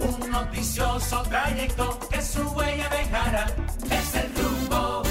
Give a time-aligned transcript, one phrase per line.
[0.00, 2.90] un noticioso trayecto su huella.
[3.90, 5.02] Es el rumbo.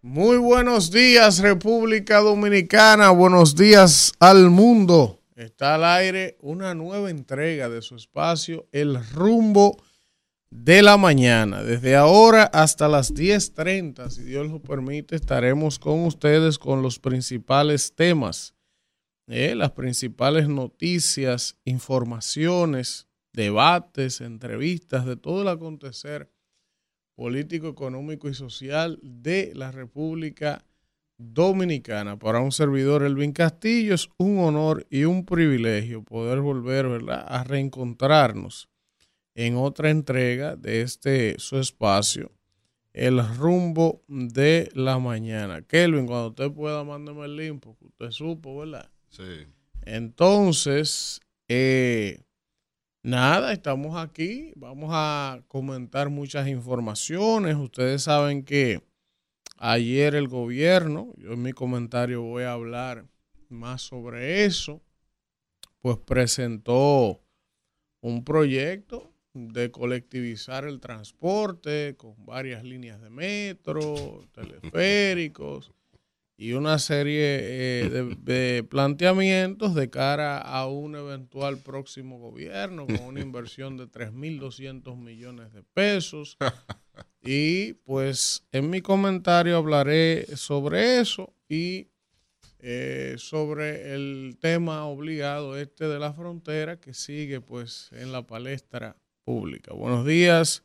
[0.00, 5.20] Muy buenos días República Dominicana, buenos días al mundo.
[5.36, 9.80] Está al aire una nueva entrega de su espacio, El Rumbo
[10.50, 11.62] de la Mañana.
[11.62, 17.94] Desde ahora hasta las 10.30, si Dios lo permite, estaremos con ustedes con los principales
[17.94, 18.54] temas,
[19.28, 26.30] eh, las principales noticias, informaciones, debates, entrevistas, de todo el acontecer
[27.14, 30.64] político, económico y social de la República
[31.18, 32.18] Dominicana.
[32.18, 37.24] Para un servidor, Elvin Castillo, es un honor y un privilegio poder volver ¿verdad?
[37.28, 38.68] a reencontrarnos
[39.34, 42.32] en otra entrega de este su espacio,
[42.92, 45.62] El rumbo de la mañana.
[45.62, 48.91] Kelvin, cuando usted pueda, mándeme el link, porque usted supo, ¿verdad?
[49.12, 49.46] Sí.
[49.84, 52.20] Entonces, eh,
[53.04, 54.52] Nada, estamos aquí.
[54.54, 57.56] Vamos a comentar muchas informaciones.
[57.56, 58.80] Ustedes saben que
[59.58, 63.06] ayer el gobierno, yo en mi comentario voy a hablar
[63.48, 64.80] más sobre eso,
[65.80, 67.20] pues presentó
[68.00, 75.72] un proyecto de colectivizar el transporte con varias líneas de metro, teleféricos
[76.42, 83.00] y una serie eh, de, de, planteamientos de cara a un eventual próximo gobierno con
[83.00, 86.36] una inversión de 3.200 millones de pesos.
[87.24, 91.86] Y pues en mi comentario hablaré sobre eso y
[92.58, 98.96] eh, sobre el tema obligado este de la frontera que sigue pues en la palestra
[99.24, 99.72] pública.
[99.72, 100.64] Buenos días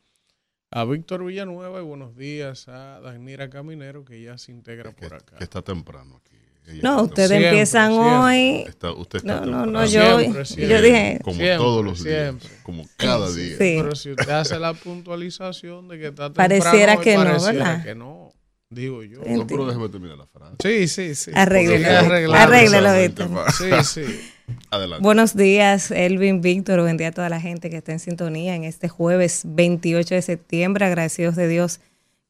[0.72, 5.14] a Víctor Villanueva y buenos días a Danira Caminero que ya se integra que, por
[5.18, 5.38] acá.
[5.38, 6.36] Que está temprano aquí.
[6.68, 8.12] Ella No, ustedes Siempre, empiezan siempre.
[8.12, 8.66] hoy.
[8.68, 12.50] Está- usted está No, no, no, yo, Siempre, yo dije, Como Siempre, todos los siempre.
[12.50, 12.62] días.
[12.64, 13.52] Como cada día.
[13.58, 13.78] Sí.
[13.82, 17.54] Pero si usted hace la puntualización de que está temprano, Pareciera hoy, que no, pareciera
[17.54, 17.84] ¿verdad?
[17.86, 18.34] que no,
[18.70, 19.22] digo yo.
[19.26, 20.56] No, pero déjeme terminar la frase.
[20.62, 21.32] Sí, sí, sí.
[21.34, 21.88] Arréglelo.
[22.36, 24.32] Arréglelo, Sí, sí.
[24.70, 25.02] Adelante.
[25.02, 26.82] Buenos días, Elvin, Víctor.
[26.82, 30.22] Buen día a toda la gente que está en sintonía en este jueves 28 de
[30.22, 30.86] septiembre.
[30.86, 31.80] Agradecidos de Dios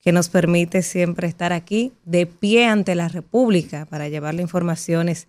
[0.01, 5.27] que nos permite siempre estar aquí de pie ante la República para llevarle informaciones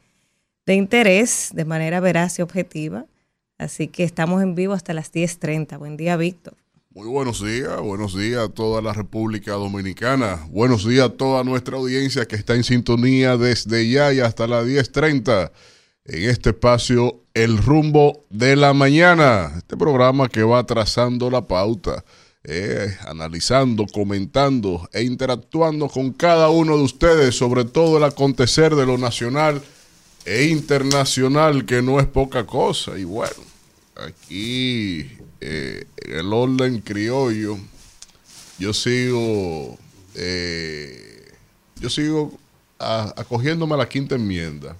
[0.66, 3.06] de interés de manera veraz y objetiva.
[3.56, 5.78] Así que estamos en vivo hasta las 10.30.
[5.78, 6.54] Buen día, Víctor.
[6.90, 10.46] Muy buenos días, buenos días a toda la República Dominicana.
[10.50, 14.66] Buenos días a toda nuestra audiencia que está en sintonía desde ya y hasta las
[14.66, 15.50] 10.30
[16.08, 19.52] en este espacio El Rumbo de la Mañana.
[19.58, 22.02] Este programa que va trazando la pauta,
[22.44, 28.86] eh, analizando, comentando e interactuando con cada uno de ustedes sobre todo el acontecer de
[28.86, 29.62] lo nacional
[30.24, 32.98] e internacional, que no es poca cosa.
[32.98, 33.42] Y bueno,
[33.96, 35.10] aquí
[35.40, 37.58] eh, el orden criollo,
[38.58, 39.76] yo sigo,
[40.14, 41.32] eh,
[41.80, 42.38] yo sigo
[42.78, 44.76] a- acogiéndome a la quinta enmienda.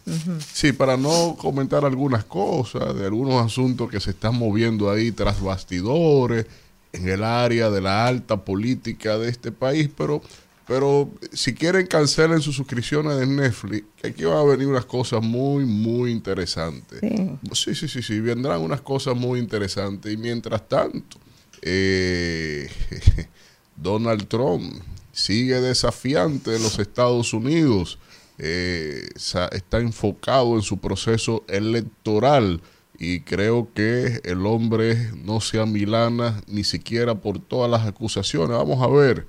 [0.52, 5.40] Sí, para no comentar algunas cosas de algunos asuntos que se están moviendo ahí tras
[5.40, 6.46] bastidores
[6.92, 10.22] en el área de la alta política de este país, pero
[10.66, 15.22] pero si quieren cancelen sus suscripciones de Netflix, que aquí van a venir unas cosas
[15.22, 17.00] muy, muy interesantes.
[17.00, 17.38] Sí.
[17.54, 20.12] Sí, sí, sí, sí, vendrán unas cosas muy interesantes.
[20.12, 21.16] Y mientras tanto,
[21.62, 22.68] eh,
[23.76, 24.74] Donald Trump
[25.18, 27.98] sigue desafiante en los Estados Unidos,
[28.38, 32.60] eh, está enfocado en su proceso electoral
[33.00, 38.56] y creo que el hombre no se amilana ni siquiera por todas las acusaciones.
[38.56, 39.26] Vamos a ver,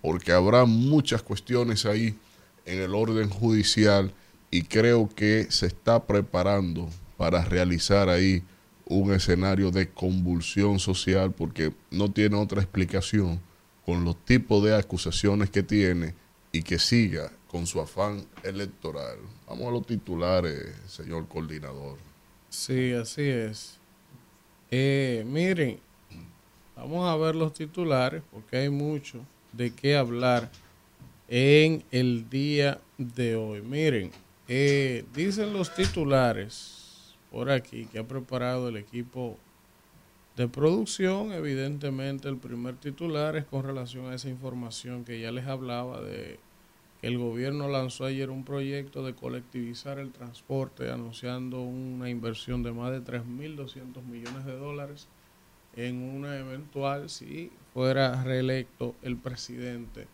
[0.00, 2.16] porque habrá muchas cuestiones ahí
[2.64, 4.14] en el orden judicial
[4.48, 8.44] y creo que se está preparando para realizar ahí
[8.84, 13.40] un escenario de convulsión social porque no tiene otra explicación
[13.84, 16.14] con los tipos de acusaciones que tiene
[16.52, 19.18] y que siga con su afán electoral.
[19.46, 21.98] Vamos a los titulares, señor coordinador.
[22.48, 23.78] Sí, así es.
[24.70, 25.78] Eh, miren,
[26.76, 29.18] vamos a ver los titulares porque hay mucho
[29.52, 30.50] de qué hablar
[31.28, 33.60] en el día de hoy.
[33.62, 34.10] Miren,
[34.48, 39.38] eh, dicen los titulares por aquí que ha preparado el equipo
[40.36, 41.32] de producción.
[41.32, 46.38] Evidentemente, el primer titular es con relación a esa información que ya les hablaba de
[47.00, 52.72] que el gobierno lanzó ayer un proyecto de colectivizar el transporte, anunciando una inversión de
[52.72, 55.08] más de 3.200 millones de dólares
[55.74, 60.06] en una eventual, si fuera reelecto el presidente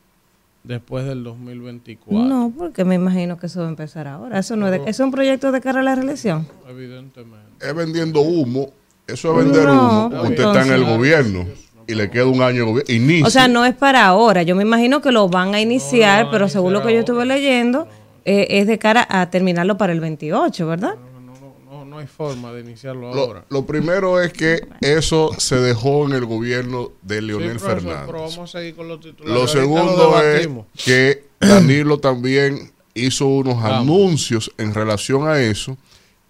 [0.65, 2.27] después del 2024.
[2.29, 4.39] No, porque me imagino que eso va a empezar ahora.
[4.39, 6.47] Eso no es, de- es un proyecto de cara a la reelección.
[6.69, 7.67] Evidentemente.
[7.69, 8.71] Es vendiendo humo
[9.09, 10.23] Eso es vender No, humo.
[10.23, 11.47] Usted está en el gobierno
[11.87, 12.95] y le queda un año de gobierno.
[12.95, 13.27] Inicia.
[13.27, 14.43] O sea, no es para ahora.
[14.43, 17.89] Yo me imagino que lo van a iniciar, pero según lo que yo estuve leyendo,
[18.25, 20.95] eh, es de cara a terminarlo para el 28, ¿verdad?
[21.25, 23.45] No, no, no, no hay forma de iniciarlo Lo, ahora.
[23.49, 28.07] lo primero es que eso se dejó en el gobierno de Sí, Leonel profesor, Fernández.
[28.07, 29.41] pero vamos a seguir con los titulares.
[29.41, 30.49] Lo segundo es
[30.85, 33.73] que Danilo también hizo unos Vamos.
[33.81, 35.79] anuncios en relación a eso.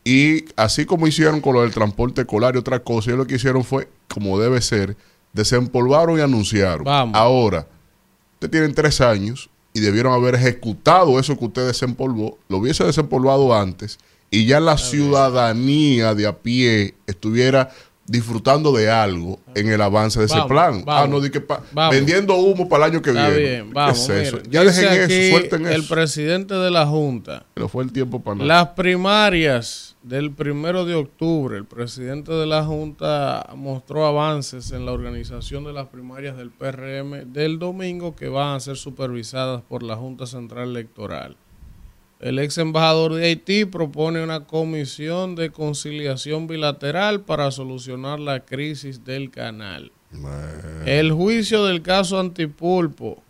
[0.04, 3.34] Y así como hicieron con lo del transporte escolar y otra cosa, ellos lo que
[3.36, 4.96] hicieron fue, como debe ser,
[5.32, 6.84] desempolvaron y anunciaron.
[6.84, 7.16] Vamos.
[7.16, 7.66] Ahora,
[8.34, 13.54] ustedes tienen tres años y debieron haber ejecutado eso que usted desempolvó, lo hubiese desempolvado
[13.54, 13.98] antes
[14.30, 17.70] y ya la ciudadanía de a pie estuviera
[18.08, 20.84] disfrutando de algo en el avance de ese Vamos, plan.
[20.86, 21.42] ah, no, di que
[21.90, 23.48] vendiendo humo para el año que Está viene.
[23.48, 24.08] bien, ¿Qué vamos.
[24.08, 24.36] es eso?
[24.38, 25.94] mire, Ya dejen eso, suelten El eso.
[25.94, 27.44] presidente de la Junta.
[27.54, 28.46] Pero fue el tiempo para nada.
[28.46, 34.92] Las primarias del primero de octubre, el presidente de la Junta mostró avances en la
[34.92, 39.96] organización de las primarias del PRM del domingo que van a ser supervisadas por la
[39.96, 41.36] Junta Central Electoral.
[42.20, 49.04] El ex embajador de Haití propone una comisión de conciliación bilateral para solucionar la crisis
[49.04, 49.92] del canal.
[50.84, 53.22] El juicio del caso Antipulpo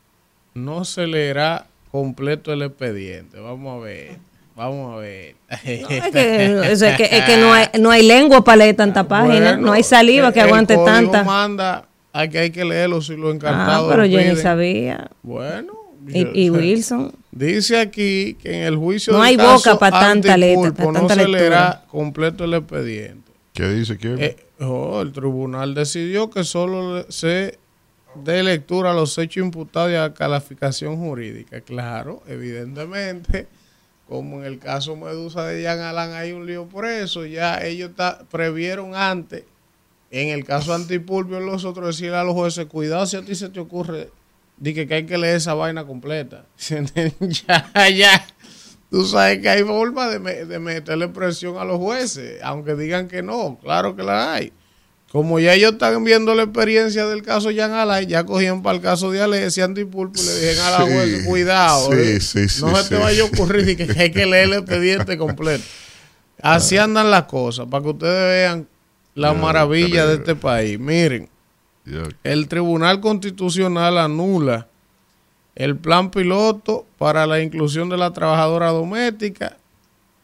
[0.55, 3.39] no se leerá completo el expediente.
[3.41, 4.19] Vamos a ver.
[4.57, 5.35] Vamos a ver.
[5.51, 9.07] No, es, que, es que- es que no, hay, no hay lengua para leer tanta
[9.09, 11.25] página, Bueno, no hay saliva que el aguante código tanta.
[11.25, 15.11] manda a que hay que leerlo si lo Ah, encartado pero yo ni sabía.
[15.23, 15.75] Bueno.
[16.09, 17.13] Y, y Wilson.
[17.31, 20.85] Dice aquí que en el juicio No del hay caso boca pa' tanta letra, pa'
[20.85, 23.31] no tanta se leerá completo el expediente.
[23.53, 24.19] ¿Qué dice quién?
[24.21, 27.59] Eh, oh, el tribunal decidió que solo se
[28.25, 31.61] dé lectura a los hechos imputados y a la calificación jurídica.
[31.61, 33.47] Claro, evidentemente,
[34.09, 37.91] como en el caso Medusa de Jean Alain hay un lío por eso, ya ellos
[37.95, 39.45] ta- previeron antes,
[40.11, 43.51] en el caso Antipulpio, los otros decirle a los jueces, cuidado si a ti se
[43.51, 44.09] te ocurre,
[44.61, 46.45] di que, hay que leer esa vaina completa.
[47.49, 48.27] ya, ya.
[48.91, 53.07] Tú sabes que hay forma de, me- de meterle presión a los jueces, aunque digan
[53.09, 54.53] que no, claro que la hay.
[55.13, 58.83] Como ya ellos están viendo la experiencia del caso Jan Alain, ya cogían para el
[58.83, 62.49] caso de Alessia Antipulpo y le dijeron a la Sí, juez, cuidado, sí, eh, sí,
[62.49, 65.65] sí, no se te vaya a ocurrir que hay que leer el expediente completo.
[66.43, 68.13] Así andan las cosas, para que ustedes
[68.51, 68.69] vean
[69.15, 70.79] la maravilla de este país.
[70.79, 71.29] Miren.
[72.25, 74.69] El Tribunal Constitucional anula
[75.55, 79.57] el plan piloto para la inclusión de la trabajadora doméstica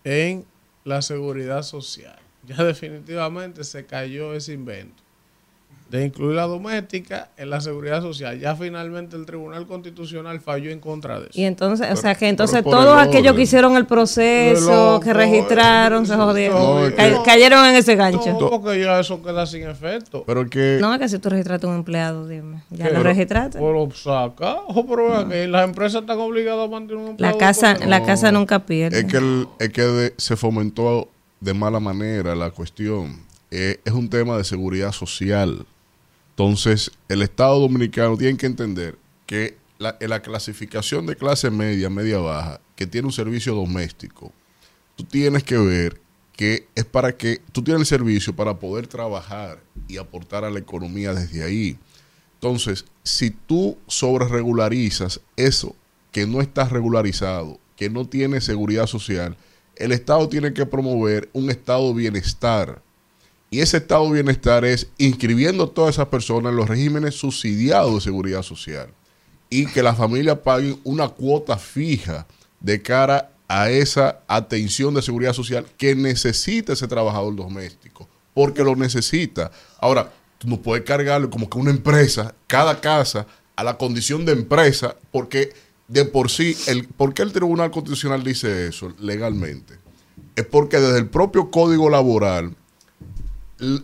[0.04, 0.44] en
[0.84, 2.18] la seguridad social.
[2.46, 5.03] Ya definitivamente se cayó ese invento
[5.90, 8.40] de incluir la doméstica en la seguridad social.
[8.40, 11.38] Ya finalmente el Tribunal Constitucional falló en contra de eso.
[11.40, 15.12] Y entonces, o sea, que entonces todos el aquellos que hicieron el proceso, Loco, que
[15.12, 16.58] registraron, se no, jodieron.
[16.90, 18.32] no, Ca- cayeron en ese gancho.
[18.40, 20.24] No, porque ya eso queda sin efecto.
[20.26, 22.62] Pero que No, es que si tú registraste un empleado, dime.
[22.70, 23.58] ¿Ya lo Pero- registraste?
[23.60, 27.38] Pero saca, ojo, pero vea que las empresas están obligadas a mantener un La empleado
[27.38, 28.98] casa, por- la casa nunca pierde.
[29.00, 31.08] es que, el- es que de- se fomentó
[31.40, 33.22] de mala manera la cuestión.
[33.50, 35.64] Eh, es un tema de seguridad social.
[36.34, 41.88] Entonces, el Estado Dominicano tiene que entender que la, en la clasificación de clase media,
[41.90, 44.32] media baja, que tiene un servicio doméstico,
[44.96, 46.00] tú tienes que ver
[46.36, 50.58] que es para que tú tienes el servicio para poder trabajar y aportar a la
[50.58, 51.78] economía desde ahí.
[52.34, 55.76] Entonces, si tú sobre regularizas eso
[56.10, 59.36] que no está regularizado, que no tiene seguridad social,
[59.76, 62.82] el Estado tiene que promover un estado de bienestar.
[63.54, 67.94] Y ese estado de bienestar es inscribiendo a todas esas personas en los regímenes subsidiados
[67.94, 68.88] de seguridad social.
[69.48, 72.26] Y que las familias paguen una cuota fija
[72.58, 78.08] de cara a esa atención de seguridad social que necesita ese trabajador doméstico.
[78.34, 79.52] Porque lo necesita.
[79.78, 84.32] Ahora, tú no puedes cargarle como que una empresa, cada casa, a la condición de
[84.32, 85.52] empresa, porque
[85.86, 89.78] de por sí, el, ¿por qué el Tribunal Constitucional dice eso legalmente?
[90.34, 92.56] Es porque desde el propio Código Laboral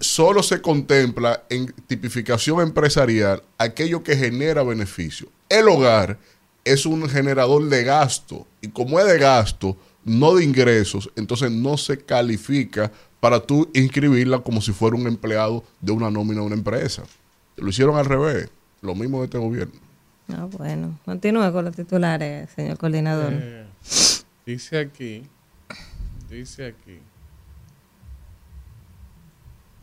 [0.00, 5.28] solo se contempla en tipificación empresarial aquello que genera beneficio.
[5.48, 6.18] El hogar
[6.64, 11.76] es un generador de gasto y como es de gasto, no de ingresos, entonces no
[11.76, 16.56] se califica para tú inscribirla como si fuera un empleado de una nómina de una
[16.56, 17.02] empresa.
[17.56, 18.48] Lo hicieron al revés,
[18.80, 19.74] lo mismo de este gobierno.
[20.28, 20.98] Ah, bueno.
[21.04, 23.32] Continúe con los titulares, señor coordinador.
[23.34, 23.66] Eh,
[24.46, 25.22] dice aquí,
[26.30, 27.00] dice aquí.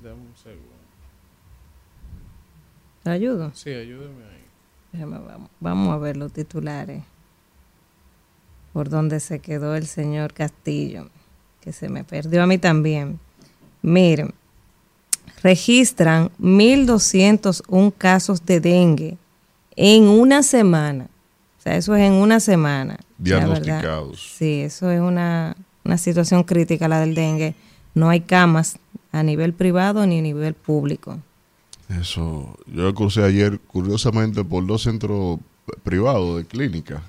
[0.01, 0.77] Dame un segundo.
[3.08, 3.52] ¿Te ayudo?
[3.54, 4.44] Sí, ayúdeme ahí.
[4.92, 7.04] Déjame, vamos, vamos a ver los titulares.
[8.74, 11.10] Por donde se quedó el señor Castillo,
[11.62, 13.18] que se me perdió a mí también.
[13.82, 14.34] Miren,
[15.42, 19.18] registran 1.201 casos de dengue
[19.78, 21.08] en una semana.
[21.60, 23.00] O sea, eso es en una semana.
[23.18, 24.34] Diagnosticados.
[24.38, 27.56] Sí, eso es una, una situación crítica la del dengue.
[27.96, 28.80] No hay camas
[29.14, 31.20] a nivel privado ni a nivel público.
[31.89, 35.39] Eso, yo crucé ayer, curiosamente, por dos centros
[35.84, 37.01] privados de clínica.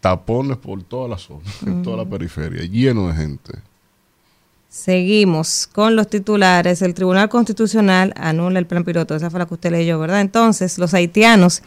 [0.00, 3.52] Tapones por toda la zona, en toda la periferia, lleno de gente.
[4.68, 6.82] Seguimos con los titulares.
[6.82, 9.14] El Tribunal Constitucional anula el plan piloto.
[9.14, 10.20] Esa fue la que usted leyó, ¿verdad?
[10.20, 11.62] Entonces, los haitianos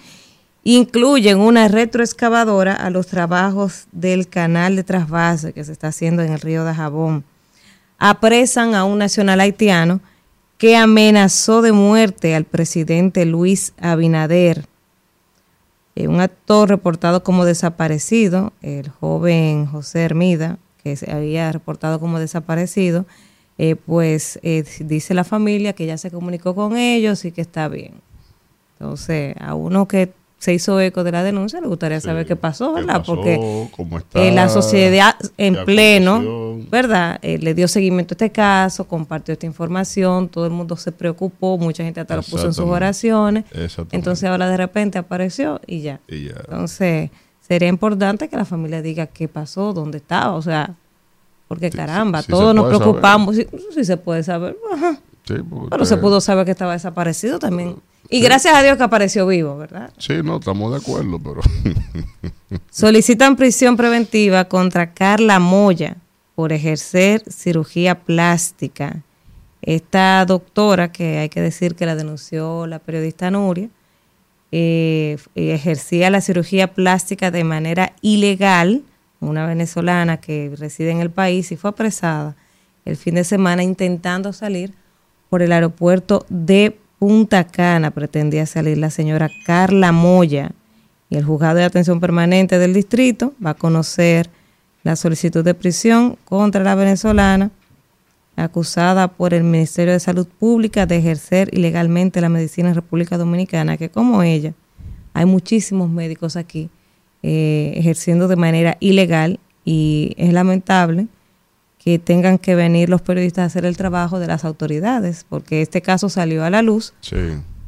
[0.64, 6.32] incluyen una retroexcavadora a los trabajos del canal de trasvase que se está haciendo en
[6.32, 7.24] el río de Jabón.
[7.98, 10.00] Apresan a un nacional haitiano
[10.62, 14.68] que amenazó de muerte al presidente Luis Abinader.
[15.96, 22.20] Eh, un actor reportado como desaparecido, el joven José Hermida, que se había reportado como
[22.20, 23.08] desaparecido,
[23.58, 27.68] eh, pues eh, dice la familia que ya se comunicó con ellos y que está
[27.68, 27.96] bien.
[28.74, 32.08] Entonces, a uno que se hizo eco de la denuncia, le gustaría Sí.
[32.08, 33.02] saber qué pasó, ¿Qué ¿verdad?
[33.02, 33.14] pasó?
[33.16, 34.20] Porque ¿Cómo está?
[34.24, 36.58] eh, la sociedad en ¿Qué pleno?
[36.72, 37.20] ¿verdad?
[37.22, 41.60] Eh, le dio seguimiento a este caso, compartió esta información, todo el mundo se preocupó,
[41.60, 43.46] mucha gente hasta lo puso en sus oraciones.
[43.92, 46.00] Entonces ahora de repente apareció y ya.
[46.08, 46.36] Y ya.
[46.46, 47.12] Entonces
[47.48, 50.74] sería importante que la familia diga qué pasó, dónde estaba, o sea,
[51.48, 54.98] porque Sí, caramba, sí, todos nos preocupamos, sí se puede saber, ajá,
[55.70, 57.76] pero se pudo saber que estaba desaparecido también.
[58.14, 59.94] Y gracias a Dios que apareció vivo, ¿verdad?
[59.98, 61.40] Sí, no, estamos de acuerdo, pero...
[62.70, 65.96] Solicitan prisión preventiva contra Carla Moya
[66.36, 69.02] por ejercer cirugía plástica.
[69.62, 73.70] Esta doctora, que hay que decir que la denunció la periodista Nuria,
[74.52, 78.84] eh, ejercía la cirugía plástica de manera ilegal,
[79.22, 82.36] una venezolana que reside en el país y fue apresada
[82.84, 84.74] el fin de semana intentando salir
[85.30, 87.90] por el aeropuerto de Punta Cana.
[87.90, 90.52] Pretendía salir la señora Carla Moya
[91.10, 94.30] y el juzgado de atención permanente del distrito va a conocer
[94.84, 97.50] la solicitud de prisión contra la venezolana
[98.36, 103.78] acusada por el Ministerio de Salud Pública de ejercer ilegalmente la medicina en República Dominicana,
[103.78, 104.54] que como ella,
[105.16, 106.70] hay muchísimos médicos aquí
[107.24, 111.08] eh, ejerciendo de manera ilegal y es lamentable
[111.84, 115.82] que tengan que venir los periodistas a hacer el trabajo de las autoridades, porque este
[115.82, 117.16] caso salió a la luz Sí,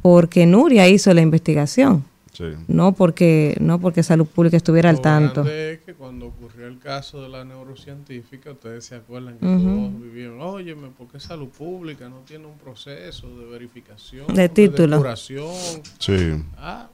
[0.02, 2.44] porque Nuria hizo la investigación, sí.
[2.68, 5.42] no porque no porque Salud Pública estuviera al tanto.
[5.48, 10.40] es que cuando ocurrió el caso de la neurocientífica, ustedes se acuerdan que todos vivieron,
[10.40, 14.96] óyeme, ¿por qué salud pública no tiene un proceso de verificación, De título.
[14.98, 15.50] depuración?
[15.98, 16.88] Sí, Ah,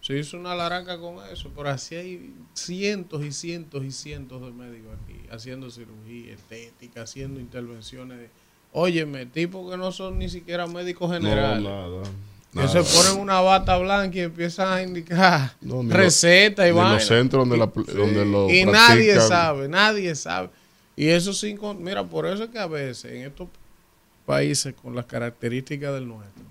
[0.00, 4.50] se hizo una laranja con eso, pero así hay cientos y cientos y cientos de
[4.52, 8.18] médicos aquí, haciendo cirugía estética, haciendo intervenciones.
[8.18, 8.30] De,
[8.72, 11.62] óyeme, tipos que no son ni siquiera médicos generales.
[11.62, 12.10] No, nada.
[12.52, 16.84] Que se ponen una bata blanca y empiezan a indicar No, recetas y ni los
[16.84, 17.00] vaina.
[17.00, 20.50] centros donde la donde lo Y nadie sabe, nadie sabe.
[20.94, 21.58] Y eso sin...
[21.78, 23.48] Mira, por eso es que a veces en estos
[24.26, 26.44] países con las características del nuestro,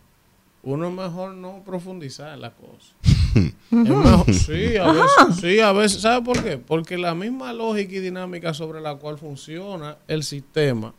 [0.63, 2.93] uno es mejor no profundizar en la cosa.
[3.31, 6.01] Sí, a veces, sí, a veces.
[6.01, 6.57] ¿Sabe por qué?
[6.57, 10.93] Porque la misma lógica y dinámica sobre la cual funciona el sistema.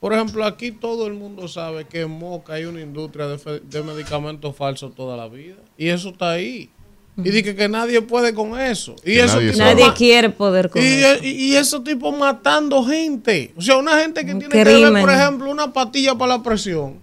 [0.00, 3.60] Por ejemplo, aquí todo el mundo sabe que en Moca hay una industria de, fe-
[3.60, 5.56] de medicamentos falsos toda la vida.
[5.76, 6.70] Y eso está ahí.
[7.16, 8.94] Y dice que nadie puede con eso.
[9.02, 9.52] Y Que eso nadie.
[9.56, 11.24] Nadie quiere poder con y, eso.
[11.24, 13.52] y, y esos tipos matando gente.
[13.56, 15.02] O sea, una gente que Un tiene que ver, crimen.
[15.04, 16.94] por ejemplo, una pastilla para la presión.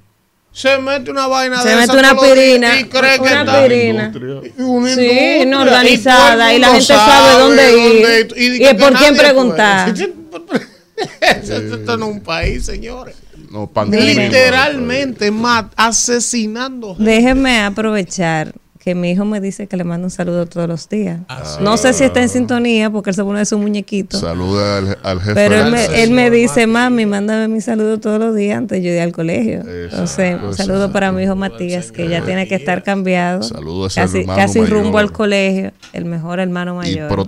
[0.56, 3.60] Se mete una vaina Se de mete esa una aspirina, y cree que una está-
[3.62, 4.04] aspirina.
[4.06, 4.54] Industria.
[4.66, 8.60] una Sí, industria, no y organizada, el y la gente sabe dónde ir, y, y
[8.60, 9.94] que por quién preguntar.
[11.22, 13.16] Esto no es un país, señores.
[13.52, 13.70] No.
[13.92, 17.12] Literalmente mat- asesinando gente.
[17.12, 18.54] Déjeme aprovechar
[18.86, 21.22] que mi hijo me dice que le manda un saludo todos los días.
[21.28, 24.20] Ah, No sé si está en sintonía porque él se pone de su muñequito.
[24.20, 25.34] Saluda al, al jefe.
[25.34, 28.88] Pero él me, él me dice, mami, mándame mi saludo todos los días antes de
[28.88, 29.62] yo ir al colegio.
[29.68, 33.42] Entonces, un saludo para mi hijo Matías, que ya tiene que estar cambiado.
[33.42, 35.00] Saludo a ese casi, hermano casi rumbo mayor.
[35.02, 37.28] al colegio, el mejor hermano Y mayor.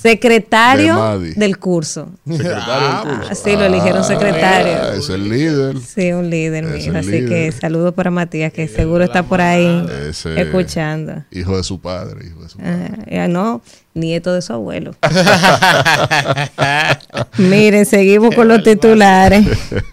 [0.00, 2.08] Secretario de del curso.
[2.26, 3.28] Secretario del curso.
[3.30, 4.72] Ah, sí, lo eligieron secretario.
[4.82, 5.78] Ah, es el líder.
[5.80, 7.28] Sí, un líder, Así líder.
[7.28, 11.24] que saludos para Matías, que seguro está por ahí Ese- escuchando.
[11.30, 12.26] Hijo de su padre.
[12.26, 12.88] Hijo de su padre.
[12.92, 13.62] Ah, ya no,
[13.94, 14.94] nieto de su abuelo.
[17.38, 19.46] Miren, seguimos con los titulares.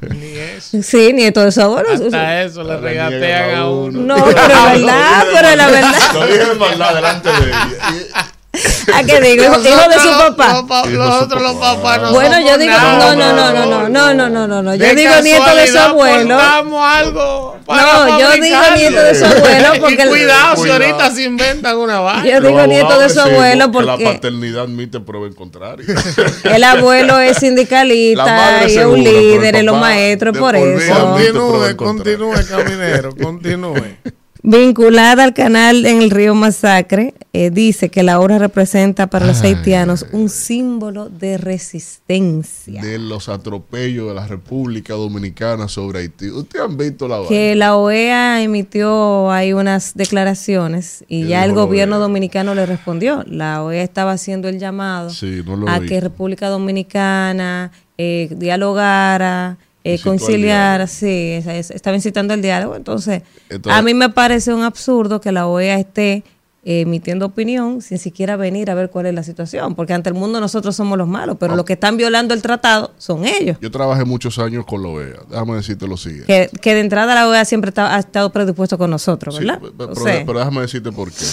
[0.10, 0.26] Ni
[0.58, 0.82] eso.
[0.84, 1.90] Sí, nieto de su abuelo.
[1.94, 4.00] Hasta eso le regatean a uno.
[4.02, 5.94] No, pero es verdad, pero es la verdad.
[6.14, 8.32] Lo dije en maldad delante de ella.
[8.96, 9.44] ¿A qué digo?
[9.44, 10.64] Hijo, hijo de su papá.
[10.88, 11.76] Los, los papá.
[11.76, 14.62] papás no Bueno, yo digo, nada, no, no, no, no, no, no, no, no, no,
[14.64, 14.76] no.
[14.76, 16.36] Yo digo nieto de su abuelo.
[16.36, 21.78] aportamos algo No, yo digo nieto de su abuelo porque cuidado, si ahorita se inventan
[21.78, 22.26] una vaina.
[22.26, 25.86] Yo digo nieto de su abuelo que La porque paternidad admite prueba en contrario.
[26.44, 31.14] el abuelo es sindicalista y es un líder en los maestros por eso.
[31.16, 33.98] Continúe, continúe, caminero, continúe.
[34.42, 39.42] Vinculada al canal en el río Masacre, eh, dice que la obra representa para los
[39.42, 42.82] haitianos un símbolo de resistencia.
[42.82, 46.30] de los atropellos de la República Dominicana sobre Haití.
[46.32, 47.56] ¿Ustedes han visto la que vaina?
[47.56, 52.04] la OEA emitió ahí unas declaraciones y ¿Qué ya el gobierno OEA?
[52.04, 53.24] dominicano le respondió.
[53.28, 55.90] La OEA estaba haciendo el llamado Sí, no lo a vi.
[55.90, 59.98] que República Dominicana eh, dialogara, eh,
[60.38, 60.88] diálogo.
[60.88, 62.76] sí, es- es- estaba incitando el diálogo.
[62.76, 66.24] Entonces, Entonces- a mí me parece un absurdo que la OEA esté
[66.66, 70.16] eh, emitiendo opinión sin siquiera venir a ver cuál es la situación, porque ante el
[70.16, 73.58] mundo nosotros somos los malos, pero los que están violando el tratado son ellos.
[73.62, 75.20] Yo trabajé muchos años con la OEA.
[75.30, 76.50] Déjame decirte lo siguiente.
[76.52, 79.64] Que, que de entrada la OEA siempre está- ha estado predispuesto con nosotros, Sí, ¿verdad?
[79.64, 81.26] O pero, sea, pero déjame decirte por qué.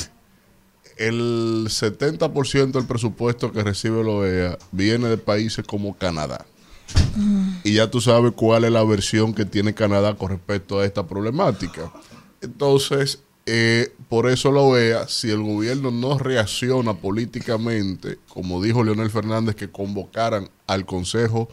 [0.96, 6.46] El 70% del presupuesto que recibe la OEA viene de países como Canadá.
[7.64, 11.06] Y ya tú sabes cuál es la versión que tiene Canadá con respecto a esta
[11.06, 11.92] problemática.
[12.40, 19.10] Entonces, eh, por eso la OEA, si el gobierno no reacciona políticamente, como dijo Leonel
[19.10, 21.48] Fernández, que convocaran al Consejo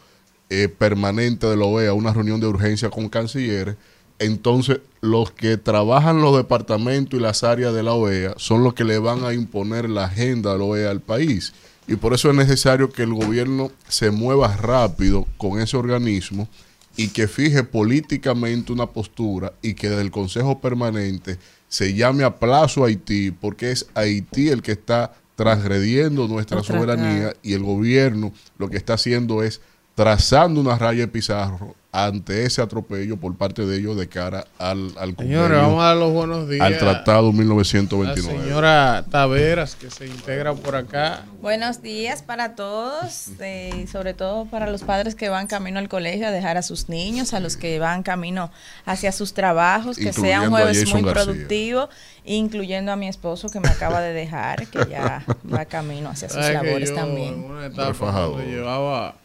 [0.49, 3.75] eh, Permanente de la OEA una reunión de urgencia con cancilleres,
[4.19, 8.83] entonces los que trabajan los departamentos y las áreas de la OEA son los que
[8.83, 11.53] le van a imponer la agenda de la OEA al país.
[11.87, 16.47] Y por eso es necesario que el gobierno se mueva rápido con ese organismo
[16.95, 21.37] y que fije políticamente una postura y que del Consejo Permanente
[21.67, 27.35] se llame a plazo a Haití, porque es Haití el que está transgrediendo nuestra soberanía
[27.41, 29.61] y el gobierno lo que está haciendo es
[29.95, 34.91] trazando una raya de pizarro ante ese atropello por parte de ellos de cara al,
[34.97, 36.65] al Señores, convenio, vamos a dar los buenos días.
[36.65, 38.41] al tratado La 1929.
[38.41, 41.23] señora Taveras, que se integra por acá.
[41.39, 45.87] Buenos días para todos, eh, y sobre todo para los padres que van camino al
[45.87, 48.49] colegio a dejar a sus niños, a los que van camino
[48.85, 51.13] hacia sus trabajos, que sea un jueves muy García.
[51.25, 51.89] productivo,
[52.25, 56.41] incluyendo a mi esposo que me acaba de dejar, que ya va camino hacia sus
[56.41, 57.33] ¿Sabes que labores yo también.
[57.35, 59.15] En una etapa llevaba,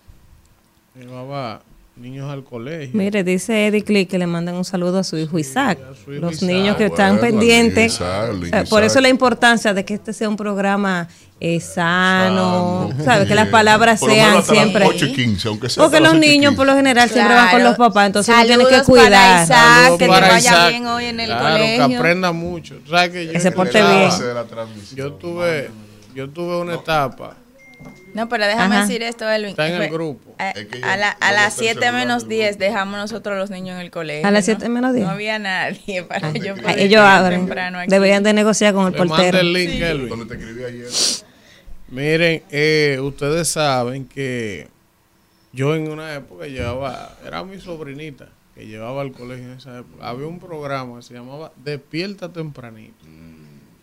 [0.98, 1.62] llevaba
[1.96, 2.90] niños al colegio.
[2.96, 5.78] Mire, dice Eddie Click que le mandan un saludo a su hijo Isaac.
[5.90, 6.48] a su hijo Los Isaac.
[6.48, 7.94] niños que están bueno, pendientes.
[7.94, 11.08] Isaac, Por eso la importancia de que este sea un programa
[11.40, 13.04] eh, sano, Sano.
[13.04, 13.26] ¿sabes?
[13.28, 14.84] Que las palabras Por sean siempre...
[14.84, 16.56] 8 y 15, aunque sea Porque los 8 y niños 15.
[16.56, 19.44] por lo general siempre van con los papás, entonces uno tiene que cuidar.
[19.44, 19.98] Isaac.
[19.98, 20.68] Que para vaya Isaac.
[20.70, 21.88] bien hoy en el Claro, colegio.
[21.88, 22.74] Que aprenda mucho.
[23.12, 24.10] Que yo Que se porte bien.
[24.94, 25.70] Yo tuve,
[26.14, 27.36] yo tuve una etapa.
[28.14, 28.86] No, pero déjame Ajá.
[28.86, 29.50] decir esto, Elvin.
[29.50, 30.34] Está en el grupo.
[30.38, 32.98] A, Es que yo a la- las a hacer 7 celular menos del 10 dejamos
[32.98, 34.26] nosotros los niños en el colegio.
[34.26, 34.54] ¿A las ¿no?
[34.56, 35.06] 7 menos 10?
[35.06, 37.40] No había nadie para yo Ah, poder Ellos llegar abren.
[37.40, 37.90] temprano aquí.
[37.90, 39.38] Deberían de negociar con el Le portero.
[39.38, 40.08] el link, Elvin.
[40.08, 40.88] Donde te escribí ayer.
[41.88, 44.68] Miren, eh, ustedes saben que
[45.52, 50.06] yo en una época llevaba, era mi sobrinita que llevaba al colegio en esa época.
[50.08, 53.06] Había un programa que se llamaba Despierta Tempranito.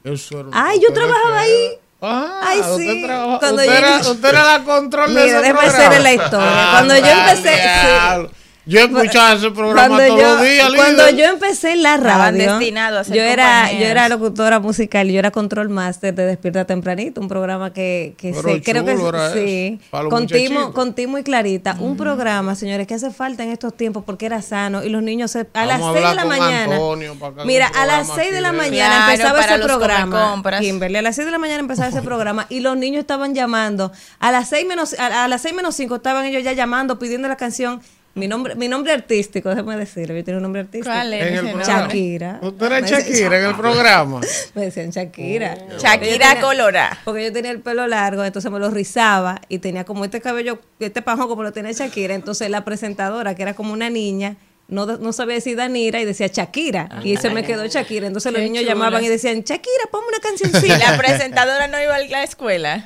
[0.04, 1.68] Eso era un Ay, yo trabajaba ahí.
[2.02, 3.02] Ah, Ay, usted, sí.
[3.40, 6.68] Cuando usted, yo- era, usted era la control Mira, déjame hacerle la historia.
[6.72, 8.28] Cuando yo empecé- sí.
[8.68, 10.72] Yo escuchaba ese programa Cuando todos yo, los días.
[10.76, 11.16] cuando líder.
[11.16, 13.80] yo empecé en la radio, destinados a ser yo era, compañeros.
[13.80, 18.34] yo era locutora musical, yo era control master de Despierta Tempranito, un programa que, que
[18.34, 18.98] se, creo que
[19.34, 23.76] sí, con Timo, con Timo y Clarita, un programa, señores, que hace falta en estos
[23.76, 26.26] tiempos porque era sano y los niños se, a Vamos las a 6 de la
[26.26, 26.76] mañana.
[26.76, 30.42] Antonio mira, a las programa 6 de la mañana Claro, empezaba ese programa.
[30.60, 33.92] Kimberly, a las 6 de la mañana empezaba ese programa y los niños estaban llamando.
[34.20, 37.28] A las 6 menos a, a las 6 menos 5 estaban ellos ya llamando pidiendo
[37.28, 37.82] la canción
[38.16, 40.86] mi nombre, mi nombre artístico, déjame decirlo, yo tengo un nombre artístico.
[40.94, 41.58] ¿Cuál es En el?
[41.62, 42.40] Shakira.
[42.42, 44.22] Usted era Shakira en el programa.
[44.56, 45.58] Me decían Shakira.
[45.60, 45.78] Oh.
[45.78, 47.00] Shakira tenía- Colora.
[47.06, 50.60] Porque yo tenía el pelo largo, entonces me lo rizaba y tenía como este cabello,
[50.80, 52.16] este pajón como lo tenía Shakira.
[52.16, 56.28] Entonces la presentadora, que era como una niña, no, no sabía decir Danira y decía
[56.28, 57.02] Shakira.
[57.04, 58.08] Y se me quedó Shakira.
[58.08, 58.74] Entonces los niños chulo.
[58.76, 60.78] llamaban y decían, Shakira, ponme una Y cancioncita.
[60.92, 62.86] la presentadora no iba a la escuela.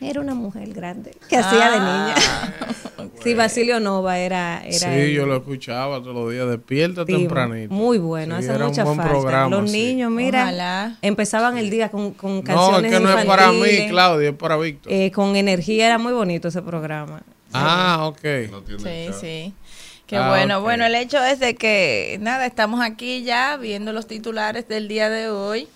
[0.00, 2.14] Era una mujer grande que hacía de niña.
[3.22, 6.48] Sí, Basilio Nova era, era sí, el yo lo escuchaba todos los días.
[6.48, 7.72] Despierta tempranito.
[7.74, 9.10] Muy bueno, Sí, hace era un mucha buen falta.
[9.10, 9.76] programa, Los sí.
[9.82, 10.96] niños, mira, Ojalá.
[11.02, 14.34] empezaban el día con, con No, canciones es que no es para mí, Claudia, es
[14.36, 14.92] para Víctor.
[14.92, 17.22] eh, con energía, era muy bonito ese programa.
[17.52, 18.24] ah, ok.
[18.52, 19.52] No Sí, sí.
[20.06, 20.60] Qué Ah, bueno.
[20.60, 25.10] Bueno, el hecho es de que, nada, estamos aquí ya viendo los titulares del día
[25.10, 25.66] de hoy.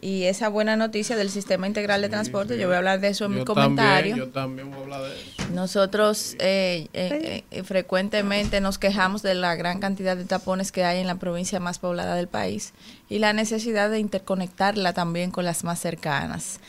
[0.00, 3.24] Y esa buena noticia del sistema integral de transporte, yo voy a hablar de eso
[3.24, 4.10] en mi comentario.
[4.10, 5.52] También, yo también voy a hablar de eso.
[5.54, 11.00] Nosotros eh, eh, eh, frecuentemente nos quejamos de la gran cantidad de tapones que hay
[11.00, 12.74] en la provincia más poblada del país
[13.08, 16.60] y la necesidad de interconectarla también con las más cercanas.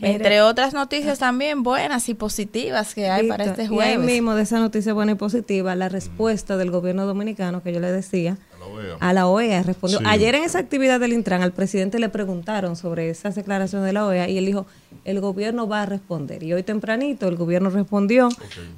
[0.00, 4.00] Entre otras noticias también buenas y positivas que hay para este Y ahí jueves.
[4.00, 7.92] mismo de esa noticia buena y positiva, la respuesta del gobierno dominicano que yo le
[7.92, 8.36] decía
[9.00, 9.62] A la OEA.
[9.62, 9.98] respondió.
[9.98, 10.04] Sí.
[10.06, 14.06] Ayer en esa actividad del Intran al presidente le preguntaron sobre esas declaraciones de la
[14.06, 14.66] OEA y él dijo,
[15.04, 16.42] el gobierno va a responder.
[16.42, 18.28] Y hoy tempranito el gobierno respondió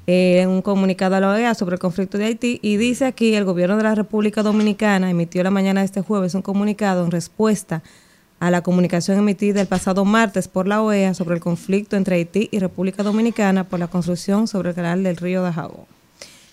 [0.07, 3.35] eh, en un comunicado a la OEA sobre el conflicto de Haití y dice aquí
[3.35, 7.11] el gobierno de la República Dominicana emitió la mañana de este jueves un comunicado en
[7.11, 7.81] respuesta
[8.39, 12.49] a la comunicación emitida el pasado martes por la OEA sobre el conflicto entre Haití
[12.51, 15.85] y República Dominicana por la construcción sobre el canal del río Dajabón.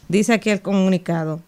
[0.09, 1.41] Dice aquí el comunicado.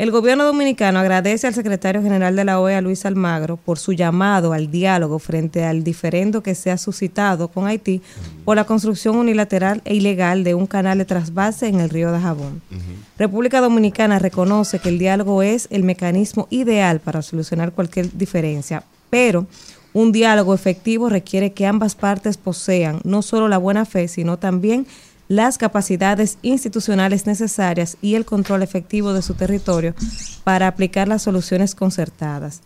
[0.00, 4.54] El gobierno dominicano agradece al secretario general de la OEA, Luis Almagro, por su llamado
[4.54, 8.00] al diálogo frente al diferendo que se ha suscitado con Haití
[8.46, 12.62] por la construcción unilateral e ilegal de un canal de trasvase en el río Dajabón.
[13.18, 19.46] República Dominicana reconoce que el diálogo es el mecanismo ideal para solucionar cualquier diferencia, pero
[19.92, 24.86] un diálogo efectivo requiere que ambas partes posean no solo la buena fe, sino también
[25.30, 29.94] las capacidades institucionales necesarias y el control efectivo de su territorio
[30.42, 32.62] para aplicar las soluciones concertadas.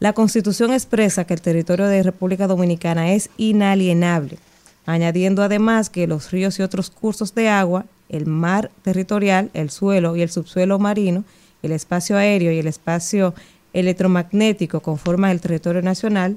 [0.00, 4.38] La Constitución expresa que el territorio de República Dominicana es inalienable,
[4.84, 10.16] añadiendo además que los ríos y otros cursos de agua, el mar territorial, el suelo
[10.16, 11.22] y el subsuelo marino,
[11.62, 13.32] el espacio aéreo y el espacio
[13.72, 16.36] electromagnético conforman el territorio nacional,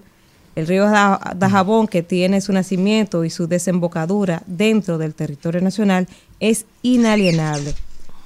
[0.56, 6.08] el río Da- Dajabón, que tiene su nacimiento y su desembocadura dentro del territorio nacional,
[6.40, 7.74] es inalienable.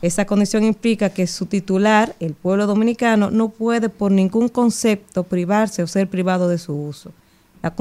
[0.01, 5.81] Esa condición implica que su titular, el pueblo dominicano, no puede por ningún concepto privarse
[5.83, 7.11] o ser privado de su uso.
[7.63, 7.73] La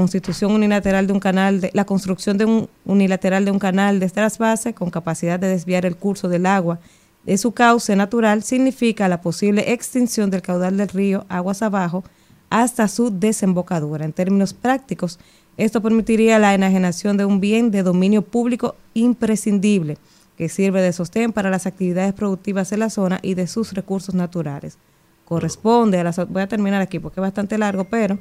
[0.54, 4.88] unilateral de un canal, la construcción de un unilateral de un canal de trasvase con
[4.90, 6.78] capacidad de desviar el curso del agua
[7.26, 12.04] de su cauce natural significa la posible extinción del caudal del río aguas abajo
[12.55, 14.05] hasta su desembocadura.
[14.05, 15.19] En términos prácticos,
[15.57, 19.99] esto permitiría la enajenación de un bien de dominio público imprescindible
[20.38, 24.14] que sirve de sostén para las actividades productivas en la zona y de sus recursos
[24.14, 24.79] naturales.
[25.25, 26.17] Corresponde a las...
[26.29, 28.21] Voy a terminar aquí porque es bastante largo, pero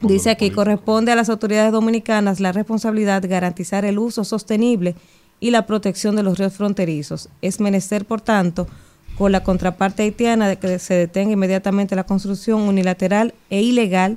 [0.00, 4.94] Dice aquí, corresponde a las autoridades dominicanas la responsabilidad de garantizar el uso sostenible
[5.40, 7.28] y la protección de los ríos fronterizos.
[7.42, 8.66] Es menester, por tanto,
[9.16, 14.16] con la contraparte haitiana de que se detenga inmediatamente la construcción unilateral e ilegal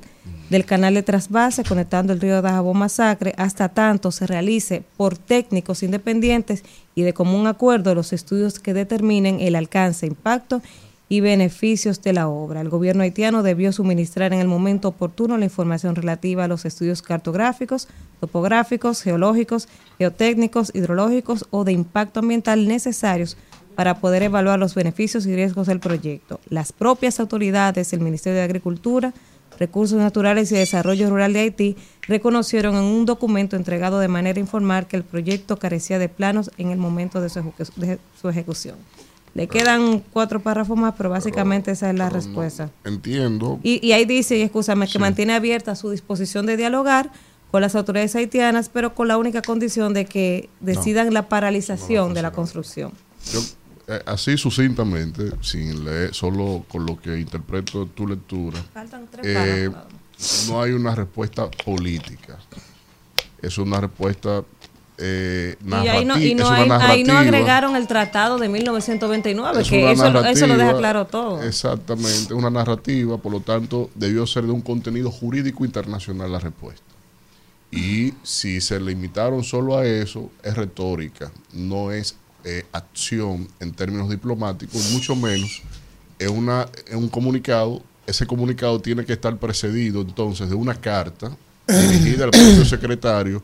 [0.50, 5.82] del canal de trasvase conectando el río Dajabón Masacre hasta tanto se realice por técnicos
[5.82, 10.62] independientes y de común acuerdo los estudios que determinen el alcance, impacto
[11.08, 12.60] y beneficios de la obra.
[12.60, 17.02] El gobierno haitiano debió suministrar en el momento oportuno la información relativa a los estudios
[17.02, 23.36] cartográficos, topográficos, geológicos, geotécnicos, hidrológicos o de impacto ambiental necesarios
[23.76, 26.40] para poder evaluar los beneficios y riesgos del proyecto.
[26.48, 29.12] Las propias autoridades, el Ministerio de Agricultura,
[29.58, 34.86] Recursos Naturales y Desarrollo Rural de Haití reconocieron en un documento entregado de manera informal
[34.86, 38.76] que el proyecto carecía de planos en el momento de su, ejecu- de su ejecución.
[39.34, 42.70] Le quedan cuatro párrafos más, pero básicamente esa es la no- respuesta.
[42.84, 43.60] Entiendo.
[43.62, 47.10] Y, y ahí dice, y escúchame, que mantiene abierta su disposición de dialogar
[47.50, 52.22] con las autoridades haitianas, pero con la única condición de que decidan la paralización de
[52.22, 52.92] la construcción.
[53.32, 53.40] Yo,
[53.88, 59.24] eh, así sucintamente, sin leer, solo con lo que interpreto de tu lectura, Faltan tres
[59.26, 59.70] eh,
[60.48, 62.38] no hay una respuesta política.
[63.42, 64.42] Es una respuesta
[64.98, 69.68] eh, Y ahí no, y no, hay- ahí no agregaron el tratado de 1929, Es
[69.68, 71.42] que eso, lo- eso lo deja claro todo.
[71.42, 76.82] Exactamente, una narrativa, por lo tanto, debió ser de un contenido jurídico internacional la respuesta.
[77.70, 82.16] Y si se limitaron solo a eso, es retórica, no es
[82.48, 85.62] eh, acción en términos diplomáticos, mucho menos
[86.18, 87.82] es, una, es un comunicado.
[88.06, 91.36] Ese comunicado tiene que estar precedido entonces de una carta
[91.68, 93.42] dirigida al propio secretario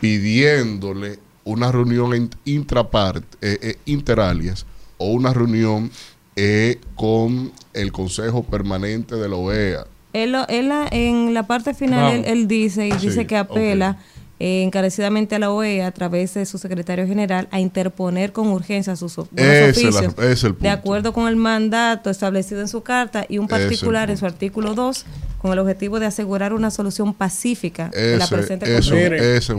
[0.00, 4.66] pidiéndole una reunión in- intrapart, eh, eh, interalias
[4.98, 5.90] o una reunión
[6.36, 9.86] eh, con el Consejo Permanente de la OEA.
[10.12, 13.36] Él, lo- él la- en la parte final él, él dice y Sí, dice que
[13.36, 13.98] apela.
[14.40, 18.96] Eh, encarecidamente a la OEA a través de su secretario general a interponer con urgencia
[18.96, 23.26] sus la- oficios ese es el de acuerdo con el mandato establecido en su carta
[23.28, 25.04] y un particular en su artículo 2
[25.38, 29.52] con el objetivo de asegurar una solución pacífica de la Ese, presente eso, eh, esa
[29.54, 29.58] es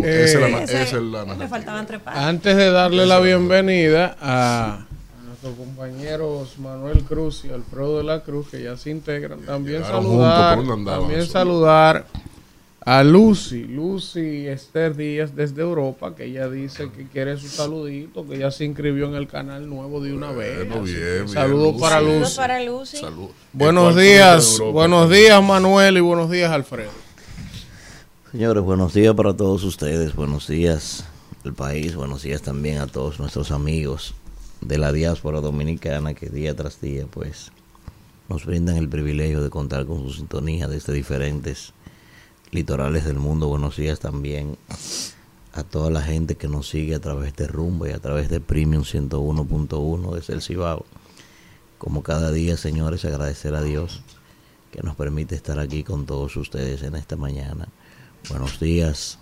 [0.51, 1.47] la, ese- esa es la me narrativa.
[1.47, 2.27] faltaban tres párrafos.
[2.27, 4.85] Antes de darle la bienvenida a
[5.27, 10.03] nuestros compañeros Manuel Cruz y Alfredo de la Cruz, que ya se integran, también Llegaron
[10.03, 12.05] saludar, juntos, ¿por dónde andaban también saludar
[12.83, 18.37] a Lucy, Lucy Esther Díaz desde Europa, que ella dice que quiere su saludito, que
[18.37, 20.67] ella se inscribió en el canal nuevo de una vez.
[20.67, 21.79] Bueno, bien, Saludos Lucy.
[21.79, 22.35] para Saludos Lucy.
[22.37, 22.97] para Lucy.
[22.97, 23.29] Salud.
[23.53, 26.89] Buenos ¿En cuál días, buenos días Manuel y buenos días Alfredo.
[28.31, 31.05] Señores, buenos días para todos ustedes, buenos días
[31.45, 34.15] al país, buenos días también a todos nuestros amigos
[34.61, 37.51] de la diáspora dominicana que día tras día pues
[38.29, 41.73] nos brindan el privilegio de contar con su sintonía desde diferentes
[42.51, 43.47] litorales del mundo.
[43.47, 44.57] Buenos días también
[45.53, 48.39] a toda la gente que nos sigue a través de Rumbo y a través de
[48.39, 50.83] Premium 101.1 desde el.
[51.77, 54.03] Como cada día, señores, agradecer a Dios
[54.71, 57.67] que nos permite estar aquí con todos ustedes en esta mañana.
[58.29, 59.17] Buenos días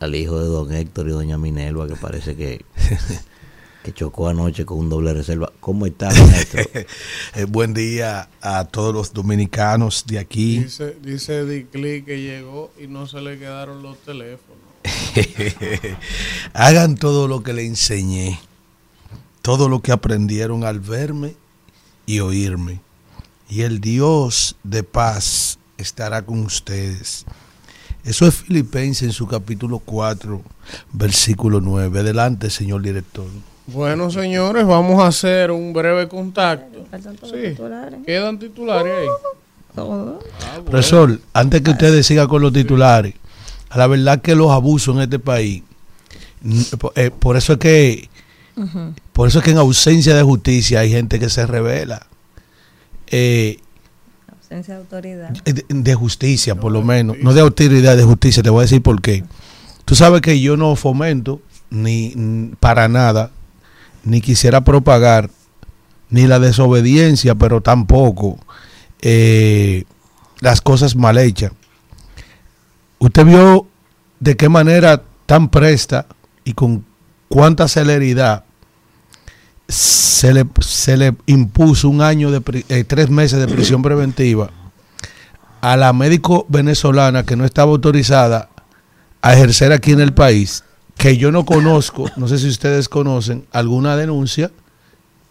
[0.00, 2.64] al hijo de don Héctor y doña Minerva, que parece que,
[3.82, 5.52] que chocó anoche con un doble reserva.
[5.60, 6.62] ¿Cómo está, maestro?
[7.34, 10.60] Eh, buen día a todos los dominicanos de aquí.
[10.60, 14.58] Dice, dice Dicli que llegó y no se le quedaron los teléfonos.
[16.52, 18.40] Hagan todo lo que le enseñé,
[19.42, 21.34] todo lo que aprendieron al verme
[22.06, 22.80] y oírme.
[23.48, 27.24] Y el Dios de paz estará con ustedes.
[28.04, 30.42] Eso es Filipenses en su capítulo 4,
[30.92, 32.00] versículo 9.
[32.00, 33.26] Adelante, señor director.
[33.72, 36.84] Bueno, señores, vamos a hacer un breve contacto.
[37.24, 38.00] Sí, titulares.
[38.04, 39.06] quedan titulares ahí.
[39.76, 40.18] Ah, bueno.
[40.66, 43.14] Profesor, antes que ustedes sigan con los titulares,
[43.68, 45.62] a la verdad que los abusos en este país,
[46.96, 48.08] eh, por eso es que,
[49.12, 52.06] por eso es que en ausencia de justicia hay gente que se revela.
[53.08, 53.58] Eh,
[54.42, 55.30] Ausencia de autoridad.
[55.44, 58.42] de, de justicia, por lo menos, no de autoridad, de justicia.
[58.42, 59.22] Te voy a decir por qué.
[59.84, 63.30] Tú sabes que yo no fomento ni para nada,
[64.04, 65.30] ni quisiera propagar
[66.08, 68.38] ni la desobediencia, pero tampoco
[69.00, 69.84] eh,
[70.40, 71.52] las cosas mal hechas.
[72.98, 73.66] Usted vio
[74.18, 76.06] de qué manera tan presta
[76.44, 76.84] y con
[77.28, 78.44] cuánta celeridad
[79.68, 84.50] se le, se le impuso un año de eh, tres meses de prisión preventiva
[85.60, 88.48] a la médico venezolana que no estaba autorizada
[89.22, 90.64] a ejercer aquí en el país,
[91.00, 94.50] que yo no conozco, no sé si ustedes conocen, alguna denuncia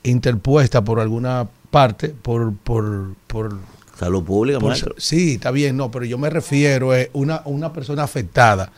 [0.03, 3.58] interpuesta por alguna parte, por, por, por
[3.97, 4.95] Salud pública, por- maestro.
[4.97, 8.71] sí, está bien, no, pero yo me refiero a una, una persona afectada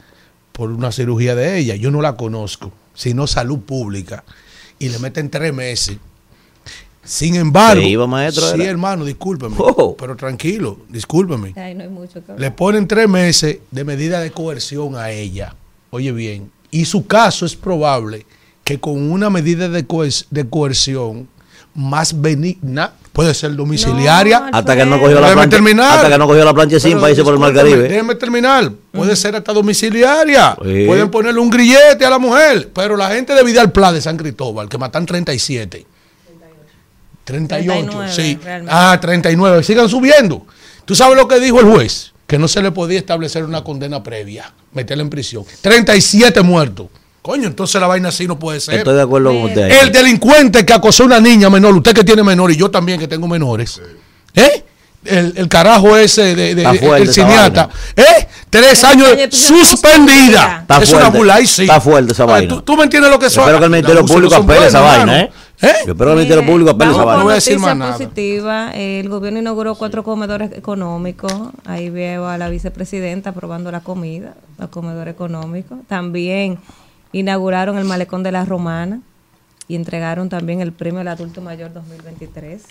[0.51, 1.75] por una cirugía de ella.
[1.75, 4.23] Yo no la conozco, sino salud pública.
[4.80, 5.97] Y le meten tres meses.
[7.04, 8.71] Sin embargo, ¿Se iba, maestro, sí, era?
[8.71, 9.95] hermano, discúlpeme, Oh.
[9.97, 11.54] pero tranquilo, discúlpeme.
[11.56, 12.39] Ay, no hay mucho que hablar.
[12.39, 15.56] Le ponen tres meses de medida de coerción a ella.
[15.91, 18.25] Oye bien, y su caso es probable
[18.63, 21.27] que con una medida de, coer- de coerción
[21.73, 25.95] más benigna, puede ser domiciliaria, No, Hasta que no cogió la plancha, terminar.
[25.97, 27.84] hasta que no cogió la plancha sin Pero para irse por el Mar Caribe.
[27.88, 28.71] Déjeme terminar.
[28.91, 30.55] Puede ser hasta domiciliaria.
[30.63, 30.86] Sí.
[30.86, 32.69] Pueden ponerle un grillete a la mujer.
[32.73, 35.86] Pero la gente de Vidal Pla de San Cristóbal, que matan 37.
[37.23, 37.89] 38.
[37.89, 38.39] 39, sí.
[38.43, 38.71] realmente.
[38.75, 39.63] Ah, 39.
[39.63, 40.45] Sigan subiendo.
[40.86, 42.12] ¿Tú sabes lo que dijo el juez?
[42.27, 44.53] Que no se le podía establecer una condena previa.
[44.73, 45.43] Meterla en prisión.
[45.62, 46.88] 37 muertos.
[47.21, 48.75] Coño, entonces la vaina así no puede ser.
[48.79, 49.69] Estoy de acuerdo con usted.
[49.84, 52.99] El delincuente que acosó a una niña menor, usted que tiene menor y yo también
[52.99, 53.79] que tengo menores.
[54.34, 54.63] ¿Eh?
[55.03, 57.69] El, el carajo ese de, de- Está fuerte el vaina.
[57.95, 58.27] ¿Eh?
[58.49, 60.60] Tres años prisión suspendida.
[60.62, 61.17] Está es una fuerte.
[61.17, 61.63] bula ahí sí.
[61.63, 62.47] Está fuerte esa vaina.
[62.47, 63.43] ¿Tú, tú me entiendes lo que son?
[63.43, 65.31] Espero que el Ministerio Público apele esa vaina, ¿eh?
[65.62, 65.67] ¿Eh?
[65.86, 67.06] Yo espero que el Ministerio Público apele esa.
[67.06, 67.91] No voy a decir más nada.
[67.93, 68.71] positiva.
[68.71, 71.34] El gobierno inauguró cuatro comedores económicos.
[71.65, 75.78] Ahí veo a la vicepresidenta probando la comida, el comedor económico.
[75.88, 76.58] También
[77.12, 79.02] inauguraron el malecón de la Romana
[79.67, 82.63] y entregaron también el premio al adulto mayor 2023.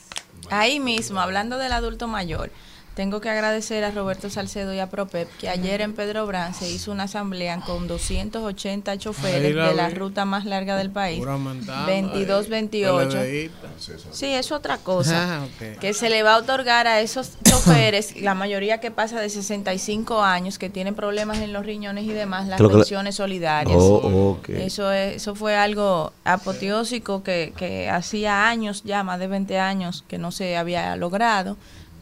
[0.50, 2.50] Ahí mismo, hablando del adulto mayor,
[2.94, 6.68] tengo que agradecer a Roberto Salcedo y a Propep que ayer en Pedro Brán se
[6.68, 9.94] hizo una asamblea con 280 choferes la de la vi.
[9.94, 11.18] ruta más larga del país.
[11.18, 13.10] Juramentando, 22, ahí, 28.
[13.10, 13.68] PLDista.
[14.10, 15.42] Sí, es otra cosa.
[15.42, 15.46] Ah.
[15.80, 20.22] Que se le va a otorgar a esos choferes, la mayoría que pasa de 65
[20.22, 23.76] años, que tienen problemas en los riñones y demás, las Creo pensiones solidarias.
[23.78, 24.38] Oh.
[24.48, 30.04] Eso, es, eso fue algo apoteósico que, que hacía años, ya más de 20 años,
[30.08, 31.56] que no se había logrado.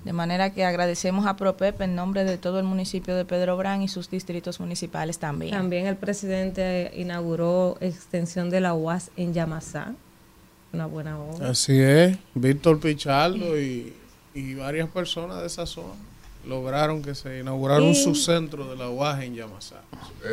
[0.09, 3.83] De manera que agradecemos a ProPEP en nombre de todo el municipio de Pedro Brán
[3.83, 5.51] y sus distritos municipales también.
[5.53, 9.93] También el presidente inauguró extensión de la UAS en Yamasá.
[10.73, 11.51] Una buena obra.
[11.51, 13.93] Así es, Víctor Pichardo y,
[14.33, 15.93] y varias personas de esa zona
[16.47, 19.83] lograron que se inaugurara un Y- subcentro de la UAG en Yamasá.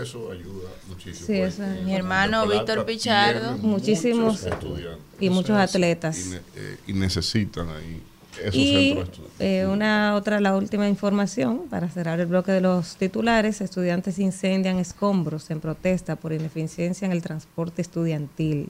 [0.01, 1.27] Eso ayuda muchísimo.
[1.27, 1.83] Sí, eso es.
[1.83, 3.57] Mi hermano Víctor Pichardo.
[3.57, 6.17] Muchísimos estudiantes y muchos atletas.
[6.27, 8.01] y, ne- eh, y necesitan ahí
[8.39, 8.97] esos Y
[9.39, 14.77] eh, una otra, la última información, para cerrar el bloque de los titulares, estudiantes incendian
[14.77, 18.69] escombros en protesta por ineficiencia en el transporte estudiantil.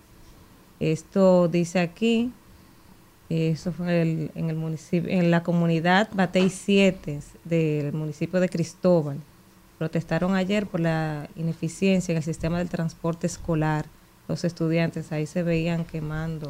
[0.79, 2.31] Esto dice aquí,
[3.29, 8.49] eso fue en el, en el municipio, en la comunidad Batey 7 del municipio de
[8.49, 9.17] Cristóbal.
[9.77, 13.85] Protestaron ayer por la ineficiencia en el sistema del transporte escolar.
[14.27, 16.49] Los estudiantes ahí se veían quemando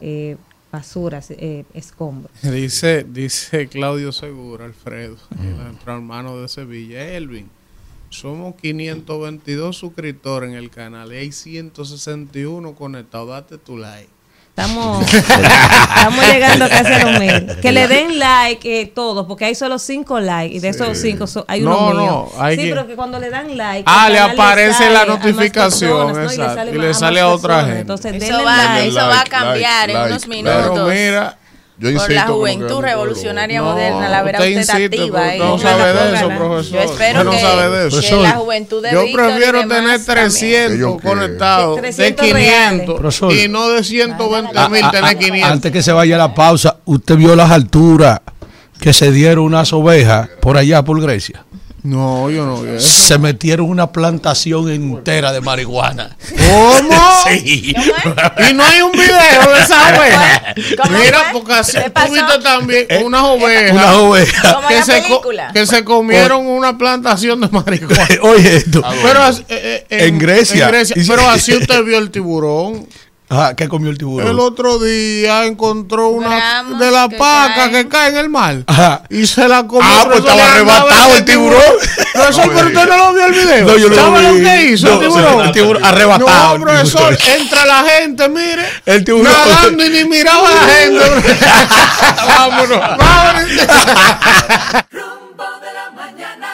[0.00, 0.36] eh,
[0.70, 2.32] basuras, eh, escombros.
[2.42, 7.48] Dice, dice Claudio Segura, Alfredo, nuestro hermano de Sevilla, Elvin.
[8.10, 13.28] Somos 522 suscriptores en el canal y hay 161 conectados.
[13.28, 14.19] Date tu like.
[14.60, 15.06] Estamos,
[15.96, 17.56] estamos llegando casi a los mil.
[17.60, 21.26] Que le den like eh, todos, porque hay solo cinco likes y de esos cinco
[21.26, 22.32] so- hay No, uno no, mío.
[22.38, 23.84] hay sí, que- pero que cuando le dan like.
[23.86, 26.72] Ah, le aparece sale la notificación, personas, ¿no?
[26.72, 27.64] y le más sale a otra personas.
[27.66, 27.80] gente.
[27.80, 28.88] Entonces, Eso denle va, like.
[28.88, 30.28] eso va a cambiar like, en unos like.
[30.28, 30.70] minutos.
[30.74, 31.36] Pero mira,
[31.80, 35.34] Yo por insisto la juventud revolucionaria No, moderna, la verá usted usted insiste, activa.
[35.38, 36.72] no sabe de eso, profesor.
[36.74, 38.00] Yo espero Usted no que, sabe de eso.
[38.02, 40.04] que la juventud de yo prefiero tener también.
[40.04, 43.32] 300 Ellos que- conectados De de 300 500 Profesor.
[43.32, 45.50] y no de 120 Ah, mil ah, tener ah, 500.
[45.50, 48.20] Antes que se vaya la pausa, usted vio las alturas
[48.78, 51.44] que se dieron unas ovejas por allá por Grecia.
[51.82, 52.86] No, yo no vi eso.
[52.88, 56.16] Se metieron una plantación entera de marihuana.
[56.28, 56.90] ¿Cómo?
[57.26, 57.74] Sí.
[58.50, 60.54] Y no hay un video de esa oveja.
[60.82, 61.32] ¿Cómo Mira, fue?
[61.32, 62.12] porque así ¿Qué tú pasó?
[62.12, 64.56] viste también unas ovejas Unas ovejas.
[65.52, 68.08] Que se, que comieron una plantación de marihuana.
[68.22, 68.82] Oye, esto.
[69.02, 70.70] Pero eh, eh, En Grecia.
[70.96, 72.86] Y- Pero así usted vio el tiburón.
[73.32, 74.26] Ajá, ¿qué comió el tiburón?
[74.26, 77.70] El otro día encontró una Gramos de la que paca caen.
[77.70, 78.56] que cae en el mar.
[78.66, 79.04] Ajá.
[79.08, 79.84] Y se la comió.
[79.88, 81.62] Ah, pues estaba arrebatado el tiburón.
[82.12, 83.66] Profesor, pero usted no lo vio el video.
[83.68, 85.40] No, yo no ¿Sabe lo lo que hizo No, el tiburón?
[85.46, 88.64] el tiburón arrebatado, No, profesor, entra la gente, mire.
[88.84, 89.32] El tiburón.
[89.32, 91.04] Nadando y ni miraba a la gente.
[92.26, 92.80] Vámonos.
[92.98, 93.50] Vámonos.
[94.90, 96.48] Rumbo de la mañana.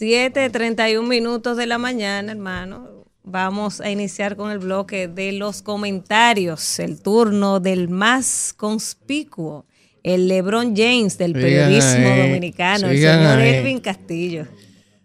[0.00, 2.99] 7:31 minutos de la mañana, hermano.
[3.30, 6.80] Vamos a iniciar con el bloque de los comentarios.
[6.80, 9.66] El turno del más conspicuo,
[10.02, 13.54] el LeBron James del periodismo ahí, dominicano, el señor ahí.
[13.54, 14.46] Elvin Castillo.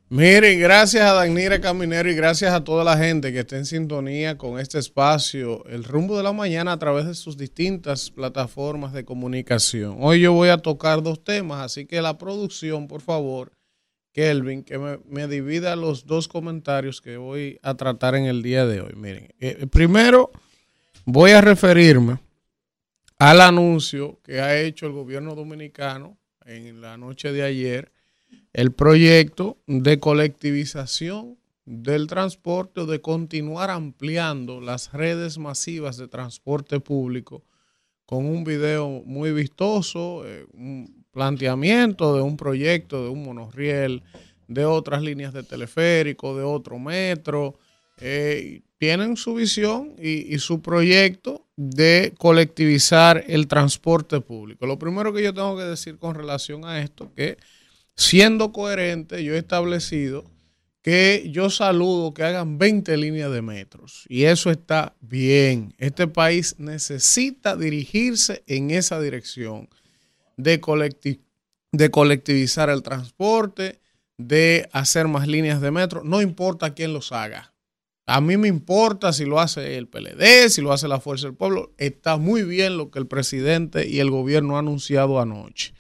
[0.10, 4.38] Miren, gracias a Dagnira Caminero y gracias a toda la gente que está en sintonía
[4.38, 9.04] con este espacio, el rumbo de la mañana a través de sus distintas plataformas de
[9.04, 9.98] comunicación.
[10.00, 13.52] Hoy yo voy a tocar dos temas, así que la producción, por favor,
[14.16, 18.80] Kelvin, que me, divida los dos comentarios que voy a tratar en el día de
[18.80, 18.94] hoy.
[18.96, 20.32] Miren, eh, primero
[21.04, 22.18] voy a referirme
[23.20, 27.92] al anuncio que ha hecho el gobierno dominicano en la noche de ayer
[28.54, 36.80] el proyecto de colectivización del transporte o de continuar ampliando las redes masivas de transporte
[36.80, 37.44] público
[38.06, 44.04] con un video muy vistoso, eh, un planteamiento de un proyecto, de un monorriel,
[44.50, 47.56] de otras líneas de teleférico, de otro metro.
[48.02, 54.68] eh, tienen su visión y, y su proyecto de colectivizar el transporte público.
[54.68, 57.38] Lo primero que yo tengo que decir con relación a esto, que
[57.96, 60.26] siendo coherente, yo he establecido
[60.86, 64.06] que yo saludo que hagan 20 líneas de metros.
[64.08, 65.74] Y eso está bien.
[65.80, 69.68] Este país necesita dirigirse en esa dirección
[70.38, 71.22] de, colecti-
[71.72, 73.80] de colectivizar el transporte,
[74.18, 76.04] de hacer más líneas de metro.
[76.04, 77.54] No importa quién los haga.
[78.08, 81.36] A mí me importa si lo hace el PLD, si lo hace la Fuerza del
[81.36, 81.74] Pueblo.
[81.78, 85.74] Está muy bien lo que el presidente y el gobierno han anunciado anoche.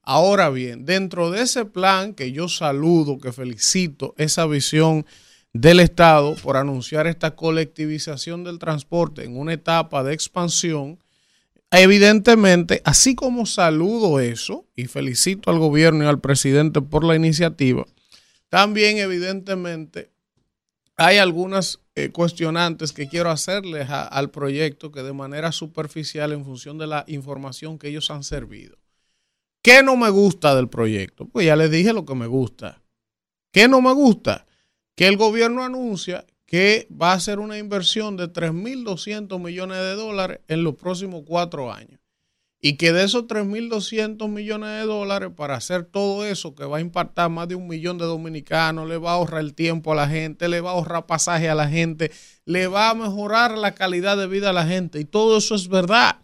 [0.00, 5.04] Ahora bien, dentro de ese plan que yo saludo, que felicito, esa visión
[5.52, 10.98] del Estado por anunciar esta colectivización del transporte en una etapa de expansión,
[11.80, 17.84] evidentemente, así como saludo eso y felicito al gobierno y al presidente por la iniciativa,
[18.48, 20.10] también evidentemente
[20.96, 26.44] hay algunas eh, cuestionantes que quiero hacerles a- al proyecto que de manera superficial en
[26.44, 28.76] función de la información que ellos han servido.
[29.62, 31.26] ¿Qué no me gusta del proyecto?
[31.26, 32.82] Pues ya les dije lo que me gusta.
[33.52, 34.46] ¿Qué no me gusta?
[34.96, 40.40] Que el gobierno anuncia que va a hacer una inversión de 3.200 millones de dólares
[40.48, 42.00] en los próximos cuatro años.
[42.60, 46.80] Y que de esos 3.200 millones de dólares para hacer todo eso que va a
[46.80, 50.08] impactar más de un millón de dominicanos, le va a ahorrar el tiempo a la
[50.08, 52.10] gente, le va a ahorrar pasaje a la gente,
[52.46, 54.98] le va a mejorar la calidad de vida a la gente.
[54.98, 56.20] Y todo eso es verdad.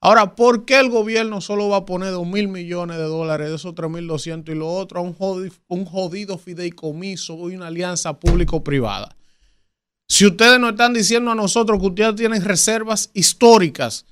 [0.00, 3.56] Ahora, ¿por qué el gobierno solo va a poner 2 mil millones de dólares de
[3.56, 9.15] esos 3.200 y lo otro a un jodido, un jodido fideicomiso y una alianza público-privada?
[10.08, 14.04] Si ustedes nos están diciendo a nosotros que ustedes tienen reservas históricas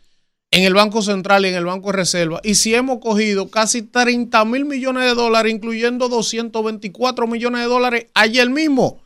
[0.51, 2.41] en el Banco Central y en el Banco de Reserva.
[2.45, 8.07] Y si hemos cogido casi 30 mil millones de dólares, incluyendo 224 millones de dólares
[8.15, 9.03] ayer mismo.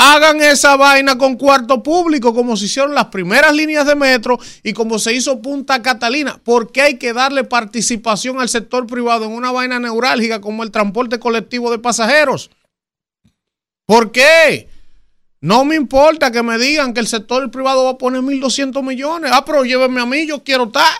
[0.00, 4.72] Hagan esa vaina con cuarto público, como se hicieron las primeras líneas de metro y
[4.72, 6.40] como se hizo Punta Catalina.
[6.42, 11.18] porque hay que darle participación al sector privado en una vaina neurálgica como el transporte
[11.18, 12.50] colectivo de pasajeros?
[13.86, 14.68] ¿Por qué?
[15.40, 19.30] No me importa que me digan que el sector privado va a poner 1.200 millones.
[19.32, 20.92] Ah, pero llévenme a mí, yo quiero estar.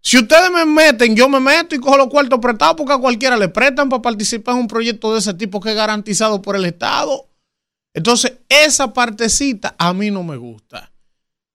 [0.00, 3.36] Si ustedes me meten, yo me meto y cojo los cuartos prestados porque a cualquiera
[3.36, 6.66] le prestan para participar en un proyecto de ese tipo que es garantizado por el
[6.66, 7.26] Estado.
[7.94, 10.92] Entonces, esa partecita a mí no me gusta.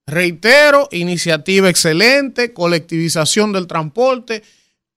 [0.08, 4.42] Reitero, iniciativa excelente, colectivización del transporte.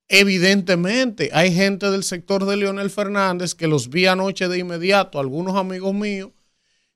[0.09, 5.57] Evidentemente, hay gente del sector de Leonel Fernández que los vi anoche de inmediato, algunos
[5.57, 6.31] amigos míos,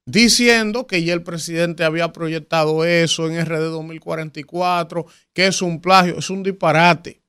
[0.07, 6.19] diciendo que ya el presidente había proyectado eso en RD 2044, que es un plagio,
[6.19, 7.23] es un disparate.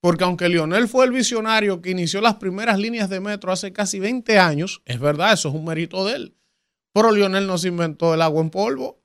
[0.00, 3.98] Porque aunque Lionel fue el visionario que inició las primeras líneas de metro hace casi
[3.98, 6.36] 20 años, es verdad, eso es un mérito de él.
[6.92, 9.02] Pero Lionel no se inventó el agua en polvo.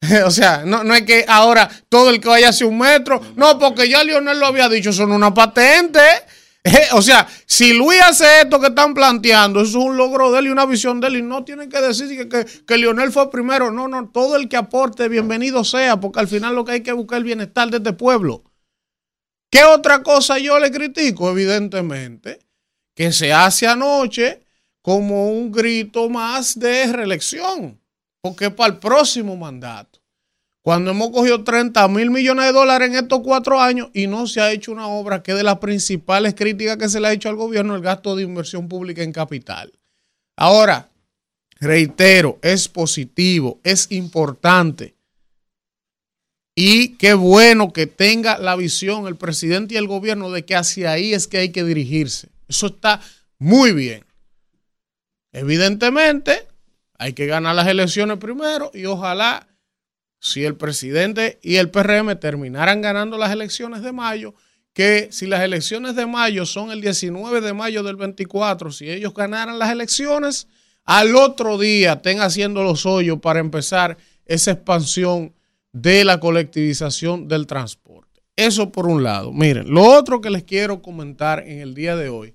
[0.24, 3.58] o sea, no, no es que ahora todo el que vaya hacia un metro, no,
[3.58, 6.00] porque ya Lionel lo había dicho, son una patente.
[6.92, 10.46] O sea, si Luis hace esto que están planteando, eso es un logro de él
[10.46, 11.16] y una visión de él.
[11.16, 13.70] Y no tienen que decir que, que, Lionel fue primero.
[13.70, 16.92] No, no, todo el que aporte, bienvenido sea, porque al final lo que hay que
[16.92, 18.44] buscar es el bienestar de este pueblo.
[19.50, 21.30] ¿Qué otra cosa yo le critico?
[21.30, 22.38] Evidentemente,
[22.94, 24.44] que se hace anoche
[24.82, 27.80] como un grito más de reelección,
[28.20, 29.99] porque para el próximo mandato.
[30.62, 34.40] Cuando hemos cogido 30 mil millones de dólares en estos cuatro años y no se
[34.40, 37.36] ha hecho una obra que de las principales críticas que se le ha hecho al
[37.36, 39.72] gobierno, el gasto de inversión pública en capital.
[40.36, 40.90] Ahora,
[41.60, 44.94] reitero, es positivo, es importante.
[46.54, 50.92] Y qué bueno que tenga la visión el presidente y el gobierno de que hacia
[50.92, 52.28] ahí es que hay que dirigirse.
[52.48, 53.00] Eso está
[53.38, 54.04] muy bien.
[55.32, 56.46] Evidentemente,
[56.98, 59.46] hay que ganar las elecciones primero y ojalá
[60.20, 64.34] si el presidente y el PRM terminaran ganando las elecciones de mayo,
[64.72, 69.14] que si las elecciones de mayo son el 19 de mayo del 24, si ellos
[69.14, 70.46] ganaran las elecciones,
[70.84, 73.96] al otro día estén haciendo los hoyos para empezar
[74.26, 75.34] esa expansión
[75.72, 78.22] de la colectivización del transporte.
[78.36, 79.32] Eso por un lado.
[79.32, 82.34] Miren, lo otro que les quiero comentar en el día de hoy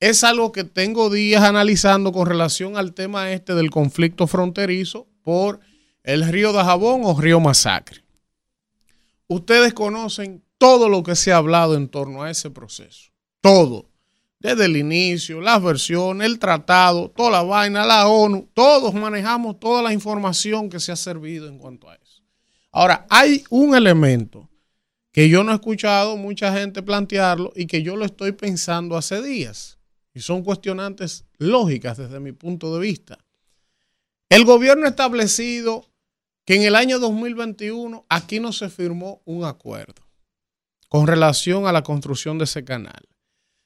[0.00, 5.60] es algo que tengo días analizando con relación al tema este del conflicto fronterizo por
[6.04, 8.02] el río de Jabón o río Masacre.
[9.28, 13.10] Ustedes conocen todo lo que se ha hablado en torno a ese proceso.
[13.40, 13.88] Todo.
[14.38, 19.82] Desde el inicio, las versiones, el tratado, toda la vaina, la ONU, todos manejamos toda
[19.82, 22.22] la información que se ha servido en cuanto a eso.
[22.72, 24.48] Ahora, hay un elemento
[25.12, 29.22] que yo no he escuchado mucha gente plantearlo y que yo lo estoy pensando hace
[29.22, 29.78] días.
[30.14, 33.18] Y son cuestionantes lógicas desde mi punto de vista.
[34.28, 35.91] El gobierno establecido
[36.44, 40.02] que en el año 2021 aquí no se firmó un acuerdo
[40.88, 43.08] con relación a la construcción de ese canal.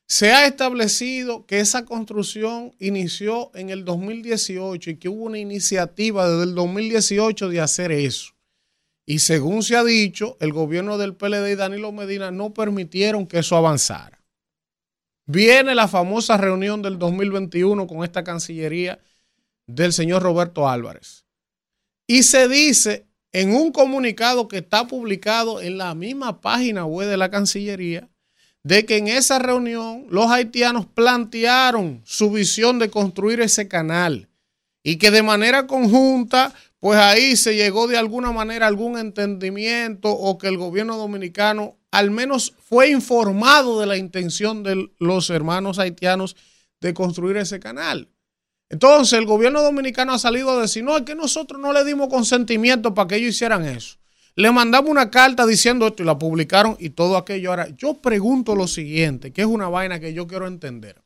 [0.09, 6.29] Se ha establecido que esa construcción inició en el 2018 y que hubo una iniciativa
[6.29, 8.35] desde el 2018 de hacer eso.
[9.05, 13.41] Y según se ha dicho, el gobierno del PLD y Danilo Medina no permitieron que
[13.41, 14.25] eso avanzara.
[15.27, 19.01] Viene la famosa reunión del 2021 con esta Cancillería
[19.67, 21.26] del señor Roberto Álvarez.
[22.07, 27.17] Y se dice en un comunicado que está publicado en la misma página web de
[27.17, 28.09] la Cancillería,
[28.63, 34.29] de que en esa reunión los haitianos plantearon su visión de construir ese canal
[34.83, 40.39] y que de manera conjunta, pues ahí se llegó de alguna manera algún entendimiento o
[40.39, 46.37] que el gobierno dominicano al menos fue informado de la intención de los hermanos haitianos
[46.81, 48.09] de construir ese canal.
[48.69, 52.09] Entonces el gobierno dominicano ha salido a decir, no, es que nosotros no le dimos
[52.09, 53.97] consentimiento para que ellos hicieran eso.
[54.35, 57.51] Le mandamos una carta diciendo esto y la publicaron y todo aquello.
[57.51, 61.01] Ahora, yo pregunto lo siguiente, que es una vaina que yo quiero entender.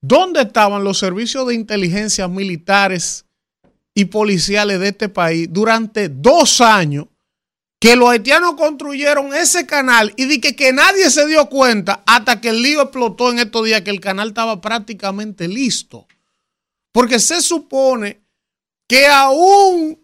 [0.00, 3.24] ¿Dónde estaban los servicios de inteligencia militares
[3.94, 7.06] y policiales de este país durante dos años
[7.78, 12.40] que los haitianos construyeron ese canal y de que, que nadie se dio cuenta hasta
[12.40, 16.06] que el lío explotó en estos días que el canal estaba prácticamente listo?
[16.92, 18.22] Porque se supone
[18.86, 19.98] que aún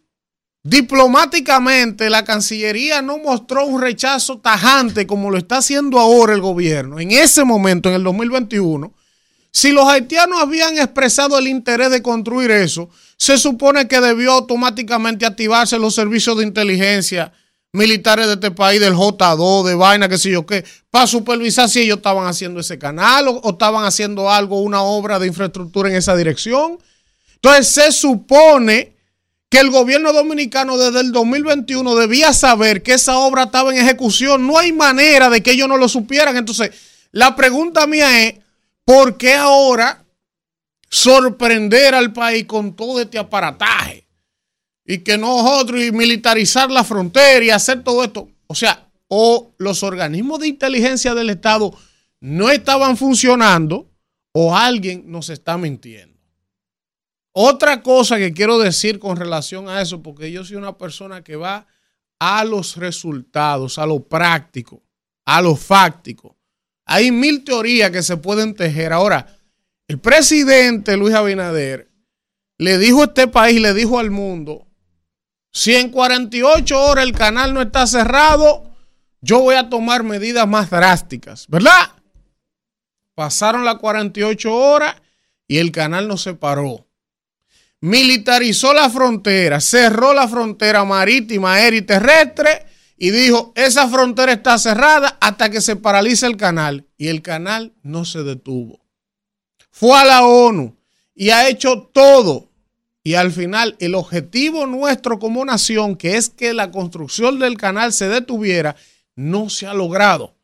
[0.62, 6.99] diplomáticamente la Cancillería no mostró un rechazo tajante como lo está haciendo ahora el gobierno.
[6.99, 8.93] En ese momento, en el 2021,
[9.51, 15.26] si los haitianos habían expresado el interés de construir eso, se supone que debió automáticamente
[15.26, 17.32] activarse los servicios de inteligencia
[17.72, 21.80] militares de este país, del J2, de vaina, qué sé yo qué, para supervisar si
[21.80, 25.96] ellos estaban haciendo ese canal o, o estaban haciendo algo, una obra de infraestructura en
[25.96, 26.78] esa dirección.
[27.34, 28.98] Entonces se supone
[29.48, 34.46] que el gobierno dominicano desde el 2021 debía saber que esa obra estaba en ejecución.
[34.46, 36.36] No hay manera de que ellos no lo supieran.
[36.36, 36.70] Entonces,
[37.12, 38.34] la pregunta mía es,
[38.84, 40.04] ¿por qué ahora
[40.90, 44.07] sorprender al país con todo este aparataje?
[44.89, 48.30] Y que nosotros y militarizar la frontera y hacer todo esto.
[48.47, 51.72] O sea, o los organismos de inteligencia del Estado
[52.20, 53.91] no estaban funcionando
[54.32, 56.18] o alguien nos está mintiendo.
[57.32, 61.36] Otra cosa que quiero decir con relación a eso, porque yo soy una persona que
[61.36, 61.66] va
[62.18, 64.82] a los resultados, a lo práctico,
[65.26, 66.36] a lo fáctico.
[66.86, 68.93] Hay mil teorías que se pueden tejer.
[68.95, 69.39] Ahora,
[69.86, 71.91] el presidente Luis Abinader
[72.57, 74.67] le dijo a este país, le dijo al mundo,
[75.59, 78.70] si en 48 horas el canal no está cerrado,
[79.20, 81.96] yo voy a tomar medidas más drásticas, ¿verdad?
[83.16, 84.94] Pasaron las 48 horas
[85.48, 86.86] y el canal no se paró.
[87.80, 94.59] Militarizó la frontera, cerró la frontera marítima, aérea y terrestre y dijo, esa frontera está
[94.59, 96.86] cerrada hasta que se paralice el canal.
[96.96, 98.86] Y el canal no se detuvo.
[99.72, 100.78] Fue a la ONU
[101.16, 102.47] y ha hecho todo.
[103.05, 107.92] Y al final el objetivo nuestro como nación, que es que la construcción del canal
[107.92, 108.76] se detuviera,
[109.16, 110.34] no se ha logrado.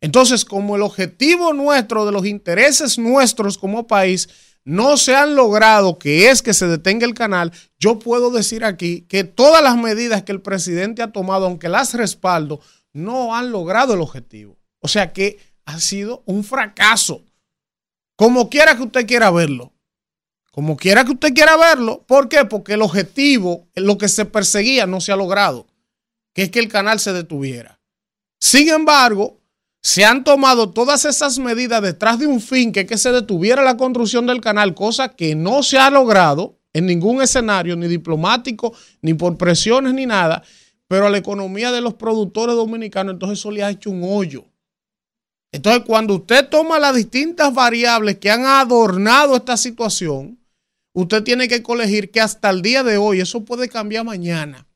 [0.00, 4.28] Entonces, como el objetivo nuestro de los intereses nuestros como país
[4.64, 9.02] no se han logrado, que es que se detenga el canal, yo puedo decir aquí
[9.02, 12.60] que todas las medidas que el presidente ha tomado, aunque las respaldo,
[12.92, 14.58] no han logrado el objetivo.
[14.80, 17.24] O sea que ha sido un fracaso.
[18.16, 19.73] Como quiera que usted quiera verlo.
[20.54, 22.04] Como quiera que usted quiera verlo.
[22.06, 22.44] ¿Por qué?
[22.44, 25.66] Porque el objetivo, lo que se perseguía, no se ha logrado.
[26.32, 27.80] Que es que el canal se detuviera.
[28.38, 29.40] Sin embargo,
[29.82, 33.62] se han tomado todas esas medidas detrás de un fin que es que se detuviera
[33.62, 38.74] la construcción del canal, cosa que no se ha logrado en ningún escenario, ni diplomático,
[39.02, 40.44] ni por presiones, ni nada,
[40.86, 44.44] pero a la economía de los productores dominicanos, entonces eso le ha hecho un hoyo.
[45.50, 50.38] Entonces, cuando usted toma las distintas variables que han adornado esta situación,
[50.94, 54.66] usted tiene que colegir que hasta el día de hoy eso puede cambiar mañana,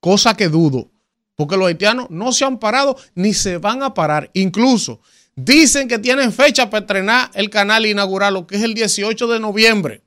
[0.00, 0.90] cosa que dudo.
[1.36, 4.30] Porque los haitianos no se han parado ni se van a parar.
[4.32, 5.00] Incluso
[5.36, 9.38] dicen que tienen fecha para estrenar el canal e inaugurarlo, que es el 18 de
[9.38, 10.02] noviembre.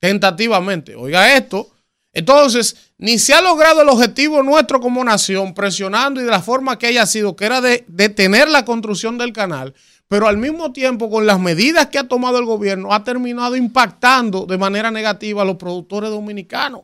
[0.00, 0.96] Tentativamente.
[0.96, 1.70] Oiga esto.
[2.12, 6.76] Entonces, ni se ha logrado el objetivo nuestro como nación, presionando y de la forma
[6.76, 9.74] que haya sido, que era de detener la construcción del canal,
[10.10, 14.44] pero al mismo tiempo con las medidas que ha tomado el gobierno, ha terminado impactando
[14.44, 16.82] de manera negativa a los productores dominicanos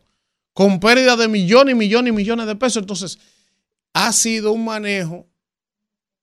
[0.53, 2.83] con pérdida de millones y millones y millones de pesos.
[2.85, 3.19] Entonces,
[3.95, 5.27] ha sido un manejo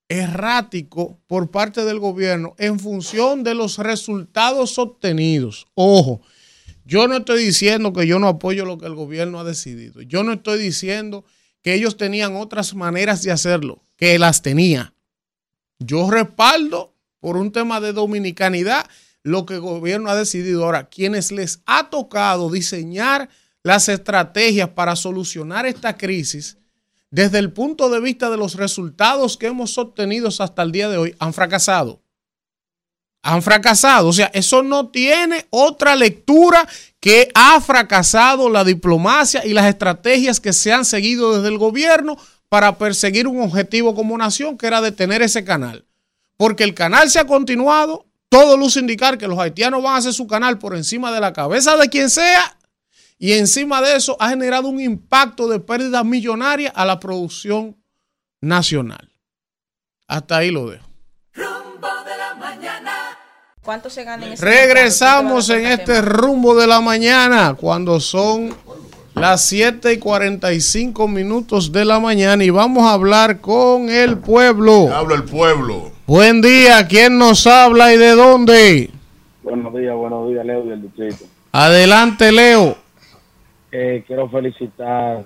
[0.07, 5.67] errático por parte del gobierno en función de los resultados obtenidos.
[5.73, 6.21] Ojo,
[6.85, 10.01] yo no estoy diciendo que yo no apoyo lo que el gobierno ha decidido.
[10.03, 11.25] Yo no estoy diciendo
[11.61, 14.93] que ellos tenían otras maneras de hacerlo, que las tenía.
[15.79, 16.92] Yo respaldo
[17.23, 18.85] por un tema de dominicanidad
[19.23, 20.65] lo que el gobierno ha decidido.
[20.65, 23.29] Ahora, quienes les ha tocado diseñar
[23.63, 26.57] las estrategias para solucionar esta crisis
[27.11, 30.97] desde el punto de vista de los resultados que hemos obtenido hasta el día de
[30.97, 32.01] hoy, han fracasado.
[33.21, 34.09] Han fracasado.
[34.09, 36.67] O sea, eso no tiene otra lectura
[36.99, 42.17] que ha fracasado la diplomacia y las estrategias que se han seguido desde el gobierno
[42.49, 45.85] para perseguir un objetivo como nación, que era detener ese canal.
[46.37, 50.13] Porque el canal se ha continuado, todo luce indicar que los haitianos van a hacer
[50.13, 52.57] su canal por encima de la cabeza de quien sea
[53.23, 57.81] y encima de eso ha generado un impacto de pérdida millonaria a la producción
[58.41, 59.09] nacional.
[60.09, 60.85] Hasta ahí lo dejo.
[61.33, 62.91] Rumbo de la mañana.
[63.63, 68.53] ¿Cuánto se gana en ese Regresamos en este rumbo de la mañana cuando son
[69.15, 74.93] las 7 y 45 minutos de la mañana y vamos a hablar con el pueblo.
[74.93, 75.92] Habla el pueblo.
[76.05, 78.89] Buen día, ¿quién nos habla y de dónde?
[79.41, 81.25] Buenos días, buenos días, Leo del distrito.
[81.51, 82.75] Adelante, Leo.
[83.71, 85.23] Eh, quiero felicitar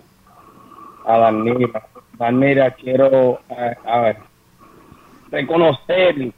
[1.06, 1.88] a Danira.
[2.18, 3.40] Danira, quiero
[3.86, 4.18] a ver,
[5.32, 6.32] reconocer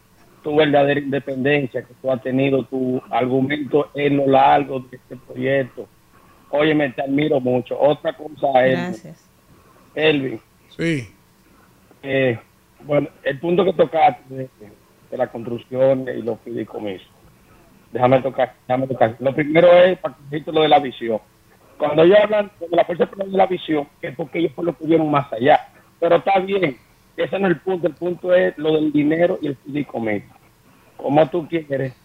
[0.44, 5.88] tu verdadera independencia que tú has tenido, tu argumento en lo largo de este proyecto.
[6.50, 7.80] Óyeme, te admiro mucho.
[7.80, 9.24] Otra cosa es, Gracias.
[9.96, 10.40] Elvin,
[10.76, 11.10] Sí.
[12.04, 12.40] eh,
[12.82, 14.50] bueno, el punto que tocaste de,
[15.12, 17.08] de la construcción y los fideicomisos.
[17.92, 19.16] Déjame tocar, déjame tocar.
[19.20, 21.20] Lo primero es para que lo de la visión.
[21.78, 25.10] cuando ellos hablan, cuando la fuerza de la visión, es porque ellos lo que vieron
[25.10, 25.60] más allá.
[26.00, 26.78] Pero está bien,
[27.18, 30.28] ese no es el punto, el punto es lo del dinero y el fideicomiso.
[30.98, 31.96] Como tú quieres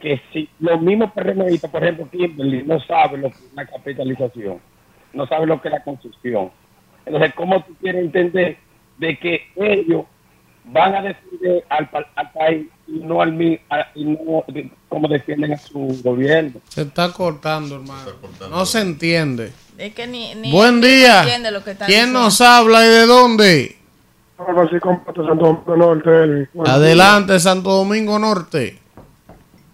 [0.00, 4.58] que si los mismos PRMistas, por ejemplo, Kimberly, no saben lo que es la capitalización,
[5.12, 6.50] no saben lo que es la construcción.
[7.06, 8.56] Entonces, ¿cómo tú quieres entender
[8.98, 10.04] de que ellos
[10.66, 15.52] van a defender al, pa- al país y no al y no de- como defienden
[15.52, 16.60] a su gobierno?
[16.68, 18.10] Se está cortando, hermano.
[18.50, 19.52] No se entiende.
[19.76, 21.22] Es que ni, ni Buen día.
[21.22, 22.20] entiende lo que están ¿Quién diciendo.
[22.22, 23.76] nos habla y de dónde?
[24.36, 26.48] Santo Domingo Norte.
[26.66, 28.78] Adelante, Santo Domingo Norte.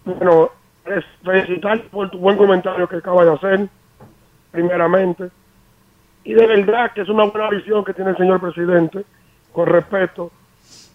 [0.05, 0.49] Bueno,
[0.85, 3.69] es felicitar por tu buen comentario que acaba de hacer,
[4.51, 5.29] primeramente.
[6.23, 9.03] Y de verdad que es una buena visión que tiene el señor presidente
[9.51, 10.31] con respecto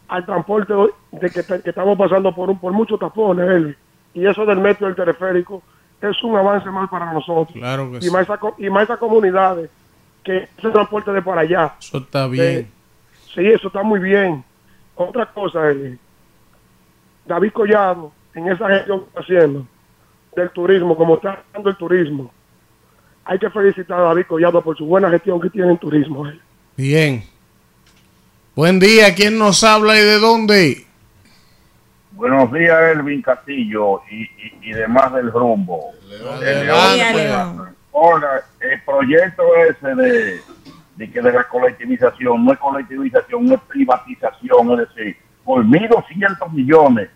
[0.09, 0.73] al transporte
[1.13, 3.49] de que, estamos pasando por un, por muchos tapones.
[3.49, 3.77] Elvis.
[4.15, 5.63] Y eso del metro y el teleférico
[6.01, 7.53] es un avance más para nosotros.
[7.53, 8.11] Claro que y, sí.
[8.11, 9.69] más esa co- y más esas comunidades
[10.23, 11.75] que ese transporte de para allá.
[11.81, 12.71] Eso está bien.
[13.35, 14.45] Sí, eso está muy bien.
[14.95, 15.99] Otra cosa, Eli.
[17.27, 19.67] David Collado, en esa gestión que está haciendo
[20.37, 22.31] del turismo, como está haciendo el turismo,
[23.27, 26.27] hay que felicitar a David Collado por su buena gestión que tiene en turismo.
[26.27, 26.41] Eli.
[26.77, 27.25] Bien.
[28.55, 29.15] Buen día.
[29.15, 30.87] ¿Quién nos habla y de dónde?
[32.13, 35.91] Buenos días, Elvin Castillo y, y, y demás del rumbo.
[36.41, 37.75] León.
[37.91, 40.41] Hola, el proyecto ese de,
[40.97, 46.53] de que de la colectivización no es colectivización, no es privatización, es decir, por 1.200
[46.53, 47.11] millones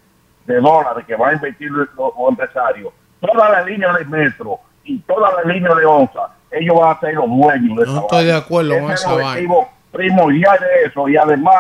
[0.47, 4.61] de dólares que va a invertir los, los empresarios, toda la línea del metro
[4.95, 6.21] y toda la línea de onza,
[6.51, 8.33] ellos van a ser los dueños de No esa estoy vaina.
[8.33, 9.31] de acuerdo con es esa el vaina.
[9.31, 11.55] objetivo primordial de eso y además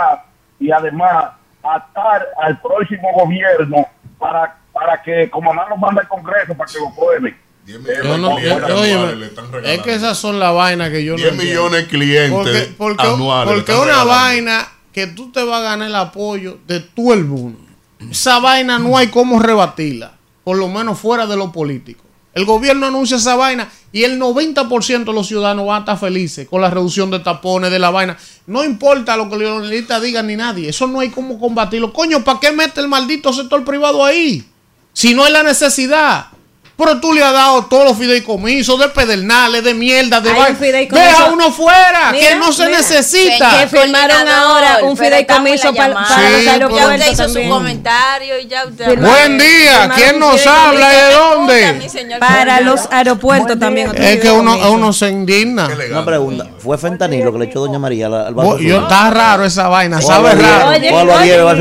[0.59, 1.25] y además
[1.63, 3.87] atar al próximo gobierno
[4.19, 7.37] para para que como más lo manda el Congreso para que lo prueben.
[7.67, 9.27] Yo no, yo- óyeme,
[9.65, 11.63] es que esas son las vainas que yo no 10 entiendo.
[11.65, 12.31] millones de clientes
[12.69, 13.55] Porque, porque, anuales.
[13.55, 14.09] le porque una regalando.
[14.13, 17.59] vaina que tú te vas a ganar el apoyo de todo el mundo.
[18.11, 20.13] Esa vaina no hay cómo rebatirla,
[20.43, 22.03] por lo menos fuera de lo político.
[22.33, 26.49] El gobierno anuncia esa vaina y el 90% de los ciudadanos van a estar felices
[26.49, 28.17] con la reducción de tapones, de la vaina.
[28.47, 29.69] No importa lo que los
[30.03, 31.93] digan ni nadie, eso no hay cómo combatirlo.
[31.93, 34.45] Coño, ¿para qué mete el maldito sector privado ahí?
[34.93, 36.27] Si no hay la necesidad.
[36.81, 41.07] Pero tú le has dado todos los fideicomisos de pedernales, de mierda, de fideicomiso.
[41.07, 43.51] Deja uno fuera, Mira, que no se mira, necesita.
[43.61, 48.65] que firmaron Coordinador, ahora un fideicomiso para, para Sí, usted hizo su comentario y ya
[48.65, 48.87] usted...
[48.87, 49.49] Firmaron- Buen día,
[49.81, 51.91] firmaron ¿quién nos habla y de dónde?
[52.19, 53.93] Para los aeropuertos también.
[53.97, 55.69] Es que uno, uno se indigna.
[55.91, 56.47] Una pregunta.
[56.59, 60.35] ¿Fue fentanilo que le echó doña María al, Bo- Yo está raro esa vaina, sabe
[60.35, 60.73] raro.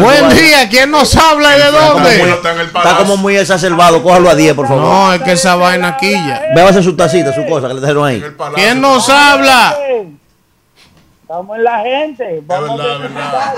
[0.04, 2.32] Buen día, ¿quién nos habla y de dónde?
[2.76, 5.09] está como muy exacerbado, cójalo a 10, por favor.
[5.10, 6.52] No, es que esa vaina quilla.
[6.54, 8.24] Bébase su tacita, su cosa que le trajeron ahí.
[8.54, 9.76] ¿Quién nos habla?
[11.22, 12.44] Estamos en la gente.
[12.46, 13.56] Vamos verdad.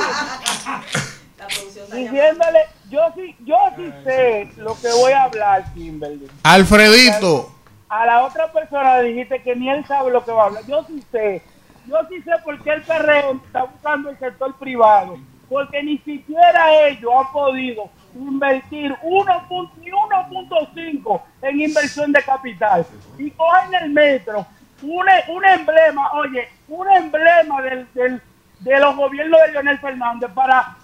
[1.91, 6.28] Diciéndole, yo sí, yo sí sé lo que voy a hablar, Kimberly.
[6.43, 7.52] Alfredito.
[7.89, 10.64] A la otra persona le dijiste que ni él sabe lo que va a hablar.
[10.68, 11.43] Yo sí sé.
[11.86, 15.18] Yo sí sé por qué el perreo está buscando el sector privado.
[15.49, 22.86] Porque ni siquiera ellos han podido invertir 1.5 ni 1.5 en inversión de capital.
[23.18, 24.45] Y cogen el metro,
[24.82, 28.22] un, un emblema, oye, un emblema del, del-
[28.59, 30.76] de los gobiernos de Leonel Fernández para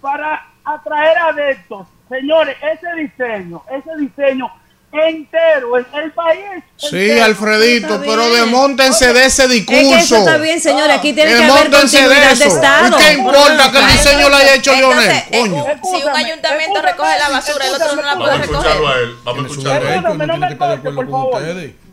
[0.00, 1.86] para atraer adeptos.
[2.08, 4.50] Señores, ese diseño, ese diseño
[4.92, 6.40] entero, el, el país.
[6.76, 7.24] Sí, entero.
[7.24, 9.80] Alfredito, Está pero desmontense de ese discurso.
[9.80, 10.90] Es que eso está bien, señor.
[10.90, 12.44] Aquí tiene que haber de continuidad de.
[12.46, 12.88] Estado.
[12.98, 14.72] ¿Y qué importa que el diseño lo haya hecho?
[14.72, 15.64] Entonces, eh, Coño.
[15.64, 18.72] un- si un ayuntamiento recoge la basura, el otro no la puede Vamos a escucharlo
[18.80, 18.96] recoger.
[18.96, 19.16] a él.
[19.24, 20.02] Vamos a escucharlo a él.
[20.02, 21.42] Perdóname, no me corte, por favor.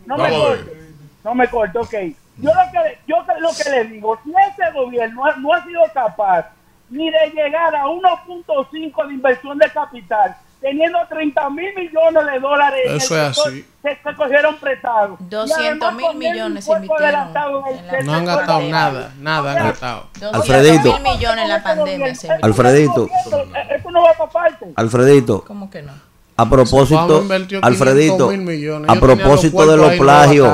[0.06, 0.72] No me corte.
[1.24, 1.94] No me corte, ok.
[2.38, 5.80] Yo lo que, yo lo que le digo, si ese gobierno ha- no ha sido
[5.94, 6.46] capaz
[6.90, 10.36] ni de llegar a 1.5 de inversión de capital,
[10.68, 13.64] teniendo 30 mil millones de dólares Eso el es sector así.
[13.82, 15.16] que se cogieron prestados.
[15.20, 20.06] 200 mil millones invirtieron en la- No han gastado nada, nada han gastado.
[20.20, 20.92] 200 Alfredito.
[20.94, 22.14] mil millones en la pandemia.
[22.16, 22.28] se.
[22.42, 23.08] Alfredito.
[23.76, 24.66] Eso no va para parte.
[24.74, 25.92] Alfredito, ¿Cómo que no?
[26.36, 28.90] a propósito, invirtió 500 Alfredito, mil millones.
[28.90, 30.48] a propósito de los plagios,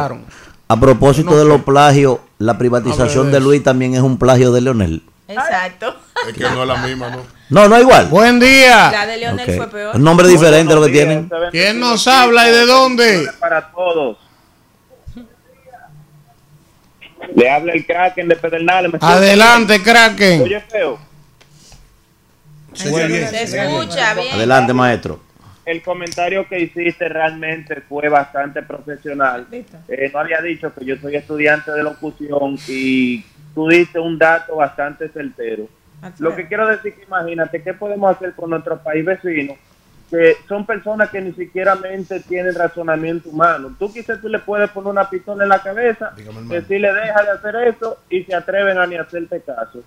[0.69, 3.41] a propósito de los plagios, la privatización de.
[3.41, 5.03] Luis también es un plagio de Leonel.
[5.35, 5.97] Exacto.
[6.29, 7.23] Es que no es la misma, ¿no?
[7.51, 8.07] No, no igual.
[8.07, 8.91] Buen día.
[8.91, 9.97] La de Leonel fue peor.
[9.97, 11.31] Un nombre diferente lo que tienen.
[11.51, 13.29] ¿Quién nos habla y de dónde?
[13.39, 14.19] Para todos.
[17.35, 18.93] Le habla el Kraken de Pedernales.
[19.01, 20.43] Adelante, Kraken.
[20.43, 20.99] Oye, feo.
[22.73, 22.89] Se
[23.43, 24.35] escucha bien.
[24.35, 25.21] Adelante, maestro.
[25.65, 29.47] el comentario que hiciste realmente fue bastante profesional.
[29.53, 33.25] Eh, no había dicho que yo soy estudiante de locución y
[33.55, 35.69] tú diste un dato bastante certero.
[36.19, 39.55] Lo que quiero decir que imagínate, ¿qué podemos hacer con nuestro país vecino?
[40.11, 43.75] Que son personas que ni siquiera mente tienen razonamiento humano.
[43.79, 46.13] Tú quizás tú le puedes poner una pistola en la cabeza,
[46.49, 49.83] decirle deja de hacer eso y se atreven a ni hacerte caso.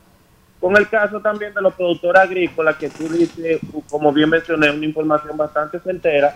[0.60, 3.60] Con el caso también de los productores agrícolas, que tú dices,
[3.90, 6.36] como bien mencioné, una información bastante certera.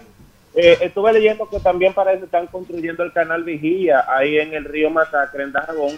[0.54, 4.66] Eh, estuve leyendo que también parece que están construyendo el canal Vigía ahí en el
[4.66, 5.96] río Masacre, en Dajabón,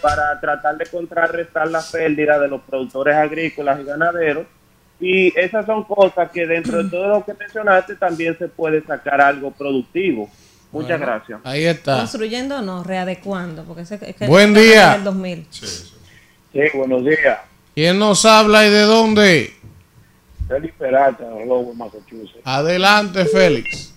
[0.00, 4.46] para tratar de contrarrestar la pérdida de los productores agrícolas y ganaderos.
[5.00, 9.20] Y esas son cosas que dentro de todo lo que mencionaste también se puede sacar
[9.20, 10.28] algo productivo.
[10.72, 11.40] Muchas Bueno, gracias.
[11.44, 11.96] Ahí está.
[11.96, 13.64] Construyendo o no, readecuando.
[13.64, 14.94] Porque ese- es que Buen día.
[14.96, 15.46] el 2000.
[15.50, 17.38] Sí, buenos días.
[17.74, 19.54] ¿Quién nos habla y de dónde?
[20.48, 22.40] Félix Peralta, Lobo, Massachusetts.
[22.44, 23.89] Adelante, Félix.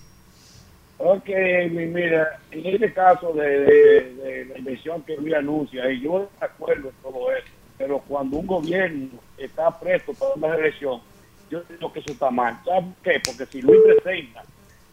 [1.06, 1.28] Ok,
[1.70, 6.88] mi- mira, en este caso de, la inversión que Luis anuncia, y yo de acuerdo
[6.88, 7.46] en todo eso,
[7.76, 11.02] pero cuando un gobierno está presto para una elección,
[11.50, 12.58] yo digo que eso está mal.
[12.64, 13.20] ¿Sabes por qué?
[13.20, 14.46] Porque si Luis presenta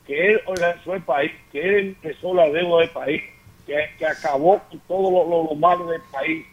[0.03, 3.21] que él organizó el país, que él empezó la deuda del país,
[3.65, 6.45] que, que acabó con todo lo, lo- del país,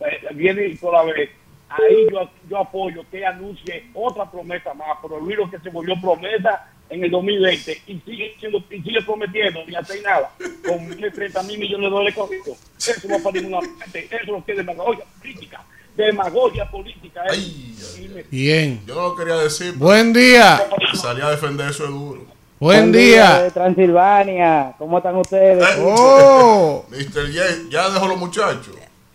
[0.00, 1.30] eh, viene y toda vez,
[1.68, 5.94] ahí yo, yo apoyo que anuncie otra promesa más, pero Luis lo que se volvió
[6.00, 6.60] promesa
[6.94, 10.30] en el 2020 y sigue, siendo, y sigue prometiendo y hace nada
[10.66, 12.58] con 30 mil millones de dólares cogidos.
[12.78, 15.64] Eso no va para ninguna parte, eso es lo que es demagogia política,
[15.96, 17.22] demagogia política.
[17.32, 18.24] eh.
[18.30, 18.80] Bien.
[18.86, 19.72] Yo no lo quería decir.
[19.74, 20.66] Buen día.
[20.94, 22.24] Salir a defender eso es duro.
[22.60, 23.42] Buen día.
[23.42, 25.62] de Transilvania, ¿cómo están ustedes?
[25.80, 27.32] Oh, Mr.
[27.32, 28.74] J, ya dejó los muchachos.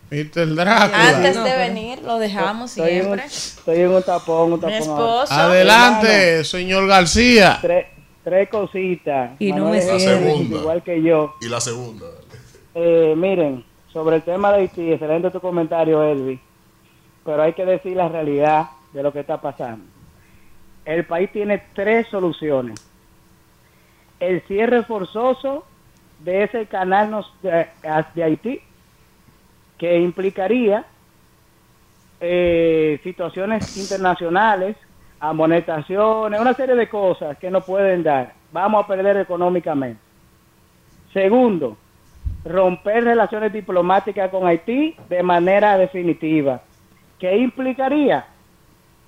[0.10, 1.10] Drácula.
[1.10, 3.26] Antes de venir, lo dejamos Estoy en, un, siempre.
[3.26, 4.72] estoy en un tapón, un Mi tapón.
[4.74, 5.24] ahora.
[5.24, 5.34] esposo.
[5.34, 7.60] Adelante, señor García.
[7.62, 7.86] Tres,
[8.24, 9.32] tres cositas.
[9.40, 10.34] Y no me es sigue.
[10.36, 11.36] Igual que yo.
[11.42, 12.06] Y la segunda.
[12.74, 16.40] Eh, miren, sobre el tema de Haití, excelente tu comentario, Elvi.
[17.26, 19.86] Pero hay que decir la realidad de lo que está pasando.
[20.86, 22.80] El país tiene tres soluciones.
[24.20, 25.66] El cierre forzoso
[26.20, 28.60] de ese canal de Haití,
[29.80, 30.86] que implicaría
[32.20, 34.76] eh, situaciones internacionales,
[35.20, 38.34] amonestaciones, una serie de cosas que no pueden dar.
[38.52, 40.02] Vamos a perder económicamente.
[41.14, 41.78] Segundo,
[42.44, 46.62] romper relaciones diplomáticas con Haití de manera definitiva.
[47.18, 48.26] ¿Qué implicaría?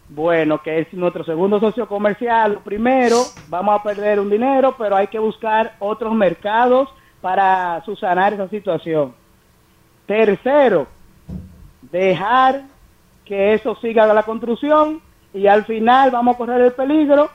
[0.08, 2.60] Bueno, que es nuestro segundo socio comercial.
[2.64, 6.90] Primero, vamos a perder un dinero, pero hay que buscar otros mercados
[7.22, 9.21] para subsanar esa situación.
[10.12, 10.88] Tercero,
[11.90, 12.64] dejar
[13.24, 15.00] que eso siga la construcción
[15.34, 17.30] y al final vamos a correr el peligro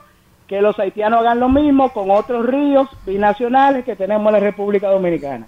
[0.45, 4.89] que los haitianos hagan lo mismo con otros ríos binacionales que tenemos en la República
[4.89, 5.47] Dominicana.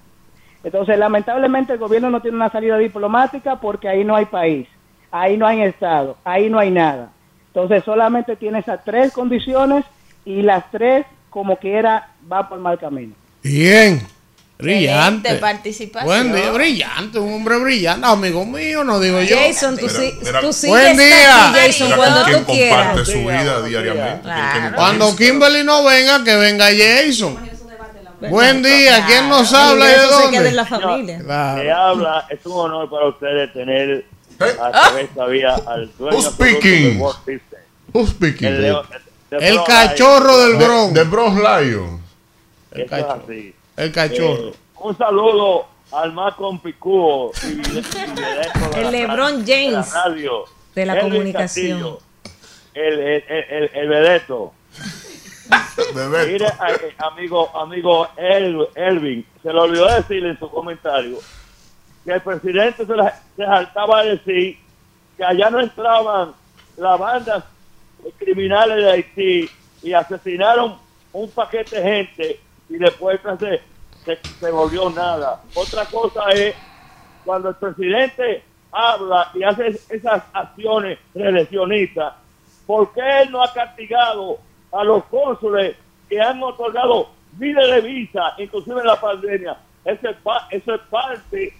[0.63, 4.67] Entonces, lamentablemente el gobierno no tiene una salida diplomática porque ahí no hay país,
[5.11, 7.11] ahí no hay Estado, ahí no hay nada.
[7.53, 9.85] Entonces, solamente tiene esas tres condiciones
[10.25, 13.13] y las tres, como quiera, va por mal camino.
[13.43, 14.01] Bien.
[14.61, 15.35] Brillante.
[15.35, 16.05] Participación.
[16.05, 19.37] Buen día, brillante, un hombre brillante, amigo mío, no digo yo.
[19.37, 21.49] Jason, tú, sí, tú sigues Buen día.
[21.49, 22.87] aquí, Jason, cuando tú quieras.
[22.87, 24.21] comparte su vida diariamente.
[24.23, 24.75] Claro.
[24.75, 27.37] Cuando Kimberly no venga, que venga Jason.
[28.29, 30.85] Buen día, ¿quién nos habla y de queda en la dónde?
[30.87, 31.19] familia.
[31.23, 31.63] Claro.
[31.63, 34.05] Le habla, es un honor para ustedes tener
[34.41, 36.97] Hey, a través todavía al dueño Who's speaking?
[36.99, 37.39] de
[37.93, 38.47] who's speaking?
[38.47, 40.93] El, de El Pro cachorro del De, Bronx.
[40.93, 41.61] de Bronx Lions.
[41.65, 42.01] Lion.
[42.73, 43.25] Es cachorro.
[43.79, 44.49] El cachorro.
[44.49, 47.31] Eh, un saludo al más compicúo
[48.75, 50.43] El LeBron James la radio,
[50.75, 51.79] de la comunicación.
[51.79, 51.99] Castillo,
[52.73, 53.23] el, el,
[53.73, 54.19] el, el.
[56.27, 61.17] Mire, eh, amigo, amigo El- Elvin, se le olvidó decirle en su comentario
[62.05, 64.57] que el presidente se, la- se saltaba a decir
[65.17, 66.33] que allá no entraban
[66.77, 67.43] las bandas
[68.19, 69.49] criminales de Haití
[69.81, 70.77] y asesinaron
[71.13, 72.39] un paquete de gente
[72.69, 75.41] y después se, se, volvió nada.
[75.55, 76.55] Otra cosa es
[77.25, 82.13] cuando el presidente habla y hace esas acciones reeleccionistas,
[82.65, 84.39] ¿por qué él no ha castigado
[84.71, 85.75] a los cónsules
[86.07, 89.57] que han otorgado miles de visas, inclusive en la pandemia?
[89.85, 90.17] Eso es,
[90.51, 91.53] eso es parte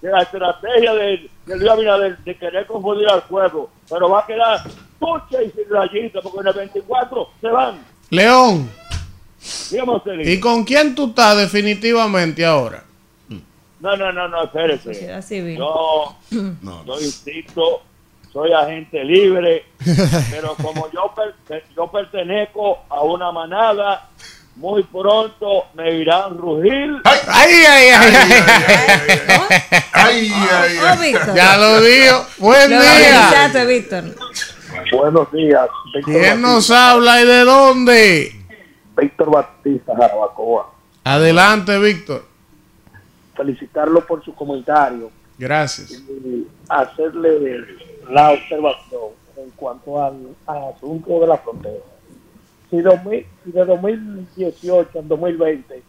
[0.00, 4.26] de la estrategia de, de Luis Abinader de querer confundir al pueblo, pero va a
[4.26, 4.60] quedar
[4.98, 7.78] tucha y sin rayita, porque en el 24 se van.
[8.10, 8.70] León,
[10.24, 12.84] ¿y con quién tú estás definitivamente ahora?
[13.78, 15.06] No, no, no, no, espérese.
[15.56, 16.16] Yo,
[16.62, 17.82] No, yo insisto
[18.32, 19.64] soy agente libre,
[20.30, 24.08] pero como yo, per- yo pertenezco a una manada,
[24.56, 27.00] muy pronto me irán rugir.
[27.04, 27.18] ¡Ay,
[27.68, 28.14] ay, ay!
[29.92, 30.32] Ay,
[30.82, 31.34] ay, Víctor.
[31.34, 32.26] Ya lo digo.
[32.38, 33.64] Buen Lo día.
[33.66, 34.04] Víctor.
[34.92, 38.32] Buenos días, Víctor ¿Quién nos habla y de dónde?
[38.96, 40.72] Víctor Batista, Jarabacoa.
[41.04, 42.24] Adelante, Víctor.
[43.36, 45.92] Felicitarlo por su comentario Gracias.
[45.92, 47.64] y hacerle
[48.10, 51.84] la observación en cuanto al, al asunto de la frontera.
[52.70, 55.82] Si, 2000 si de 2018 al 2020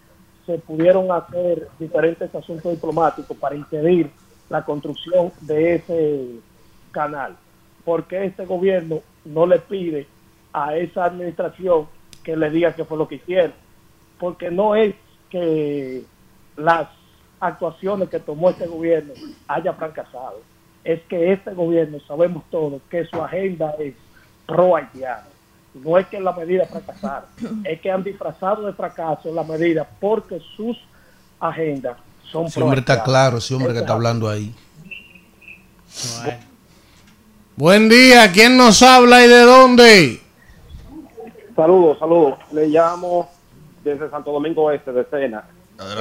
[0.45, 4.11] se pudieron hacer diferentes asuntos diplomáticos para impedir
[4.49, 6.25] la construcción de ese
[6.91, 7.35] canal,
[7.83, 10.07] ¿por qué este gobierno no le pide
[10.53, 11.87] a esa administración
[12.27, 13.53] que le diga qué fue lo que hicieron?
[14.19, 14.93] Porque no es
[15.29, 16.03] que
[16.57, 16.89] las
[17.39, 19.13] actuaciones que tomó este gobierno
[19.47, 20.41] haya fracasado.
[20.83, 23.93] Es que este gobierno, sabemos todos, que su agenda es
[24.45, 25.23] pro haitiana.
[25.73, 27.29] No es que la medida fracasaron,
[27.63, 30.77] es que han disfrazado de fracaso la medida porque sus
[31.39, 31.95] agendas
[32.29, 34.53] son Ese hombre está claro, ese hombre que está es hablando ahí.
[37.55, 38.29] Buen día.
[38.33, 40.26] ¿Quién nos habla y de dónde?
[41.57, 42.37] Saludos, saludos.
[42.51, 43.27] Le llamo
[43.83, 45.43] desde Santo Domingo Este, de Sena.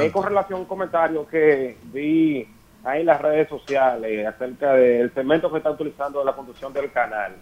[0.03, 2.47] Es con relación a un comentario que vi
[2.85, 7.33] ahí en las redes sociales acerca del cemento que está utilizando la construcción del canal.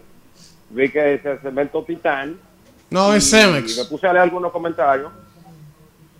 [0.69, 2.39] Vi que es el cemento Titán.
[2.89, 3.79] No, es y Cemex.
[3.79, 5.11] me puse a leer algunos comentarios.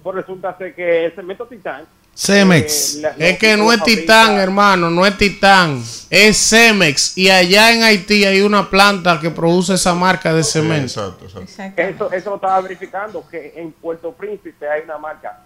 [0.04, 1.86] Pues resulta ser que el cemento Titán.
[2.18, 2.96] Cemex.
[2.96, 5.84] eh, la- Es que no es fabrica- Titán, hermano, no es Titán.
[6.10, 7.18] Es Cemex.
[7.18, 10.86] Y allá en Haití hay una planta que produce esa marca de cemento.
[11.18, 11.82] Exacto, exacto.
[11.82, 15.42] Eso, eso lo estaba verificando, que en Puerto Príncipe hay una marca.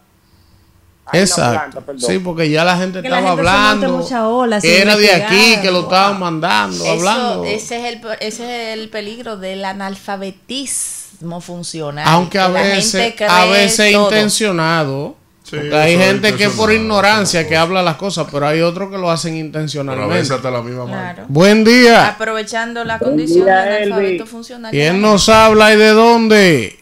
[1.12, 1.52] Hay una Exacto.
[1.60, 2.02] planta, perdón.
[2.02, 4.80] Sí, porque ya la gente Que la estaba gente se monte hablando mucha ola que
[4.82, 7.46] era de aquí, que lo estaban mandando, Eso, hablando.
[7.46, 12.06] ese, es el, ese es el peligro del analfabetismo funcional.
[12.08, 14.04] Aunque a la veces, gente a veces todo.
[14.06, 15.16] intencionado.
[15.50, 18.62] Sí, hay es gente que por intencionado, ignorancia que es habla las cosas, pero hay
[18.62, 20.14] otros que lo hacen Pero a intencionalmente.
[20.14, 21.14] veces hasta la misma marca.
[21.14, 21.26] Claro.
[21.30, 22.10] Buen día.
[22.10, 24.72] Aprovechando la condición día, de analfabeto funcional.
[24.72, 26.80] ¿Quién nos habla y de dónde?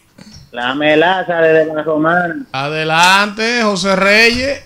[0.52, 2.44] La melaza de la romana.
[2.52, 4.64] Adelante, José Reyes.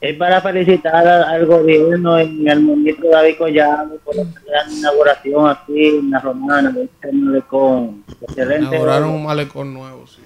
[0.00, 5.86] Es para felicitar al, gobierno y al ministro David Collado por la gran inauguración aquí
[5.86, 8.04] en la Romana de este malecón.
[8.20, 8.66] Excelente.
[8.66, 10.20] Inauguraron un malecón nuevo, sí.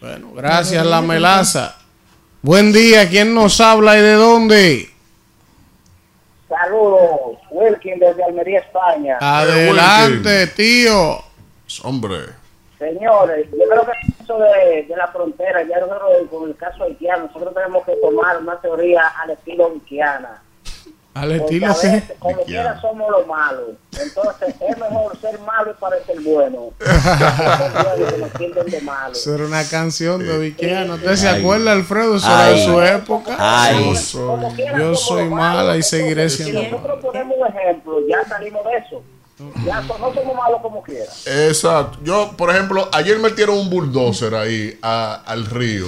[0.00, 1.76] Bueno, gracias, la melaza.
[2.42, 4.90] Buen día, ¿quién nos habla y de dónde?
[6.48, 9.18] Saludos, Wilkin desde Almería, España.
[9.20, 11.18] Adelante, tío.
[11.82, 12.18] Hombre.
[12.78, 17.26] Señores, yo creo que eso de, de la frontera, ya nosotros con el caso haitiano,
[17.26, 20.42] nosotros tenemos que tomar una teoría al estilo haitiana.
[21.16, 21.86] Al Porque estilo a que.
[21.88, 23.70] veces, como quiera, somos los malos.
[23.98, 26.70] Entonces, es mejor ser malo y parecer bueno.
[26.78, 29.12] que nos tienden de malo.
[29.12, 30.94] Eso era una canción de Viquiano.
[30.96, 32.16] ¿Usted se acuerda, Alfredo?
[32.16, 33.36] Eso era de su época.
[33.38, 33.84] Ay.
[33.94, 34.38] Yo soy,
[34.78, 39.02] yo soy mala y seguiré Si siendo nosotros ponemos un ejemplo, ya salimos de eso.
[39.66, 41.12] Ya no somos malos como quiera.
[41.26, 41.98] Exacto.
[42.02, 45.86] Yo, por ejemplo, ayer metieron un bulldozer ahí a- al río.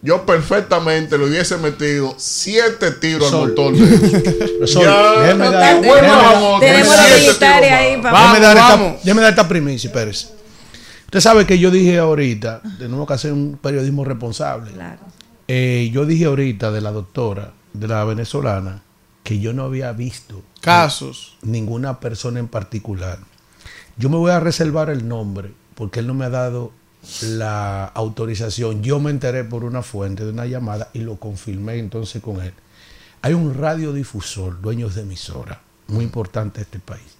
[0.00, 3.84] Yo perfectamente le hubiese metido siete tiros al motor de
[4.64, 4.74] eso.
[4.74, 8.30] Sol, Ya, déjeme dar- qué bueno, déjeme dar- amor, Tenemos la militaria ahí para Vamos,
[8.32, 8.86] Déjeme dar, vamos.
[8.88, 10.30] esta, déjeme dar esta primicia, Pérez.
[11.06, 14.70] Usted sabe que yo dije ahorita, tenemos que hacer un periodismo responsable.
[14.72, 15.00] Claro.
[15.48, 18.82] Eh, yo dije ahorita de la doctora, de la venezolana,
[19.24, 21.36] que yo no había visto casos.
[21.42, 23.18] ninguna persona en particular.
[23.96, 26.72] Yo me voy a reservar el nombre porque él no me ha dado
[27.22, 28.82] la autorización.
[28.82, 32.52] Yo me enteré por una fuente de una llamada y lo confirmé entonces con él.
[33.22, 37.16] Hay un radiodifusor, dueños de emisora, muy importante de este país,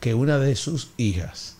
[0.00, 1.56] que una de sus hijas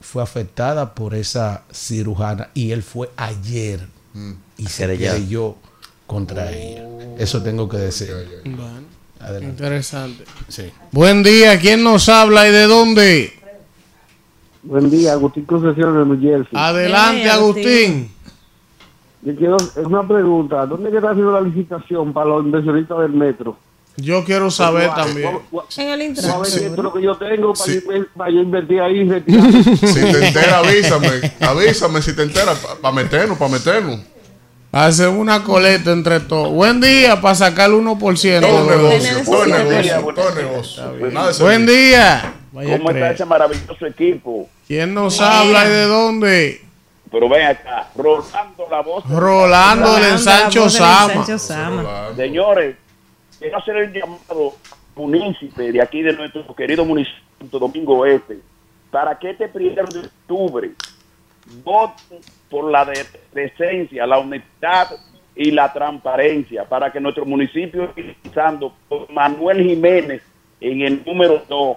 [0.00, 3.86] fue afectada por esa cirujana y él fue ayer
[4.56, 5.56] y se creyó
[6.06, 6.86] contra ella.
[7.18, 8.42] Eso tengo que decir.
[8.44, 8.82] Bueno,
[9.20, 9.46] Adelante.
[9.46, 10.24] interesante.
[10.48, 10.70] Sí.
[10.90, 13.41] Buen día, ¿quién nos habla y de dónde?
[14.62, 16.52] Buen día, Agustín Concepción de New Jersey.
[16.54, 18.12] Adelante, Eh, Agustín.
[19.22, 20.66] Yo quiero es una pregunta.
[20.66, 23.56] ¿Dónde queda haciendo la licitación para los inversionistas del metro?
[23.96, 25.38] Yo quiero saber también.
[25.76, 26.14] En el
[26.76, 27.82] lo que yo tengo para, Sí.
[27.84, 29.08] yo, para yo invertir ahí.
[29.26, 31.08] Si te enteras, avísame.
[31.40, 34.00] Avísame si te enteras para meternos, para meternos.
[34.72, 36.50] Hace una coleta entre todos.
[36.50, 38.40] Buen día para sacar el 1%.
[38.40, 41.44] Todo negocio, todo negocio, todo negocio.
[41.44, 42.34] Buen día.
[42.52, 44.48] Vaya ¿Cómo está ese maravilloso equipo?
[44.66, 46.60] ¿Quién nos habla y de dónde?
[47.10, 49.04] Pero ven acá, rolando la voz.
[49.08, 50.18] Rolando del del
[51.40, 52.08] Sama.
[52.16, 52.76] Señores,
[53.38, 54.54] quiero hacer el llamado
[54.94, 58.38] munícipes de aquí de nuestro querido municipio Domingo Este,
[58.90, 60.70] para que este primero de octubre
[61.64, 62.18] voten
[62.50, 64.90] por la de- decencia, la honestidad
[65.34, 67.92] y la transparencia, para que nuestro municipio,
[68.88, 70.22] por Manuel Jiménez
[70.60, 71.76] en el número 2,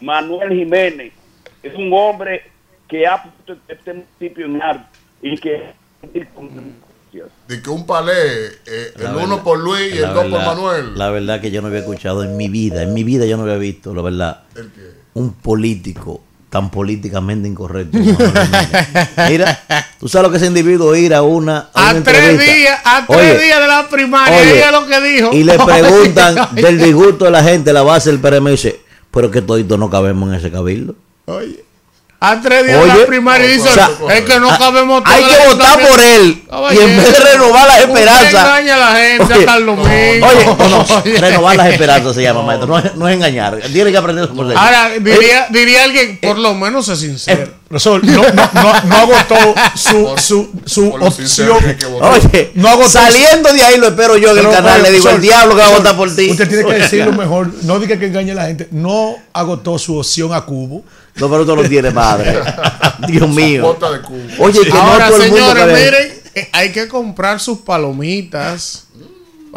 [0.00, 1.12] Manuel Jiménez
[1.62, 2.42] es un hombre
[2.88, 4.88] que ha puesto este municipio en alto
[5.22, 5.72] y que
[7.48, 8.12] De que un palé,
[8.66, 10.96] eh, el uno por Luis y el dos por Manuel.
[10.98, 13.42] La verdad que yo no había escuchado en mi vida, en mi vida yo no
[13.44, 14.42] había visto, la verdad,
[15.14, 17.98] un político tan políticamente incorrecto.
[17.98, 19.08] como Manuel Jiménez.
[19.30, 19.64] Mira,
[19.98, 22.54] tú sabes lo que ese individuo ir a una, a A una tres entrevista.
[22.54, 25.30] días, a tres Oye, días de la primaria, oye, ella lo que dijo.
[25.32, 29.30] Y le preguntan del disgusto de la gente, la base del PRM y dice, pero
[29.30, 30.94] que todito no cabemos en ese cabildo.
[31.26, 31.67] Oye.
[32.20, 34.58] A tres días de Oye, la primaria y dice, o sea, es que no ah,
[34.58, 35.88] cabemos hay que votar ayuntamiento".
[35.92, 36.42] por él.
[36.72, 38.34] Y en vez de renovar las esperanzas.
[38.34, 39.86] engaña a la gente Oye, hasta el domingo.
[40.26, 41.20] Oye, no, no, Oye.
[41.20, 42.66] renovar las esperanzas se llama, maestro.
[42.66, 43.60] No es, no es engañar.
[43.72, 44.64] Tiene que aprender eso por dentro.
[44.64, 47.52] Ahora, Eh, diría, diría alguien, por lo menos es sincero.
[47.68, 51.58] Profesor, no, no, no, no agotó su, su, su por opción.
[52.00, 54.80] Oye, no agotó saliendo de ahí lo espero yo en el canal.
[54.80, 56.32] oye, Le digo, el diablo que va a votar por ti.
[56.32, 57.48] Usted tiene que decirlo mejor.
[57.62, 58.66] No diga que engañe a la gente.
[58.72, 60.82] No agotó su opción a Cubo.
[61.18, 62.40] No, pero tú lo tienes, padre.
[63.08, 63.62] Dios mío.
[63.62, 64.20] Bota de cubo.
[64.38, 68.86] Oye, que Ahora, no todo el mundo señores, miren, eh, hay que comprar sus palomitas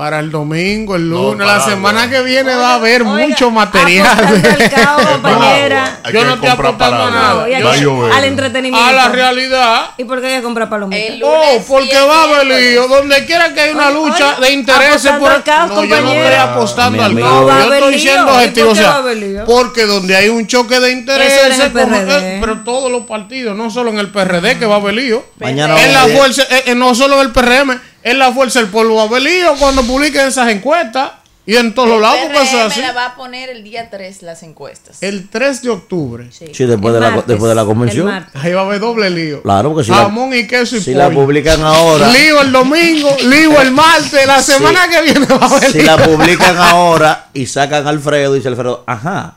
[0.02, 1.46] para el domingo, el lunes.
[1.46, 4.08] la semana que viene va a haber mucho material.
[5.12, 6.00] compañera.
[6.12, 7.14] Yo no estoy comprar apostando a paraguas.
[7.14, 7.44] nada.
[7.44, 8.90] Aquí- Va a al entretenimiento.
[8.90, 9.92] A la realidad.
[10.00, 11.18] ¿Y por qué hay que comprar palomitas?
[11.24, 12.88] Oh, porque va a haber lío.
[12.88, 16.30] Donde quiera que hay una lucha de intereses por al caos, no, yo no compañera.
[16.30, 17.46] estoy apostando al caos.
[17.46, 18.70] No Yo estoy siendo ¿Y por objetivo.
[18.72, 19.04] O sea,
[19.46, 22.18] porque donde hay un choque de intereses, el PRD.
[22.18, 25.24] eh, pero todos los partidos, no solo en el PRD que va a haber lío.
[25.40, 28.70] Mañana En la fuerza, eh, eh, no solo en el PRM, en la fuerza del
[28.70, 31.12] pueblo va a haber lío cuando publiquen esas encuestas
[31.44, 32.80] y en todos los lados, porque eso es así.
[32.82, 35.02] me la va a poner el día 3 las encuestas.
[35.02, 36.30] El 3 de octubre.
[36.32, 38.08] Sí, después de, la, después de la convención.
[38.36, 39.42] Ahí va a haber doble lío.
[39.42, 40.98] Claro, porque si la, Jamón y queso y si pollo.
[41.00, 42.10] la publican ahora.
[42.12, 44.52] Lío el domingo, lío el martes, la Sí.
[44.52, 45.88] semana que viene va a haber Si lío.
[45.88, 49.36] la publican ahora y sacan a Alfredo, dice Alfredo, ajá.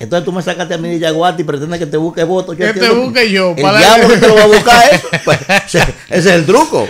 [0.00, 2.56] Entonces tú me sacaste a mí de Yaguati y pretendes que te busque votos.
[2.56, 5.06] Que te busque yo, El para- diablo que te lo va a buscar eso.
[5.24, 6.88] Pues, ese, es el truco.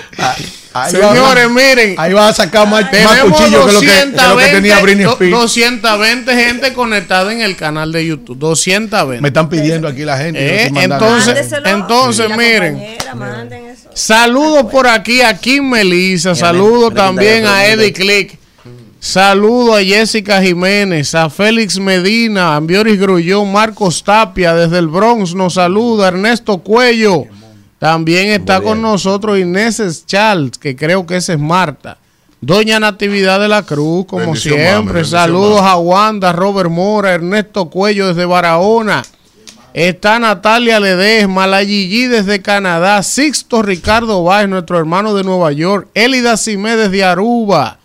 [0.73, 1.97] Ahí Señores, va- miren.
[1.99, 4.53] Ahí va a sacar más, más Tenemos cuchillo que lo que, que lo que 220,
[4.53, 5.33] tenía Britney Spears.
[5.33, 8.39] 220 gente conectada en el canal de YouTube.
[8.39, 9.21] 220.
[9.21, 10.39] Me están pidiendo aquí la gente.
[10.67, 11.69] Eh, entonces, Mándeselo.
[11.69, 12.97] entonces miren.
[13.93, 16.37] Saludos por aquí a Kim Melissa.
[16.37, 17.67] Saludos también a.
[17.67, 18.40] Eddie Click.
[19.01, 25.35] Saludos a Jessica Jiménez, a Félix Medina, a Ambioris Grullón, Marcos Tapia desde el Bronx
[25.35, 27.25] nos saluda, Ernesto Cuello.
[27.79, 31.97] También está con nosotros Inés Charles, que creo que esa es Marta.
[32.43, 34.95] Doña Natividad de la Cruz, como Bendición, siempre.
[35.01, 35.71] mami, Saludos mami.
[35.71, 39.03] a Wanda, Robert Mora, Ernesto Cuello desde Barahona.
[39.73, 45.89] Está Natalia Ledesma, la Gigi desde Canadá, Sixto Ricardo Báez, nuestro hermano de Nueva York,
[45.95, 47.79] Elida Simé desde Aruba,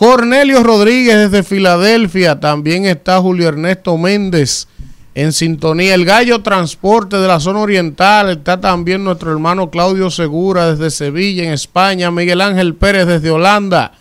[0.00, 4.66] Cornelio Rodríguez desde Filadelfia, también está Julio Ernesto Méndez
[5.14, 5.94] en sintonía.
[5.94, 11.44] El Gallo Transporte de la zona oriental, está también nuestro hermano Claudio Segura desde Sevilla,
[11.44, 13.92] en España, Miguel Ángel Pérez desde Holanda,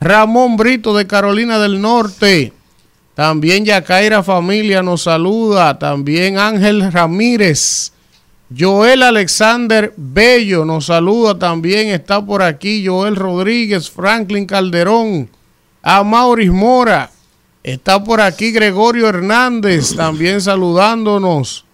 [0.00, 2.54] Ramón Brito de Carolina del Norte.
[3.14, 5.78] También Yacaira Familia nos saluda.
[5.78, 7.92] También Ángel Ramírez.
[8.56, 11.88] Joel Alexander Bello nos saluda también.
[11.88, 15.28] Está por aquí Joel Rodríguez, Franklin Calderón,
[15.82, 17.10] Amauris Mora.
[17.62, 21.64] Está por aquí Gregorio Hernández también saludándonos.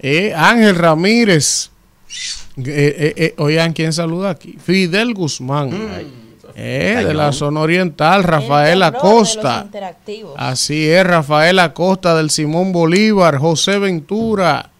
[0.00, 1.70] Eh, Ángel Ramírez.
[2.56, 4.58] Eh, eh, eh, oigan, ¿quién saluda aquí?
[4.60, 5.70] Fidel Guzmán.
[6.60, 9.68] Eh, de la zona oriental, Rafael Acosta.
[10.36, 14.72] Así es, Rafael Acosta del Simón Bolívar, José Ventura,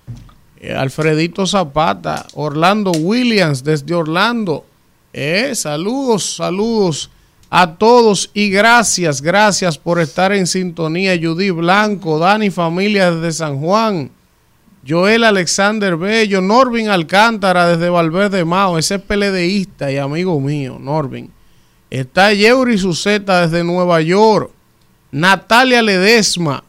[0.76, 4.64] Alfredito Zapata, Orlando Williams desde Orlando.
[5.12, 7.10] Eh, saludos, saludos
[7.50, 11.18] a todos y gracias, gracias por estar en sintonía.
[11.20, 14.10] Judy Blanco, Dani Familia desde San Juan,
[14.86, 21.30] Joel Alexander Bello, Norvin Alcántara desde Valverde Mao, ese es peledeísta y amigo mío, Norvin.
[21.90, 24.50] Está Yeuri Suceta desde Nueva York.
[25.10, 26.64] Natalia Ledesma.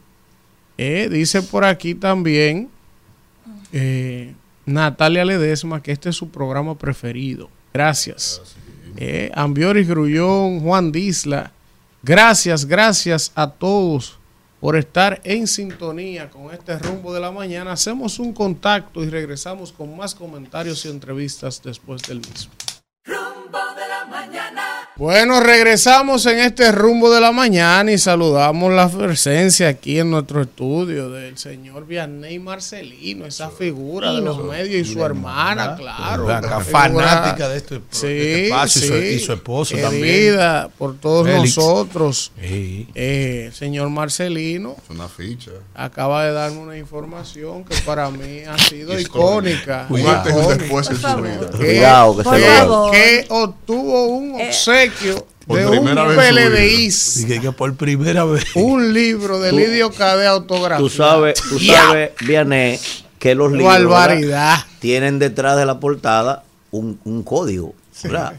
[0.78, 2.70] eh, dice por aquí también
[3.72, 4.34] eh,
[4.66, 7.50] Natalia Ledesma que este es su programa preferido.
[7.72, 8.42] Gracias.
[8.96, 11.52] Eh, Ambioris Grullón, Juan Disla.
[12.02, 14.18] Gracias, gracias a todos
[14.60, 17.72] por estar en sintonía con este rumbo de la mañana.
[17.72, 22.52] Hacemos un contacto y regresamos con más comentarios y entrevistas después del mismo.
[23.04, 24.49] Rumbo de la mañana.
[25.00, 30.42] Bueno, regresamos en este rumbo de la mañana y saludamos la presencia aquí en nuestro
[30.42, 36.28] estudio del señor Vianney Marcelino, esa figura de los medios y su hermana, claro.
[36.30, 39.88] Acá, fanática de este- de sí, este espacio y su- sí, y su esposo querida
[40.64, 40.72] también.
[40.76, 41.56] por todos Félix.
[41.56, 42.32] nosotros.
[42.38, 45.52] Eh, señor Marcelino Es una ficha.
[45.74, 49.86] acaba de darme una información que para mí ha sido icónica.
[49.88, 50.56] Un Icónica.
[50.58, 51.40] después en su vida.
[51.52, 52.90] Que- Cuidado, que se que- lo haga.
[52.92, 54.89] que obtuvo un obsequio
[55.46, 57.26] Por de un PLDIs.
[57.26, 58.44] Dije que por primera vez.
[58.54, 60.82] Un libro de Lidio Cade autografiado.
[60.82, 62.78] Tú sabes, tú sabes, Vianney,
[63.18, 64.56] que los libros Barbaridad.
[64.58, 64.66] ¿verdad?
[64.78, 67.74] tienen detrás de la portada un, un código,
[68.04, 68.34] ¿verdad?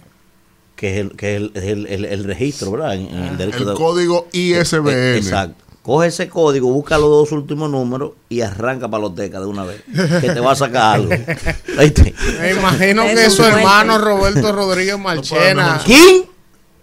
[0.76, 2.95] Que es el, que es el, el- el- el registro, ¿verdad?
[2.95, 4.88] En, en el derecho El de- código ISBN.
[4.89, 5.56] Eh, Exacto.
[5.84, 9.82] Coge ese código, busca los dos últimos números y arranca paloteca de una vez.
[10.22, 11.10] Que te va a sacar algo.
[12.39, 16.26] Me imagino que su hermano Roberto Rodríguez Marchena ¿Quién?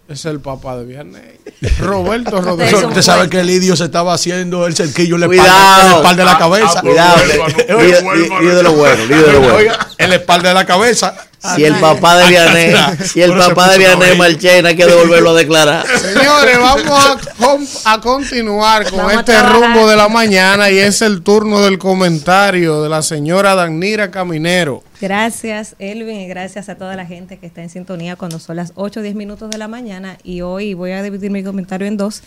[0.08, 1.22] Es el papá de Viernes.
[1.78, 2.84] Roberto Eso, Rodríguez.
[2.84, 5.48] Usted sabe que el idio se estaba haciendo el cerquillo en la Cuidado.
[5.48, 6.80] espalda, en la espalda de la cabeza.
[6.80, 8.04] Cuidado, líder
[8.40, 9.54] líder de lo bueno, líder de lo bueno.
[9.54, 11.14] Oiga, en la espalda de la cabeza.
[11.54, 14.16] Si el papá de Vianney, si el papá de cabello.
[14.16, 15.86] Marchena hay que devolverlo a declarar.
[15.86, 21.60] Señores, vamos a, continuar con Vamos este rumbo de la mañana y es el turno
[21.60, 24.82] del comentario de la señora Danira Caminero.
[25.00, 28.72] Gracias, Elvin, y gracias a toda la gente que está en sintonía cuando son las
[28.74, 30.18] 8 o 10 minutos de la mañana.
[30.24, 32.22] Y hoy voy a dividir mi comentario en dos.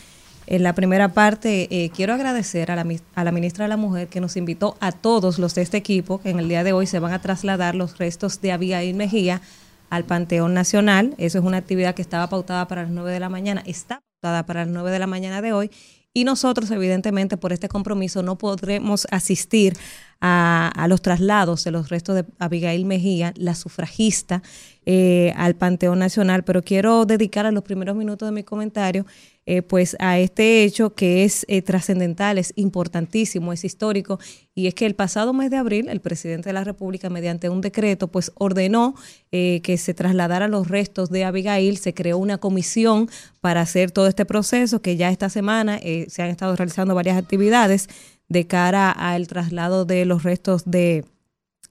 [0.47, 4.07] En la primera parte, eh, quiero agradecer a la, a la ministra de la Mujer
[4.07, 6.87] que nos invitó a todos los de este equipo, que en el día de hoy
[6.87, 9.41] se van a trasladar los restos de Abigail Mejía
[9.89, 11.13] al Panteón Nacional.
[11.17, 14.45] Eso es una actividad que estaba pautada para las 9 de la mañana, está pautada
[14.45, 15.71] para las 9 de la mañana de hoy.
[16.13, 19.77] Y nosotros, evidentemente, por este compromiso, no podremos asistir
[20.21, 24.41] a, los traslados de los restos de Abigail Mejía, la sufragista,
[24.85, 26.43] eh, al Panteón Nacional.
[26.43, 29.05] Pero quiero dedicar a los primeros minutos de mi comentario
[29.47, 34.19] eh, pues a este hecho que es eh, trascendental, es importantísimo, es histórico,
[34.53, 37.61] y es que el pasado mes de abril el presidente de la República, mediante un
[37.61, 38.93] decreto, pues ordenó
[39.31, 43.09] eh, que se trasladaran los restos de Abigail, se creó una comisión
[43.39, 47.17] para hacer todo este proceso, que ya esta semana eh, se han estado realizando varias
[47.17, 47.89] actividades
[48.31, 51.03] de cara al traslado de los restos de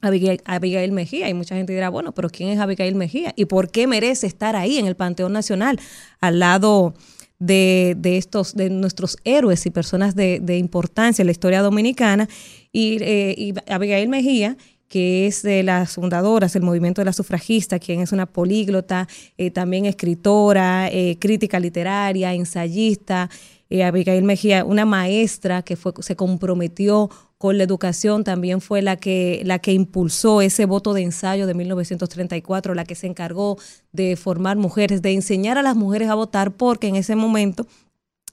[0.03, 1.31] Abigail, Abigail Mejía.
[1.31, 3.33] Y mucha gente dirá, bueno, pero ¿quién es Abigail Mejía?
[3.35, 5.81] ¿Y por qué merece estar ahí en el Panteón Nacional
[6.21, 6.95] al lado
[7.39, 12.29] de, de estos, de nuestros héroes y personas de, importancia en la historia dominicana?
[12.73, 14.59] Y, eh, y Abigail Mejía
[14.91, 19.07] que es de las fundadoras del movimiento de la sufragista, quien es una políglota,
[19.39, 23.31] eh, también escritora, eh, crítica literaria, ensayista,
[23.71, 27.09] eh, Abigail Mejía, una maestra que fue, se comprometió
[27.39, 31.55] con la educación, también fue la que, la que impulsó ese voto de ensayo de
[31.55, 33.57] 1934, la que se encargó
[33.93, 37.67] de formar mujeres, de enseñar a las mujeres a votar, porque en ese momento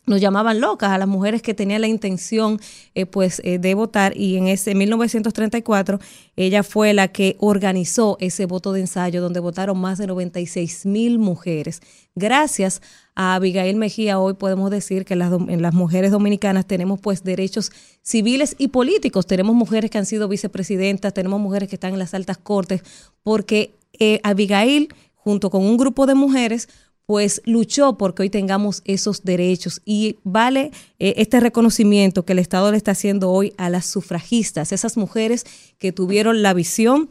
[0.08, 2.60] nos llamaban locas a las mujeres que tenían la intención
[2.96, 6.00] eh, pues eh, de votar y en ese 1934
[6.38, 11.20] ella fue la que organizó ese voto de ensayo donde votaron más de 96 mil
[11.20, 11.82] mujeres.
[12.16, 12.82] Gracias
[13.16, 17.72] a Abigail Mejía hoy podemos decir que las, en las mujeres dominicanas tenemos pues derechos
[18.02, 19.28] civiles y políticos.
[19.28, 22.82] Tenemos mujeres que han sido vicepresidentas, tenemos mujeres que están en las altas cortes
[23.24, 26.70] porque eh, Abigail junto con un grupo de mujeres
[27.08, 32.70] pues luchó porque hoy tengamos esos derechos y vale eh, este reconocimiento que el Estado
[32.70, 35.46] le está haciendo hoy a las sufragistas, esas mujeres
[35.80, 37.10] que tuvieron la visión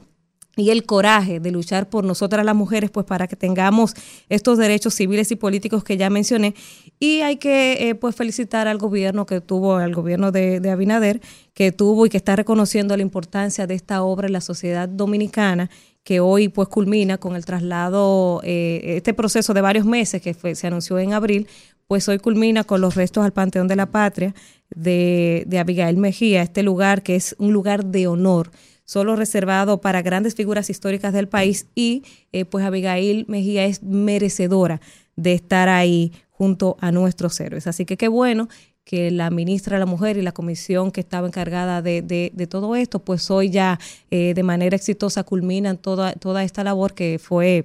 [0.55, 3.95] y el coraje de luchar por nosotras las mujeres, pues para que tengamos
[4.29, 6.55] estos derechos civiles y políticos que ya mencioné.
[6.99, 11.21] Y hay que eh, pues felicitar al gobierno que tuvo, al gobierno de, de Abinader,
[11.53, 15.71] que tuvo y que está reconociendo la importancia de esta obra en la sociedad dominicana
[16.07, 20.55] que hoy pues culmina con el traslado, eh, este proceso de varios meses que fue,
[20.55, 21.49] se anunció en abril,
[21.89, 24.33] pues hoy culmina con los restos al Panteón de la Patria
[24.71, 28.53] de, de Abigail Mejía, este lugar que es un lugar de honor,
[28.85, 34.81] solo reservado para grandes figuras históricas del país y eh, pues Abigail Mejía es merecedora
[35.17, 37.67] de estar ahí junto a nuestros héroes.
[37.67, 38.49] Así que qué bueno
[38.87, 42.77] que la ministra de la Mujer y la comisión que estaba encargada de, de- todo
[42.77, 43.81] esto, pues hoy ya
[44.13, 47.65] eh, de manera exitosa culminan toda, toda esta labor que fue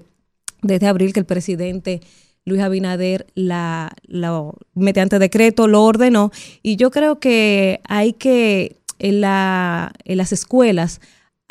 [0.63, 2.01] desde abril que el presidente
[2.43, 6.31] Luis Abinader la, la mediante decreto lo ordenó.
[6.63, 11.01] Y yo creo que hay que en, la, en las escuelas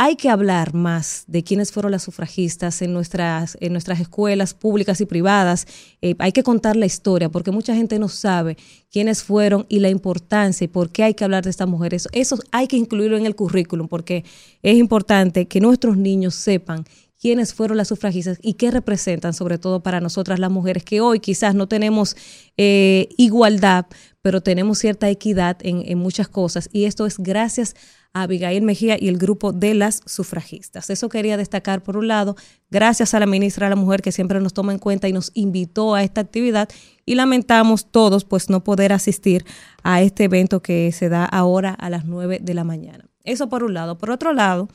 [0.02, 4.98] hay que hablar más de quiénes fueron las sufragistas en nuestras, en nuestras escuelas públicas
[5.02, 5.66] y privadas.
[6.00, 8.56] Eh, hay que contar la historia porque mucha gente no sabe
[8.90, 12.08] quiénes fueron y la importancia y por qué hay que hablar de estas mujeres.
[12.12, 14.24] Eso hay que incluirlo en el currículum porque
[14.62, 16.86] es importante que nuestros niños sepan
[17.20, 21.20] quiénes fueron las sufragistas y qué representan, sobre todo para nosotras las mujeres, que hoy
[21.20, 22.16] quizás no tenemos
[22.56, 23.84] eh, igualdad,
[24.22, 26.70] pero tenemos cierta equidad en, en muchas cosas.
[26.72, 30.90] Y esto es gracias a Abigail Mejía y el grupo de las sufragistas.
[30.90, 32.36] Eso quería destacar por un lado,
[32.70, 35.30] gracias a la ministra de la Mujer que siempre nos toma en cuenta y nos
[35.34, 36.68] invitó a esta actividad
[37.06, 39.44] y lamentamos todos pues no poder asistir
[39.82, 43.04] a este evento que se da ahora a las 9 de la mañana.
[43.24, 43.96] Eso por un lado.
[43.98, 44.68] Por otro lado,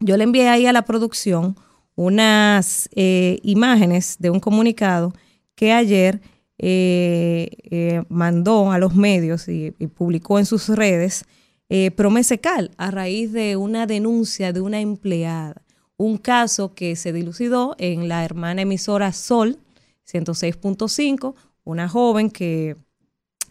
[0.00, 1.56] yo le envié ahí a la producción
[1.96, 5.12] unas eh, imágenes de un comunicado
[5.54, 6.20] que ayer
[6.58, 11.24] eh, eh, mandó a los medios y publicó en sus redes
[11.68, 15.62] eh, Promesecal a raíz de una denuncia de una empleada.
[15.96, 19.58] Un caso que se dilucidó en la hermana emisora Sol
[20.06, 21.34] 106.5,
[21.64, 22.76] una joven que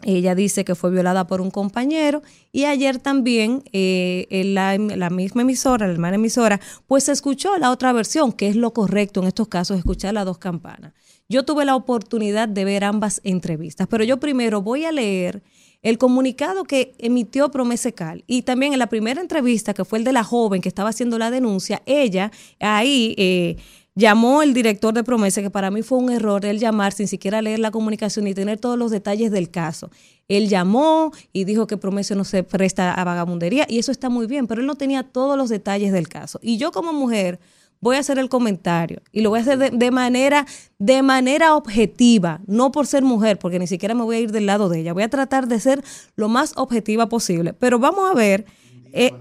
[0.02, 2.22] ella dice que fue violada por un compañero
[2.52, 7.56] y ayer también eh, en la, la misma emisora, la hermana emisora, pues se escuchó
[7.58, 10.92] la otra versión, que es lo correcto en estos casos, escuchar las dos campanas.
[11.28, 15.42] Yo tuve la oportunidad de ver ambas entrevistas, pero yo primero voy a leer
[15.84, 20.12] el comunicado que emitió Promesecal y también en la primera entrevista, que fue el de
[20.12, 23.56] la joven que estaba haciendo la denuncia, ella ahí eh,
[23.94, 27.42] llamó el director de Promesa, que para mí fue un error el llamar sin siquiera
[27.42, 29.90] leer la comunicación y tener todos los detalles del caso.
[30.26, 34.26] Él llamó y dijo que Promesa no se presta a vagabundería y eso está muy
[34.26, 36.40] bien, pero él no tenía todos los detalles del caso.
[36.42, 37.38] Y yo como mujer
[37.84, 40.46] voy a hacer el comentario y lo voy a hacer de, de, manera
[40.78, 44.46] de manera objetiva, no por ser mujer, porque ni siquiera me voy a ir del
[44.46, 44.94] lado de ella.
[44.94, 45.84] Voy a tratar de ser
[46.16, 47.52] lo más objetiva posible.
[47.52, 48.46] Pero vamos a ver,
[48.92, 49.12] eh,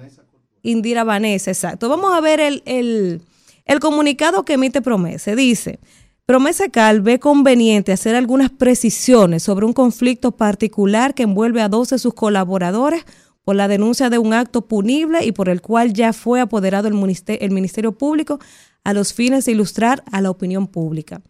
[0.61, 1.89] Indira Vanessa, exacto.
[1.89, 3.21] Vamos a ver el, el,
[3.65, 5.35] el comunicado que emite Promesa.
[5.35, 5.79] Dice,
[6.25, 11.89] Promesa Cal ve conveniente hacer algunas precisiones sobre un conflicto particular que envuelve a dos
[11.89, 13.03] de sus colaboradores
[13.43, 17.51] por la denuncia de un acto punible y por el cual ya fue apoderado el
[17.51, 18.39] Ministerio, Público
[18.83, 21.21] a los fines de ilustrar a la opinión pública.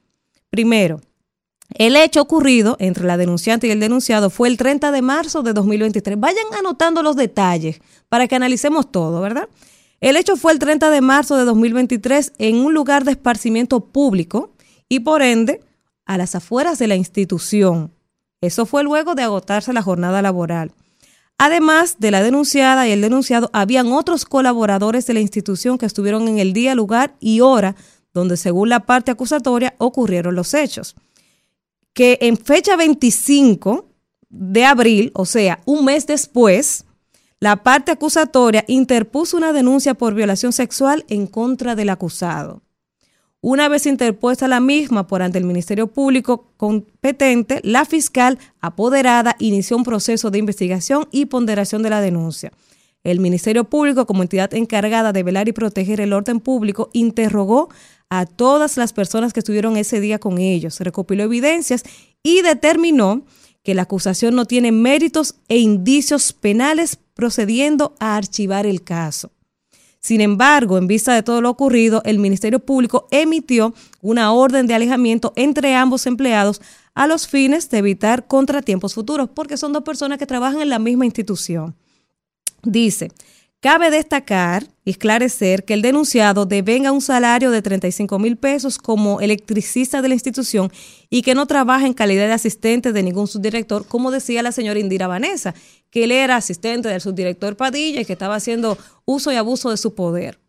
[0.49, 1.01] Primero,
[1.75, 5.53] el hecho ocurrido entre la denunciante y el denunciado fue el 30 de marzo de
[5.53, 6.19] 2023.
[6.19, 7.79] Vayan anotando los detalles
[8.09, 9.49] para que analicemos todo, ¿verdad?
[9.99, 14.51] El hecho fue el 30 de marzo de 2023 en un lugar de esparcimiento público
[14.89, 15.61] y por ende
[16.05, 17.91] a las afueras de la institución.
[18.41, 20.73] Eso fue luego de agotarse la jornada laboral.
[21.37, 26.27] Además de la denunciada y el denunciado, habían otros colaboradores de la institución que estuvieron
[26.27, 27.75] en el día, lugar y hora
[28.13, 30.95] donde según la parte acusatoria ocurrieron los hechos.
[31.93, 33.87] Que en fecha 25
[34.29, 36.85] de abril, o sea, un mes después,
[37.39, 42.61] la parte acusatoria interpuso una denuncia por violación sexual en contra del acusado.
[43.45, 49.75] Una vez interpuesta la misma por ante el Ministerio Público competente, la fiscal apoderada inició
[49.75, 52.53] un proceso de investigación y ponderación de la denuncia.
[53.03, 57.67] El Ministerio Público, como entidad encargada de velar y proteger el orden público, interrogó
[58.09, 61.83] a todas las personas que estuvieron ese día con ellos, recopiló evidencias
[62.23, 63.25] y determinó
[63.61, 69.31] que la acusación no tiene méritos e indicios penales procediendo a archivar el caso.
[70.03, 74.73] Sin embargo, en vista de todo lo ocurrido, el Ministerio Público emitió una orden de
[74.73, 76.61] alejamiento entre ambos empleados
[76.93, 80.77] a los fines de evitar contratiempos futuros, porque son dos personas que trabajan en la
[80.77, 81.73] misma institución.
[82.63, 83.13] Dice,
[83.61, 90.01] cabe destacar esclarecer que el denunciado devenga un salario de 35 mil pesos como electricista
[90.01, 90.71] de la institución
[91.09, 94.79] y que no trabaja en calidad de asistente de ningún subdirector, como decía la señora
[94.79, 95.53] Indira Vanessa,
[95.89, 99.77] que él era asistente del subdirector Padilla y que estaba haciendo uso y abuso de
[99.77, 100.39] su poder.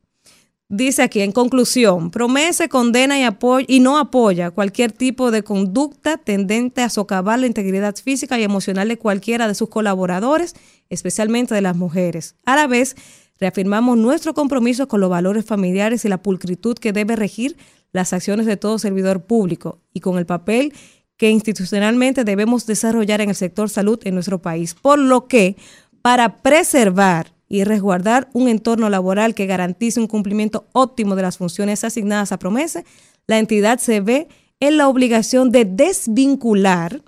[0.70, 3.24] Dice aquí, en conclusión, promese, condena y,
[3.68, 8.88] y no apoya cualquier tipo de conducta tendente a socavar la integridad física y emocional
[8.88, 10.54] de cualquiera de sus colaboradores,
[10.88, 12.36] especialmente de las mujeres.
[12.46, 12.96] A la vez,
[13.44, 17.58] reafirmamos nuestro compromiso con los valores familiares y la pulcritud que debe regir
[17.92, 20.72] las acciones de todo servidor público y con el papel
[21.18, 24.72] que institucionalmente debemos desarrollar en el sector salud en nuestro país.
[24.72, 25.56] Por lo que,
[26.00, 31.84] para preservar y resguardar un entorno laboral que garantice un cumplimiento óptimo de las funciones
[31.84, 32.82] asignadas a Promesa,
[33.26, 34.26] la entidad se ve
[34.58, 37.02] en la obligación de desvincular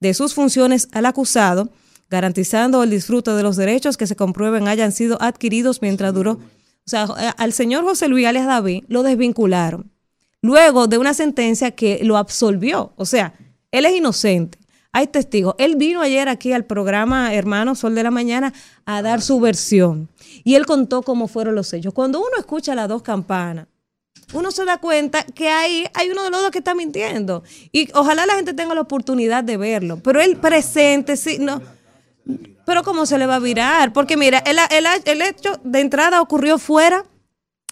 [0.00, 1.68] de sus funciones al acusado,
[2.10, 6.32] garantizando el disfrute de los derechos que se comprueben hayan sido adquiridos mientras duró.
[6.32, 9.90] O sea, al señor José Luis alias David lo desvincularon
[10.46, 12.92] luego de una sentencia que lo absolvió.
[12.96, 13.34] O sea,
[13.70, 14.58] él es inocente.
[14.92, 15.54] Hay testigos.
[15.58, 18.54] Él vino ayer aquí al programa Hermano Sol de la Mañana
[18.86, 20.08] a dar su versión.
[20.42, 21.92] Y él contó cómo fueron los hechos.
[21.92, 23.66] Cuando uno escucha las dos campanas,
[24.32, 27.42] uno se da cuenta que ahí hay uno de los dos que está mintiendo.
[27.72, 30.00] Y ojalá la gente tenga la oportunidad de verlo.
[30.02, 31.60] Pero él presente, sí, no.
[32.66, 33.94] Pero ¿cómo se le va a virar?
[33.94, 37.06] Porque mira, el, el, el hecho de entrada ocurrió fuera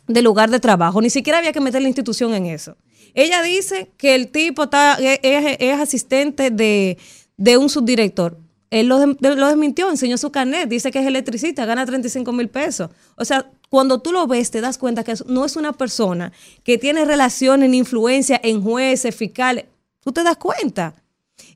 [0.06, 1.02] del lugar de trabajo.
[1.02, 2.76] Ni siquiera había que meter la institución en eso.
[3.12, 6.96] Ella dice que el tipo está, es, es- es asistente de,
[7.36, 8.38] de un subdirector.
[8.70, 12.90] Él lo, desmintió, enseñó su carnet, dice que es electricista, gana 35 mil pesos.
[13.16, 16.32] O sea, cuando tú lo ves, te das cuenta que no es una persona
[16.64, 19.66] que tiene relaciones ni influencia en jueces, fiscales.
[20.00, 20.94] Tú te das cuenta.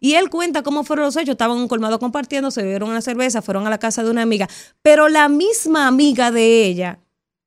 [0.00, 1.30] Y él cuenta cómo fueron los hechos.
[1.30, 4.22] Estaban en un colmado compartiendo, se bebieron una cerveza, fueron a la casa de una
[4.22, 4.48] amiga.
[4.82, 7.00] Pero la misma amiga de ella,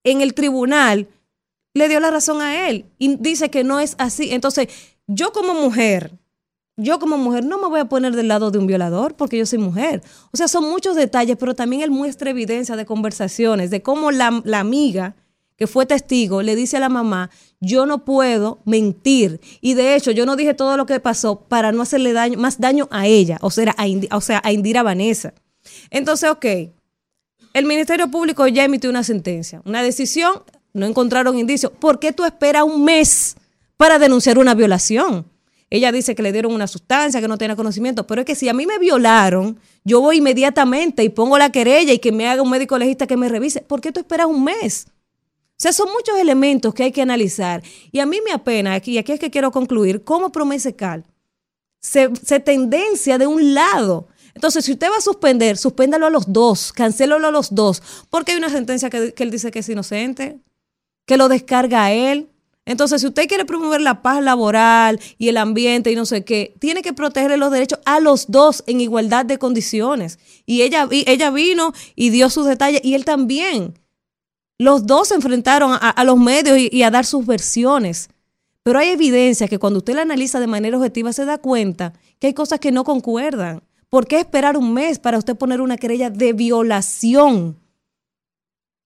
[0.03, 1.07] en el tribunal,
[1.73, 4.33] le dio la razón a él y dice que no es así.
[4.33, 4.67] Entonces,
[5.07, 6.11] yo como mujer,
[6.77, 9.45] yo como mujer no me voy a poner del lado de un violador porque yo
[9.45, 10.01] soy mujer.
[10.31, 14.41] O sea, son muchos detalles, pero también él muestra evidencia de conversaciones, de cómo la,
[14.43, 15.15] la amiga
[15.55, 17.29] que fue testigo le dice a la mamá,
[17.61, 19.39] yo no puedo mentir.
[19.61, 22.59] Y de hecho, yo no dije todo lo que pasó para no hacerle daño, más
[22.59, 25.33] daño a ella, o sea, a, o sea, a Indira Vanessa.
[25.91, 26.45] Entonces, ok,
[27.53, 30.43] el Ministerio Público ya emitió una sentencia, una decisión,
[30.73, 31.71] no encontraron indicios.
[31.71, 33.35] ¿Por qué tú esperas un mes
[33.77, 35.25] para denunciar una violación?
[35.69, 38.49] Ella dice que le dieron una sustancia, que no tenía conocimiento, pero es que si
[38.49, 42.41] a mí me violaron, yo voy inmediatamente y pongo la querella y que me haga
[42.41, 43.61] un médico legista que me revise.
[43.61, 44.87] ¿Por qué tú esperas un mes?
[45.61, 47.61] O sea, son muchos elementos que hay que analizar.
[47.91, 51.05] Y a mí me apena, y aquí es que quiero concluir, cómo Promesecal
[51.79, 54.07] se, se tendencia de un lado.
[54.33, 58.31] Entonces, si usted va a suspender, suspéndalo a los dos, cancélalo a los dos, porque
[58.31, 60.39] hay una sentencia que, él dice que es inocente,
[61.05, 62.29] que lo descarga a él.
[62.65, 66.55] Entonces, si usted quiere promover la paz laboral y el ambiente y no sé qué,
[66.57, 70.17] tiene que protegerle los derechos a los dos en igualdad de condiciones.
[70.47, 73.77] Y ella, vi- ella vino y dio sus detalles y él también.
[74.61, 78.11] Los dos se enfrentaron a, los medios y, a dar sus versiones.
[78.61, 82.27] Pero hay evidencia que cuando usted la analiza de manera objetiva se da cuenta que
[82.27, 83.63] hay cosas que no concuerdan.
[83.89, 87.57] ¿Por qué esperar un mes para usted poner una querella de violación?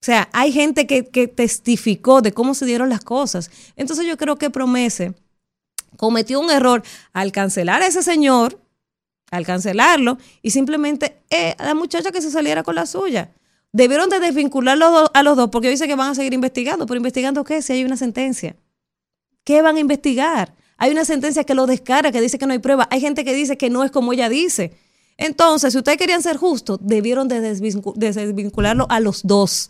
[0.00, 3.50] sea, hay gente que, que testificó de cómo se dieron las cosas.
[3.76, 5.12] Entonces yo creo que Promese
[5.98, 8.58] cometió un error al cancelar a ese señor,
[9.30, 13.30] al cancelarlo, y simplemente eh, a la muchacha que se saliera con la suya.
[13.76, 14.78] Debieron de desvincular
[15.12, 16.86] a los dos porque dice que van a seguir investigando.
[16.86, 17.60] ¿Pero investigando qué?
[17.60, 18.56] Si hay una sentencia.
[19.44, 20.54] ¿Qué van a investigar?
[20.78, 22.88] Hay una sentencia que lo descarga, que dice que no hay prueba.
[22.90, 24.72] Hay gente que dice que no es como ella dice.
[25.18, 29.68] Entonces, si ustedes querían ser justos, debieron de de desvincularlo a los dos,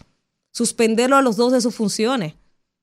[0.52, 2.34] suspenderlo a los dos de sus funciones.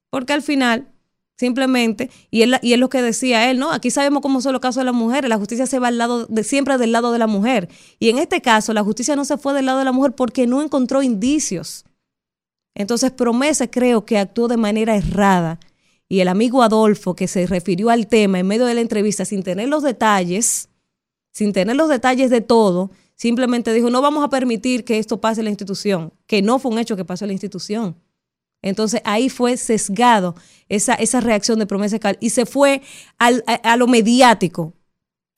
[0.09, 0.91] Porque al final,
[1.35, 3.71] simplemente, y él, y es lo que decía él, ¿no?
[3.71, 6.25] Aquí sabemos cómo son los casos de las mujeres, la justicia se va al lado
[6.27, 7.69] de, siempre del lado de la mujer.
[7.99, 10.47] Y en este caso, la justicia no se fue del lado de la mujer porque
[10.47, 11.85] no encontró indicios.
[12.75, 15.59] Entonces, Promesa creo que actuó de manera errada.
[16.09, 19.43] Y el amigo Adolfo, que se refirió al tema en medio de la entrevista sin
[19.43, 20.69] tener los detalles,
[21.31, 25.41] sin tener los detalles de todo, simplemente dijo, no vamos a permitir que esto pase
[25.41, 27.95] en la institución, que no fue un hecho que pasó en la institución.
[28.63, 30.33] Entonces ahí fue sesgado
[30.69, 32.81] esa, esa reacción de promesa y se fue
[33.19, 34.73] al- a, a lo mediático.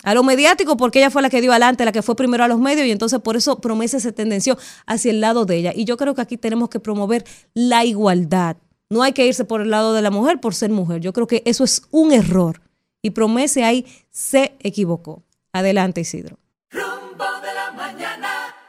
[0.04, 2.48] A lo mediático porque ella fue la que dio adelante, la que fue primero a
[2.48, 5.74] los medios y entonces por eso promesa se tendenció hacia el lado de ella.
[5.76, 7.26] Y yo creo que aquí tenemos que promover
[7.56, 8.58] la igualdad.
[8.90, 11.02] No hay que irse por el lado de la mujer por ser mujer.
[11.02, 12.62] Yo creo que eso es un error.
[13.02, 15.24] Y promesa ahí se equivocó.
[15.52, 16.38] Adelante, Isidro.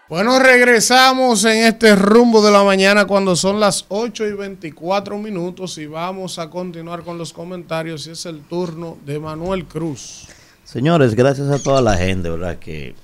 [0.08, 5.78] Bueno, regresamos en este rumbo de la mañana cuando son las 8 y 24 minutos
[5.78, 10.28] y vamos a continuar con los comentarios y es el turno de Manuel Cruz.
[10.62, 12.56] Señores, gracias a toda la gente, ¿verdad?
[12.60, 12.94] Que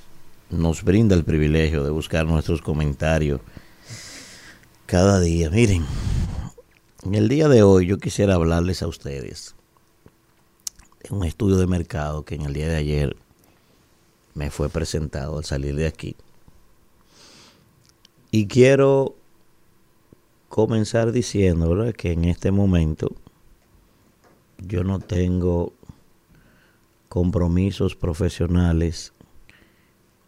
[0.49, 3.41] nos brinda el privilegio de buscar nuestros comentarios
[4.87, 5.51] cada día.
[5.51, 5.85] Miren,
[7.05, 9.57] en el día de hoy yo quisiera hablarles a ustedes
[11.03, 13.17] de un estudio de mercado que en el día de ayer
[14.35, 16.15] me fue presentado al salir de aquí.
[18.35, 19.15] Y quiero
[20.49, 21.93] comenzar diciendo.
[21.93, 23.15] Que en este momento
[24.59, 25.75] yo no tengo
[27.11, 29.13] compromisos profesionales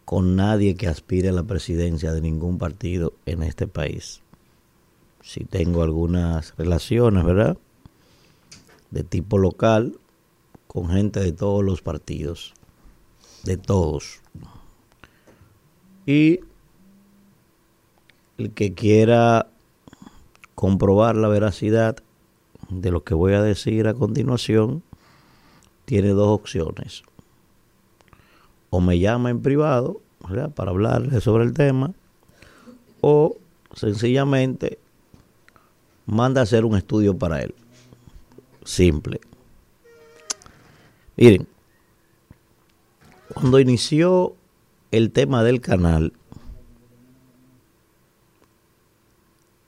[0.05, 4.21] con nadie que aspire a la presidencia de ningún partido en este país.
[5.23, 7.57] Si tengo algunas relaciones, ¿verdad?
[8.91, 9.97] De tipo local,
[10.67, 12.53] con gente de todos los partidos,
[13.43, 14.21] de todos.
[16.05, 16.41] Y
[18.37, 19.47] el que quiera
[20.55, 21.97] comprobar la veracidad
[22.69, 24.83] de lo que voy a decir a continuación,
[25.85, 27.03] tiene dos opciones.
[28.69, 30.01] O me llama en privado
[30.55, 31.93] para hablarle sobre el tema,
[33.01, 33.37] o
[33.73, 34.79] sencillamente
[36.05, 37.53] manda a hacer un estudio para él.
[38.63, 39.21] Simple.
[41.15, 41.47] Miren,
[43.33, 44.35] cuando inició
[44.91, 46.13] el tema del canal,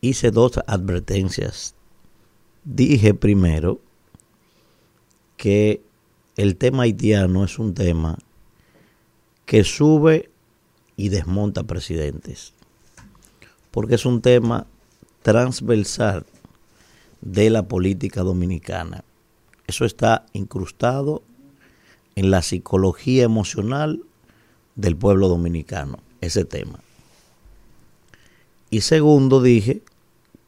[0.01, 1.75] hice dos advertencias
[2.67, 3.79] dije primero
[5.37, 5.81] que
[6.35, 8.17] el tema haitiano es un tema
[9.45, 10.29] que sube
[10.97, 12.53] y desmonta presidentes,
[13.71, 14.67] porque es un tema
[15.21, 16.25] transversal
[17.21, 19.03] de la política dominicana.
[19.67, 21.23] Eso está incrustado
[22.15, 24.01] en la psicología emocional
[24.75, 26.79] del pueblo dominicano, ese tema.
[28.69, 29.81] Y segundo, dije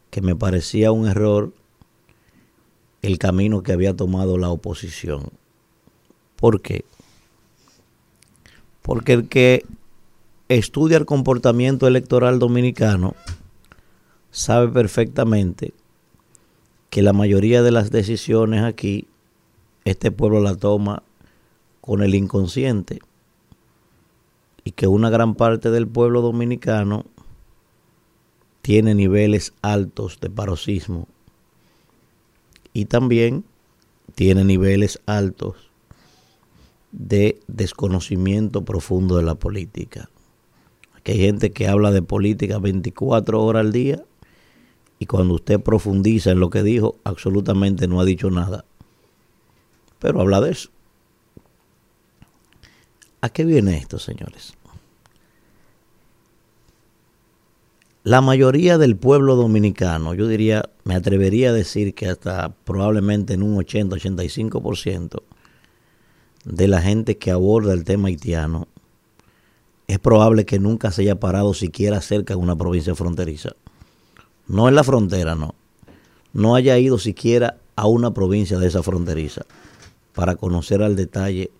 [0.09, 1.53] que me parecía un error
[3.01, 5.29] el camino que había tomado la oposición.
[6.35, 6.83] ¿Por qué?
[8.81, 9.65] Porque el que
[10.49, 13.15] estudia el comportamiento electoral dominicano
[14.31, 15.73] sabe perfectamente
[16.89, 19.07] que la mayoría de las decisiones aquí,
[19.85, 21.03] este pueblo la toma
[21.81, 22.99] con el inconsciente
[24.63, 27.05] y que una gran parte del pueblo dominicano
[28.61, 31.07] tiene niveles altos de paroxismo
[32.73, 33.43] y también
[34.15, 35.55] tiene niveles altos
[36.91, 40.09] de desconocimiento profundo de la política.
[40.95, 44.03] Aquí hay gente que habla de política 24 horas al día
[44.97, 48.65] y cuando usted profundiza en lo que dijo, absolutamente no ha dicho nada.
[49.99, 50.69] Pero habla de eso.
[53.21, 54.53] ¿A qué viene esto, señores?
[58.09, 63.43] La mayoría del pueblo dominicano, yo diría, me atrevería a decir que hasta probablemente en
[63.43, 65.21] un 80-85%
[66.43, 68.67] de la gente que aborda el tema haitiano,
[69.87, 73.51] es probable que nunca se haya parado siquiera cerca de una provincia fronteriza.
[74.47, 75.53] No en la frontera, no.
[76.33, 79.45] No haya ido siquiera a una provincia de esa fronteriza
[80.15, 81.51] para conocer al detalle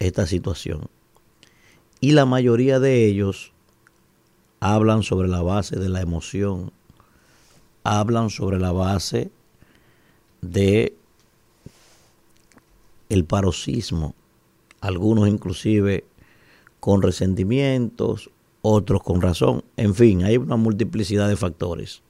[0.00, 0.82] esta situación.
[1.98, 3.52] Y la mayoría de ellos
[4.60, 6.72] hablan sobre la base de la emoción,
[7.84, 9.30] hablan sobre la base
[10.40, 10.96] de
[13.08, 14.14] el paroxismo,
[14.80, 16.04] algunos inclusive
[16.80, 18.30] con resentimientos,
[18.62, 22.02] otros con razón, en fin, hay una multiplicidad de factores.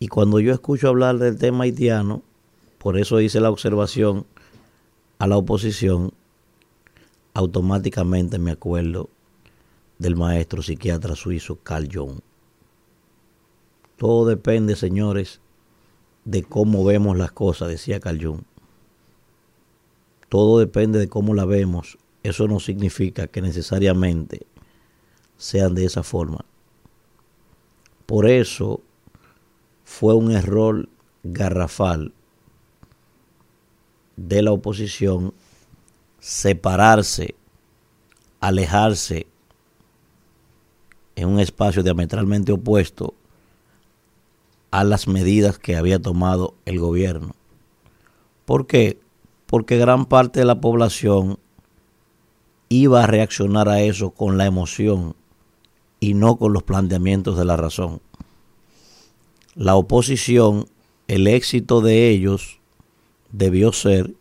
[0.00, 2.22] Y cuando yo escucho hablar del tema haitiano,
[2.78, 4.26] por eso hice la observación
[5.18, 6.12] a la oposición,
[7.34, 9.10] automáticamente me acuerdo
[9.98, 12.20] del maestro psiquiatra suizo Carl Jung.
[13.96, 15.40] Todo depende, señores,
[16.24, 18.42] de cómo vemos las cosas, decía Carl Jung.
[20.28, 21.98] Todo depende de cómo la vemos.
[22.22, 24.46] Eso no significa que necesariamente
[25.36, 26.44] sean de esa forma.
[28.06, 28.80] Por eso
[29.84, 30.88] fue un error
[31.22, 32.12] garrafal
[34.16, 35.32] de la oposición
[36.18, 37.34] separarse,
[38.40, 39.26] alejarse
[41.18, 43.12] en un espacio diametralmente opuesto
[44.70, 47.34] a las medidas que había tomado el gobierno.
[48.44, 49.00] ¿Por qué?
[49.46, 51.40] Porque gran parte de la población
[52.68, 55.16] iba a reaccionar a eso con la emoción
[55.98, 58.00] y no con los planteamientos de la razón.
[59.56, 60.66] La oposición,
[61.08, 62.60] el éxito de ellos
[63.32, 64.14] debió ser,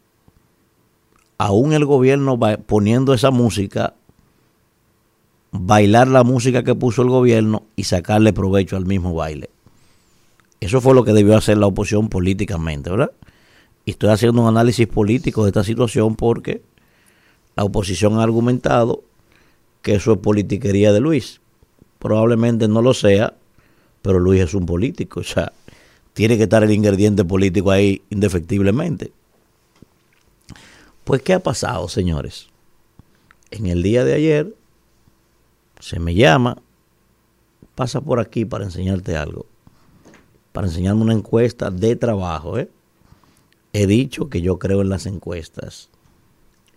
[1.37, 3.93] aún el gobierno poniendo esa música,
[5.51, 9.49] bailar la música que puso el gobierno y sacarle provecho al mismo baile.
[10.59, 13.11] Eso fue lo que debió hacer la oposición políticamente, ¿verdad?
[13.85, 16.61] Y estoy haciendo un análisis político de esta situación porque
[17.55, 19.03] la oposición ha argumentado
[19.81, 21.39] que eso es politiquería de Luis.
[21.99, 23.33] Probablemente no lo sea,
[24.01, 25.51] pero Luis es un político, o sea,
[26.13, 29.11] tiene que estar el ingrediente político ahí indefectiblemente.
[31.03, 32.47] Pues, ¿qué ha pasado, señores?
[33.51, 34.53] En el día de ayer,
[35.79, 36.57] se me llama,
[37.75, 39.45] pasa por aquí para enseñarte algo,
[40.51, 42.57] para enseñarme una encuesta de trabajo.
[42.57, 42.69] ¿eh?
[43.73, 45.89] He dicho que yo creo en las encuestas,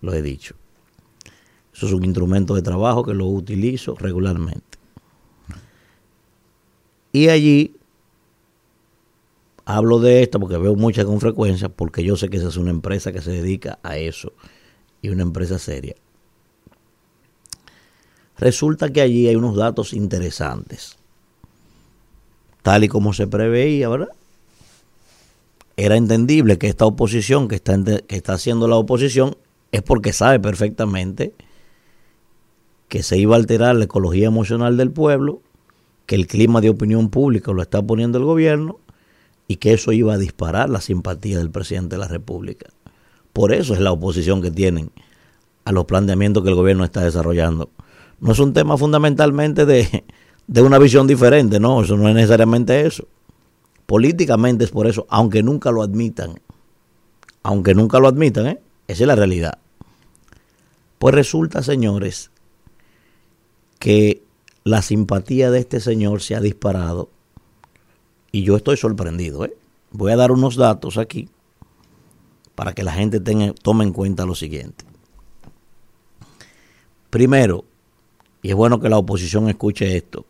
[0.01, 0.55] lo he dicho.
[1.73, 4.79] Eso es un instrumento de trabajo que lo utilizo regularmente.
[7.13, 7.75] Y allí
[9.65, 12.71] hablo de esto porque veo mucha con frecuencia, porque yo sé que esa es una
[12.71, 14.33] empresa que se dedica a eso
[15.03, 15.95] y una empresa seria.
[18.41, 20.97] Resulta que allí hay unos datos interesantes.
[22.63, 24.09] Tal y como se preveía, ¿verdad?
[25.77, 29.37] Era entendible que esta oposición que está, que está haciendo la oposición
[29.73, 31.35] es porque sabe perfectamente
[32.89, 35.43] que se iba a alterar la ecología emocional del pueblo,
[36.07, 38.81] que el clima de opinión pública lo está poniendo el gobierno
[39.49, 42.71] y que eso iba a disparar la simpatía del presidente de la República.
[43.35, 44.91] Por eso es la oposición que tienen
[45.67, 47.69] a los planteamientos que el gobierno está desarrollando
[48.21, 50.05] no es un tema fundamentalmente de,
[50.61, 53.07] una visión diferente, no, eso no es necesariamente eso.
[53.87, 56.41] Políticamente es por eso, aunque nunca lo admitan.
[57.43, 58.61] Aunque nunca lo admitan, ¿eh?
[58.87, 59.59] Esa es la realidad.
[60.99, 62.31] Pues resulta, señores,
[63.79, 64.23] que
[64.65, 67.09] la simpatía de este señor se ha disparado
[68.31, 69.45] y yo estoy sorprendido.
[69.45, 69.57] ¿eh?
[69.91, 71.29] Voy a dar unos datos aquí
[72.55, 74.85] para que la gente tenga, tome en cuenta lo siguiente.
[77.09, 77.65] Primero,
[78.43, 80.25] y es bueno que la oposición escuche esto,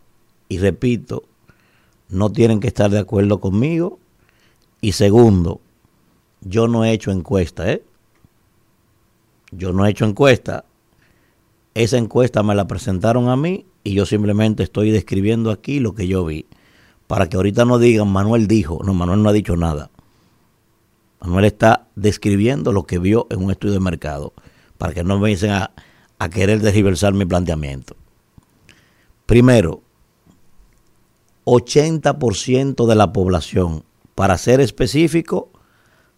[0.49, 1.25] y repito,
[2.11, 3.99] no tienen que estar de acuerdo conmigo.
[4.81, 5.61] Y segundo,
[6.41, 7.85] yo no he hecho encuesta, ¿eh?
[9.53, 10.65] Yo no he hecho encuesta.
[11.75, 16.09] Esa encuesta me la presentaron a mí y yo simplemente estoy describiendo aquí lo que
[16.09, 16.47] yo vi.
[17.07, 18.81] Para que ahorita no digan, Manuel dijo.
[18.85, 19.91] No, Manuel no ha dicho nada.
[21.21, 24.33] Manuel está describiendo lo que vio en un estudio de mercado.
[24.79, 25.73] Para que no me dicen a,
[26.19, 27.97] a querer desriversar mi planteamiento.
[29.31, 29.83] Primero,
[31.45, 33.85] 80% de la población,
[34.17, 35.49] para ser específico,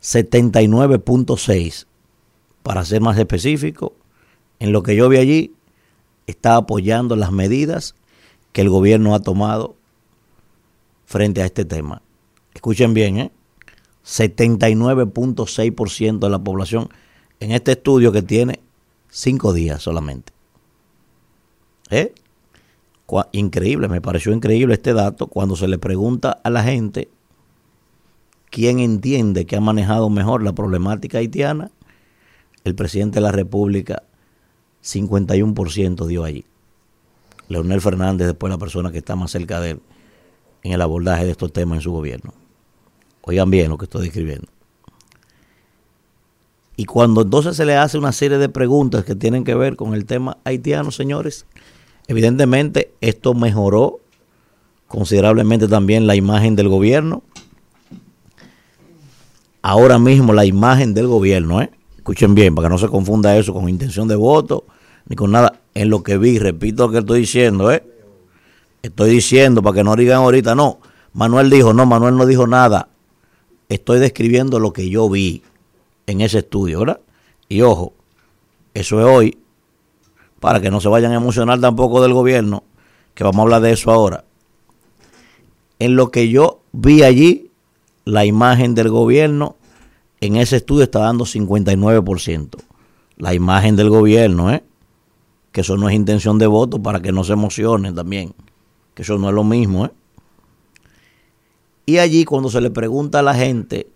[0.01, 1.85] 79.6,
[2.63, 3.93] para ser más específico,
[4.61, 5.53] en lo que yo vi allí,
[6.27, 7.97] está apoyando las medidas
[8.53, 9.77] que el gobierno ha tomado
[11.05, 12.01] frente a este tema.
[12.55, 13.31] Escuchen bien, ¿eh?
[14.07, 16.89] 79.6% de la población
[17.41, 18.61] en este estudio que tiene
[19.11, 20.33] cinco días solamente.
[21.91, 22.15] ¿Eh?
[23.33, 27.11] Increíble, me pareció increíble este dato cuando se le pregunta a la gente
[28.51, 31.71] quién entiende que ha manejado mejor la problemática haitiana.
[32.65, 34.05] El presidente de la República
[34.83, 36.47] 51% dio allí.
[37.49, 39.81] Leonel Fernández después la persona que está más cerca de él
[40.63, 42.33] en el abordaje de estos temas en su gobierno.
[43.23, 44.49] Oigan bien lo que estoy describiendo.
[46.77, 49.95] Y cuando entonces se le hace una serie de preguntas que tienen que ver con
[49.95, 51.47] el tema haitiano, señores,
[52.07, 54.01] evidentemente esto mejoró
[54.89, 57.23] considerablemente también la imagen del gobierno.
[59.63, 61.71] Ahora mismo la imagen del gobierno, ¿eh?
[61.97, 64.65] escuchen bien, para que no se confunda eso con intención de voto
[65.09, 65.61] ni con nada.
[65.75, 67.83] En lo que vi, repito lo que estoy diciendo, ¿eh?
[68.83, 70.81] Estoy diciendo para que no digan ahorita, no.
[71.15, 72.89] Manuel dijo, no, Manuel no dijo nada.
[73.69, 75.43] Estoy describiendo lo que yo vi
[76.07, 77.01] en ese estudio, ¿verdad?
[77.49, 77.95] Y ojo,
[78.75, 79.39] eso es hoy,
[80.43, 82.65] para que no se vayan a emocionar tampoco del gobierno,
[83.15, 84.25] que vamos a hablar de eso ahora.
[85.79, 87.53] En lo que yo vi allí,
[88.05, 89.55] la imagen del gobierno
[90.21, 92.57] en ese estudio está dando 59%.
[93.19, 94.65] La imagen del gobierno, ¿eh?
[95.53, 98.35] Que eso no es intención de voto para que no se emocionen también.
[98.95, 99.93] Que eso no es lo mismo, ¿eh?
[101.87, 103.87] Y allí cuando se le pregunta a la gente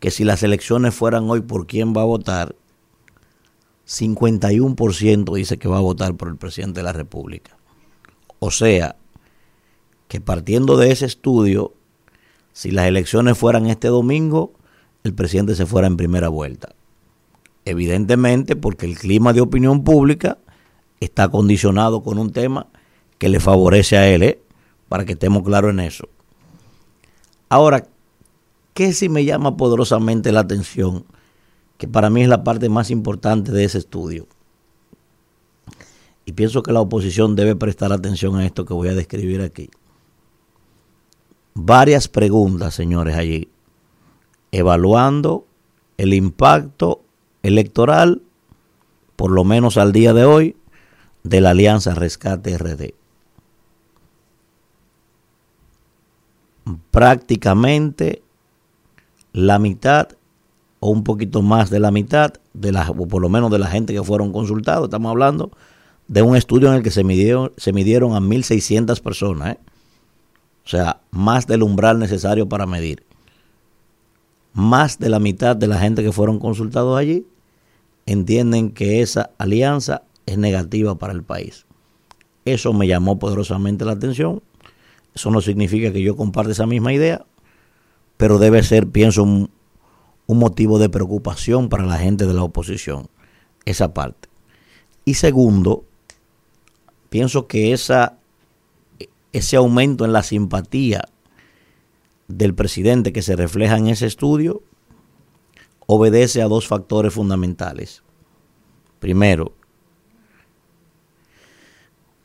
[0.00, 2.54] que si las elecciones fueran hoy, ¿por quién va a votar?
[3.88, 7.56] 51% dice que va a votar por el presidente de la República.
[8.38, 8.96] O sea,
[10.08, 11.72] que partiendo de ese estudio,
[12.52, 14.52] si las elecciones fueran este domingo,
[15.04, 16.74] el presidente se fuera en primera vuelta.
[17.64, 20.38] Evidentemente porque el clima de opinión pública
[21.00, 22.66] está condicionado con un tema
[23.18, 24.40] que le favorece a él, ¿eh?
[24.88, 26.08] para que estemos claros en eso.
[27.48, 27.86] Ahora,
[28.74, 31.04] ¿qué sí me llama poderosamente la atención?
[31.78, 34.26] Que para mí es la parte más importante de ese estudio.
[36.26, 39.70] Y pienso que la oposición debe prestar atención a esto que voy a describir aquí.
[41.54, 43.48] Varias preguntas, señores, allí
[44.52, 45.46] evaluando
[45.96, 47.02] el impacto
[47.42, 48.22] electoral,
[49.16, 50.56] por lo menos al día de hoy,
[51.24, 52.94] de la Alianza Rescate RD.
[56.90, 58.22] Prácticamente
[59.32, 60.08] la mitad
[60.80, 63.66] o un poquito más de la mitad de la, o por lo menos de la
[63.66, 65.50] gente que fueron consultados, estamos hablando
[66.06, 69.58] de un estudio en el que se midieron, se midieron a 1.600 personas, ¿eh?
[70.64, 73.08] o sea, más del umbral necesario para medir
[74.58, 77.26] más de la mitad de la gente que fueron consultados allí
[78.06, 81.66] entienden que esa alianza es negativa para el país.
[82.44, 84.42] Eso me llamó poderosamente la atención.
[85.14, 87.24] Eso no significa que yo comparte esa misma idea,
[88.16, 89.50] pero debe ser, pienso, un,
[90.28, 93.08] un motivo de preocupación para la gente de la oposición,
[93.64, 94.28] esa parte.
[95.04, 95.84] Y segundo,
[97.08, 98.18] pienso que esa,
[99.32, 101.08] ese aumento en la simpatía
[102.28, 104.62] del presidente que se refleja en ese estudio
[105.86, 108.02] obedece a dos factores fundamentales.
[109.00, 109.52] Primero,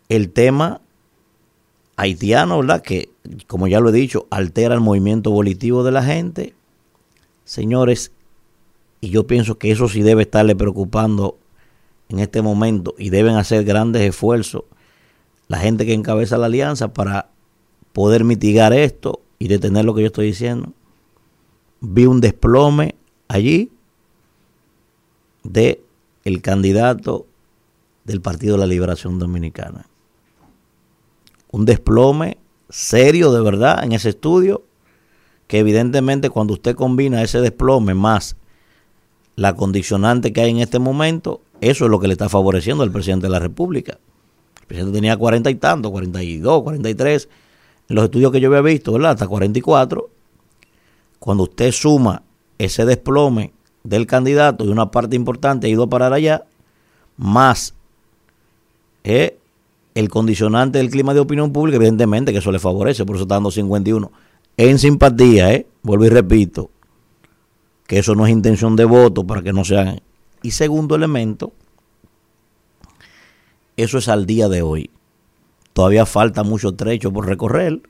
[0.09, 0.81] el tema
[1.95, 2.81] haitiano, ¿verdad?
[2.81, 3.11] Que,
[3.47, 6.53] como ya lo he dicho, altera el movimiento volitivo de la gente.
[7.45, 8.11] Señores,
[9.01, 11.37] y yo pienso que eso sí debe estarle preocupando
[12.09, 14.63] en este momento y deben hacer grandes esfuerzos
[15.47, 17.29] la gente que encabeza la alianza para
[17.91, 20.73] poder mitigar esto y detener lo que yo estoy diciendo,
[21.81, 22.95] vi un desplome
[23.27, 23.71] allí
[25.43, 25.83] de
[26.23, 27.27] el candidato
[28.05, 29.87] del Partido de la Liberación Dominicana.
[31.51, 32.37] Un desplome
[32.69, 34.63] serio de verdad en ese estudio,
[35.53, 38.35] que evidentemente cuando usted combina ese desplome más
[39.35, 42.91] la condicionante que hay en este momento, eso es lo que le está favoreciendo al
[42.91, 43.99] presidente de la República.
[44.61, 47.29] El presidente tenía cuarenta y tanto, 42, 43,
[47.87, 49.11] en los estudios que yo había visto, ¿verdad?
[49.11, 50.09] Hasta 44.
[51.19, 52.23] Cuando usted suma
[52.57, 53.53] ese desplome
[53.83, 56.45] del candidato y una parte importante ha ido a parar allá,
[57.15, 57.75] más
[59.03, 59.37] eh,
[59.93, 63.35] el condicionante del clima de opinión pública, evidentemente que eso le favorece, por eso está
[63.35, 64.11] dando 51.
[64.57, 65.67] En simpatía, ¿eh?
[65.81, 66.69] vuelvo y repito,
[67.87, 70.01] que eso no es intención de voto para que no sean.
[70.43, 71.53] Y segundo elemento,
[73.77, 74.91] eso es al día de hoy.
[75.73, 77.81] Todavía falta mucho trecho por recorrer,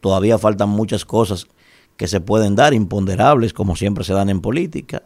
[0.00, 1.46] todavía faltan muchas cosas
[1.96, 5.04] que se pueden dar, imponderables, como siempre se dan en política.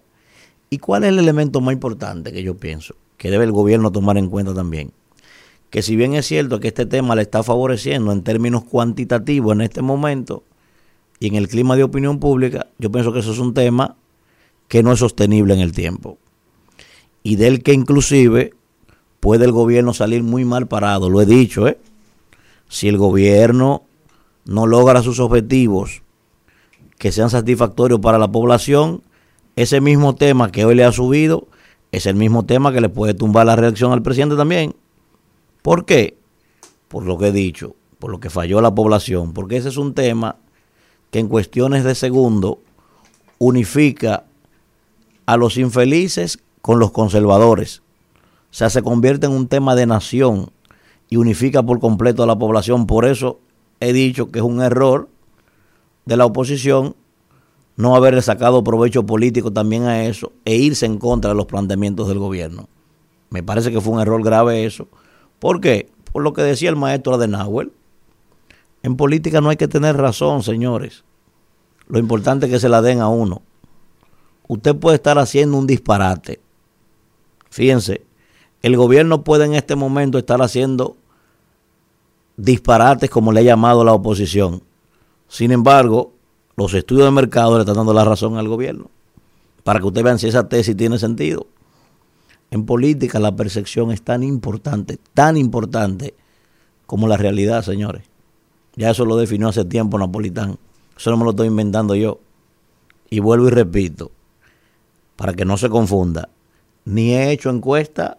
[0.71, 4.17] ¿Y cuál es el elemento más importante que yo pienso que debe el gobierno tomar
[4.17, 4.93] en cuenta también?
[5.71, 9.63] Que si bien es cierto que este tema le está favoreciendo en términos cuantitativos en
[9.63, 10.43] este momento
[11.19, 13.97] y en el clima de opinión pública, yo pienso que eso es un tema
[14.69, 16.19] que no es sostenible en el tiempo.
[17.23, 18.55] Y del que inclusive
[19.21, 21.79] puede el gobierno salir muy mal parado, lo he dicho, ¿eh?
[22.69, 23.83] Si el gobierno
[24.45, 26.03] no logra sus objetivos
[26.99, 29.03] que sean satisfactorios para la población,
[29.57, 31.49] ese mismo tema que hoy le ha subido
[31.93, 34.75] es el mismo tema que le puede tumbar la reacción al presidente también.
[35.67, 36.17] ¿Por qué?
[36.87, 39.95] Por lo que he dicho, por lo que falló la población, porque ese es un
[39.95, 40.37] tema
[41.11, 42.61] que en cuestiones de segundo
[43.39, 44.27] unifica
[45.27, 47.83] a los infelices con los conservadores.
[48.53, 50.53] O sea, se convierte en un tema de nación
[51.11, 52.87] y unifica por completo a la población.
[52.87, 53.41] Por eso
[53.81, 55.09] he dicho que es un error
[56.05, 56.95] de la oposición
[57.75, 62.07] no haberle sacado provecho político también a eso e irse en contra de los planteamientos
[62.07, 62.69] del gobierno.
[63.31, 64.87] Me parece que fue un error grave eso.
[65.39, 65.91] ¿Por qué?
[66.13, 67.71] Por lo que decía el maestro Adenauer.
[68.83, 71.05] En política no hay que tener razón, señores.
[71.89, 73.43] Lo importante es que se la den a uno.
[74.49, 76.41] Usted puede estar haciendo un disparate.
[77.51, 78.05] Fíjense,
[78.63, 80.97] el gobierno puede en este momento estar haciendo
[82.37, 84.63] disparates como le ha llamado la oposición.
[85.29, 86.13] Sin embargo,
[86.57, 88.91] los estudios de mercado le están dando la razón al gobierno.
[89.65, 91.47] Para que ustedes vean si esa tesis tiene sentido.
[92.51, 96.15] En política la percepción es tan importante, tan importante
[96.87, 98.05] como la realidad, señores.
[98.77, 100.59] Ya eso lo definió hace tiempo Napolitán.
[100.97, 102.21] Eso no me lo estoy inventando yo.
[103.11, 104.11] Y vuelvo y repito,
[105.17, 106.29] para que no se confunda,
[106.85, 108.19] ni he hecho encuesta,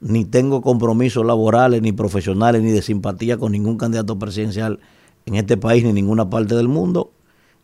[0.00, 4.80] ni tengo compromisos laborales, ni profesionales, ni de simpatía con ningún candidato presidencial
[5.26, 7.12] en este país ni en ninguna parte del mundo.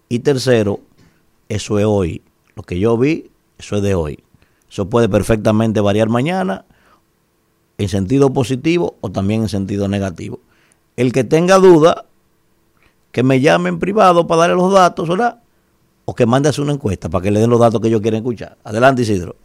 [0.08, 0.80] Y tercero,
[1.48, 2.22] eso es hoy.
[2.54, 4.18] Lo que yo vi, eso es de hoy.
[4.70, 6.64] Eso puede perfectamente variar mañana
[7.78, 10.40] en sentido positivo o también en sentido negativo.
[10.96, 12.06] El que tenga duda,
[13.12, 15.40] que me llame en privado para darle los datos, ¿verdad?
[16.04, 18.56] O que mande una encuesta para que le den los datos que ellos quieren escuchar.
[18.64, 19.36] Adelante, Isidro.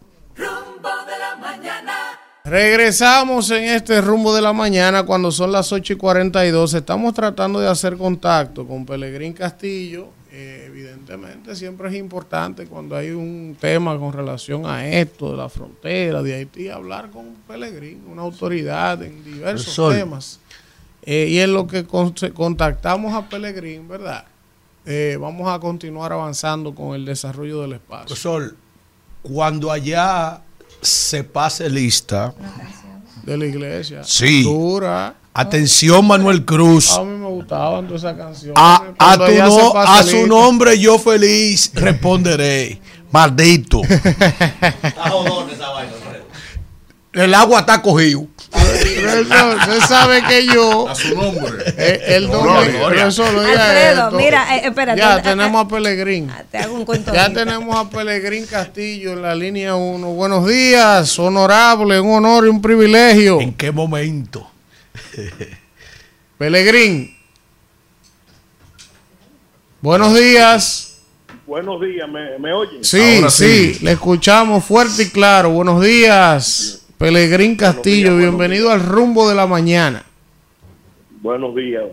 [2.43, 6.73] Regresamos en este rumbo de la mañana cuando son las 8 y 42.
[6.73, 10.07] Estamos tratando de hacer contacto con Pelegrín Castillo.
[10.33, 15.49] Eh, evidentemente siempre es importante cuando hay un tema con relación a esto de la
[15.49, 20.39] frontera de Haití, hablar con Pelegrín, una autoridad en diversos temas.
[21.03, 24.23] Eh, y en lo que con- contactamos a Pelegrín, ¿verdad?
[24.85, 28.05] Eh, vamos a continuar avanzando con el desarrollo del espacio.
[28.07, 28.55] Profesor,
[29.21, 30.41] cuando allá
[30.81, 32.33] se pase lista,
[33.23, 34.03] De la iglesia.
[34.03, 34.43] Sí.
[34.43, 35.13] Dura.
[35.33, 38.55] Atención Manuel Cruz, A mí me gustaban todas esas canciones.
[38.57, 38.83] a,
[39.17, 42.79] tu no- a su nombre yo feliz responderé.
[43.11, 43.81] Maldito.
[47.13, 48.25] El agua está cogido.
[48.51, 50.87] Profesor, Usted sabe que yo.
[50.87, 51.51] A su nombre.
[51.77, 52.29] eh, el.
[52.29, 54.17] Profesor, oiga Alfredo, esto.
[54.17, 54.99] mira, eh, espérate.
[54.99, 56.29] Ya Ah, tenemos a Pelegrín.
[56.29, 57.13] ah, Te hago un cuento.
[57.13, 57.43] Ya ahorita.
[57.45, 60.07] tenemos a Pelegrín Castillo en la línea 1.
[60.07, 63.41] Buenos días, honorable, un honor y un privilegio.
[63.41, 64.47] ¿En qué momento?
[66.37, 67.15] Pelegrín.
[69.81, 70.87] Buenos días.
[71.45, 72.83] Buenos días, ¿me, me oyen?
[72.83, 73.83] Sí, Ahora sí, sí.
[73.85, 75.49] le escuchamos fuerte y claro.
[75.49, 78.15] Buenos días, Pelegrín Castillo.
[78.15, 80.03] días, Bienvenido al rumbo de la mañana.
[81.21, 81.83] Buenos días.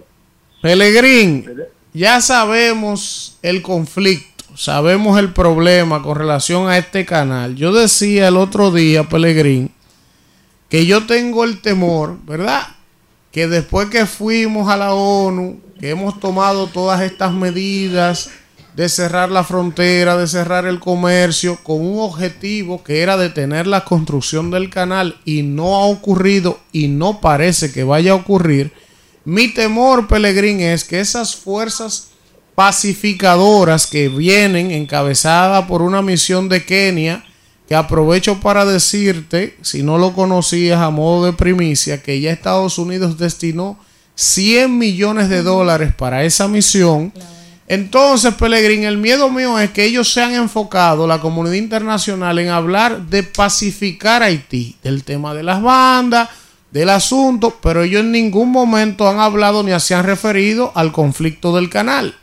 [0.62, 1.44] Pelegrín,
[1.92, 7.56] ya sabemos el conflicto, sabemos el problema con relación a este canal.
[7.56, 9.70] Yo decía el otro día, Pelegrín,
[10.68, 12.66] que yo tengo el temor, ¿verdad?
[13.38, 18.30] Que después que fuimos a la ONU que hemos tomado todas estas medidas
[18.74, 23.84] de cerrar la frontera, de cerrar el comercio, con un objetivo que era detener la
[23.84, 28.72] construcción del canal y no ha ocurrido y no parece que vaya a ocurrir,
[29.24, 32.08] mi temor, Pelegrín, es que esas fuerzas
[32.56, 37.24] pacificadoras que vienen encabezadas por una misión de Kenia,
[37.68, 42.78] que aprovecho para decirte, si no lo conocías a modo de primicia, que ya Estados
[42.78, 43.78] Unidos destinó
[44.14, 47.12] 100 millones de dólares para esa misión.
[47.68, 52.48] Entonces, Pelegrín, el miedo mío es que ellos se han enfocado, la comunidad internacional, en
[52.48, 56.30] hablar de pacificar Haití, del tema de las bandas,
[56.70, 61.54] del asunto, pero ellos en ningún momento han hablado ni se han referido al conflicto
[61.54, 62.16] del canal.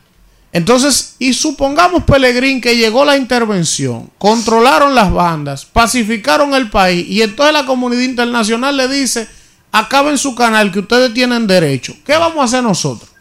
[0.56, 7.20] Entonces, y supongamos, Pelegrín, que llegó la intervención, controlaron las bandas, pacificaron el país, y
[7.20, 9.28] entonces la comunidad internacional le dice,
[9.70, 11.92] acaben su canal, que ustedes tienen derecho.
[12.06, 13.14] ¿Qué vamos a hacer nosotros?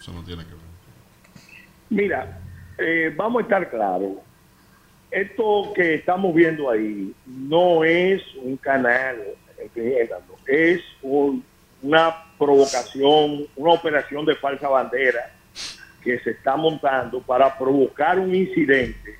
[1.89, 2.39] Mira,
[2.77, 4.13] eh, vamos a estar claros.
[5.11, 9.17] Esto que estamos viendo ahí no es un canal,
[10.47, 11.43] es un-
[11.81, 15.33] una provocación, una operación de falsa bandera
[16.05, 19.17] que se está montando para provocar un incidente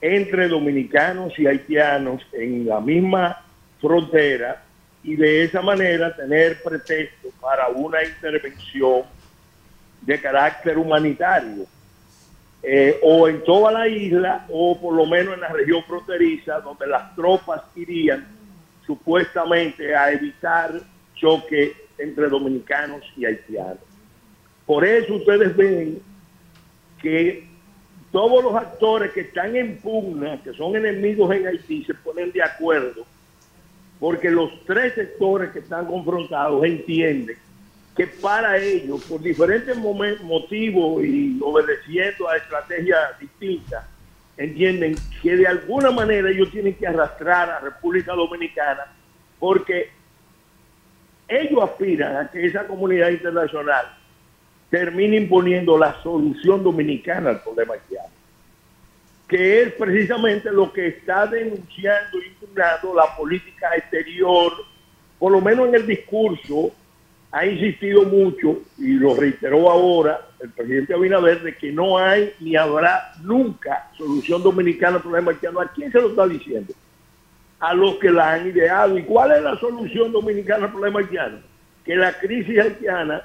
[0.00, 3.44] entre dominicanos y haitianos en la misma
[3.80, 4.64] frontera
[5.04, 9.02] y de esa manera tener pretexto para una intervención
[10.02, 11.64] de carácter humanitario
[12.62, 16.88] eh, o en toda la isla o por lo menos en la región fronteriza donde
[16.88, 18.26] las tropas irían
[18.84, 20.72] supuestamente a evitar
[21.14, 23.89] choque entre dominicanos y haitianos.
[24.70, 26.00] Por eso ustedes ven
[27.02, 27.44] que
[28.12, 32.40] todos los actores que están en pugna, que son enemigos en Haití, se ponen de
[32.40, 33.04] acuerdo,
[33.98, 37.36] porque los tres sectores que están confrontados entienden
[37.96, 43.84] que para ellos, por diferentes motivos y obedeciendo a estrategias distintas,
[44.36, 48.86] entienden que de alguna manera ellos tienen que arrastrar a República Dominicana
[49.40, 49.90] porque
[51.26, 53.98] ellos aspiran a que esa comunidad internacional
[54.70, 58.08] termine imponiendo la solución dominicana al problema haitiano,
[59.28, 64.52] que es precisamente lo que está denunciando y impugnando la política exterior,
[65.18, 66.72] por lo menos en el discurso,
[67.32, 72.56] ha insistido mucho y lo reiteró ahora el presidente Abinader de que no hay ni
[72.56, 75.60] habrá nunca solución dominicana al problema haitiano.
[75.60, 76.72] ¿A quién se lo está diciendo?
[77.60, 78.98] A los que la han ideado.
[78.98, 81.38] ¿Y cuál es la solución dominicana al problema haitiano?
[81.84, 83.22] Que la crisis haitiana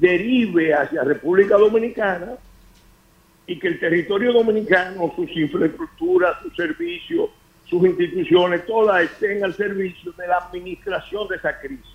[0.00, 2.36] derive hacia República Dominicana
[3.46, 7.30] y que el territorio dominicano, sus infraestructuras, sus servicios,
[7.64, 11.86] sus instituciones, todas estén al servicio de la administración de esa crisis.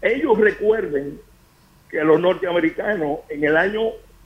[0.00, 1.20] Ellos recuerden
[1.90, 3.82] que los norteamericanos en el año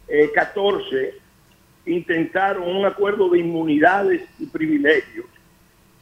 [0.08, 1.14] eh, 14
[1.86, 5.26] intentaron un acuerdo de inmunidades y privilegios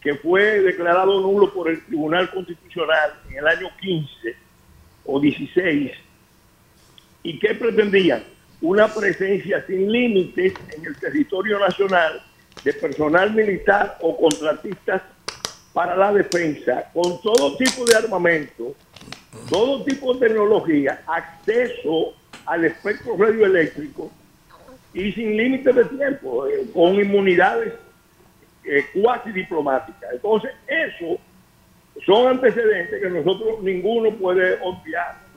[0.01, 4.35] que fue declarado nulo por el Tribunal Constitucional en el año 15
[5.05, 5.93] o 16
[7.23, 8.23] y que pretendían
[8.61, 12.23] una presencia sin límites en el territorio nacional
[12.65, 15.03] de personal militar o contratistas
[15.73, 18.75] para la defensa con todo tipo de armamento,
[19.49, 22.15] todo tipo de tecnología, acceso
[22.47, 24.11] al espectro radioeléctrico
[24.93, 27.75] y sin límite de tiempo, eh, con inmunidades
[28.65, 30.13] eh, cuasi diplomáticas.
[30.13, 31.19] Entonces, eso
[32.05, 35.30] son antecedentes que nosotros ninguno puede obviar.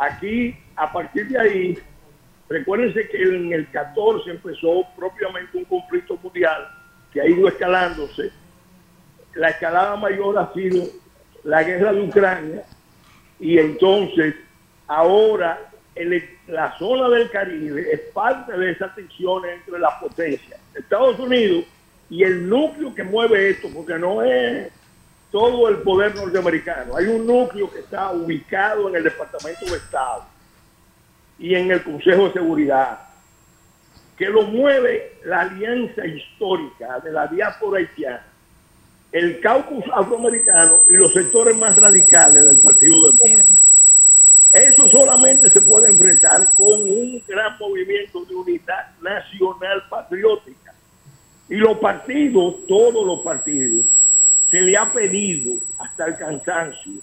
[0.00, 1.78] Aquí, a partir de ahí,
[2.48, 6.68] recuérdense que en el 14 empezó propiamente un conflicto mundial
[7.12, 8.30] que ha ido escalándose.
[9.34, 10.84] La escalada mayor ha sido
[11.44, 12.62] la guerra de Ucrania
[13.38, 14.34] y entonces
[14.86, 15.70] ahora
[16.46, 20.58] la zona del Caribe es parte de esa tensión entre las potencias.
[20.74, 21.64] Estados Unidos
[22.08, 24.72] y el núcleo que mueve esto, porque no es
[25.30, 30.24] todo el poder norteamericano, hay un núcleo que está ubicado en el Departamento de Estado
[31.38, 33.00] y en el Consejo de Seguridad,
[34.16, 38.26] que lo mueve la alianza histórica de la diáspora haitiana,
[39.12, 43.60] el caucus afroamericano y los sectores más radicales del Partido Demócrata.
[44.52, 50.74] Eso solamente se puede enfrentar con un gran movimiento de unidad nacional patriótica.
[51.48, 53.86] Y los partidos, todos los partidos,
[54.50, 57.00] se le ha pedido hasta el cansancio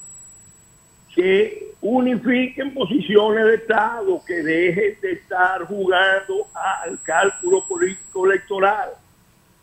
[1.15, 8.89] que unifiquen posiciones de Estado, que dejen de estar jugando al cálculo político electoral,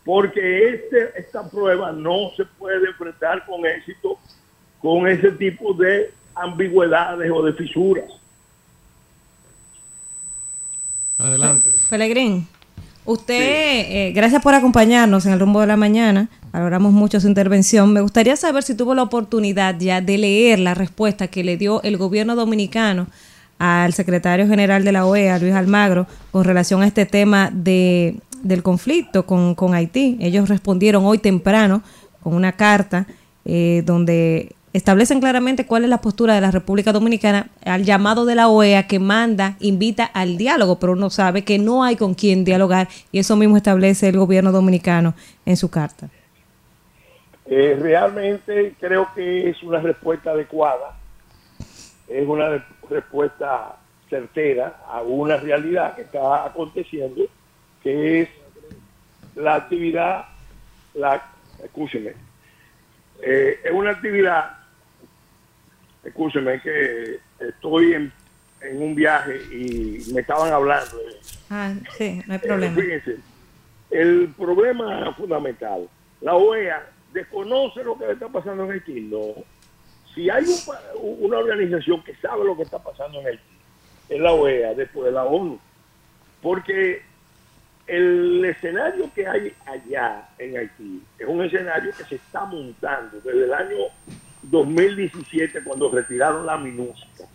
[0.03, 4.19] porque este, esta prueba no se puede enfrentar con éxito
[4.81, 8.11] con ese tipo de ambigüedades o de fisuras.
[11.89, 12.47] Pelegrín,
[13.05, 16.29] usted, eh, gracias por acompañarnos en el rumbo de la mañana.
[16.51, 17.93] Valoramos mucho su intervención.
[17.93, 21.81] Me gustaría saber si tuvo la oportunidad ya de leer la respuesta que le dio
[21.83, 23.07] el gobierno dominicano
[23.57, 28.63] al secretario general de la OEA, Luis Almagro, con relación a este tema de, del
[28.63, 30.17] conflicto con, con Haití.
[30.19, 31.81] Ellos respondieron hoy temprano
[32.21, 33.07] con una carta
[33.45, 38.35] eh, donde establecen claramente cuál es la postura de la República Dominicana al llamado de
[38.35, 42.43] la OEA que manda, invita al diálogo, pero uno sabe que no hay con quién
[42.43, 45.13] dialogar y eso mismo establece el gobierno dominicano
[45.45, 46.09] en su carta.
[47.45, 50.97] Eh, realmente creo que es una respuesta adecuada,
[52.09, 53.77] es una respuesta
[54.09, 57.23] certera a una realidad que está aconteciendo,
[57.81, 58.29] que es
[59.35, 60.25] la actividad,
[60.95, 61.23] la,
[61.63, 62.13] escúcheme,
[63.21, 64.64] eh, es una actividad,
[66.05, 68.13] escúcheme que estoy en,
[68.61, 70.97] en un viaje y me estaban hablando
[71.49, 72.81] Ah, sí, no hay eh, problema.
[72.81, 73.17] Fíjense,
[73.91, 75.87] el problema fundamental,
[76.21, 79.01] la OEA desconoce lo que está pasando en Haití.
[79.01, 79.43] No.
[80.13, 83.41] Si hay un una organización que sabe lo que está pasando en Haití,
[84.09, 85.59] es la OEA, después de la ONU.
[86.41, 87.03] Porque
[87.87, 93.43] el escenario que hay allá en Haití es un escenario que se está montando desde
[93.43, 93.77] el año
[94.49, 97.25] 2017 cuando retiraron la MINUSCA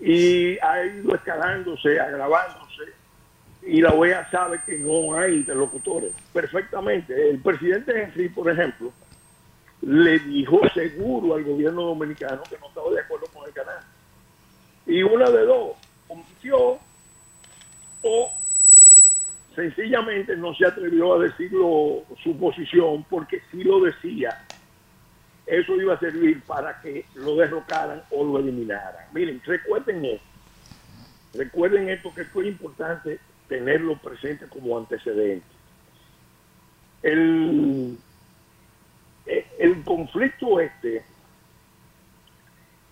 [0.00, 2.70] y ha ido escalándose, agravándose
[3.62, 7.30] y la OEA sabe que no hay interlocutores perfectamente.
[7.30, 8.92] El presidente Henry, por ejemplo,
[9.82, 13.80] le dijo seguro al gobierno dominicano que no estaba de acuerdo con el canal.
[14.86, 15.76] Y una de dos,
[16.08, 16.78] omitió
[18.02, 18.32] o
[19.54, 24.42] sencillamente no se atrevió a decirlo su posición porque si lo decía,
[25.50, 29.04] eso iba a servir para que lo derrocaran o lo eliminaran.
[29.12, 30.24] Miren, recuerden esto.
[31.34, 33.18] Recuerden esto que fue importante
[33.48, 35.44] tenerlo presente como antecedente.
[37.02, 37.98] El,
[39.26, 41.02] eh, el conflicto este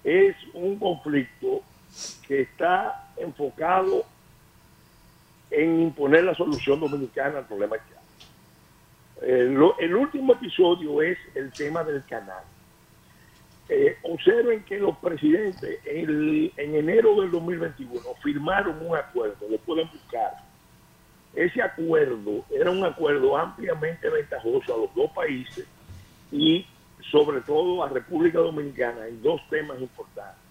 [0.02, 1.62] es un conflicto
[2.26, 4.04] que está enfocado
[5.50, 7.76] en imponer la solución dominicana al problema.
[9.22, 12.42] Eh, lo- el último episodio es el tema del canal.
[13.68, 19.88] Eh, observen que los presidentes el- en enero del 2021 firmaron un acuerdo, lo pueden
[19.92, 20.32] buscar.
[21.34, 25.66] Ese acuerdo era un acuerdo ampliamente ventajoso a los dos países
[26.32, 26.64] y
[27.10, 30.42] sobre todo a República Dominicana en dos temas importantes.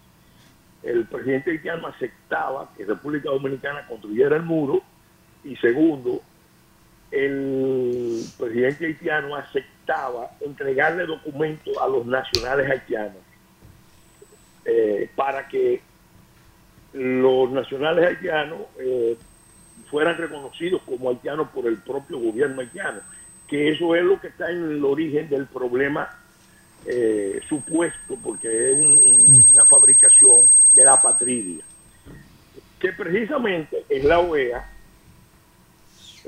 [0.82, 4.80] El presidente haitiano aceptaba que República Dominicana construyera el muro
[5.42, 6.20] y segundo,
[7.10, 13.22] el presidente haitiano aceptaba entregarle documentos a los nacionales haitianos
[14.64, 15.80] eh, para que
[16.92, 19.16] los nacionales haitianos eh,
[19.90, 23.00] fueran reconocidos como haitianos por el propio gobierno haitiano,
[23.46, 26.08] que eso es lo que está en el origen del problema
[26.84, 31.62] eh, supuesto, porque es un- un- una fabricación de la patria,
[32.78, 34.64] que precisamente es la OEA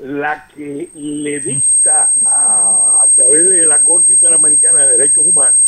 [0.01, 5.59] la que le dicta a, través de la Corte Interamericana de Derechos Humanos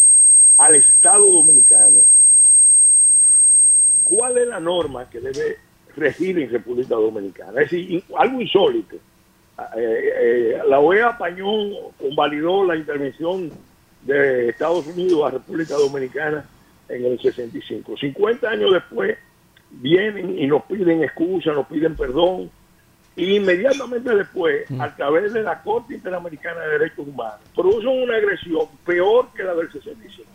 [0.57, 1.99] al Estado Dominicano
[4.03, 5.57] cuál es la norma que debe
[5.95, 7.61] regir en República Dominicana.
[7.61, 8.95] Es decir, algo insólito.
[8.95, 8.99] Eh,
[9.77, 11.47] eh, la OEA apañó,
[11.99, 13.51] convalidó la intervención
[14.01, 16.45] de Estados Unidos a República Dominicana
[16.89, 17.97] en el 65.
[17.97, 19.17] 50 años después
[19.69, 22.49] vienen y nos piden excusa, nos piden perdón,
[23.15, 28.67] y inmediatamente después, a través de la Corte Interamericana de Derechos Humanos, producen una agresión
[28.85, 30.29] peor que la del 65.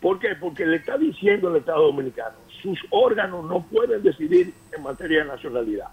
[0.00, 0.34] ¿Por qué?
[0.34, 5.28] Porque le está diciendo el Estado Dominicano, sus órganos no pueden decidir en materia de
[5.28, 5.86] nacionalidad.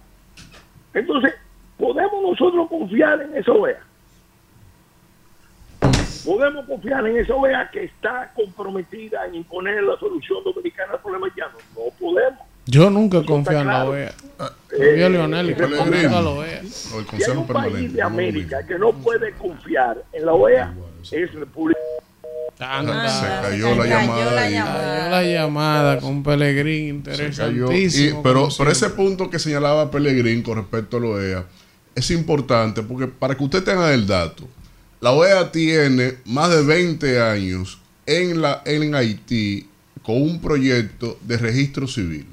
[0.96, 1.36] Entonces,
[1.78, 3.84] ¿podemos nosotros confiar en esa OEA?
[6.26, 11.28] ¿Podemos confiar en esa OEA que está comprometida en imponer la solución dominicana al problema
[11.28, 11.54] haitiano?
[11.76, 12.49] No podemos.
[12.72, 13.86] Yo nunca confío en la.
[13.86, 14.14] OEA.
[14.72, 16.04] Eh, Yo a Leonel y que Pellegrini.
[16.04, 16.60] ponga a la OEA.
[16.62, 17.96] O el Si hay Consejo un país Permanente.
[17.96, 20.74] de América que no puede confiar en la OEA,
[21.12, 21.80] es República
[22.58, 22.62] Se
[23.50, 24.50] cayó la llamada.
[24.50, 28.20] y- Cayó la llamada con Pellegrín, interesantísimo.
[28.20, 31.46] Y- pero, pero ese punto que señalaba Pellegrín con respecto a la OEA
[31.96, 34.48] es importante porque para que usted tenga el dato,
[35.02, 39.68] la OEA tiene más de 20 años en, la, en Haití
[40.04, 42.26] con un proyecto de registro civil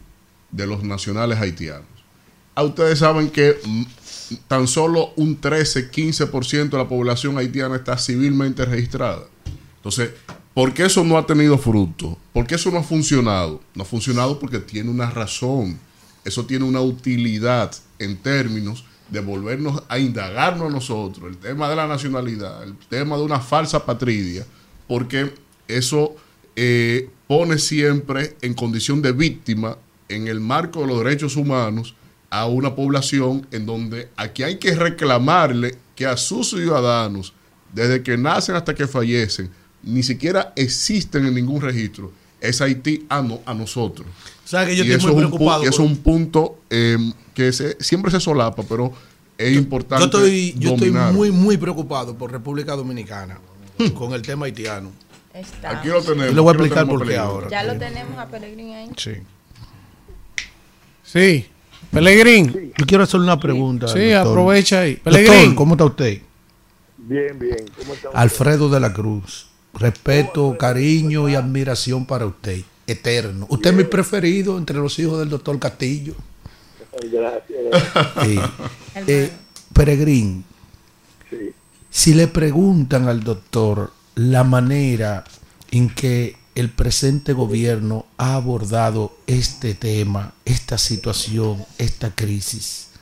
[0.51, 1.87] de los nacionales haitianos.
[2.55, 3.85] A ustedes saben que mm,
[4.49, 9.25] tan solo un 13-15% de la población haitiana está civilmente registrada.
[9.77, 10.11] Entonces,
[10.55, 12.19] ¿por qué eso no ha tenido fruto?
[12.33, 13.61] ¿Por qué eso no ha funcionado?
[13.75, 15.79] No ha funcionado porque tiene una razón.
[16.25, 21.77] eso tiene una utilidad en términos de volvernos a indagarnos a nosotros, el tema de
[21.77, 24.45] la nacionalidad, el tema de una falsa patria,
[24.89, 25.33] porque
[25.69, 26.17] eso
[26.57, 29.77] eh, pone siempre en condición de víctima
[30.09, 31.95] en el marco de los derechos humanos
[32.31, 37.33] a una población en donde aquí hay que reclamarle que a sus ciudadanos,
[37.73, 39.51] desde que nacen hasta que fallecen,
[39.83, 44.07] ni siquiera existen en ningún registro, es Haití a, no- a nosotros.
[44.45, 45.79] O sea, que yo Y estoy eso muy es un pu- preocupado y por- es
[45.81, 46.99] un punto eh,
[47.35, 48.93] que se- siempre se solapa, pero
[49.39, 50.01] es importante.
[50.03, 53.39] Yo estoy, yo estoy muy, muy preocupado por República Dominicana
[53.95, 54.91] con el tema haitiano.
[55.35, 55.79] Estamos.
[55.79, 56.27] Aquí lo tenemos.
[56.29, 57.49] Yo le voy a lo explicar por qué ahora.
[57.51, 58.91] Ya lo tenemos a Peregrín ahí.
[58.97, 59.13] Sí.
[61.07, 61.47] Sí.
[61.91, 62.73] Pelegrín.
[62.77, 63.89] Yo quiero hacerle una pregunta.
[63.89, 64.33] Sí, doctor.
[64.33, 64.95] aprovecha ahí.
[64.97, 65.55] Doctor, Pelegrín.
[65.55, 66.21] ¿cómo está usted?
[66.99, 67.57] Bien, bien.
[67.79, 68.21] ¿Cómo está usted?
[68.21, 69.47] Alfredo de la Cruz.
[69.75, 72.63] Respeto, cariño y admiración para usted.
[72.87, 73.47] Eterno.
[73.51, 76.15] Usted es mi preferido entre los hijos del doctor Castillo.
[77.13, 77.59] Gracias.
[77.71, 78.27] gracias.
[78.27, 78.41] Sí.
[79.09, 79.31] Eh,
[79.75, 80.43] Peregrín,
[81.29, 81.53] Sí.
[81.91, 85.23] si le preguntan al doctor la manera
[85.71, 92.95] en que el presente gobierno ha abordado este tema, esta situación, esta crisis,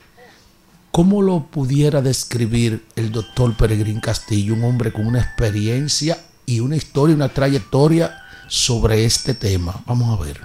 [0.91, 6.75] ¿cómo lo pudiera describir el doctor Peregrín Castillo, un hombre con una experiencia y una
[6.75, 8.17] historia, una trayectoria
[8.49, 9.73] sobre este tema?
[9.85, 10.37] Vamos a ver.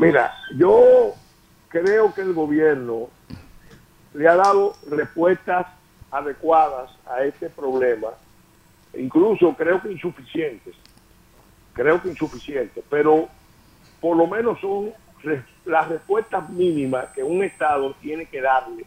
[0.00, 1.14] Mira, yo
[1.68, 3.08] creo que el gobierno
[4.14, 5.68] le ha dado respuestas
[6.10, 8.08] adecuadas a este problema,
[8.98, 10.74] incluso creo que insuficientes,
[11.72, 13.28] creo que insuficientes, pero
[14.00, 14.92] por lo menos son
[15.64, 18.84] las respuestas mínimas que un Estado tiene que darle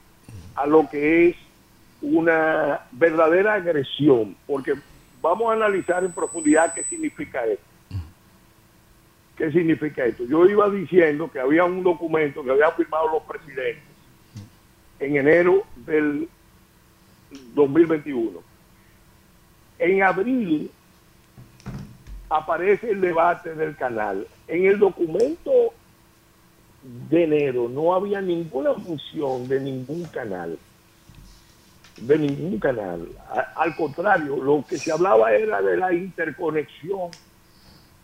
[0.56, 1.36] a lo que es
[2.02, 4.74] una verdadera agresión, porque
[5.22, 7.64] vamos a analizar en profundidad qué significa esto.
[9.38, 10.26] ¿Qué significa esto?
[10.26, 13.84] Yo iba diciendo que había un documento que habían firmado los presidentes
[15.00, 16.30] en enero del
[17.54, 18.40] 2021.
[19.80, 20.72] En abril
[22.30, 24.28] aparece el debate del canal.
[24.48, 25.74] En el documento
[27.10, 30.58] de enero no había ninguna función de ningún canal.
[31.98, 33.08] De ningún canal.
[33.56, 37.10] Al contrario, lo que se hablaba era de la interconexión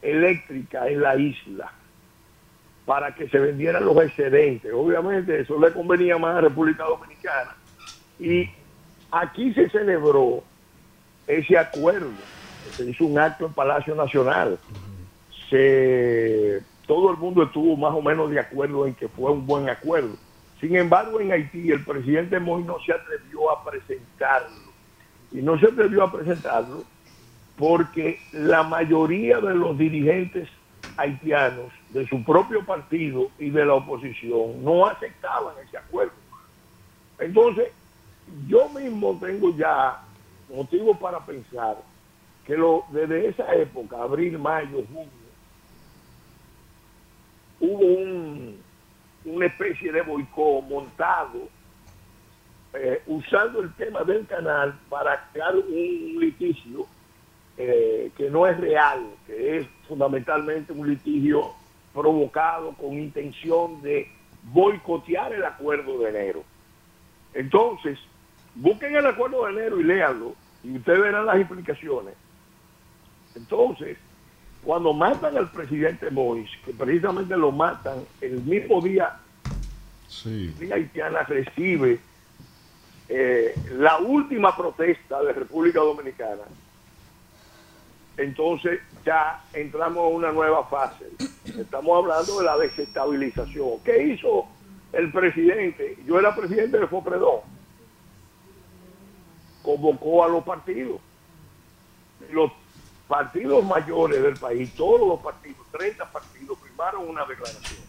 [0.02, 1.72] eléctrica en la isla
[2.86, 4.72] para que se vendieran los excedentes.
[4.74, 7.56] Obviamente eso le convenía más a República Dominicana.
[8.20, 8.50] Y
[9.12, 10.44] aquí se celebró
[11.28, 12.10] ese acuerdo.
[12.76, 14.60] Se hizo un acto en Palacio Nacional.
[15.50, 19.70] Se, todo el mundo estuvo más o menos de acuerdo en que fue un buen
[19.70, 20.16] acuerdo.
[20.60, 24.72] Sin embargo, en Haití el presidente Moïse no se atrevió a presentarlo.
[25.32, 26.84] Y no se atrevió a presentarlo
[27.58, 30.50] porque la mayoría de los dirigentes
[30.98, 36.14] haitianos de su propio partido y de la oposición no aceptaban ese acuerdo.
[37.20, 37.70] Entonces,
[38.48, 40.02] yo mismo tengo ya
[40.54, 41.78] motivo para pensar
[42.46, 45.10] que lo, desde esa época, abril, mayo, junio,
[47.60, 48.58] hubo un-
[49.26, 51.48] una especie de boicot montado
[52.74, 56.88] eh, usando el tema del canal para crear un litigio
[57.58, 61.52] eh, que no es real, que es fundamentalmente un litigio
[61.94, 64.08] provocado con intención de
[64.54, 66.44] boicotear el acuerdo de enero.
[67.34, 68.00] Entonces,
[68.56, 72.16] busquen el acuerdo de enero y léanlo, y ustedes verán las implicaciones.
[73.36, 73.98] Entonces,
[74.64, 79.18] cuando matan al presidente Moïse, que precisamente lo matan el mismo día
[80.08, 80.54] Sí.
[80.60, 82.00] la haitiana recibe
[83.08, 86.44] eh, la última protesta de República Dominicana,
[88.18, 91.06] entonces ya entramos a una nueva fase.
[91.46, 93.80] Estamos hablando de la desestabilización.
[93.84, 94.46] ¿Qué hizo
[94.94, 95.98] el presidente?
[96.06, 97.40] Yo era presidente de Fopredón.
[99.64, 101.00] Convocó a los partidos.
[102.32, 102.52] Los
[103.12, 107.82] partidos mayores del país, todos los partidos, 30 partidos, firmaron una declaración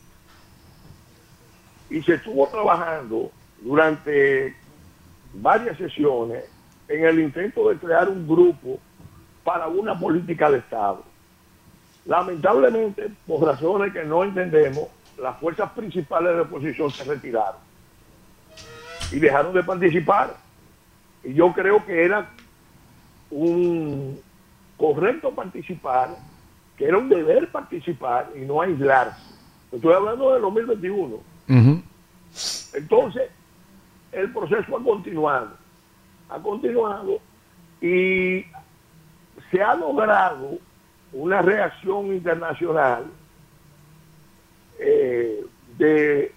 [1.89, 3.31] y se estuvo trabajando
[3.61, 4.57] durante
[5.35, 6.43] varias sesiones
[6.89, 8.81] en el intento de crear un grupo
[9.44, 11.05] para una política de Estado.
[12.05, 14.89] Lamentablemente, por razones que no entendemos,
[15.19, 17.61] las fuerzas principales de la oposición se retiraron
[19.12, 20.35] y dejaron de participar.
[21.23, 22.28] Y yo creo que era
[23.31, 24.20] un
[24.82, 26.09] correcto participar,
[26.76, 29.32] que era un deber participar y no aislarse.
[29.70, 31.20] Estoy hablando del 2021.
[32.74, 33.30] Entonces,
[34.10, 35.50] el proceso ha continuado,
[36.28, 37.20] ha continuado
[37.80, 38.44] y
[39.52, 40.59] se ha logrado
[41.12, 43.04] una reacción internacional
[44.80, 45.46] eh,
[45.78, 46.34] de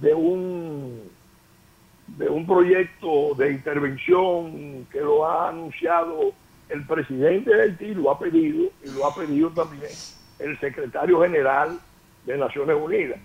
[0.00, 1.10] de un
[2.06, 6.32] de un proyecto de intervención que lo ha anunciado
[6.68, 9.90] el presidente de Haití, lo ha pedido y lo ha pedido también
[10.38, 11.78] el secretario general
[12.26, 13.20] de Naciones Unidas.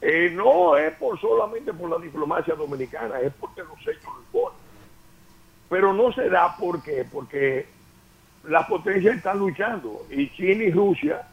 [0.00, 4.58] Eh, no es por solamente por la diplomacia dominicana, es porque los hechos lo imponen.
[5.68, 7.66] Pero no se da porque, porque
[8.44, 11.28] las potencias están luchando y China y Rusia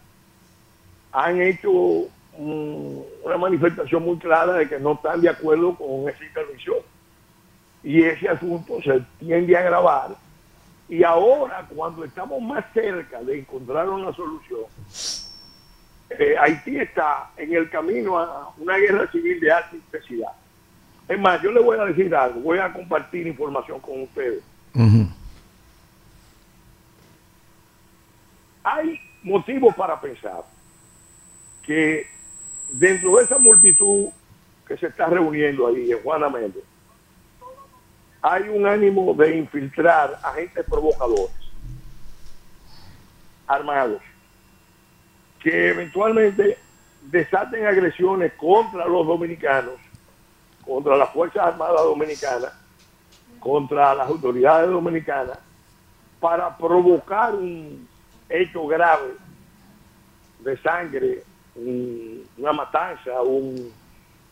[1.13, 6.23] han hecho un- una manifestación muy clara de que no están de acuerdo con esa
[6.23, 6.77] intervención.
[7.83, 10.26] Y ese asunto se tiende a agravar.
[10.89, 14.61] Y ahora, cuando estamos más cerca de encontrar una solución,
[16.09, 20.31] eh, Haití está en el camino a una guerra civil de alta intensidad.
[21.07, 24.43] Es más, yo le voy a decir algo, voy a compartir información con ustedes.
[28.63, 30.43] Hay motivos para pensar
[31.63, 32.07] que
[32.69, 34.09] dentro de esa multitud
[34.67, 36.63] que se está reuniendo ahí en Juana Méndez,
[38.21, 41.31] hay un ánimo de infiltrar agentes provocadores,
[43.47, 44.01] armados,
[45.41, 46.57] que eventualmente
[47.03, 49.75] desaten agresiones contra los dominicanos,
[50.65, 52.53] contra las Fuerzas Armadas Dominicanas,
[53.39, 55.37] contra las autoridades dominicanas,
[56.19, 57.87] para provocar un
[58.27, 59.13] hecho grave
[60.39, 61.23] de sangre,
[61.55, 63.71] un- una matanza, un,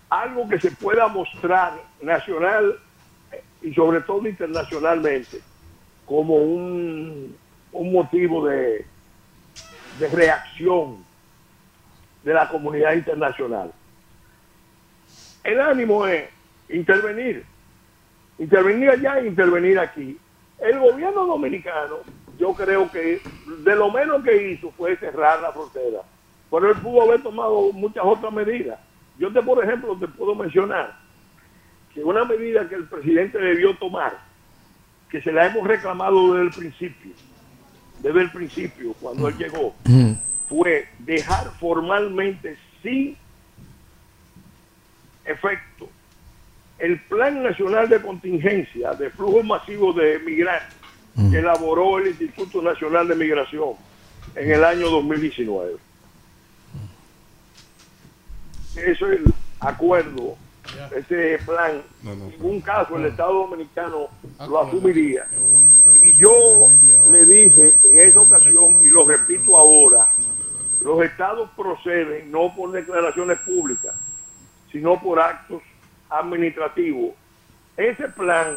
[0.10, 2.78] algo que se pueda mostrar nacional
[3.66, 5.42] y sobre todo internacionalmente
[6.06, 7.36] como un,
[7.72, 8.86] un motivo de,
[10.00, 11.04] de reacción
[12.24, 13.72] de la comunidad internacional.
[15.44, 16.30] El ánimo es
[16.70, 17.44] intervenir,
[18.38, 20.16] intervenir allá e intervenir aquí.
[20.60, 21.98] El gobierno dominicano,
[22.38, 23.20] yo creo que
[23.64, 26.02] de lo menos que hizo fue cerrar la frontera,
[26.52, 28.80] pero él pudo haber tomado muchas otras medidas.
[29.18, 31.05] Yo te, por ejemplo, te puedo mencionar
[31.95, 34.19] que una medida que el presidente debió tomar,
[35.09, 37.11] que se la hemos reclamado desde el principio,
[37.99, 39.73] desde el principio, cuando él llegó,
[40.47, 43.17] fue dejar formalmente sin
[45.23, 45.89] efecto
[46.77, 50.76] el Plan Nacional de Contingencia de Flujo Masivo de Migrantes
[51.31, 53.72] que elaboró el Instituto Nacional de Migración
[54.35, 55.77] en el año 2019.
[58.76, 60.35] Eso es el acuerdo,
[60.96, 64.08] ese plan, en ningún caso el Estado Dominicano
[64.48, 65.28] lo asumiría.
[66.02, 66.68] Y yo
[67.10, 70.08] le dije en esa ocasión, y lo repito ahora,
[70.84, 73.96] los estados proceden no por declaraciones públicas,
[74.72, 75.62] sino por actos
[76.10, 77.14] administrativos.
[77.78, 78.56] Ese plan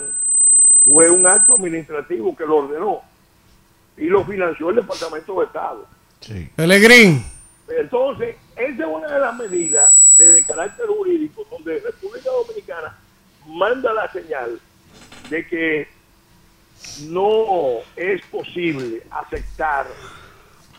[0.84, 3.02] fue un acto administrativo que lo ordenó
[3.96, 5.86] y lo financió el Departamento de Estado.
[6.56, 7.24] Pelegrín.
[7.68, 12.98] Entonces, esa es una de las medidas de carácter jurídico donde República Dominicana
[13.46, 14.60] manda la señal
[15.30, 15.88] de que
[17.08, 19.86] no es posible aceptar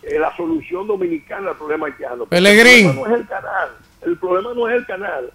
[0.04, 2.26] eh, la solución dominicana al problema haitiano.
[2.26, 2.88] Pelegrín.
[2.88, 3.70] El problema no es el canal,
[4.02, 5.34] el problema no es el canal,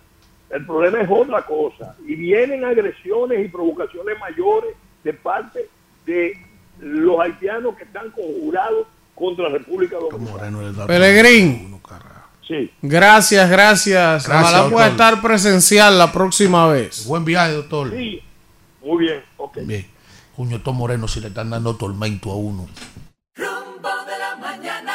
[0.50, 1.96] el problema es otra cosa.
[2.06, 5.68] Y vienen agresiones y provocaciones mayores de parte
[6.06, 6.38] de
[6.80, 10.86] los haitianos que están conjurados contra la República Dominicana.
[10.86, 11.74] Pelegrín.
[12.46, 12.70] Sí.
[12.82, 14.26] Gracias, gracias.
[14.28, 17.06] Gracias, Ojalá pueda estar presencial la próxima vez.
[17.06, 17.90] Buen viaje, doctor.
[17.90, 18.20] Sí,
[18.82, 19.58] muy bien, ok.
[19.62, 19.86] Bien.
[20.36, 22.66] Coño, estos morenos si le están dando tormento a uno.
[23.36, 24.92] Rumbo de la mañana.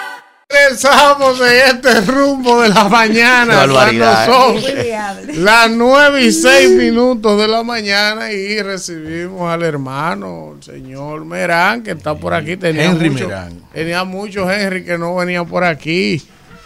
[0.50, 3.64] Regresamos en este rumbo de la mañana.
[3.66, 4.26] ¿eh?
[4.26, 5.34] son diable.
[5.36, 11.84] las 9 y 6 minutos de la mañana y recibimos al hermano, el señor Merán,
[11.84, 12.58] que está por aquí.
[12.58, 13.62] Tenía Henry mucho- Merán.
[13.74, 16.22] Tenía muchos Henry que no venían por aquí.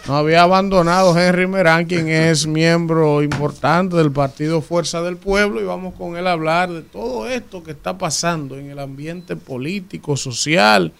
[0.06, 5.64] Nos había abandonado Henry Merán, quien es miembro importante del partido Fuerza del Pueblo, y
[5.64, 10.18] vamos con él a hablar de todo esto que está pasando en el ambiente político,
[10.18, 10.92] social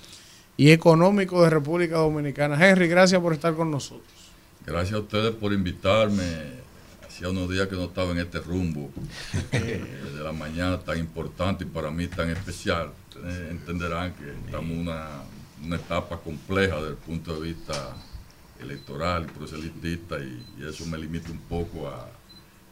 [0.56, 2.56] y económico de República Dominicana.
[2.66, 4.08] Henry, gracias por estar con nosotros.
[4.66, 6.24] Gracias a ustedes por invitarme.
[7.06, 8.90] Hacía unos días que no estaba en este rumbo
[9.52, 9.84] eh,
[10.16, 12.92] de la mañana tan importante y para mí tan especial.
[13.10, 15.08] Ustedes entenderán que estamos en una,
[15.62, 17.74] una etapa compleja desde el punto de vista
[18.64, 22.10] electoral proselitista y, y eso me limita un poco a,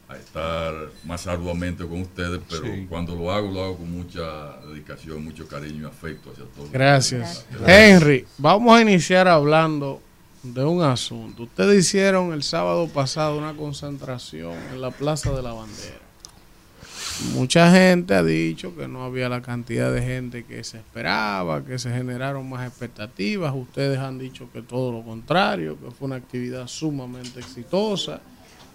[0.10, 0.74] a estar
[1.06, 2.86] más arduamente con ustedes, pero Sí.
[2.90, 6.72] cuando lo hago, lo hago con mucha dedicación, mucho cariño y afecto hacia todos.
[6.72, 7.46] Gracias.
[7.50, 7.70] Gracias.
[7.70, 10.02] Henry, vamos a iniciar hablando
[10.44, 11.44] de un asunto.
[11.44, 16.01] Ustedes hicieron el sábado pasado una concentración en la Plaza de la Bandera.
[17.34, 21.80] Mucha gente ha dicho que no había la cantidad de gente que se esperaba, que
[21.80, 23.54] se generaron más expectativas.
[23.56, 28.22] Ustedes han dicho que todo lo contrario, que fue una actividad sumamente exitosa.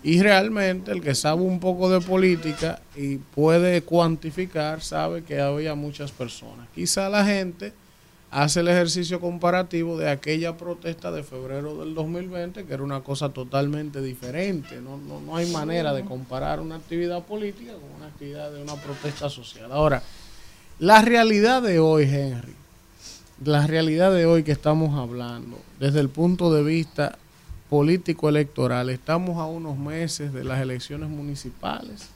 [0.02, 5.74] Y realmente el que sabe un poco de política y puede cuantificar, sabe que había
[5.74, 6.68] muchas personas.
[6.74, 7.72] Quizá la gente
[8.30, 13.30] hace el ejercicio comparativo de aquella protesta de febrero del 2020, que era una cosa
[13.30, 14.80] totalmente diferente.
[14.80, 18.74] No, no, no hay manera de comparar una actividad política con una actividad de una
[18.74, 19.70] protesta social.
[19.72, 20.02] Ahora,
[20.78, 22.54] la realidad de hoy, Henry,
[23.44, 27.18] la realidad de hoy que estamos hablando, desde el punto de vista
[27.68, 32.08] político electoral, estamos a unos meses de las elecciones municipales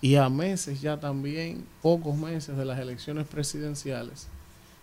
[0.00, 4.28] y a meses ya también, pocos meses de las elecciones presidenciales.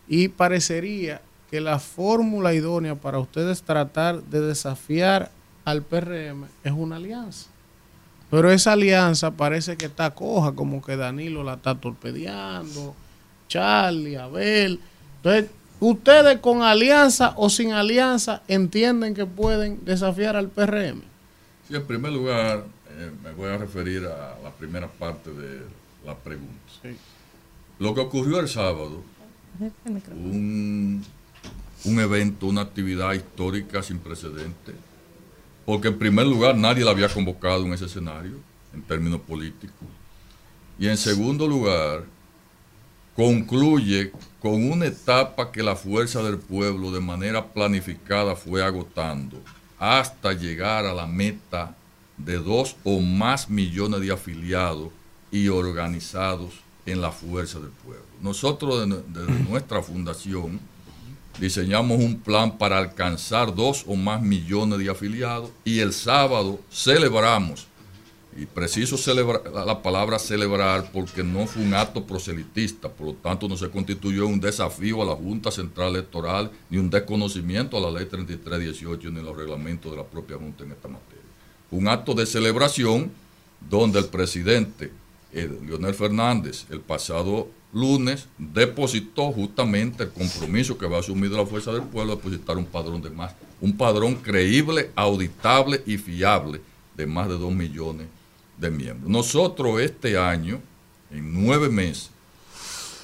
[0.08, 5.32] Y parecería que la fórmula idónea para ustedes tratar de desafiar
[5.66, 7.48] al PRM es una alianza.
[8.30, 12.96] Pero esa alianza parece que está coja, como que Danilo la está torpedeando,
[13.48, 14.80] Charlie, Abel.
[15.18, 21.04] Entonces, ¿ustedes con alianza o sin alianza entienden que pueden desafiar al PRM?
[21.68, 22.66] Sí, en primer lugar,
[22.98, 25.62] eh, me voy a referir a la primera parte de
[26.04, 26.58] la pregunta.
[27.78, 29.04] Lo que ocurrió el sábado,
[30.12, 31.04] un,
[31.86, 34.76] un evento, una actividad histórica sin precedentes,
[35.66, 38.38] porque en primer lugar nadie la había convocado en ese escenario,
[38.74, 39.88] en términos políticos,
[40.80, 42.06] y en segundo lugar,
[43.16, 44.12] concluye
[44.42, 49.40] con una etapa que la fuerza del pueblo de manera planificada fue agotando
[49.78, 51.76] hasta llegar a la meta
[52.18, 54.90] de dos o más millones de afiliados
[55.32, 56.54] y organizados
[56.86, 58.13] en la fuerza del pueblo.
[58.24, 60.58] Nosotros desde nuestra fundación
[61.42, 67.68] diseñamos un plan para alcanzar dos o más millones de afiliados y el sábado celebramos
[68.38, 73.50] y preciso celebrar la palabra celebrar porque no fue un acto proselitista, por lo tanto
[73.50, 77.92] no se constituyó un desafío a la Junta Central Electoral ni un desconocimiento a la
[77.92, 81.22] ley 3318 ni los reglamentos de la propia Junta en esta materia.
[81.72, 83.12] Un acto de celebración
[83.70, 84.94] donde el presidente
[85.34, 91.72] Leonel Fernández el pasado lunes depositó justamente el compromiso que va a asumir la Fuerza
[91.72, 96.62] del Pueblo de depositar un padrón de más, un padrón creíble, auditable y fiable
[96.96, 98.08] de más de dos millones
[98.58, 99.10] de miembros.
[99.10, 100.62] Nosotros este año,
[101.12, 102.12] en nueve meses,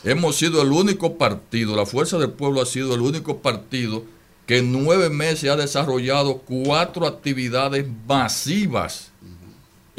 [0.04, 4.04] hemos sido el único partido, la Fuerza del Pueblo ha sido el único partido
[4.46, 9.09] que en nueve meses ha desarrollado cuatro actividades masivas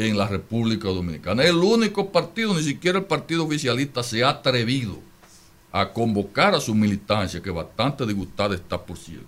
[0.09, 1.45] en la República Dominicana.
[1.45, 4.99] El único partido, ni siquiera el partido oficialista, se ha atrevido
[5.73, 9.27] a convocar a su militancia, que bastante disgustada está, por cierto,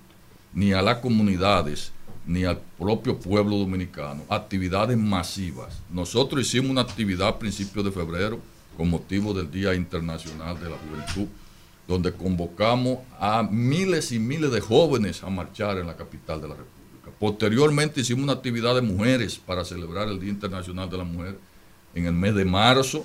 [0.52, 1.92] ni a las comunidades,
[2.26, 5.80] ni al propio pueblo dominicano, actividades masivas.
[5.90, 8.40] Nosotros hicimos una actividad a principios de febrero
[8.76, 11.28] con motivo del Día Internacional de la Juventud,
[11.86, 16.54] donde convocamos a miles y miles de jóvenes a marchar en la capital de la
[16.54, 16.81] República.
[17.22, 21.38] Posteriormente hicimos una actividad de mujeres para celebrar el Día Internacional de la Mujer
[21.94, 23.04] en el mes de marzo,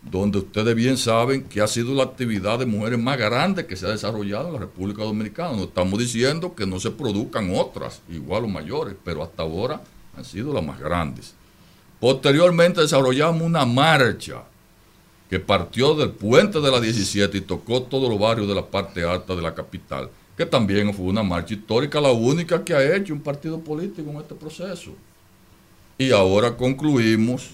[0.00, 3.84] donde ustedes bien saben que ha sido la actividad de mujeres más grande que se
[3.84, 5.54] ha desarrollado en la República Dominicana.
[5.54, 9.82] No estamos diciendo que no se produzcan otras, igual o mayores, pero hasta ahora
[10.16, 11.34] han sido las más grandes.
[12.00, 14.44] Posteriormente desarrollamos una marcha
[15.28, 19.04] que partió del puente de la 17 y tocó todos los barrios de la parte
[19.04, 20.08] alta de la capital,
[20.38, 24.18] que también fue una marcha histórica, la única que ha hecho un partido político en
[24.18, 24.92] este proceso.
[25.98, 27.50] Y ahora concluimos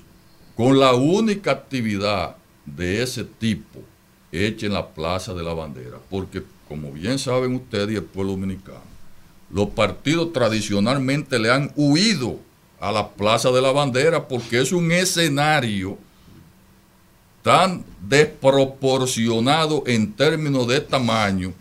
[0.54, 2.36] con la única actividad
[2.66, 3.80] de ese tipo
[4.30, 8.32] hecha en la Plaza de la Bandera, porque como bien saben ustedes y el pueblo
[8.32, 8.82] dominicano,
[9.50, 12.38] los partidos tradicionalmente le han huido
[12.80, 15.96] a la Plaza de la Bandera porque es un escenario
[17.42, 21.54] tan desproporcionado en términos de tamaño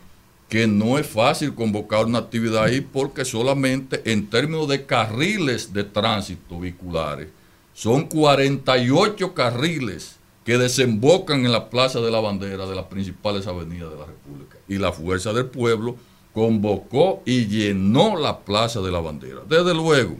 [0.53, 5.83] que no es fácil convocar una actividad ahí porque solamente en términos de carriles de
[5.83, 7.29] tránsito vehiculares
[7.73, 13.89] son 48 carriles que desembocan en la Plaza de la Bandera de las principales avenidas
[13.89, 14.59] de la República.
[14.67, 15.95] Y la Fuerza del Pueblo
[16.35, 19.41] convocó y llenó la Plaza de la Bandera.
[19.49, 20.17] Desde luego,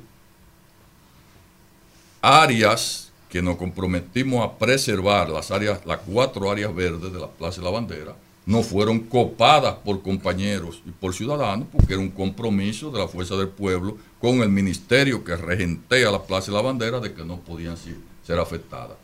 [2.23, 7.61] áreas que nos comprometimos a preservar, las, áreas, las cuatro áreas verdes de la Plaza
[7.61, 8.15] de la Bandera,
[8.45, 13.37] no fueron copadas por compañeros y por ciudadanos, porque era un compromiso de la Fuerza
[13.37, 17.39] del Pueblo con el ministerio que regentea la Plaza de la Bandera de que no
[17.39, 18.97] podían ser, afectadas.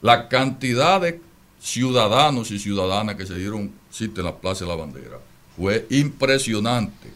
[0.00, 1.20] La cantidad de
[1.60, 5.18] ciudadanos y ciudadanas que se dieron cita en la Plaza de la Bandera
[5.56, 7.12] fue impresionante.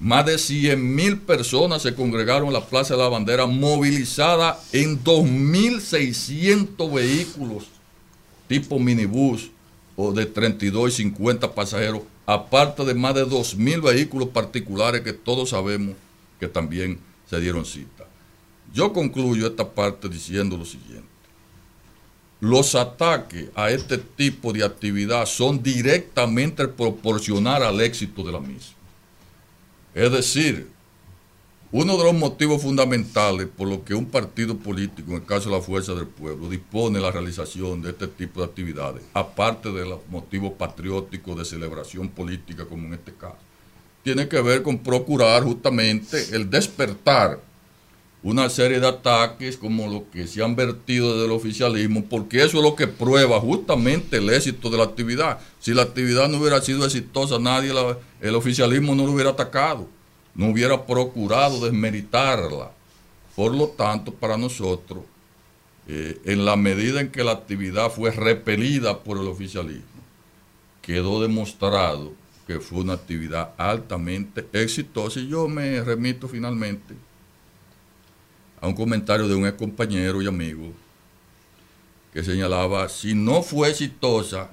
[0.00, 5.02] Más de 100 mil personas se congregaron en la Plaza de la Bandera, movilizada en
[5.04, 7.66] 2.600 vehículos
[8.48, 9.51] tipo minibús
[9.96, 15.50] o de 32 y 50 pasajeros, aparte de más de 2.000 vehículos particulares que todos
[15.50, 15.94] sabemos
[16.40, 16.98] que también
[17.28, 18.04] se dieron cita.
[18.72, 21.08] Yo concluyo esta parte diciendo lo siguiente.
[22.40, 28.74] Los ataques a este tipo de actividad son directamente proporcional al éxito de la misma.
[29.94, 30.68] Es decir,
[31.74, 35.56] uno de los motivos fundamentales por los que un partido político, en el caso de
[35.56, 40.00] la Fuerza del Pueblo, dispone la realización de este tipo de actividades, aparte de los
[40.10, 43.38] motivos patrióticos de celebración política, como en este caso,
[44.02, 47.40] tiene que ver con procurar justamente el despertar
[48.22, 52.58] una serie de ataques como los que se han vertido desde el oficialismo, porque eso
[52.58, 55.38] es lo que prueba justamente el éxito de la actividad.
[55.58, 57.72] Si la actividad no hubiera sido exitosa, nadie,
[58.20, 59.88] el oficialismo no lo hubiera atacado,
[60.34, 62.72] no hubiera procurado desmeritarla.
[63.36, 65.04] Por lo tanto, para nosotros,
[65.88, 69.86] eh, en la medida en que la actividad fue repelida por el oficialismo,
[70.80, 72.12] quedó demostrado
[72.46, 75.20] que fue una actividad altamente exitosa.
[75.20, 76.94] Y yo me remito finalmente
[78.60, 80.72] a un comentario de un ex compañero y amigo
[82.12, 84.50] que señalaba, si no fue exitosa,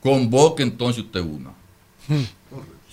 [0.00, 1.52] convoque entonces usted una.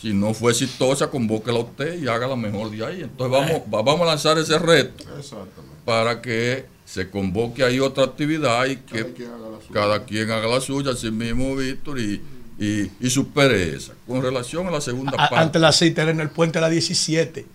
[0.01, 3.01] Si no fue exitosa, convóquela usted y hágala mejor de ahí.
[3.01, 5.03] Entonces vamos, va- vamos a lanzar ese reto
[5.85, 9.13] para que se convoque ahí otra actividad y que
[9.73, 12.21] cada quien haga la suya, así mismo Víctor, y,
[12.59, 13.93] y, y supere esa.
[14.05, 15.35] Con relación a la segunda A- parte.
[15.35, 17.45] Antes la cita era en el puente de la 17.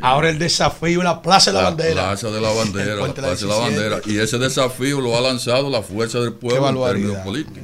[0.00, 1.94] Ahora el desafío en la Plaza de la, Bandera.
[2.08, 3.60] Plaza de la Bandera, la Plaza de la 17.
[3.60, 4.00] Bandera.
[4.06, 7.58] Y ese desafío lo ha lanzado la fuerza del pueblo en términos políticos.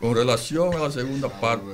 [0.00, 1.64] Con relación a la segunda parte.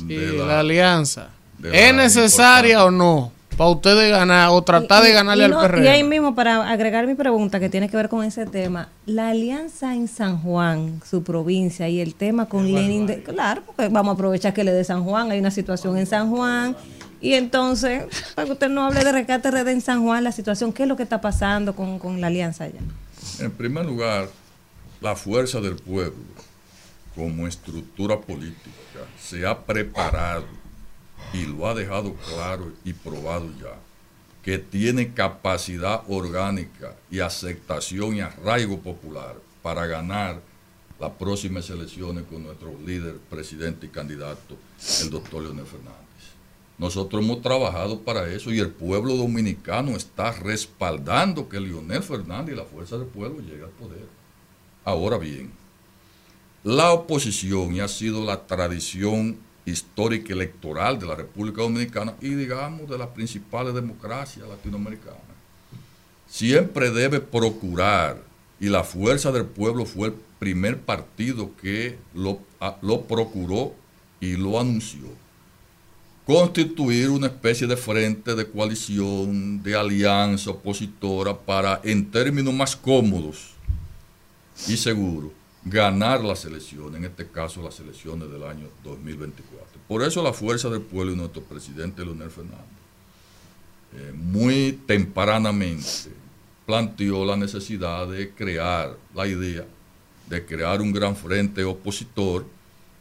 [0.00, 1.28] Y de la, alianza.
[1.58, 3.32] de ¿Es la necesaria o no?
[3.56, 5.84] Para ustedes ganar o tratar de ganarle y al no- PRM.
[5.84, 9.30] Y ahí mismo, para agregar mi pregunta que tiene que ver con ese tema, la
[9.30, 14.12] alianza en San Juan, su provincia, y el tema con Lenin, de- claro, porque vamos
[14.12, 16.76] a aprovechar que le de San Juan, hay una situación en San Juan,
[17.18, 18.04] y entonces,
[18.34, 20.88] para que usted no hable de rescate RD en San Juan, la situación, ¿qué es
[20.90, 22.80] lo que está pasando con, con la alianza allá?
[23.38, 24.28] En primer lugar,
[25.00, 26.12] la fuerza del pueblo,
[27.14, 28.60] como estructura política,
[29.28, 30.46] se ha preparado
[31.32, 33.76] y lo ha dejado claro y probado ya,
[34.42, 40.40] que tiene capacidad orgánica y aceptación y arraigo popular para ganar
[41.00, 44.56] las próximas elecciones con nuestro líder, presidente y candidato,
[45.02, 45.96] el doctor Leonel Fernández.
[46.78, 52.58] Nosotros hemos trabajado para eso y el pueblo dominicano está respaldando que Leonel Fernández y
[52.58, 54.06] la fuerza del pueblo llegue al poder.
[54.84, 55.50] Ahora bien,
[56.66, 62.90] la oposición, y ha sido la tradición histórica electoral de la República Dominicana y digamos
[62.90, 65.20] de las principales democracias latinoamericanas,
[66.28, 68.20] siempre debe procurar,
[68.58, 72.40] y la fuerza del pueblo fue el primer partido que lo,
[72.82, 73.72] lo procuró
[74.20, 75.06] y lo anunció,
[76.26, 83.50] constituir una especie de frente de coalición, de alianza opositora para, en términos más cómodos
[84.66, 85.30] y seguros,
[85.68, 89.80] ganar las elecciones, en este caso las elecciones del año 2024.
[89.88, 92.64] Por eso la fuerza del pueblo y nuestro presidente Leonel Fernández,
[93.94, 96.10] eh, muy tempranamente
[96.64, 99.64] planteó la necesidad de crear la idea
[100.28, 102.44] de crear un gran frente opositor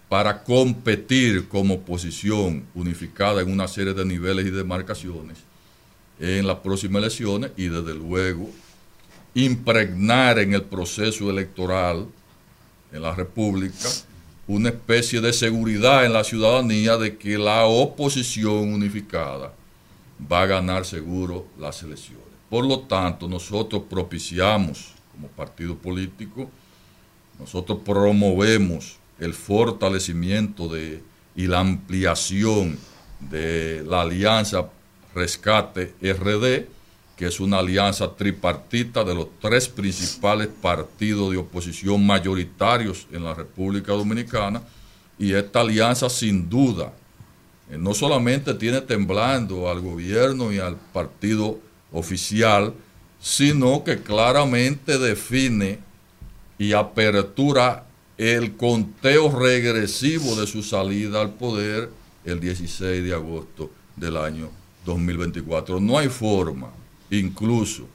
[0.09, 5.37] para competir como oposición unificada en una serie de niveles y demarcaciones
[6.19, 8.49] en las próximas elecciones y desde luego
[9.33, 12.07] impregnar en el proceso electoral
[12.91, 13.89] en la República
[14.47, 19.53] una especie de seguridad en la ciudadanía de que la oposición unificada
[20.31, 22.23] va a ganar seguro las elecciones.
[22.49, 26.49] Por lo tanto, nosotros propiciamos como partido político,
[27.39, 31.01] nosotros promovemos el fortalecimiento de,
[31.35, 32.77] y la ampliación
[33.19, 34.69] de la alianza
[35.15, 36.67] Rescate RD,
[37.15, 43.33] que es una alianza tripartita de los tres principales partidos de oposición mayoritarios en la
[43.33, 44.61] República Dominicana,
[45.17, 46.91] y esta alianza sin duda
[47.69, 51.57] eh, no solamente tiene temblando al gobierno y al partido
[51.91, 52.73] oficial,
[53.19, 55.79] sino que claramente define
[56.57, 57.85] y apertura
[58.17, 61.89] el conteo regresivo de su salida al poder
[62.23, 64.49] el 16 de agosto del año
[64.85, 65.79] 2024.
[65.79, 66.69] No hay forma,
[67.19, 67.87] incluso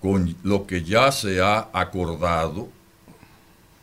[0.00, 2.68] con lo que ya se ha acordado,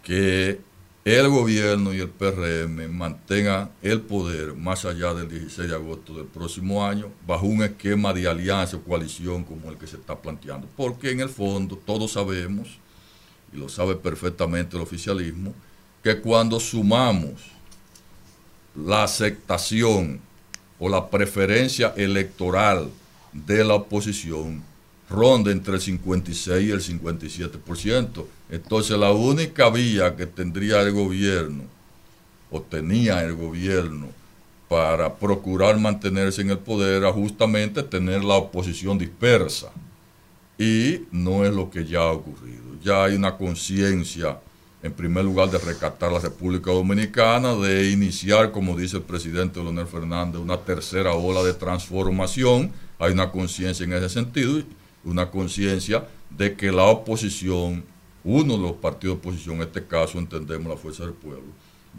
[0.03, 0.59] que
[1.05, 6.27] el gobierno y el PRM mantengan el poder más allá del 16 de agosto del
[6.27, 10.65] próximo año bajo un esquema de alianza o coalición como el que se está planteando.
[10.77, 12.79] Porque en el fondo todos sabemos,
[13.51, 15.53] y lo sabe perfectamente el oficialismo,
[16.01, 17.51] que cuando sumamos
[18.75, 20.21] la aceptación
[20.79, 22.89] o la preferencia electoral
[23.33, 24.63] de la oposición
[25.09, 28.25] ronda entre el 56 y el 57%.
[28.49, 31.63] Entonces la única vía que tendría el gobierno,
[32.51, 34.07] o tenía el gobierno,
[34.67, 39.71] para procurar mantenerse en el poder era justamente tener la oposición dispersa.
[40.57, 42.63] Y no es lo que ya ha ocurrido.
[42.83, 44.39] Ya hay una conciencia,
[44.81, 49.87] en primer lugar, de rescatar la República Dominicana, de iniciar, como dice el presidente Leonel
[49.87, 52.71] Fernández, una tercera ola de transformación.
[53.03, 54.61] Hay una conciencia en ese sentido,
[55.03, 57.83] una conciencia de que la oposición,
[58.23, 61.43] uno de los partidos de oposición, en este caso entendemos la Fuerza del Pueblo,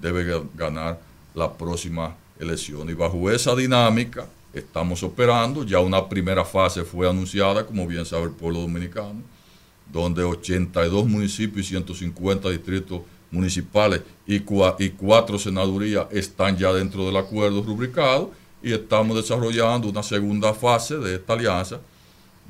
[0.01, 0.98] debe ga- ganar
[1.35, 2.89] la próxima elección.
[2.89, 5.64] Y bajo esa dinámica estamos operando.
[5.64, 9.20] Ya una primera fase fue anunciada, como bien sabe el pueblo dominicano,
[9.93, 17.05] donde 82 municipios y 150 distritos municipales y, cua- y cuatro senadurías están ya dentro
[17.05, 18.31] del acuerdo rubricado
[18.65, 21.78] y estamos desarrollando una segunda fase de esta alianza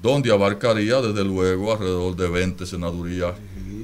[0.00, 3.32] donde abarcaría desde luego alrededor de 20 senadurías,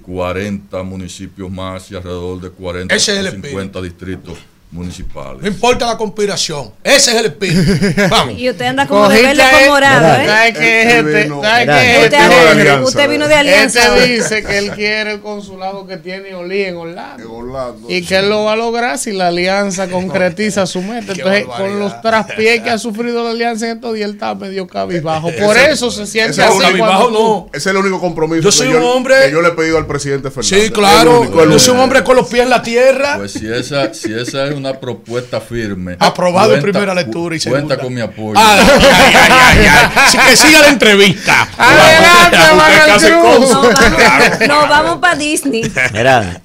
[0.02, 4.39] 40 municipios más y alrededor de 40 Ese es el o 50 distritos
[4.72, 5.42] municipales.
[5.42, 6.70] No importa la conspiración.
[6.84, 7.72] Ese es el espíritu.
[8.10, 8.34] Vamos.
[8.38, 10.26] Y usted anda como de verde con ahí- morado, ¿eh?
[10.26, 11.22] ¿Sabes qué es Este este?
[11.24, 12.82] vino- ¿Sabes Mira, qué es Usted, este?
[12.84, 13.97] usted vino de alianza.
[13.97, 17.22] Este dice que él quiere el consulado que tiene Oli en Orlando.
[17.22, 17.86] En Orlando.
[17.90, 21.12] Y que él lo va a lograr si la alianza concretiza su meta.
[21.12, 24.66] Entonces, con los traspiés que ha sufrido la alianza en estos días, él está medio
[24.68, 25.30] cabizbajo.
[25.40, 27.47] Por Ese- eso se siente ese es así cabizbajo no.
[27.52, 29.52] Ese es el único compromiso Yo que soy yo, un hombre- que yo le he
[29.52, 30.64] pedido al presidente Fernández.
[30.66, 31.20] Sí, claro.
[31.22, 33.16] Único, Yo soy un hombre con los pies en la tierra.
[33.18, 35.97] Pues si esa, si esa es una propuesta firme.
[35.99, 37.78] Aprobado en primera lectura y cu- Cuenta segunda.
[37.78, 38.39] con mi apoyo.
[38.39, 41.49] Ay, ay, ay, ay, que siga la entrevista.
[41.59, 43.51] Adelante, Cruz.
[43.51, 44.47] No, vamos, Claro.
[44.49, 45.62] no, vamos para Disney.
[45.93, 46.41] Mira,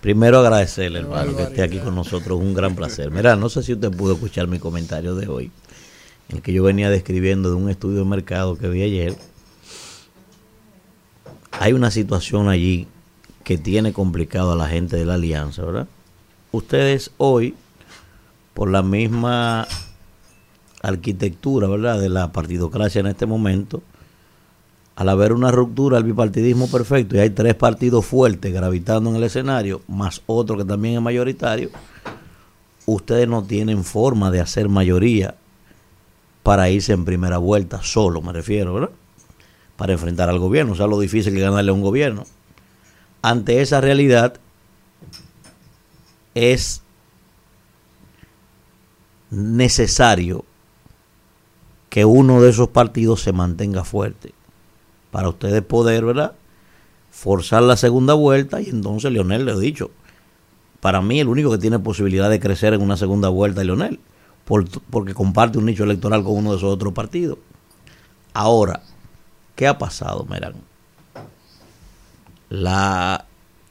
[0.00, 2.38] primero agradecerle, hermano, que esté aquí con nosotros.
[2.38, 3.10] Un gran placer.
[3.10, 5.50] Mira, no sé si usted pudo escuchar mi comentario de hoy,
[6.28, 9.14] en el que yo venía describiendo de un estudio de mercado que vi ayer.
[11.58, 12.86] Hay una situación allí
[13.44, 15.86] que tiene complicado a la gente de la alianza, ¿verdad?
[16.56, 17.54] Ustedes hoy,
[18.54, 19.68] por la misma
[20.80, 23.82] arquitectura, ¿verdad?, de la partidocracia en este momento,
[24.94, 29.24] al haber una ruptura del bipartidismo perfecto y hay tres partidos fuertes gravitando en el
[29.24, 31.68] escenario, más otro que también es mayoritario,
[32.86, 35.34] ustedes no tienen forma de hacer mayoría
[36.42, 38.90] para irse en primera vuelta, solo me refiero, ¿verdad?
[39.76, 42.24] Para enfrentar al gobierno, o sea, lo difícil que ganarle a un gobierno.
[43.20, 44.40] Ante esa realidad,
[46.36, 46.82] es
[49.30, 50.44] necesario
[51.88, 54.34] que uno de esos partidos se mantenga fuerte
[55.10, 56.34] para ustedes poder, ¿verdad?
[57.10, 59.90] Forzar la segunda vuelta y entonces Leonel le he dicho,
[60.80, 63.98] para mí el único que tiene posibilidad de crecer en una segunda vuelta es Leonel,
[64.44, 67.38] por- porque comparte un nicho electoral con uno de esos otros partidos.
[68.34, 68.82] Ahora,
[69.54, 70.56] ¿qué ha pasado, Merán?
[72.50, 73.24] La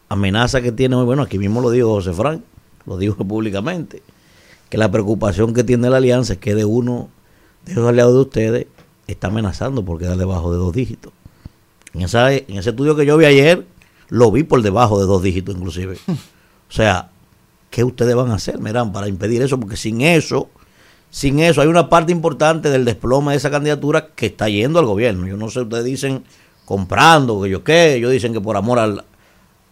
[0.10, 2.42] amenaza que tiene bueno, aquí mismo lo dijo José Frank,
[2.86, 4.02] lo dijo públicamente,
[4.70, 7.10] que la preocupación que tiene la alianza es que de uno
[7.66, 8.68] de esos aliados de ustedes
[9.08, 11.14] está amenazando por quedar debajo de dos dígitos.
[11.94, 13.66] En, esa, en ese estudio que yo vi ayer,
[14.10, 15.98] lo vi por debajo de dos dígitos inclusive.
[16.68, 17.12] O sea,
[17.70, 19.60] ¿qué ustedes van a hacer, Merán, para impedir eso?
[19.60, 20.50] Porque sin eso,
[21.12, 24.88] sin eso, hay una parte importante del desplome de esa candidatura que está yendo al
[24.88, 25.28] gobierno.
[25.28, 26.24] Yo no sé, ustedes dicen
[26.66, 29.06] comprando, que yo qué, ellos dicen que por amor al,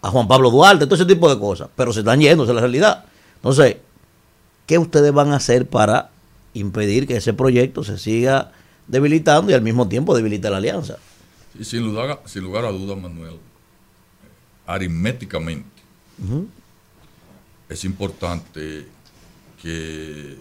[0.03, 2.55] a Juan Pablo Duarte, todo ese tipo de cosas, pero se están yendo, esa es
[2.55, 3.05] la realidad.
[3.37, 3.77] Entonces,
[4.67, 6.11] ¿qué ustedes van a hacer para
[6.53, 8.51] impedir que ese proyecto se siga
[8.87, 10.97] debilitando y al mismo tiempo debilite la alianza?
[11.61, 13.37] Sin lugar, a- sin lugar a dudas, Manuel,
[14.65, 15.69] aritméticamente
[17.69, 18.85] es importante
[19.61, 20.37] que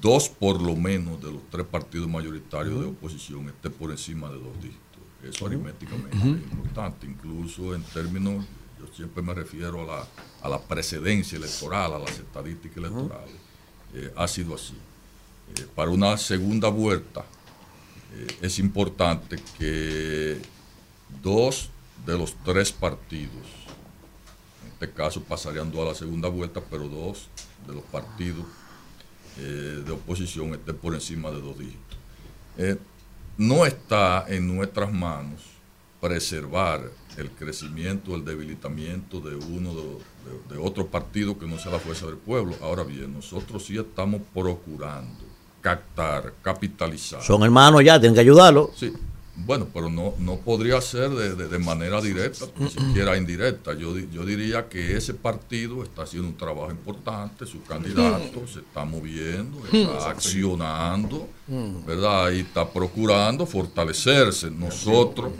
[0.00, 4.34] dos por lo menos de los tres partidos mayoritarios de oposición estén por encima de
[4.34, 4.87] dos dígitos.
[5.22, 8.44] Eso aritméticamente es importante, incluso en términos,
[8.78, 10.06] yo siempre me refiero a la,
[10.42, 13.34] a la precedencia electoral, a las estadísticas electorales.
[13.94, 14.74] Eh, ha sido así.
[15.56, 17.24] Eh, para una segunda vuelta
[18.14, 20.40] eh, es importante que
[21.22, 21.70] dos
[22.06, 23.46] de los tres partidos,
[24.64, 27.28] en este caso pasarían dos a la segunda vuelta, pero dos
[27.66, 28.44] de los partidos
[29.36, 31.96] de oposición estén por encima de dos dígitos.
[33.38, 35.40] No está en nuestras manos
[36.00, 36.82] preservar
[37.16, 41.78] el crecimiento, el debilitamiento de uno de, de- de otro partido que no sea la
[41.78, 42.54] fuerza del pueblo.
[42.62, 45.24] Ahora bien, nosotros sí estamos procurando
[45.60, 47.22] captar, capitalizar.
[47.22, 48.70] Son hermanos ya, tienen que ayudarlo.
[48.76, 48.92] Sí,
[49.46, 53.72] Bueno, pero no, no podría ser de, de- de manera directa, ni siquiera indirecta.
[53.74, 58.84] Yo, yo diría que ese partido está haciendo un trabajo importante, su candidato se está
[58.84, 61.28] moviendo, está accionando,
[61.86, 62.30] ¿verdad?
[62.32, 64.50] Y está procurando fortalecerse.
[64.50, 65.32] Nosotros,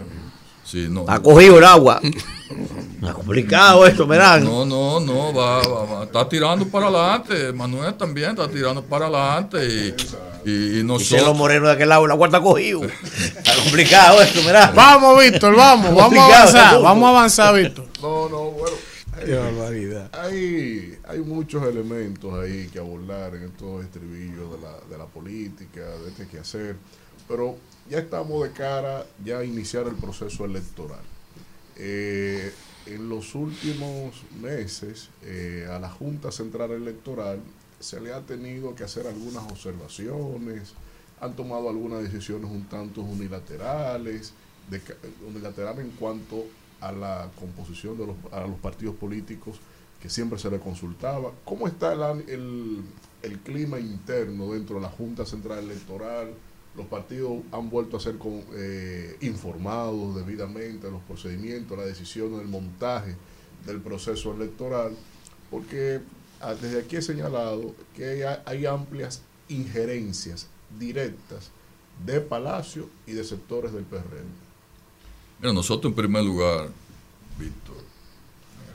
[0.70, 2.00] sí, no, Ha cogido el agua.
[2.02, 4.44] Está complicado esto, verán.
[4.44, 7.52] no, no, no, va, va, va, está tirando para adelante.
[7.52, 9.64] Manuel también está tirando para adelante.
[9.64, 11.36] Y, y, y los nosotros.
[11.36, 12.82] morenos de aquel lado, la cuarta cogido.
[12.82, 14.74] Está complicado esto, verán.
[14.74, 17.86] Vamos, Víctor, vamos, vamos a avanzar, vamos a avanzar, Víctor.
[18.00, 18.76] No, no, bueno.
[19.24, 20.10] Qué barbaridad.
[20.20, 25.80] Hay, hay muchos elementos ahí que abordar en estos estribillos de la, de la política,
[25.80, 26.76] de este quehacer,
[27.26, 27.56] pero
[27.88, 31.00] ya estamos de cara ya a iniciar el proceso electoral.
[31.76, 32.52] Eh,
[32.86, 37.40] en los últimos meses eh, a la Junta Central Electoral
[37.78, 40.74] se le ha tenido que hacer algunas observaciones,
[41.20, 44.32] han tomado algunas decisiones un tanto unilaterales,
[44.70, 44.80] de,
[45.26, 46.44] unilaterales en cuanto
[46.80, 49.58] a la composición de los, a los partidos políticos
[50.00, 51.32] que siempre se le consultaba.
[51.44, 52.82] ¿Cómo está el, el,
[53.22, 56.28] el clima interno dentro de la Junta Central Electoral?
[56.76, 58.16] Los partidos han vuelto a ser
[58.54, 63.16] eh, informados debidamente de los procedimientos, las decisiones, el montaje
[63.66, 64.96] del proceso electoral,
[65.50, 66.00] porque
[66.40, 70.46] ah, desde aquí he señalado que hay, hay amplias injerencias
[70.78, 71.50] directas
[72.04, 74.28] de Palacio y de sectores del PRM.
[75.40, 76.68] Mira, nosotros en primer lugar,
[77.38, 77.76] Víctor,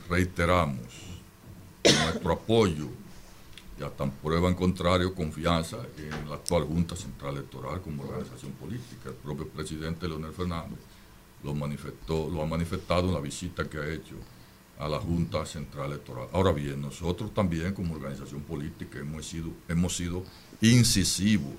[0.09, 0.77] reiteramos
[1.83, 2.87] nuestro apoyo
[3.79, 9.09] y hasta prueba en contrario confianza en la actual Junta Central Electoral como organización política.
[9.09, 10.79] El propio presidente Leonel Fernández
[11.43, 14.15] lo manifestó, lo ha manifestado en la visita que ha hecho
[14.79, 16.27] a la Junta Central Electoral.
[16.33, 20.23] Ahora bien, nosotros también como organización política hemos sido, hemos sido
[20.61, 21.53] incisivos,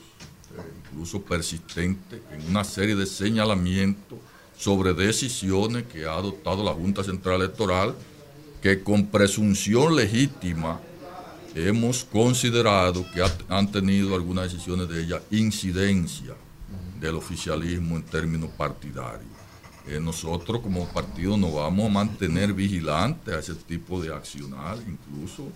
[0.56, 4.18] eh, incluso persistentes en una serie de señalamientos
[4.56, 7.94] sobre decisiones que ha adoptado la Junta Central Electoral
[8.62, 10.80] que con presunción legítima
[11.55, 16.35] hemos considerado que ha- han tenido algunas decisiones de ella incidencia
[17.01, 19.31] del oficialismo en términos partidarios.
[19.86, 25.48] Eh, nosotros como partido nos vamos a mantener vigilantes a ese tipo de accionar, incluso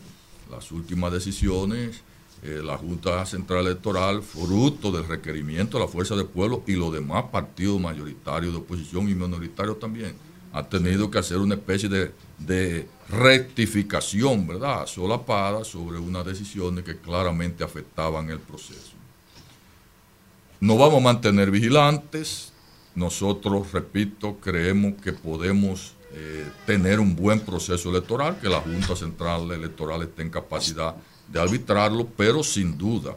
[0.51, 2.03] las últimas decisiones,
[2.43, 6.93] eh, la Junta Central Electoral, fruto del requerimiento de la Fuerza del Pueblo y los
[6.93, 10.15] demás partidos mayoritarios de oposición y minoritarios también,
[10.59, 16.97] ha tenido que hacer una especie de, de rectificación, ¿verdad?, solapada sobre unas decisiones que
[16.97, 18.93] claramente afectaban el proceso.
[20.59, 22.53] Nos vamos a mantener vigilantes.
[22.97, 29.53] Nosotros, repito, creemos que podemos eh, tener un buen proceso electoral, que la Junta Central
[29.53, 30.97] Electoral esté en capacidad
[31.29, 33.13] de arbitrarlo, pero sin duda,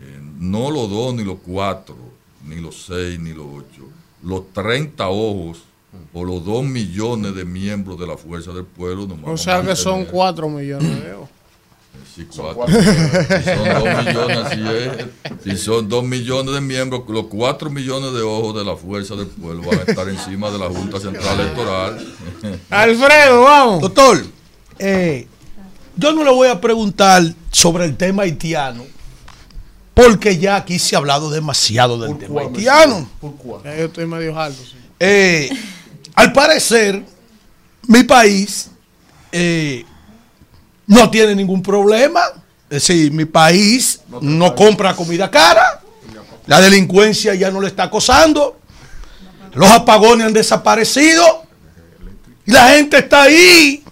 [0.00, 1.96] eh, no los dos, ni los cuatro,
[2.44, 3.84] ni los seis, ni los ocho,
[4.24, 5.69] los 30 ojos
[6.12, 9.08] o los dos millones de miembros de la Fuerza del Pueblo.
[9.24, 11.14] O sea que son cuatro millones de.
[12.14, 12.74] Sí, Son cuatro.
[12.74, 13.38] cuatro.
[13.38, 15.44] Si son dos millones, así es.
[15.44, 19.26] Si son dos millones de miembros, los cuatro millones de ojos de la fuerza del
[19.28, 22.06] pueblo van a estar encima de la Junta Central Electoral.
[22.70, 23.80] Alfredo, vamos.
[23.80, 24.24] Doctor,
[24.78, 25.28] eh,
[25.96, 27.22] yo no le voy a preguntar
[27.52, 28.84] sobre el tema haitiano,
[29.94, 33.08] porque ya aquí se ha hablado demasiado del tema haitiano.
[33.64, 34.60] Ya yo estoy medio alto.
[34.64, 34.76] sí.
[34.98, 35.50] Eh,
[36.20, 37.02] al parecer,
[37.86, 38.68] mi país
[39.32, 39.84] eh,
[40.86, 42.20] no tiene ningún problema.
[42.68, 45.80] Es decir, mi país no compra comida cara.
[46.46, 48.60] La delincuencia ya no le está acosando.
[49.54, 51.44] Los apagones han desaparecido.
[52.44, 53.82] Y la gente está ahí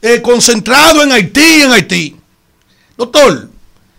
[0.00, 2.16] eh, concentrado en Haití, en Haití.
[2.96, 3.48] Doctor,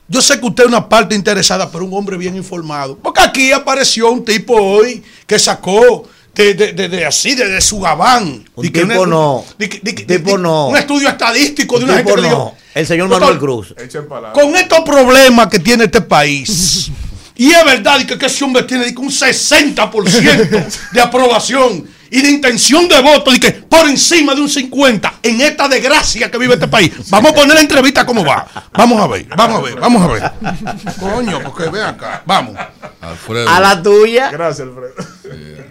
[0.08, 2.98] yo sé que usted es una parte interesada, pero un hombre bien informado.
[2.98, 7.62] Porque aquí apareció un tipo hoy que sacó de, de- de- de así, de, de
[7.62, 8.44] su gabán.
[8.56, 9.46] Un que tipo una- no.
[10.08, 10.68] tipo no.
[10.70, 12.62] Un estudio estadístico de Un una gente tipo que dijo, no.
[12.74, 13.76] El señor Doctor, Manuel Cruz.
[14.34, 16.90] con estos problemas que tiene este país,
[17.36, 22.30] y es verdad y que, que ese hombre tiene un 60% de aprobación y de
[22.30, 26.54] intención de voto, y que por encima de un 50% en esta desgracia que vive
[26.56, 26.92] este país.
[27.10, 28.46] Vamos a poner la entrevista cómo va.
[28.74, 30.32] Vamos a ver, vamos a ver, vamos a ver.
[31.00, 32.56] Coño, porque ve acá, vamos.
[33.02, 33.50] Alfredo.
[33.50, 34.30] A la tuya.
[34.30, 34.94] Gracias, Alfredo.
[35.34, 35.68] Eh,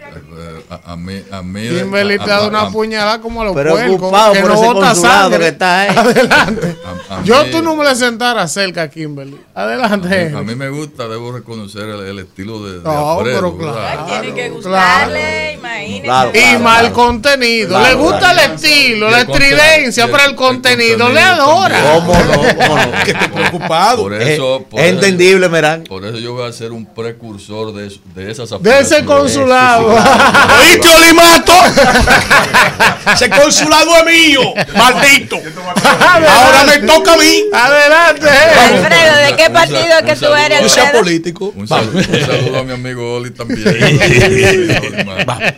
[0.71, 1.69] A, a mí, a mí.
[1.69, 4.13] Kimberly te a- ha dado una puñalada como a los Pero puercos.
[4.33, 5.39] que por no bota sangre.
[5.39, 5.97] que está ahí.
[5.97, 6.77] Adelante.
[7.11, 9.39] A- a Yo mí- tú no me le sentara cerca Kimberly.
[9.55, 10.33] Adelante.
[10.35, 14.07] A mí me gusta, debo reconocer el, el estilo de, de No, Alfredo, pero claro.
[14.07, 16.03] Tiene que gustarle, imagínese.
[16.05, 16.95] Claro, Y claro, mal claro.
[16.95, 17.69] contenido.
[17.71, 18.41] Claro, le gusta claro.
[18.41, 21.81] el estilo, la estridencia, el- pero el contenido, le adora.
[21.95, 22.33] ¿Cómo no?
[22.33, 22.93] ¿Cómo no?
[23.05, 24.03] Que estoy preocupado.
[24.03, 25.85] Por eso, Es- por es eso- entendible, Merán.
[25.85, 29.89] Por eso yo voy a ser un precursor de, eso- de esas De ese consulado.
[30.61, 31.53] ¿Oíste, Olimato?
[33.15, 34.41] Ese consulado es mío,
[34.77, 35.37] maldito.
[35.37, 37.43] Ahora me toca a mí.
[37.53, 38.29] Adelante.
[38.29, 40.99] Alfredo, ¿de qué partido es que tú eres, Yo Alfredo?
[41.05, 41.53] político.
[41.57, 43.65] Un, sal- un saludo a mi amigo Oli también.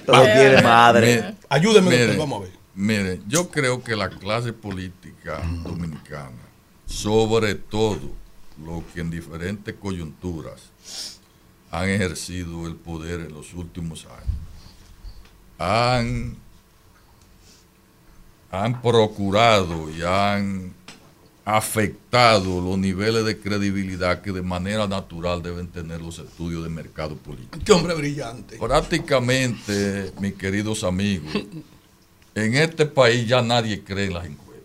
[0.06, 1.34] Todo tiene madre.
[1.48, 2.52] Ayúdeme, Mire, doctor, vamos a ver.
[2.74, 6.42] Mire, yo creo que la clase política dominicana,
[6.86, 8.00] sobre todo
[8.64, 10.70] los que en diferentes coyunturas
[11.70, 14.36] han ejercido el poder en los últimos años,
[15.58, 16.36] han,
[18.50, 20.74] han procurado y han
[21.56, 27.14] afectado los niveles de credibilidad que de manera natural deben tener los estudios de mercado
[27.16, 27.58] político.
[27.62, 28.56] Qué hombre brillante.
[28.56, 31.30] Prácticamente, mis queridos amigos,
[32.34, 34.62] en este país ya nadie cree en las encuestas.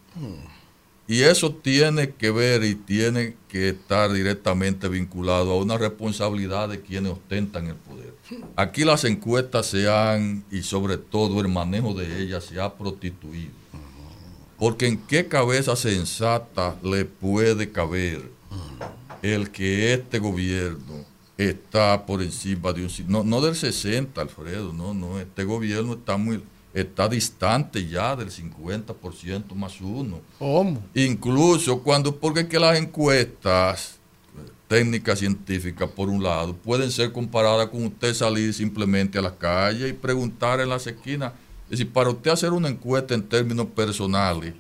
[1.10, 6.82] Y eso tiene que ver y tiene que estar directamente vinculado a una responsabilidad de
[6.82, 8.14] quienes ostentan el poder.
[8.56, 13.52] Aquí las encuestas se han, y sobre todo el manejo de ellas, se ha prostituido.
[14.58, 18.32] Porque en qué cabeza sensata le puede caber
[19.22, 21.06] el que este gobierno
[21.38, 26.18] está por encima de un no, no del 60, Alfredo, no, no, este gobierno está
[26.18, 26.42] muy
[26.74, 30.20] está distante ya del 50% más uno.
[30.38, 30.84] ¿Cómo?
[30.94, 33.96] Incluso cuando, porque es que las encuestas
[34.68, 39.88] técnicas científicas, por un lado, pueden ser comparadas con usted salir simplemente a la calle
[39.88, 41.34] y preguntar en las esquinas.
[41.68, 44.54] Es decir, para usted hacer una encuesta en términos personales,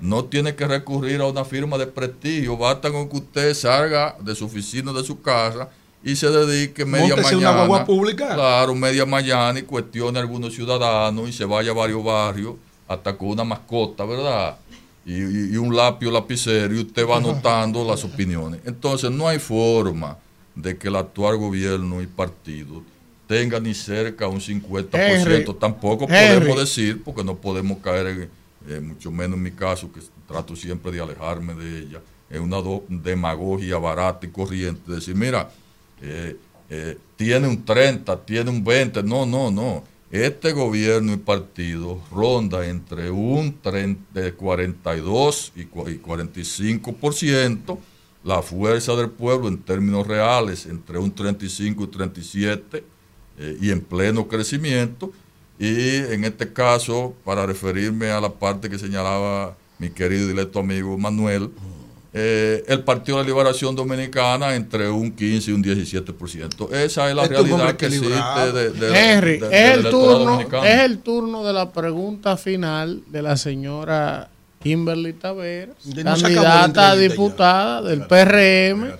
[0.00, 4.34] no tiene que recurrir a una firma de prestigio, basta con que usted salga de
[4.34, 5.68] su oficina, de su casa
[6.04, 7.66] y se dedique media Móntese una mañana.
[7.66, 8.34] guagua pública.
[8.34, 12.54] Claro, media mañana y cuestione a algunos ciudadanos y se vaya a varios barrios
[12.88, 14.56] hasta con una mascota, ¿verdad?
[15.04, 18.60] Y, y- y un lápiz lapicero y usted va anotando las opiniones.
[18.64, 20.16] Entonces no hay forma
[20.54, 22.82] de que el actual gobierno y partido
[23.26, 24.88] tenga ni cerca un 50%.
[24.92, 26.38] Henry, Tampoco Henry.
[26.48, 28.30] podemos decir, porque no podemos caer, en,
[28.68, 32.00] eh, mucho menos en mi caso, que trato siempre de alejarme de ella,
[32.30, 32.58] en una
[32.88, 35.50] demagogia barata y corriente, decir, mira,
[36.02, 36.36] eh,
[36.68, 39.84] eh, tiene un 30, tiene un 20, no, no, no.
[40.10, 47.78] Este gobierno y partido ronda entre un 30, de 42 y cua- y 45%,
[48.24, 52.84] la fuerza del pueblo en términos reales entre un 35 y 37
[53.38, 55.12] eh, y en pleno crecimiento.
[55.58, 60.58] Y en este caso, para referirme a la parte que señalaba mi querido y directo
[60.60, 61.50] amigo Manuel,
[62.18, 66.72] eh, el Partido de la Liberación Dominicana entre un 15 y un 17%.
[66.72, 69.90] Esa es la Este es realidad que existe de, de- Henry, de- es, del el
[69.90, 74.30] turno, es el turno de la pregunta final de la señora
[74.62, 77.00] Kimberly Taveras, no candidata a ya.
[77.00, 78.92] diputada del PRM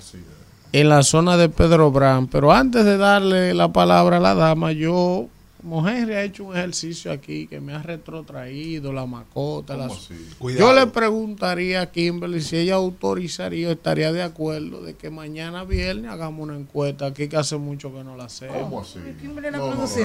[0.81, 2.27] en la zona de Pedro Brán.
[2.27, 5.29] Pero antes de darle la palabra a la dama, yo,
[5.89, 9.77] Henry ha hecho un ejercicio aquí que me ha retrotraído la macota.
[9.77, 9.89] la-
[10.39, 10.67] Cuidado.
[10.69, 15.65] yo le preguntaría a Kimberly si ella autorizaría o estaría de acuerdo de que mañana
[15.65, 18.57] viernes hagamos una encuesta aquí que hace mucho que no la hacemos.
[18.63, 18.99] ¿Cómo así?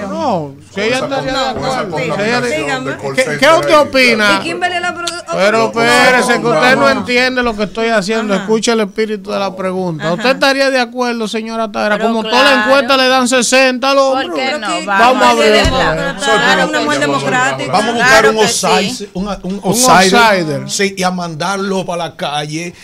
[0.08, 1.96] No, si ella estaría de esa acuerdo.
[1.96, 4.40] Si ella- contaminación de call ¿Qué, usted opina?
[4.40, 6.90] Y Kimberly la produ- Pero espérese, que no, usted no no.
[6.90, 8.34] entiende lo que estoy haciendo.
[8.34, 10.12] Escuche el espíritu de la pregunta.
[10.12, 11.98] ¿Usted estaría de acuerdo, señora Tara?
[11.98, 14.26] Como toda la encuesta le dan 60 al hombre.
[14.28, 14.68] ¿Por qué no?
[14.86, 15.51] Vamos, a ver.
[15.60, 16.16] Hacerla.
[16.18, 17.72] Claro, una mujer democrática.
[17.72, 19.10] Vamos a buscar Claro un outsider, sí.
[19.14, 20.70] un, un Un outsider, outsider.
[20.70, 22.74] sí, y a mandarlo para la calle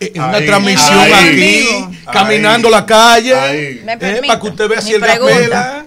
[0.00, 1.90] eh, en una Ahí, transmisión ahí, aquí, vivo.
[2.12, 3.82] caminando la calle, Ahí.
[3.86, 5.34] Eh, para que usted vea si pregunta.
[5.34, 5.84] apela.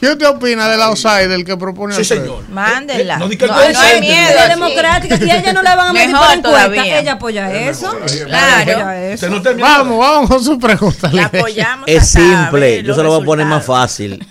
[0.00, 2.48] ¿Qué usted opina del outsider que propone Sí, señor.
[2.48, 3.18] Mándenla.
[3.18, 4.38] No di que no, el no hay miedo.
[4.38, 6.42] Es democrática a ella no la van a Mejor por encuesta.
[6.42, 7.00] todavía.
[7.00, 7.98] Ella apoya eso.
[8.24, 8.72] Claro.
[8.72, 9.28] Apoya eso.
[9.58, 11.10] Vamos, vamos con su pregunta.
[11.12, 14.26] La apoyamos Es simple, yo se lo voy a poner más fácil.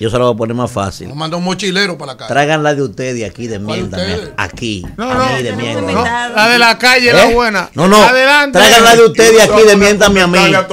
[0.00, 1.08] Yo se lo voy a poner más fácil.
[1.08, 2.28] Nos manda un mochilero para la calle.
[2.28, 3.98] Tráigan la de ustedes aquí de mierda.
[3.98, 4.24] ustedes?
[4.24, 4.86] me- Aquí.
[4.96, 5.80] No, a no, mí de no, mierda.
[5.92, 6.04] no,
[6.36, 7.34] la de la calle, la ¿Eh?
[7.34, 7.70] buena.
[7.74, 8.02] No, no.
[8.02, 8.58] Adelante.
[8.58, 10.20] Tráigan la de ustedes aquí de mierda a mí.
[10.50, 10.66] La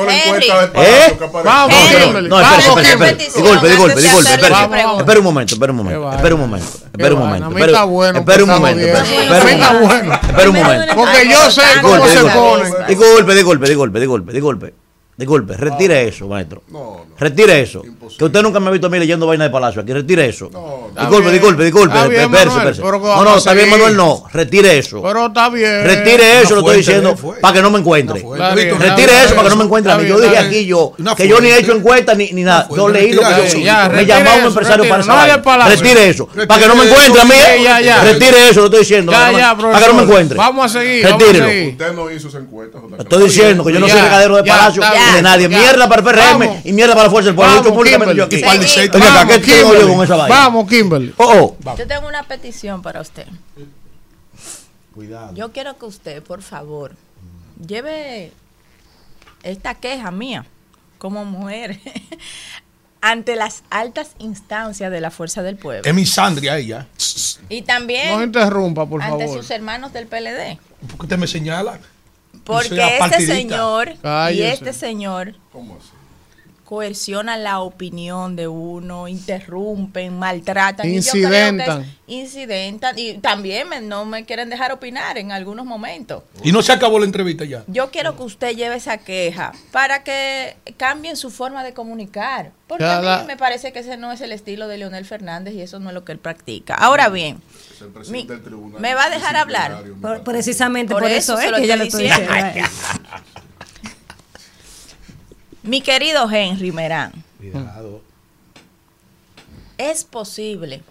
[0.76, 1.18] ¿Eh?
[1.44, 1.76] Vamos,
[2.30, 4.30] No, espera, espera, Disculpe, disculpe, de disculpe.
[4.34, 4.66] Espera, la
[5.20, 6.12] un momento, espera un momento.
[6.12, 6.68] Espera un momento.
[6.92, 7.46] Espera un momento.
[7.46, 8.82] A mí espera- está bueno Espera un momento.
[8.82, 10.14] Espera un momento.
[10.28, 10.96] Espera un momento.
[10.96, 12.38] Porque yo sé cómo Disculpe, se disculpe.
[12.38, 12.88] ponen.
[12.88, 14.74] Disculpe, disculpe, disculpe, disculpe.
[15.20, 16.64] Disculpe, retire eso, maestro.
[17.20, 17.84] Retire eso.
[18.18, 19.92] Que usted nunca me ha visto a mí leyendo vaina de palacio aquí.
[19.92, 20.50] Retire eso.
[20.98, 21.34] disculpe, bien.
[21.34, 21.98] disculpe, disculpe.
[22.24, 22.82] Espérese.
[22.82, 23.70] pero que No, no, está bien.
[23.70, 24.24] Manuel, no.
[24.32, 25.02] Retire eso.
[25.02, 25.84] Pero está bien.
[25.84, 28.22] Retire eso, lo estoy diciendo, para que no me encuentre.
[28.22, 30.08] Retire eso para que no me encuentre a mí.
[30.08, 32.70] Yo dije aquí yo, que yo ni he hecho encuesta ni, ni nada.
[32.74, 35.44] Yo leí lo que retire yo ya, Me retire llamaba un empresario retire, para no
[35.44, 35.76] palacio.
[35.76, 36.26] Retire eso.
[36.28, 37.34] Retire Para que no me encuentre a mí.
[37.34, 37.90] sí.
[38.06, 39.12] Retire eso, lo estoy diciendo.
[39.12, 40.38] Para que no- no me encuentre.
[40.38, 41.72] Vamos a seguir, seguir.
[41.72, 42.78] Usted no hizo esa encuesta.
[42.98, 44.82] Estoy diciendo que yo no soy regadero de palacio
[45.16, 45.50] de nadie.
[45.50, 45.58] ya.
[45.60, 46.66] Mierda para el PRM Vamos.
[46.66, 47.56] y mierda para la Fuerza del Pueblo.
[47.56, 48.38] Vamos, públicamente yo aquí.
[48.38, 48.66] Kimberly.
[48.94, 49.96] Oiga, Vamos, ¿qué tengo yo Kimberly.
[49.96, 50.36] con esa vaina?
[50.36, 51.14] Vamos, Kimberly.
[51.18, 51.76] Oh, oh.
[51.78, 53.28] Yo tengo una petición para usted.
[54.94, 55.34] Cuidado.
[55.36, 56.96] Yo quiero que usted, por favor,
[57.66, 58.32] lleve
[59.44, 60.46] esta queja mía
[60.98, 61.80] como mujer
[63.02, 65.84] ante las altas instancias de la fuerza del pueblo.
[65.90, 66.88] Es misandria ella.
[67.48, 69.42] Y también No interrumpa, por ante favor.
[69.42, 70.58] sus hermanos del PLD.
[70.88, 71.80] ¿Por qué usted me señala?
[72.54, 73.94] Porque este señor
[74.34, 75.36] y este señor
[76.66, 80.88] coercionan la opinión de uno, interrumpen, maltratan.
[80.88, 81.96] y yo creo que es- Incidentan.
[82.06, 86.22] incidentan y también me- no me quieren dejar opinar en algunos momentos.
[86.44, 87.64] Y no se acabó la entrevista ya.
[87.66, 92.52] Yo quiero que usted lleve esa queja para que cambien su forma de comunicar.
[92.68, 95.62] Porque a mí me parece que ese no es el estilo de Leonel Fernández y
[95.62, 96.76] eso no es lo que él practica.
[96.76, 97.42] Ahora bien,
[98.10, 98.28] mi-
[98.80, 99.84] me va a dejar hablar.
[100.02, 102.70] Por- precisamente por, Por eso, eso es que ya estoy lo estoy diciendo.
[105.64, 108.02] Mi querido Henry Merán, Cuidado.
[109.78, 110.82] es posible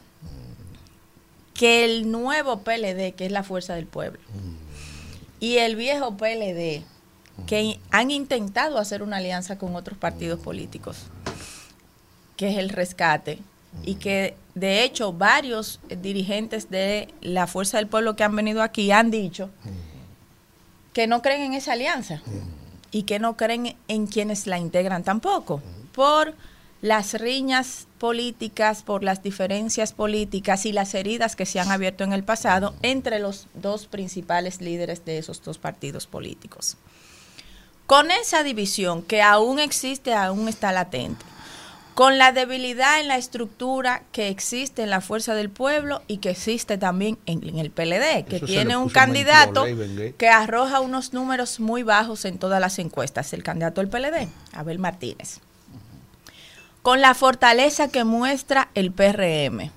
[1.55, 4.20] que el nuevo PLD, que es la Fuerza del Pueblo,
[5.41, 6.83] y el viejo PLD,
[7.47, 10.99] que han intentado hacer una alianza con otros partidos políticos,
[12.36, 13.39] que es el rescate,
[13.83, 18.91] y que de hecho varios dirigentes de la Fuerza del Pueblo que han venido aquí
[18.91, 19.51] han dicho
[20.93, 22.23] que no creen en esa alianza
[22.91, 26.35] y que no creen en quienes la integran tampoco, por
[26.81, 32.13] las riñas políticas, por las diferencias políticas y las heridas que se han abierto en
[32.13, 36.77] el pasado entre los dos principales líderes de esos dos partidos políticos.
[37.87, 41.25] Con esa división que aún existe, aún está latente,
[41.99, 46.31] con la debilidad en la estructura que existe en la Fuerza del Pueblo y que
[46.31, 50.15] existe también en, en el PLD, que Eso tiene un candidato Leiben, ¿eh?
[50.17, 54.78] que arroja unos números muy bajos en todas las encuestas, el candidato del PLD, Abel
[54.78, 55.41] Martínez.
[56.83, 59.73] Con la fortaleza que muestra el PRM,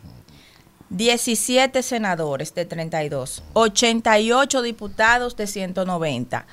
[0.92, 6.46] 17 senadores de 32, 88 diputados de 190,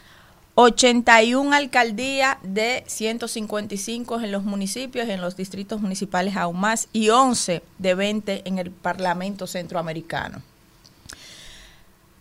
[0.61, 7.63] 81 alcaldías de 155 en los municipios, en los distritos municipales aún más, y 11
[7.79, 10.43] de 20 en el Parlamento Centroamericano.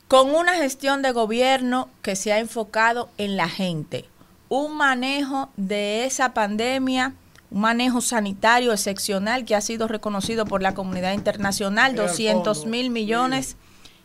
[0.08, 4.06] Con una gestión de gobierno que se ha enfocado en la gente,
[4.50, 7.16] un manejo de esa pandemia,
[7.50, 12.56] un manejo sanitario excepcional que ha sido reconocido por la comunidad internacional, Mira el 200
[12.60, 12.70] fondo.
[12.70, 13.56] mil millones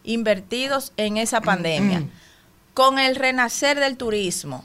[0.04, 2.04] invertidos en esa pandemia
[2.74, 4.64] con el renacer del turismo,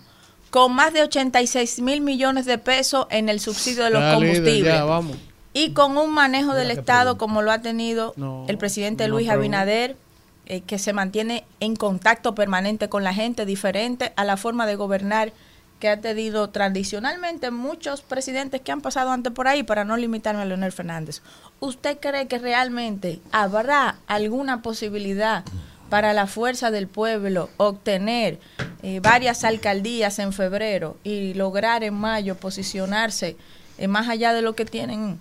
[0.50, 4.36] con más de 86 mil millones de pesos en el subsidio de los Ya, líder,
[4.36, 5.18] combustibles ya, vamos.
[5.54, 9.30] y con un manejo del Estado como lo ha tenido No, el presidente no Luis.
[9.30, 9.98] Abinader,
[10.46, 14.76] eh, que se mantiene en contacto permanente con la gente, diferente a la forma de
[14.76, 15.34] gobernar
[15.82, 20.42] que ha tenido tradicionalmente muchos presidentes que han pasado antes por ahí, para no limitarme
[20.42, 21.22] a Leonel Fernández.
[21.60, 25.44] ¿Usted cree que realmente habrá alguna posibilidad
[25.90, 28.40] para la fuerza del pueblo obtener
[28.84, 33.38] eh, varias alcaldías en febrero y lograr en mayo posicionarse
[33.78, 35.20] eh, más allá de lo que tienen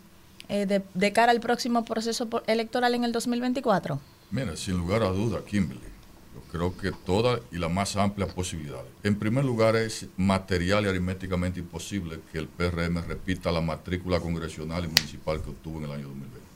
[0.48, 4.00] eh, de, cara al próximo proceso electoral en el 2024?
[4.30, 5.80] Mira, sin lugar a duda, Kimberly,
[6.34, 8.90] yo creo que todas y las más amplias posibilidades.
[9.02, 14.84] En primer lugar, es material y aritméticamente imposible que el PRM repita la matrícula congresional
[14.84, 16.46] y municipal que obtuvo en el año 2020.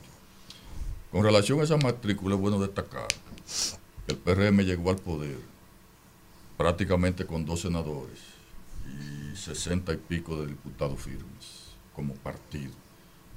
[1.11, 3.07] Con relación a esa matrícula, es bueno destacar
[4.07, 5.37] el PRM llegó al poder
[6.57, 8.19] prácticamente con dos senadores
[8.87, 12.73] y sesenta y pico de diputados firmes como partido.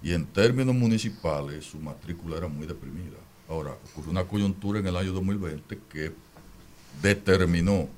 [0.03, 3.17] Y en términos municipales, su matrícula era muy deprimida.
[3.49, 6.13] Ahora, ocurrió una coyuntura en el año 2020 que
[7.01, 7.89] determinó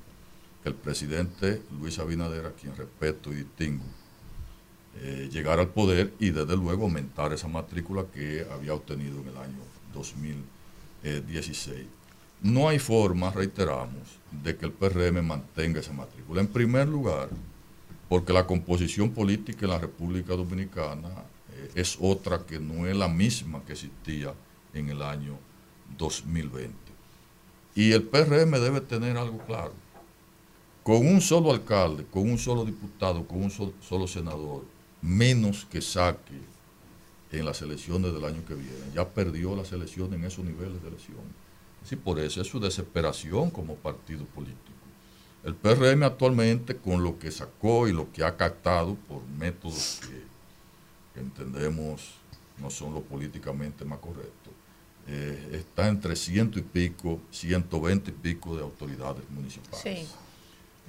[0.63, 3.83] que el presidente Luis Abinader, a quien respeto y distingo,
[4.99, 9.37] eh, llegara al poder y desde luego aumentar esa matrícula que había obtenido en el
[9.37, 9.59] año
[9.93, 11.96] 2016.
[12.41, 16.41] No hay forma, reiteramos, de que el PRM mantenga esa matrícula.
[16.41, 17.29] En primer lugar,
[18.09, 21.09] porque la composición política en la República Dominicana
[21.53, 24.33] eh, es otra que no es la misma que existía
[24.73, 25.37] en el año
[25.97, 26.73] 2020.
[27.75, 29.73] Y el PRM debe tener algo claro.
[30.83, 34.63] con un solo alcalde, con un solo diputado, con un sol- solo senador,
[35.01, 36.39] menos que saque
[37.31, 38.93] en las elecciones del año que viene.
[38.95, 41.46] Ya perdió las elecciones en esos niveles de elección.
[41.87, 44.57] Sí, por eso es su desesperación como partido político.
[45.43, 50.21] El PRM actualmente, con lo que sacó y lo que ha captado por métodos que,
[51.13, 52.01] que entendemos
[52.59, 54.51] no son lo políticamente más correctos,
[55.07, 59.79] eh, está entre ciento y pico, 120 y pico de autoridades municipales.
[59.81, 60.07] Sí.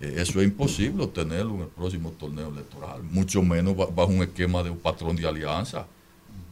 [0.00, 4.22] Eh, eso es imposible obtenerlo en el próximo torneo electoral, mucho menos ba- bajo un
[4.22, 5.86] esquema de un patrón de alianza,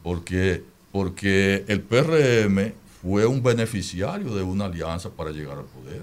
[0.03, 2.73] porque, porque el PRM
[3.07, 6.01] fue un beneficiario de una alianza para llegar al poder.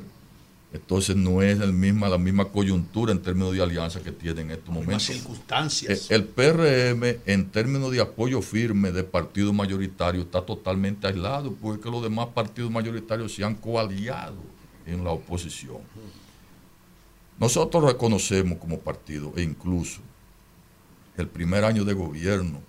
[0.72, 4.50] Entonces no es el misma, la misma coyuntura en términos de alianza que tiene en
[4.52, 5.04] estos momentos.
[5.04, 6.10] circunstancias.
[6.10, 11.90] Eh, El PRM en términos de apoyo firme de partido mayoritario está totalmente aislado porque
[11.90, 14.42] los demás partidos mayoritarios se han coaliado
[14.86, 15.82] en la oposición.
[17.38, 20.00] Nosotros reconocemos como partido e incluso
[21.18, 22.62] el primer año de gobierno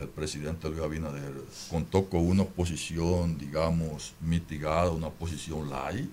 [0.00, 1.32] del presidente Luis Abinader
[1.70, 6.08] contó con una oposición, digamos, mitigada, una oposición light,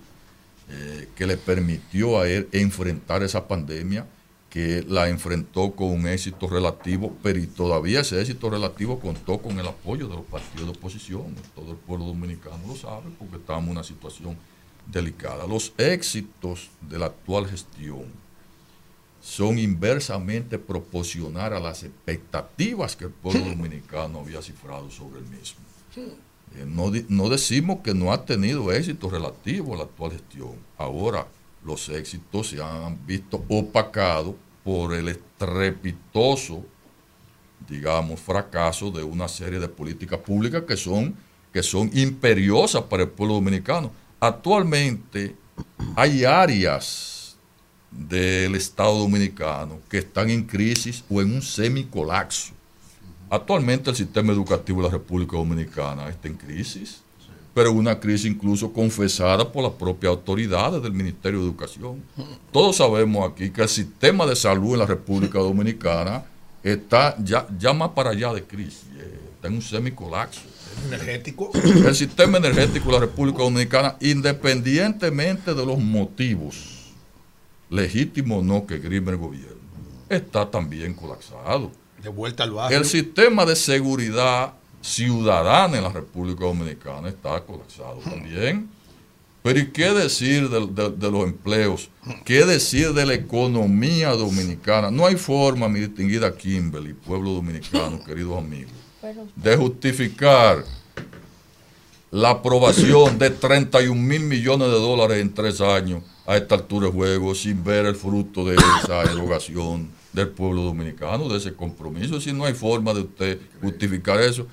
[0.70, 4.06] eh, que le permitió a él enfrentar esa pandemia,
[4.50, 9.58] que la enfrentó con un éxito relativo, pero y todavía ese éxito relativo contó con
[9.58, 11.34] el apoyo de los partidos de oposición.
[11.54, 14.36] Todo el pueblo dominicano lo sabe porque estamos en una situación
[14.86, 15.46] delicada.
[15.46, 18.04] Los éxitos de la actual gestión
[19.20, 25.60] son inversamente proporcionales a las expectativas que el pueblo dominicano había cifrado sobre el mismo.
[26.56, 30.52] Eh, no, di- no decimos que no ha tenido éxito relativo a la actual gestión.
[30.78, 31.26] Ahora,
[31.64, 36.64] los éxitos se han visto opacados por el estrepitoso,
[37.68, 41.14] digamos, fracaso de una serie de políticas públicas que son,
[41.52, 43.90] que son imperiosas para el pueblo dominicano.
[44.20, 45.34] Actualmente
[45.96, 47.17] hay áreas
[47.90, 52.52] del Estado dominicano que están en crisis o en un semicolapso.
[53.30, 57.02] Actualmente el sistema educativo de la República Dominicana está en crisis,
[57.54, 62.02] pero una crisis incluso confesada por las propias autoridades del Ministerio de Educación.
[62.52, 66.24] Todos sabemos aquí que el sistema de salud en la República Dominicana
[66.62, 70.40] está ya, ya más para allá de crisis, eh, está en un semicolapso.
[70.86, 71.50] Energético.
[71.54, 76.77] El sistema energético de la República Dominicana, independientemente de los motivos
[77.70, 79.56] legítimos o no que grime el gobierno,
[80.08, 81.70] está también colapsado.
[82.02, 82.78] De vuelta al barrio.
[82.78, 88.68] El sistema de seguridad ciudadana en la República Dominicana está colapsado también.
[89.42, 91.90] Pero ¿y qué decir de, de- de los empleos?
[92.24, 94.90] ¿Qué decir de la economía dominicana?
[94.90, 98.72] No hay forma, mi distinguida Kimberly, pueblo dominicano, queridos amigos,
[99.36, 100.64] de justificar
[102.10, 106.92] la aprobación de 31 mil millones de dólares en tres años a esta altura de
[106.92, 112.20] juego sin ver el fruto de esa erogación del pueblo dominicano, de ese compromiso.
[112.20, 114.46] Si no hay forma de usted justificar eso.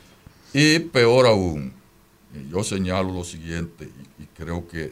[0.53, 1.73] Y peor aún,
[2.49, 3.89] yo señalo lo siguiente
[4.19, 4.91] y, y creo que,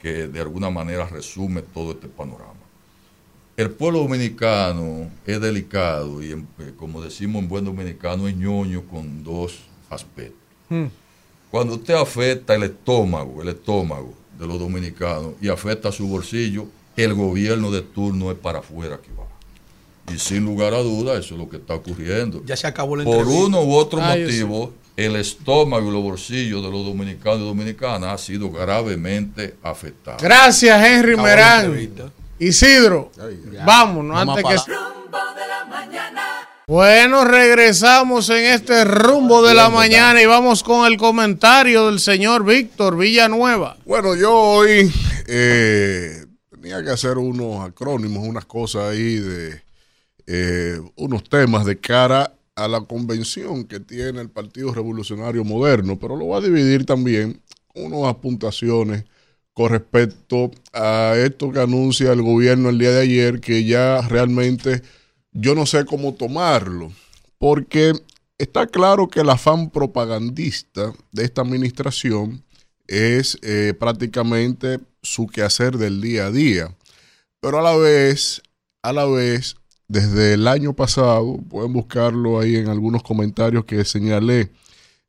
[0.00, 2.50] que de alguna manera resume todo este panorama.
[3.56, 8.82] El pueblo dominicano es delicado y, en- eh, como decimos en buen dominicano, es ñoño
[8.88, 10.40] con dos aspectos.
[11.48, 14.12] Cuando usted afecta el estómago, el estómago
[14.44, 16.66] de los dominicanos y afecta su bolsillo,
[16.96, 19.24] el gobierno de turno es para afuera que va.
[20.14, 22.42] Y sin lugar a duda, eso es lo que está ocurriendo.
[22.44, 26.70] Ya se acabó la Por uno u otro motivo, el estómago y los bolsillos de
[26.70, 30.18] los dominicanos y dominicanas ha sido gravemente afectado.
[30.20, 31.90] Gracias, Henry Merán.
[32.38, 33.10] Isidro,
[33.64, 34.72] vámonos Vamos antes a que.
[36.66, 42.42] Bueno, regresamos en este rumbo de la mañana y vamos con el comentario del señor
[42.42, 43.76] Víctor Villanueva.
[43.84, 44.90] Bueno, yo hoy
[45.26, 49.62] eh, tenía que hacer unos acrónimos, unas cosas ahí de
[50.26, 56.16] eh, unos temas de cara a la convención que tiene el Partido Revolucionario Moderno, pero
[56.16, 59.04] lo voy a dividir también con unas apuntaciones
[59.52, 64.80] con respecto a esto que anuncia el gobierno el día de ayer, que ya realmente
[65.34, 66.92] yo no sé cómo tomarlo,
[67.38, 67.92] porque
[68.38, 72.42] está claro que el afán propagandista de esta administración
[72.86, 76.76] es eh, prácticamente su quehacer del día a día.
[77.40, 78.42] Pero a la vez,
[78.82, 79.56] a la vez,
[79.88, 84.50] desde el año pasado, pueden buscarlo ahí en algunos comentarios que señalé,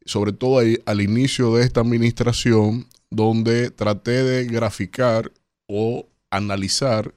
[0.05, 5.31] sobre todo ahí al inicio de esta administración, donde traté de graficar
[5.67, 7.13] o analizar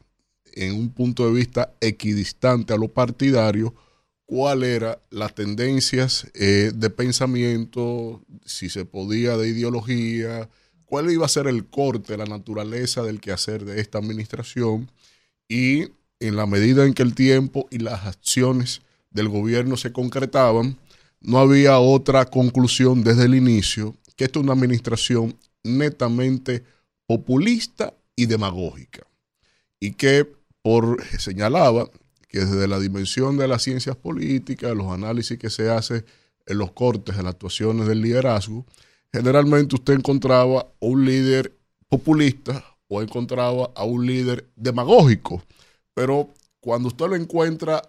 [0.54, 3.74] en un punto de vista equidistante a lo partidario
[4.28, 10.50] cuál era las tendencias eh, de pensamiento, si se podía de ideología,
[10.84, 14.90] cuál iba a ser el corte, la naturaleza del quehacer de esta administración
[15.48, 15.84] y
[16.20, 20.78] en la medida en que el tiempo y las acciones del gobierno se concretaban,
[21.20, 26.64] no había otra conclusión desde el inicio que esta es una administración netamente
[27.06, 29.06] populista y demagógica.
[29.80, 30.37] Y que
[30.68, 31.88] por señalaba
[32.28, 36.04] que desde la dimensión de las ciencias políticas, los análisis que se hace
[36.44, 38.66] en los cortes de las actuaciones del liderazgo,
[39.10, 41.56] generalmente usted encontraba un líder
[41.88, 45.42] populista o encontraba a un líder demagógico.
[45.94, 46.28] Pero
[46.60, 47.82] cuando usted lo encuentra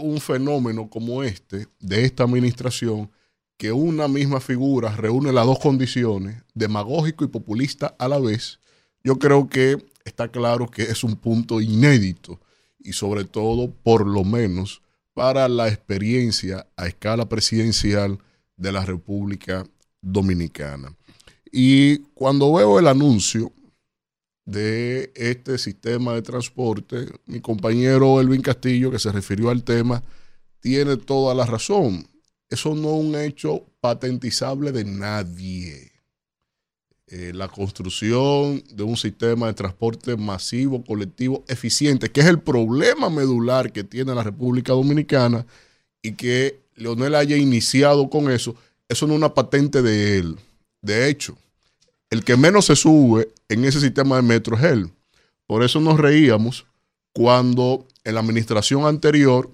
[0.00, 3.10] un fenómeno como este, de esta administración,
[3.56, 8.60] que una misma figura reúne las dos condiciones, demagógico y populista a la vez,
[9.02, 12.40] yo creo que está claro que es un punto inédito
[12.78, 14.82] y sobre todo, por lo menos,
[15.14, 18.18] para la experiencia a escala presidencial
[18.56, 19.64] de la República
[20.02, 20.94] Dominicana.
[21.52, 23.52] Y cuando veo el anuncio
[24.44, 30.02] de este sistema de transporte, mi compañero Elvin Castillo, que se refirió al tema,
[30.60, 32.06] tiene toda la razón.
[32.48, 35.89] Eso no es un hecho patentizable de nadie.
[37.12, 43.10] Eh, la construcción de un sistema de transporte masivo, colectivo, eficiente, que es el problema
[43.10, 45.44] medular que tiene la República Dominicana
[46.02, 48.54] y que Leonel haya iniciado con eso,
[48.88, 50.36] eso no es una patente de él.
[50.82, 51.36] De hecho,
[52.10, 54.92] el que menos se sube en ese sistema de metro es él.
[55.48, 56.64] Por eso nos reíamos
[57.12, 59.50] cuando en la administración anterior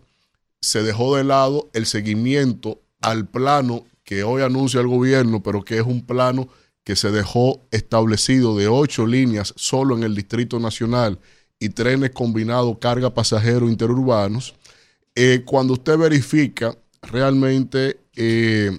[0.60, 5.78] se dejó de lado el seguimiento al plano que hoy anuncia el gobierno, pero que
[5.78, 6.48] es un plano
[6.86, 11.18] que se dejó establecido de ocho líneas solo en el Distrito Nacional
[11.58, 14.54] y trenes combinados carga pasajero interurbanos.
[15.16, 18.70] Eh, cuando usted verifica realmente eh,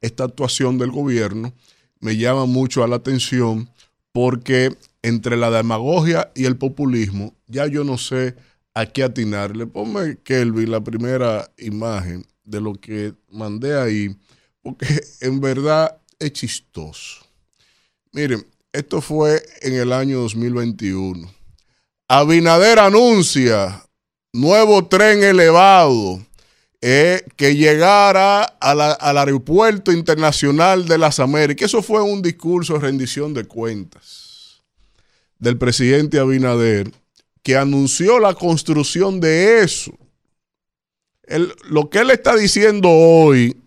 [0.00, 1.52] esta actuación del gobierno,
[1.98, 3.68] me llama mucho a la atención
[4.12, 8.36] porque entre la demagogia y el populismo, ya yo no sé
[8.72, 9.66] a qué atinarle.
[9.66, 14.16] Ponme, Kelvin, la primera imagen de lo que mandé ahí,
[14.62, 14.86] porque
[15.22, 17.26] en verdad es chistoso.
[18.12, 21.28] Miren, esto fue en el año 2021.
[22.06, 23.84] Abinader anuncia
[24.32, 26.24] nuevo tren elevado
[26.80, 31.66] eh, que llegara al aeropuerto internacional de las Américas.
[31.66, 34.62] Eso fue un discurso de rendición de cuentas
[35.38, 36.92] del presidente Abinader,
[37.42, 39.92] que anunció la construcción de eso.
[41.68, 43.59] lo que él está diciendo hoy,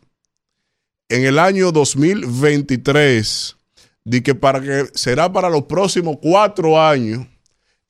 [1.14, 3.56] en el año 2023,
[4.04, 7.28] de que, para que será para los próximos cuatro años,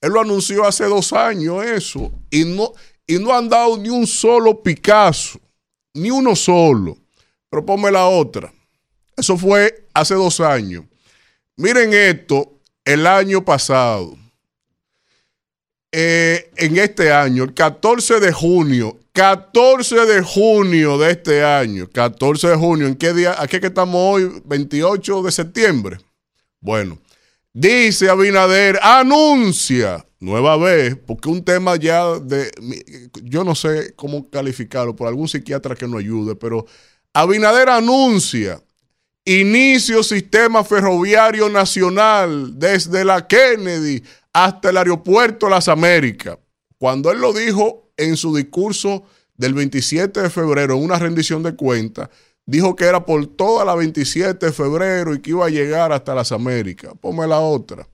[0.02, 2.74] él lo anunció hace dos años eso, y no,
[3.08, 5.40] y no han dado ni un solo Picasso,
[5.93, 6.98] ni uno solo.
[7.50, 8.52] Pero ponme la otra.
[9.16, 10.84] Eso fue hace dos años.
[11.56, 14.18] Miren esto, el año pasado.
[15.93, 22.48] Eh, en este año, el 14 de junio, 14 de junio de este año, 14
[22.48, 23.35] de junio, ¿en qué día?
[23.38, 26.00] Aquí que estamos hoy, 28 de septiembre.
[26.59, 26.98] Bueno,
[27.53, 32.50] dice Abinader, anuncia nueva vez, porque un tema ya de,
[33.22, 36.66] yo no sé cómo calificarlo, por algún psiquiatra que nos ayude, pero
[37.14, 38.59] Abinader anuncia
[39.25, 46.40] inicio sistema ferroviario nacional desde la Kennedy hasta el aeropuerto Las Américas.
[46.84, 49.03] Cuando él lo dijo en su discurso
[49.38, 52.10] del 27 de febrero, en una rendición de cuentas,
[52.45, 56.14] dijo que era por toda la 27 de febrero y que iba a llegar hasta
[56.14, 56.92] las Américas.
[57.00, 57.88] Ponme la otra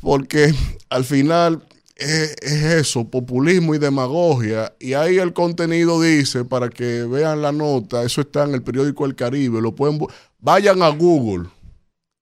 [0.00, 0.54] porque
[0.90, 4.72] al final es, eso, populismo y demagogia.
[4.78, 9.06] Y ahí el contenido dice, para que vean la nota, eso está en el periódico
[9.06, 9.98] El Caribe, lo pueden
[10.38, 11.48] vayan a Google,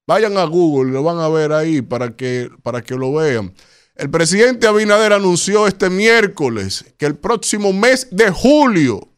[0.07, 3.53] vayan a Google, lo van a ver ahí para que, para que lo vean.
[3.99, 9.09] El presidente Abinader anunció este miércoles que el próximo mes de julio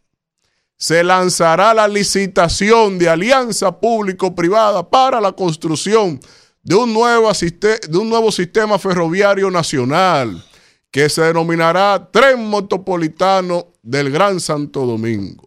[0.78, 6.18] se lanzará la licitación de alianza público-privada para la construcción
[6.62, 10.42] de un, nuevo sistema ferroviario nacional
[10.90, 15.46] que se denominará Tren Metropolitano del Gran Santo Domingo.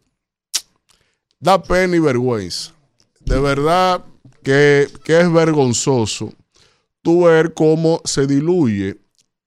[1.39, 2.71] Da pena y vergüenza.
[3.19, 4.05] De verdad
[4.43, 6.31] que, que es vergonzoso
[7.01, 9.02] tú ver cómo se diluye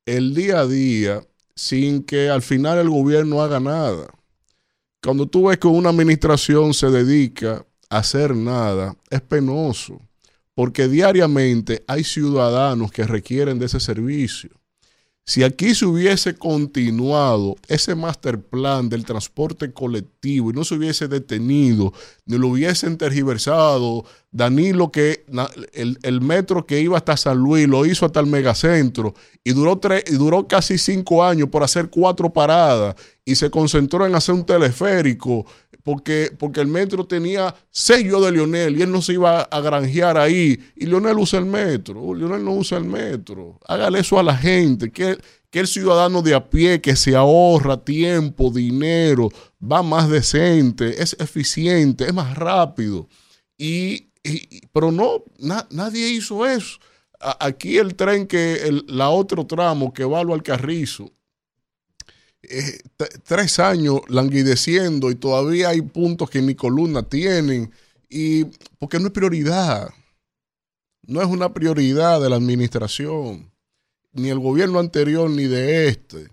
[0.06, 1.22] el día a día
[1.54, 4.06] sin que al final el gobierno haga nada.
[5.02, 10.00] Cuando tú ves que una administración se dedica a hacer nada, es penoso
[10.56, 14.50] porque diariamente hay ciudadanos que requieren de ese servicio.
[15.22, 21.08] Si aquí se hubiese continuado ese master plan del transporte colectivo y no se hubiese
[21.08, 21.92] detenido,
[22.24, 25.24] ni lo hubiesen tergiversado Danilo que
[25.72, 29.78] el, el metro que iba hasta San Luis lo hizo hasta el megacentro y duró,
[29.78, 34.34] tres, y duró casi cinco años por hacer cuatro paradas y se concentró en hacer
[34.34, 35.46] un teleférico
[35.82, 40.18] porque, porque el metro tenía sello de Lionel y él no se iba a granjear
[40.18, 40.58] ahí.
[40.74, 42.02] Y Lionel usa el metro.
[42.02, 43.60] Oh, Lionel no usa el metro.
[43.68, 44.90] Hágale eso a la gente.
[44.90, 45.16] Que,
[45.48, 49.28] que el ciudadano de a pie que se ahorra tiempo, dinero,
[49.62, 53.08] va más decente, es eficiente, es más rápido.
[53.56, 56.78] Y, y- pero no, na- nadie hizo eso.
[57.18, 61.10] Aquí el tren que, el, la otro tramo que va al Alcarrizo,
[62.42, 62.78] eh,
[63.24, 67.72] tres años languideciendo y todavía hay puntos que ni columna tienen.
[68.08, 68.44] Y
[68.78, 69.88] porque no es prioridad.
[71.02, 73.52] No es una prioridad de la administración,
[74.12, 76.28] ni el gobierno anterior, ni de este.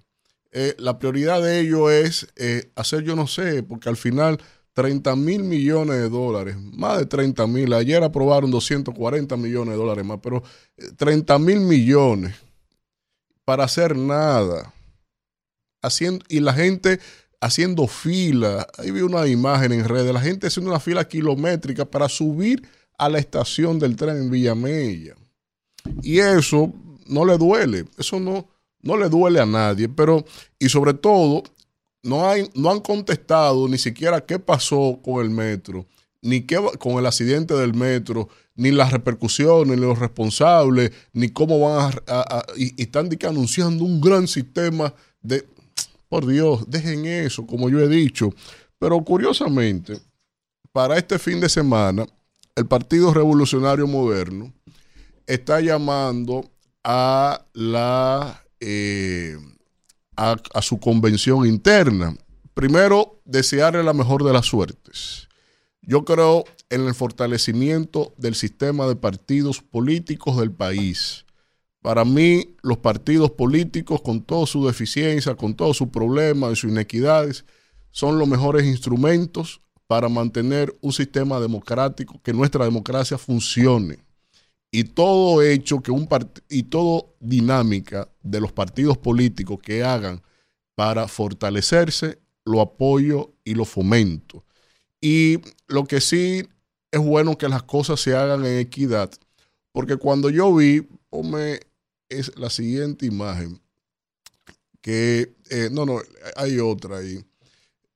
[0.51, 4.39] Eh, la prioridad de ellos es eh, hacer, yo no sé, porque al final
[4.74, 10.06] 30 mil millones de dólares, más de 30 mil, ayer aprobaron 240 millones de dólares
[10.06, 10.43] más, pero
[10.77, 12.35] eh, 30 mil millones
[13.45, 14.74] para hacer nada.
[15.82, 17.00] Haciendo, y la gente
[17.43, 18.66] haciendo fila.
[18.77, 22.64] Ahí vi una imagen en redes, la gente haciendo una fila kilométrica para subir
[22.98, 25.16] a la estación del tren en Villamella.
[26.02, 26.72] Y eso
[27.08, 28.48] no le duele, eso no,
[28.82, 30.24] no le duele a nadie, pero,
[30.58, 31.43] y sobre todo,
[32.03, 35.85] no, hay, no han contestado ni siquiera qué pasó con el metro,
[36.22, 41.59] ni qué con el accidente del metro, ni las repercusiones, ni los responsables, ni cómo
[41.59, 42.43] van a...
[42.56, 45.48] y, y están que anunciando un gran sistema de...
[46.07, 48.30] Por Dios, dejen eso, como yo he dicho.
[48.77, 49.99] Pero curiosamente,
[50.72, 52.06] para este fin de semana,
[52.56, 54.53] el Partido Revolucionario Moderno
[55.25, 56.45] está llamando
[56.83, 59.38] a la eh,
[60.16, 62.16] a, su convención interna.
[62.53, 65.27] Primero, desearle la mejor de las suertes.
[65.82, 71.25] Yo creo en el fortalecimiento del sistema de partidos políticos del país.
[71.82, 76.72] Para mí, los partidos políticos, con toda su deficiencia, con todos sus problemas y sus
[76.72, 77.43] inequidades,
[77.92, 84.00] son los mejores instrumentos para mantener un sistema democrático, que nuestra democracia funcione.
[84.76, 86.10] Y todo hecho que un
[86.50, 90.24] y todo dinámica de los partidos políticos que hagan
[90.74, 94.43] para fortalecerse, lo apoyo y lo fomento.
[95.00, 95.38] Y
[95.68, 96.42] lo que sí
[96.90, 99.11] es bueno que las cosas se hagan en equidad,
[99.72, 101.60] porque cuando yo vi, ponme
[102.10, 103.61] es la siguiente imagen,
[104.82, 106.02] que, eh, no, no,
[106.35, 107.24] hay otra ahí,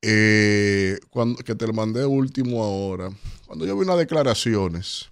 [0.04, 3.10] eh, cuando, que te la mandé último ahora,
[3.48, 5.10] cuando yo vi unas declaraciones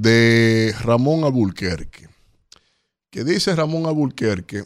[0.00, 2.08] de Ramón Abulquerque,
[3.10, 4.62] que dice Ramón Abulquerque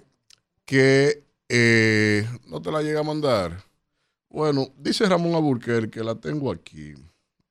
[0.66, 3.64] que eh, no te la llega a mandar.
[4.28, 6.92] Bueno, dice Ramón Abulquerque, la tengo aquí.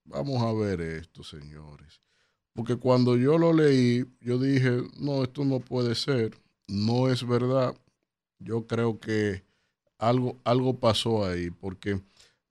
[0.06, 2.02] Vamos a ver esto, señores.
[2.54, 6.38] Porque cuando yo lo leí, yo dije, no, esto no puede ser,
[6.68, 7.74] no es verdad.
[8.38, 9.44] Yo creo que
[9.98, 12.00] algo, algo pasó ahí, porque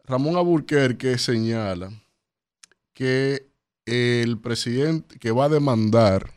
[0.04, 1.92] Ramón Aburquerque señala
[2.94, 3.49] que
[3.86, 6.32] el presidente que va a demandar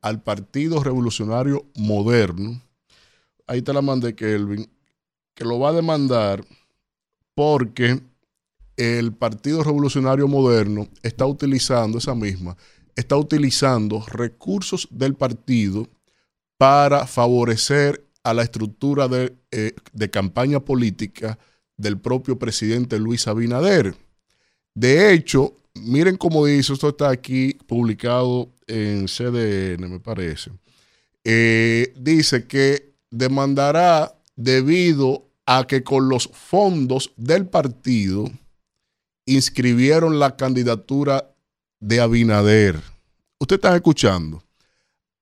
[0.00, 2.62] al Partido Revolucionario Moderno,
[3.46, 4.68] ahí te la mandé, Kelvin,
[5.34, 6.44] que lo va a demandar
[7.34, 8.00] porque
[8.76, 12.56] el Partido Revolucionario Moderno está utilizando esa misma,
[12.94, 15.88] está utilizando recursos del partido
[16.58, 21.38] para favorecer a la estructura de, eh, de campaña política
[21.76, 23.94] del propio presidente Luis Abinader.
[24.74, 30.50] De hecho, miren cómo dice, esto está aquí publicado en CDN, me parece.
[31.24, 38.30] Eh, dice que demandará debido a que con los fondos del partido
[39.26, 41.32] inscribieron la candidatura
[41.80, 42.80] de Abinader.
[43.38, 44.42] Usted está escuchando.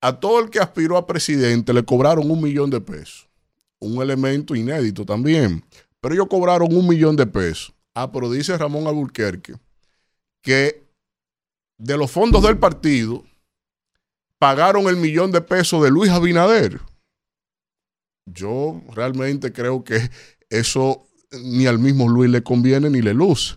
[0.01, 3.27] A todo el que aspiró a presidente le cobraron un millón de pesos.
[3.79, 5.65] Un elemento inédito también.
[6.01, 7.73] Pero ellos cobraron un millón de pesos.
[7.95, 9.55] Ah, pero dice Ramón Alburquerque
[10.45, 10.85] que
[11.79, 13.25] de los fondos del partido
[14.39, 16.81] pagaron el millón de pesos de Luis Abinader.
[18.27, 20.11] Yo realmente creo que
[20.51, 21.07] eso
[21.43, 23.57] ni al mismo Luis le conviene ni le luce.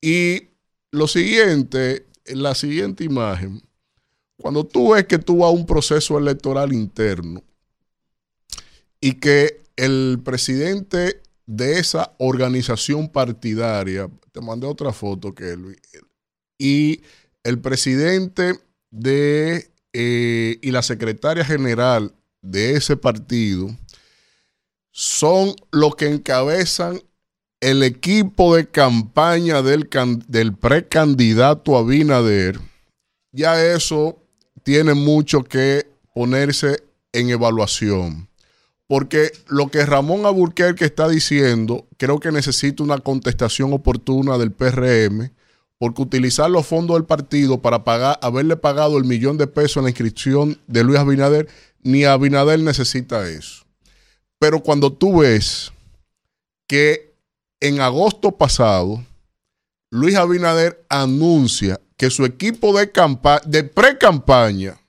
[0.00, 0.48] Y
[0.92, 3.62] lo siguiente, en la siguiente imagen,
[4.36, 7.42] cuando tú ves que tú vas a un proceso electoral interno
[9.00, 15.56] y que el presidente de esa organización partidaria, te mandé otra foto que
[16.58, 17.02] y
[17.44, 18.58] el presidente
[18.90, 22.12] de eh, y la secretaria general
[22.42, 23.74] de ese partido
[24.90, 27.00] son los que encabezan
[27.60, 32.60] el equipo de campaña del, can- del precandidato Abinader
[33.32, 34.18] ya eso
[34.62, 38.28] tiene mucho que ponerse en evaluación.
[38.86, 45.30] Porque lo que Ramón Aburquerque está diciendo, creo que necesita una contestación oportuna del PRM,
[45.78, 47.82] porque utilizar los fondos del partido para
[48.20, 51.48] haberle pagado el millón de pesos en la inscripción de Luis Abinader,
[51.82, 53.64] ni Abinader necesita eso.
[54.40, 55.72] Pero cuando tú ves
[56.66, 57.14] que
[57.60, 59.04] en agosto pasado,
[59.90, 62.90] Luis Abinader anuncia que su equipo de,
[63.46, 64.80] de pre-campaña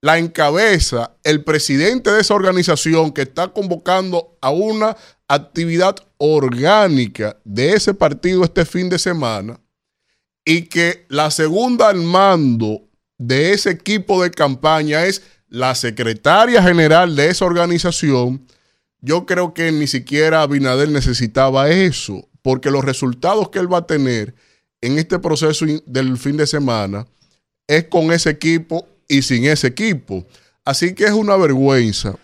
[0.00, 4.96] la encabeza el presidente de esa organización que está convocando a una
[5.28, 9.58] actividad orgánica de ese partido este fin de semana
[10.44, 12.82] y que la segunda al mando
[13.18, 18.46] de ese equipo de campaña es la secretaria general de esa organización,
[19.00, 23.86] yo creo que ni siquiera Abinader necesitaba eso, porque los resultados que él va a
[23.86, 24.34] tener
[24.80, 27.06] en este proceso del fin de semana
[27.66, 30.26] es con ese equipo y sin ese equipo.
[30.64, 32.16] Así que es una vergüenza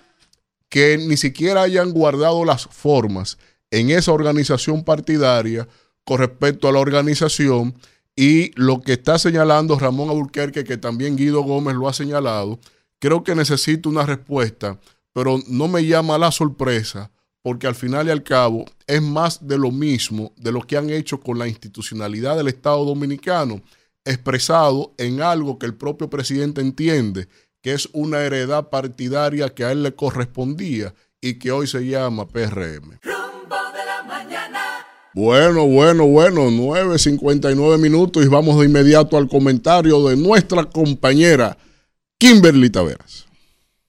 [0.69, 3.39] que ni siquiera hayan guardado las formas
[3.71, 5.69] en esa organización partidaria
[6.05, 7.75] con respecto a la organización
[8.21, 12.61] y lo que está señalando Ramón Aburquerque, que también Guido Gómez lo ha señalado,
[12.99, 14.79] creo que necesito una respuesta,
[15.15, 19.57] pero no me llama la sorpresa, porque al final y al cabo es más de
[19.57, 23.63] lo mismo de lo que han hecho con la institucionalidad del Estado Dominicano,
[24.05, 27.27] expresado en algo que el propio presidente entiende
[27.63, 30.93] que es una heredad partidaria que a él le correspondía
[31.23, 32.99] y que hoy se llama PRM.
[35.13, 41.57] Bueno, bueno, bueno, 9.59 minutos y vamos de inmediato al comentario de nuestra compañera
[42.19, 43.27] Kimberly Taveras.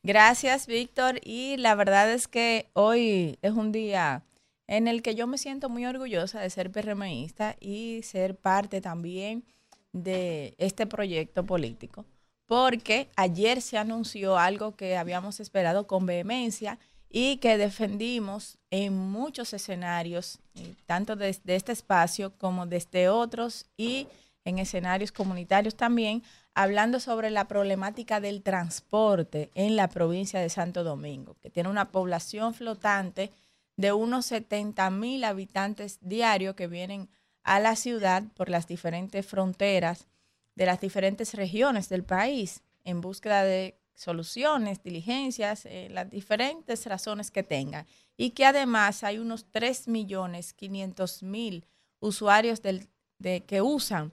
[0.01, 1.19] Gracias, Víctor.
[1.23, 4.23] Y la verdad es que hoy es un día
[4.65, 9.43] en el que yo me siento muy orgullosa de ser PRMista y ser parte también
[9.91, 12.03] de este proyecto político.
[12.47, 16.79] Porque ayer se anunció algo que habíamos esperado con vehemencia
[17.11, 24.07] y que defendimos en muchos escenarios, eh, tanto desde este espacio como desde otros y
[24.45, 26.23] en escenarios comunitarios también,
[26.53, 31.91] hablando sobre la problemática del transporte en la provincia de Santo Domingo, que tiene una
[31.91, 33.31] población flotante
[33.75, 37.09] de unos 70 mil habitantes diarios que vienen
[37.43, 40.07] a la ciudad por las diferentes fronteras
[40.55, 47.31] de las diferentes regiones del país en búsqueda de soluciones, diligencias, eh, las diferentes razones
[47.31, 47.85] que tengan.
[48.17, 51.65] Y que además hay unos 3 millones 500 mil
[51.99, 52.87] usuarios del,
[53.19, 54.11] de, que usan,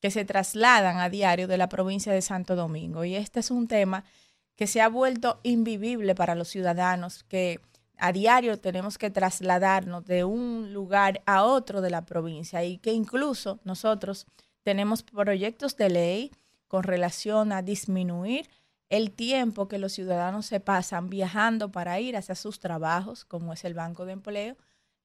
[0.00, 3.04] que se trasladan a diario de la provincia de Santo Domingo.
[3.04, 4.04] Y este es un tema
[4.56, 7.60] que se ha vuelto invivible para los ciudadanos, que
[8.00, 12.92] a diario tenemos que trasladarnos de un lugar a otro de la provincia y que
[12.92, 14.26] incluso nosotros
[14.62, 16.32] tenemos proyectos de ley
[16.66, 18.48] con relación a disminuir
[18.90, 23.64] el tiempo que los ciudadanos se pasan viajando para ir hacia sus trabajos, como es
[23.64, 24.56] el Banco de Empleo.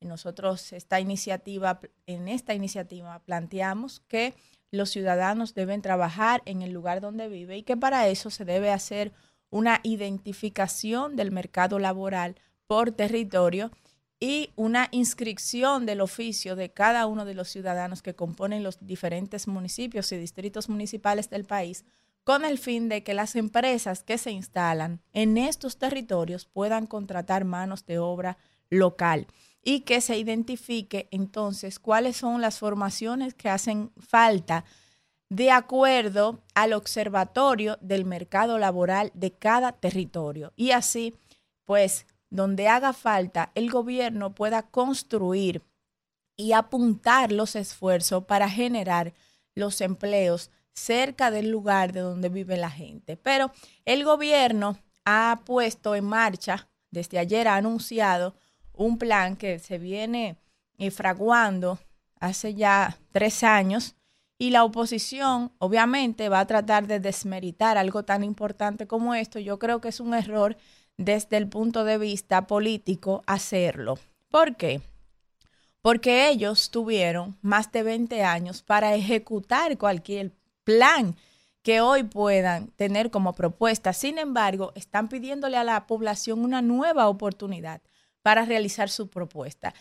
[0.01, 4.33] Nosotros esta iniciativa, en esta iniciativa planteamos que
[4.72, 8.72] los ciudadanos deben trabajar en el lugar donde vive y que para eso se debe
[8.72, 9.14] hacer
[9.49, 12.35] una identificación del mercado laboral
[12.67, 13.72] por territorio
[14.19, 19.47] y una inscripción del oficio de cada uno de los ciudadanos que componen los diferentes
[19.47, 21.85] municipios y distritos municipales del país
[22.25, 27.45] con el fin de que las empresas que se instalan en estos territorios puedan contratar
[27.45, 28.37] manos de obra
[28.69, 29.27] local
[29.61, 34.65] y que se identifique entonces cuáles son las formaciones que hacen falta
[35.29, 40.51] de acuerdo al observatorio del mercado laboral de cada territorio.
[40.55, 41.13] Y así,
[41.63, 45.61] pues, donde haga falta, el gobierno pueda construir
[46.35, 49.13] y apuntar los esfuerzos para generar
[49.53, 53.17] los empleos cerca del lugar de donde vive la gente.
[53.17, 53.51] Pero
[53.85, 58.35] el gobierno ha puesto en marcha, desde ayer ha anunciado
[58.73, 60.37] un plan que se viene
[60.77, 61.79] eh, fraguando
[62.19, 63.95] hace ya tres años
[64.37, 69.39] y la oposición obviamente va a tratar de desmeritar algo tan importante como esto.
[69.39, 70.57] Yo creo que es un error
[70.97, 73.97] desde el punto de vista político hacerlo.
[74.29, 74.81] ¿Por qué?
[75.81, 80.33] Porque ellos tuvieron más de 20 años para ejecutar cualquier
[80.65, 81.15] plan
[81.61, 83.93] que hoy puedan tener como propuesta.
[83.93, 87.81] Sin embargo, están pidiéndole a la población una nueva oportunidad
[88.21, 89.73] para realizar su propuesta.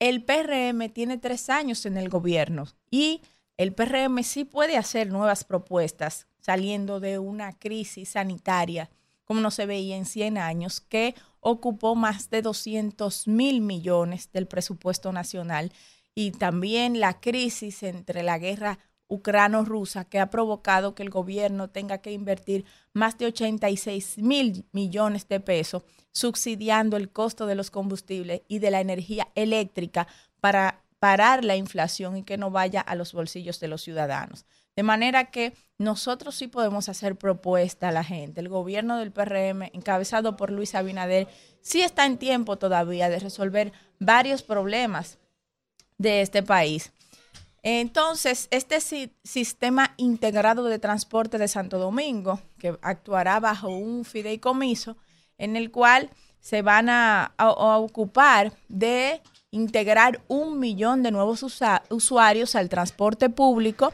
[0.00, 3.22] El PRM tiene tres años en el gobierno y
[3.56, 8.90] el PRM sí puede hacer nuevas propuestas saliendo de una crisis sanitaria
[9.30, 14.48] como no se veía en 100 años, que ocupó más de 200 mil millones del
[14.48, 15.72] presupuesto nacional
[16.16, 18.80] y también la crisis entre la guerra
[19.10, 22.64] ucrano-rusa que ha provocado que el gobierno tenga que invertir
[22.94, 25.82] más de 86 mil millones de pesos
[26.12, 30.06] subsidiando el costo de los combustibles y de la energía eléctrica
[30.40, 34.44] para parar la inflación y que no vaya a los bolsillos de los ciudadanos.
[34.76, 38.40] De manera que nosotros sí podemos hacer propuesta a la gente.
[38.40, 41.26] El gobierno del PRM, encabezado por Luis Abinader,
[41.60, 45.18] sí está en tiempo todavía de resolver varios problemas
[45.98, 46.92] de este país.
[47.62, 54.96] Entonces, este si- sistema integrado de transporte de Santo Domingo, que actuará bajo un fideicomiso,
[55.36, 61.44] en el cual se van a, ocupar de integrar un millón de nuevos
[61.90, 63.92] usuarios al transporte público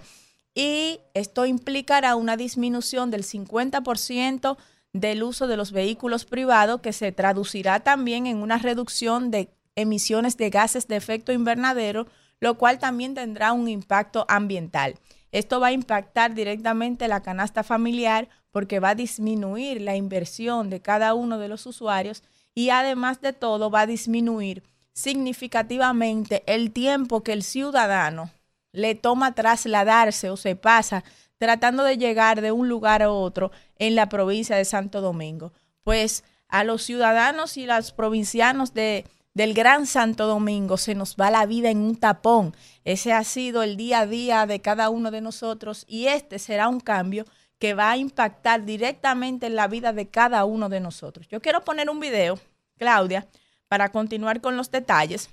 [0.54, 4.56] y esto implicará una disminución del 50%
[4.92, 10.36] del uso de los vehículos privados que se traducirá también en una reducción de emisiones
[10.36, 12.06] de gases de efecto invernadero,
[12.40, 14.96] lo cual también tendrá un impacto ambiental.
[15.32, 20.80] Esto va a impactar directamente la canasta familiar porque va a disminuir la inversión de
[20.80, 22.22] cada uno de los usuarios
[22.54, 28.30] y además de todo va a disminuir significativamente el tiempo que el ciudadano
[28.72, 31.04] le toma trasladarse o se pasa
[31.38, 35.52] tratando de llegar de un lugar a otro en la provincia de Santo Domingo.
[35.82, 39.04] Pues a los ciudadanos y los provincianos de,
[39.36, 42.56] del Gran Santo Domingo se nos va la vida en un tapón.
[42.86, 46.68] Ese ha sido el día a día de cada uno de nosotros y este será
[46.68, 47.26] un cambio
[47.58, 51.28] que va a impactar directamente en la vida de cada uno de nosotros.
[51.28, 52.40] Yo quiero poner un video,
[52.78, 53.28] Claudia,
[53.68, 55.28] para continuar con los detalles,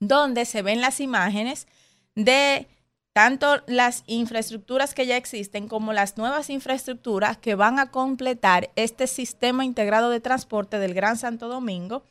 [0.00, 1.68] donde se ven las imágenes
[2.16, 2.66] de
[3.12, 9.06] tanto las infraestructuras que ya existen como las nuevas infraestructuras que van a completar este
[9.06, 12.02] sistema integrado de transporte del Gran Santo Domingo.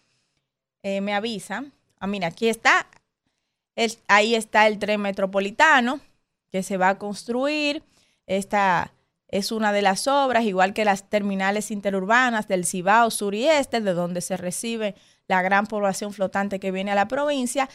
[0.83, 1.73] Eh, me avisan.
[1.99, 2.87] Ah, mira, aquí está.
[3.75, 5.99] El- ahí está el tren metropolitano
[6.51, 7.83] que se va a construir.
[8.25, 8.93] Esta
[9.27, 13.79] es una de las obras, igual que las terminales interurbanas del Cibao Sur y Este,
[13.81, 14.95] de donde se recibe
[15.27, 17.69] la gran población flotante que viene a la provincia.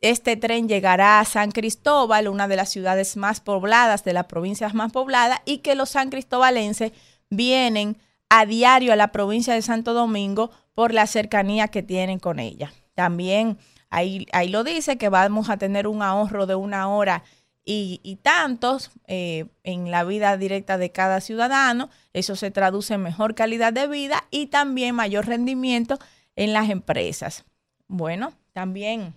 [0.00, 4.74] Este tren llegará a San Cristóbal, una de las ciudades más pobladas, de las provincias
[4.74, 6.92] más pobladas, y que los san cristobalenses
[7.30, 7.96] vienen
[8.28, 12.72] a diario a la provincia de Santo Domingo por la cercanía que tienen con ella.
[12.94, 13.58] También
[13.90, 17.24] ahí, ahí lo dice que vamos a tener un ahorro de una hora
[17.70, 21.90] y, tantos eh, en la vida directa de cada ciudadano.
[22.14, 25.98] Eso se traduce en mejor calidad de vida y también mayor rendimiento
[26.34, 27.44] en las empresas.
[27.86, 29.12] Bueno, también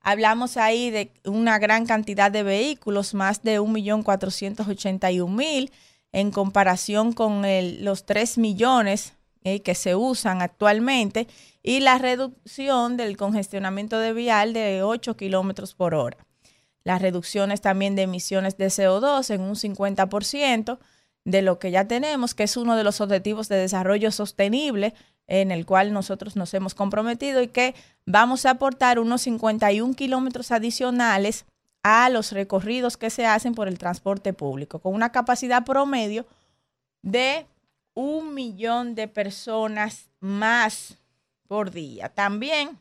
[0.00, 5.72] hablamos ahí de una gran cantidad de vehículos, más de 1.481.000
[6.12, 7.42] en comparación con
[7.84, 11.26] los 3 millones eh, que se usan actualmente
[11.62, 16.18] y la reducción del congestionamiento de vial de 8 kilómetros por hora.
[16.84, 20.78] Las reducciones también de emisiones de CO2 en un 50%
[21.24, 24.94] de lo que ya tenemos, que es uno de los objetivos de desarrollo sostenible
[25.26, 27.74] en el cual nosotros nos hemos comprometido y que
[28.04, 31.46] vamos a aportar unos 51 kilómetros adicionales
[31.82, 36.26] a los recorridos que se hacen por el transporte público, con una capacidad promedio
[37.02, 37.46] de
[37.94, 40.98] un millón de personas más
[41.48, 42.10] por día.
[42.10, 42.78] También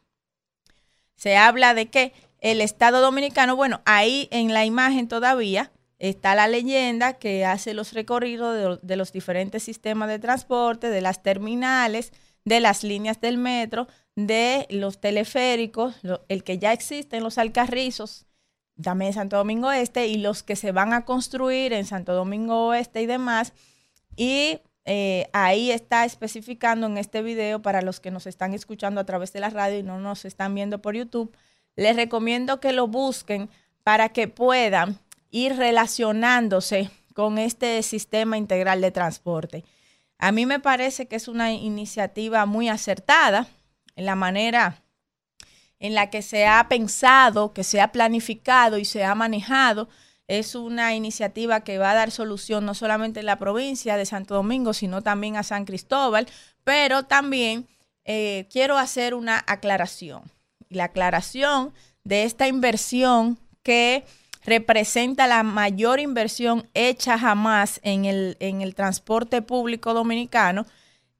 [1.15, 6.47] se habla de que el Estado Dominicano, bueno, ahí en la imagen todavía está la
[6.47, 11.23] leyenda que hace los recorridos de, lo- de los diferentes sistemas de transporte, de las
[11.23, 12.13] terminales,
[12.45, 15.95] de las líneas del metro, de los teleféricos,
[16.29, 18.25] el que ya existe en los Alcarrizos,
[18.81, 22.67] también en Santo Domingo Este, y los que se van a construir en Santo Domingo
[22.67, 23.53] Oeste y demás.
[24.15, 29.05] Y eh, ahí está especificando en este video para los que nos están escuchando a
[29.05, 31.35] través de la radio y no nos están viendo por YouTube.
[31.75, 33.49] Les recomiendo que lo busquen
[33.83, 34.99] para que puedan
[35.31, 39.65] ir relacionándose con este sistema integral de transporte.
[40.17, 43.47] A mí me parece que es una iniciativa muy acertada
[43.95, 44.81] en la manera
[45.79, 49.89] en la que se ha pensado, que se ha planificado y se ha manejado.
[50.27, 54.35] Es una iniciativa que va a dar solución no solamente en la provincia de Santo
[54.35, 56.27] Domingo, sino también a San Cristóbal,
[56.63, 57.67] pero también
[58.05, 60.23] eh, quiero hacer una aclaración.
[60.69, 64.03] La aclaración de esta inversión que
[64.43, 70.65] representa la mayor inversión hecha jamás en el, en el transporte público dominicano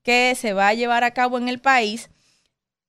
[0.04, 2.10] que se va a llevar a cabo en el país.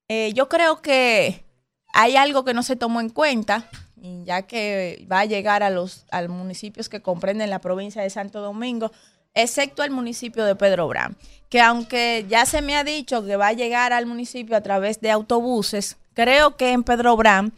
[0.09, 1.45] Eh, yo creo que
[1.93, 3.69] hay algo que no se tomó en cuenta,
[4.25, 8.41] ya que va a llegar a los a municipios que comprenden la provincia de Santo
[8.41, 8.91] Domingo,
[9.35, 11.17] excepto el municipio de Pedro Brán,
[11.49, 15.01] que aunque ya se me ha dicho que va a llegar al municipio a través
[15.01, 17.53] de autobuses, creo que en Pedro Brán,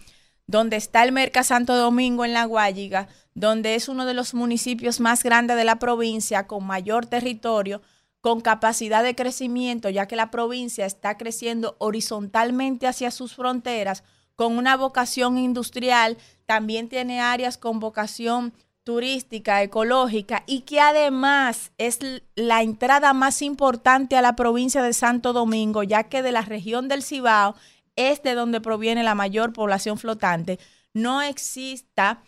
[0.46, 5.00] donde está el Merca Santo Domingo en La Guayiga, donde es uno de los municipios
[5.00, 7.80] más grandes de la provincia, con mayor territorio,
[8.20, 14.04] con capacidad de crecimiento, ya que la provincia está creciendo horizontalmente hacia sus fronteras,
[14.36, 18.52] con una vocación industrial, también tiene áreas con vocación
[18.84, 21.98] turística, ecológica y que además es
[22.34, 26.88] la entrada más importante a la provincia de Santo Domingo, ya que de la región
[26.88, 27.54] del Cibao
[27.94, 30.58] es de donde proviene la mayor población flotante,
[30.94, 32.22] no exista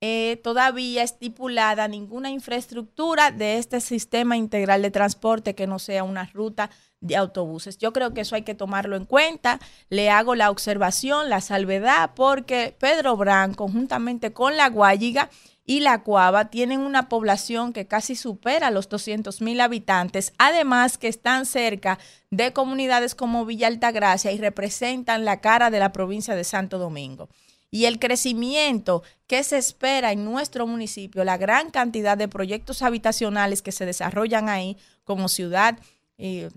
[0.00, 6.24] eh, todavía estipulada ninguna infraestructura de este sistema integral de transporte que no sea una
[6.32, 6.70] ruta
[7.00, 7.78] de autobuses.
[7.78, 9.58] Yo creo que eso hay que tomarlo en cuenta.
[9.88, 15.30] Le hago la observación, la salvedad, porque Pedro Brán, conjuntamente con la Guayiga,
[15.70, 21.06] y la Cuava tienen una población que casi supera los 200 mil habitantes, además que
[21.06, 26.42] están cerca de comunidades como Villa Altagracia y representan la cara de la provincia de
[26.42, 27.28] Santo Domingo.
[27.70, 33.62] Y el crecimiento que se espera en nuestro municipio, la gran cantidad de proyectos habitacionales
[33.62, 35.78] que se desarrollan ahí como ciudad,
[36.18, 36.50] eh,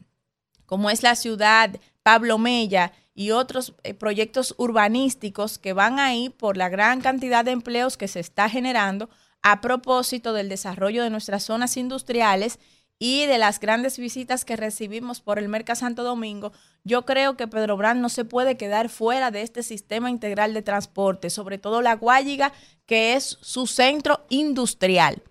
[0.66, 1.72] como es la ciudad
[2.04, 7.52] Pablo Mella, y otros eh, proyectos urbanísticos que van ahí por la gran cantidad de
[7.52, 9.10] empleos que se está generando
[9.42, 12.60] a propósito del desarrollo de nuestras zonas industriales
[12.98, 16.54] y de las grandes visitas que recibimos por el Merca Santo Domingo,
[16.86, 20.62] yo creo que Pedro Brand no se puede quedar fuera de este sistema integral de
[20.62, 22.54] transporte, sobre todo la Guayiga,
[22.86, 25.22] que es su centro industrial.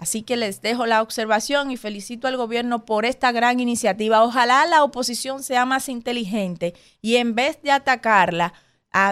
[0.00, 4.24] Así que les dejo la observación y felicito al gobierno por esta gran iniciativa.
[4.24, 6.72] Ojalá la oposición sea más inteligente
[7.02, 8.54] y en vez de atacarla,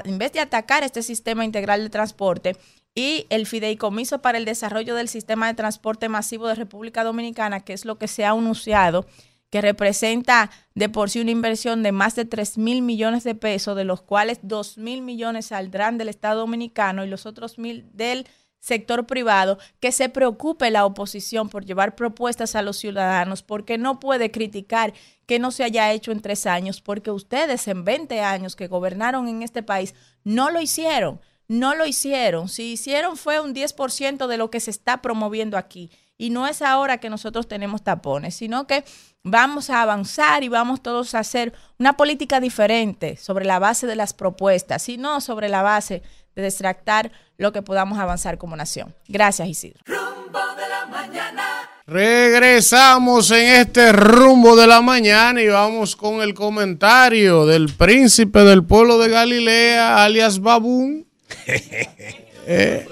[0.05, 2.57] en vez de atacar este sistema integral de transporte
[2.95, 7.75] y el fideicomiso para el desarrollo del sistema de transporte masivo de República Dominicana, que
[7.75, 9.05] es lo que se ha anunciado,
[9.51, 13.77] que representa de por sí una inversión de más de 3 mil millones de pesos,
[13.77, 18.27] de los cuales 2 mil millones saldrán del Estado Dominicano y los otros mil del
[18.61, 24.01] sector privado, que se preocupe la oposición por llevar propuestas a los ciudadanos, porque no
[24.01, 24.93] puede criticar
[25.27, 29.29] que no se haya hecho en tres años, porque ustedes en 20 años que gobernaron
[29.29, 32.49] en este país no lo hicieron, no lo hicieron.
[32.49, 35.91] Si hicieron fue un 10% de lo que se está promoviendo aquí.
[36.21, 38.85] Y no es ahora que nosotros tenemos tapones, sino que
[39.23, 43.95] vamos a avanzar y vamos todos a hacer una política diferente sobre la base de
[43.95, 46.03] las propuestas, y no sobre la base
[46.43, 48.95] de distractar lo que podamos avanzar como nación.
[49.09, 49.81] Gracias, Isidro.
[49.87, 51.45] Rumbo de la mañana.
[51.87, 58.63] Regresamos en este rumbo de la mañana y vamos con el comentario del príncipe del
[58.63, 61.07] pueblo de Galilea, alias Babún.
[62.51, 62.89] Eh,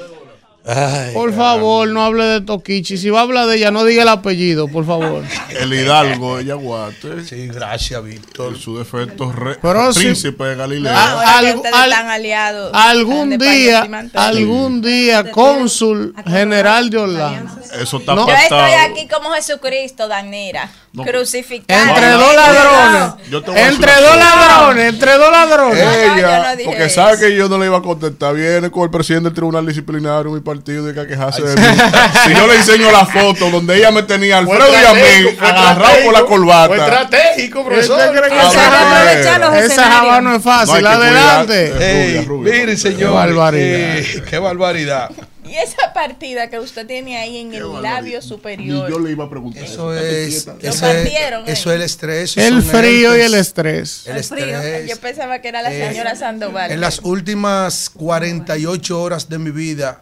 [1.15, 2.97] por favor, no hable de Toquichi.
[2.99, 5.23] Si va a hablar de ella, no diga el apellido, por favor.
[5.51, 7.25] El Hidalgo de Yaguate.
[7.25, 8.59] Sí, gracias, Víctor.
[8.59, 10.93] Su defecto re- Pero si- príncipe de Galilea.
[10.97, 12.71] Ah, al- están aliados.
[12.75, 17.53] Algún día, algún día, cónsul general de Orlando.
[17.81, 18.27] Eso está No.
[18.27, 20.71] Yo estoy aquí como Jesucristo, Danira,
[21.05, 21.81] crucificado.
[21.89, 23.29] Entre dos ladrones.
[23.31, 25.79] Yo te voy a decir Entre dos ladrones, entre dos ladrones.
[25.79, 26.95] Ella, no porque eso.
[26.97, 28.35] sabe que yo no le iba a contestar.
[28.35, 31.63] Viene con el presidente del tribunal disciplinario, mi partido, y que a quejarse de mí.
[32.27, 35.37] si yo le enseño la foto donde ella me tenía al Alfredo y a mí,
[35.41, 36.67] agarrado por la corbata.
[36.69, 37.99] Fue estratégico, profesor.
[37.99, 40.83] ¿Usted cree que Ah, esa java- no es fácil?
[40.83, 41.71] No Adelante.
[41.71, 41.83] cuidar.
[41.83, 42.53] Ey, Rubia, rubia.
[42.61, 43.13] miren, señor.
[43.15, 43.99] barbaridad.
[44.29, 45.11] qué barbaridad.
[45.49, 48.91] Y esa partida que usted tiene ahí en el labio Y superior.
[48.91, 49.63] yo le iba a preguntar.
[49.63, 51.53] Eso es, eso partieron, es, eh.
[51.53, 52.37] eso es el estrés.
[52.37, 54.03] El frío y herpes, el estrés.
[54.07, 54.45] El El frío.
[54.47, 54.91] estrés.
[54.91, 56.73] Yo pensaba que era la Eh, señora Sandoval.
[56.73, 60.01] En las últimas 48 horas de mi vida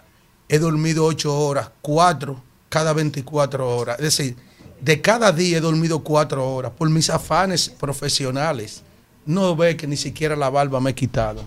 [0.49, 3.99] he dormido 8 horas, 4 cada 24 horas.
[3.99, 4.37] Es decir,
[4.81, 8.83] de cada día he dormido 4 horas por mis afanes profesionales.
[9.27, 11.47] No ve que ni siquiera la barba me he quitado.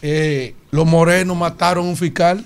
[0.00, 2.44] Eh, los morenos mataron a un fiscal.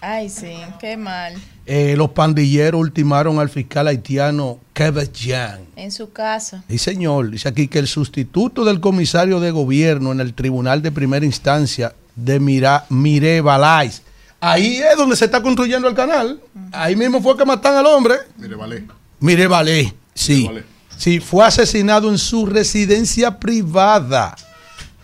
[0.00, 1.34] Ay, sí, qué mal.
[1.64, 5.60] Eh, los pandilleros ultimaron al fiscal haitiano Kevin Jan.
[5.76, 6.64] En su casa.
[6.68, 7.30] Sí, señor.
[7.30, 11.94] Dice aquí que el sustituto del comisario de gobierno en el tribunal de primera instancia
[12.16, 14.02] de Mira, Mire Balais.
[14.44, 16.40] Ahí es donde se está construyendo el canal.
[16.72, 18.16] Ahí mismo fue que matan al hombre.
[18.36, 18.88] Mire, vale.
[19.20, 19.94] Mire Balais.
[20.14, 20.46] Sí.
[20.48, 20.64] Vale.
[20.98, 24.34] Sí, fue asesinado en su residencia privada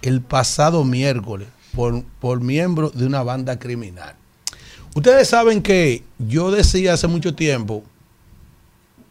[0.02, 4.16] el pasado miércoles por, por miembros de una banda criminal.
[4.96, 7.84] Ustedes saben que yo decía hace mucho tiempo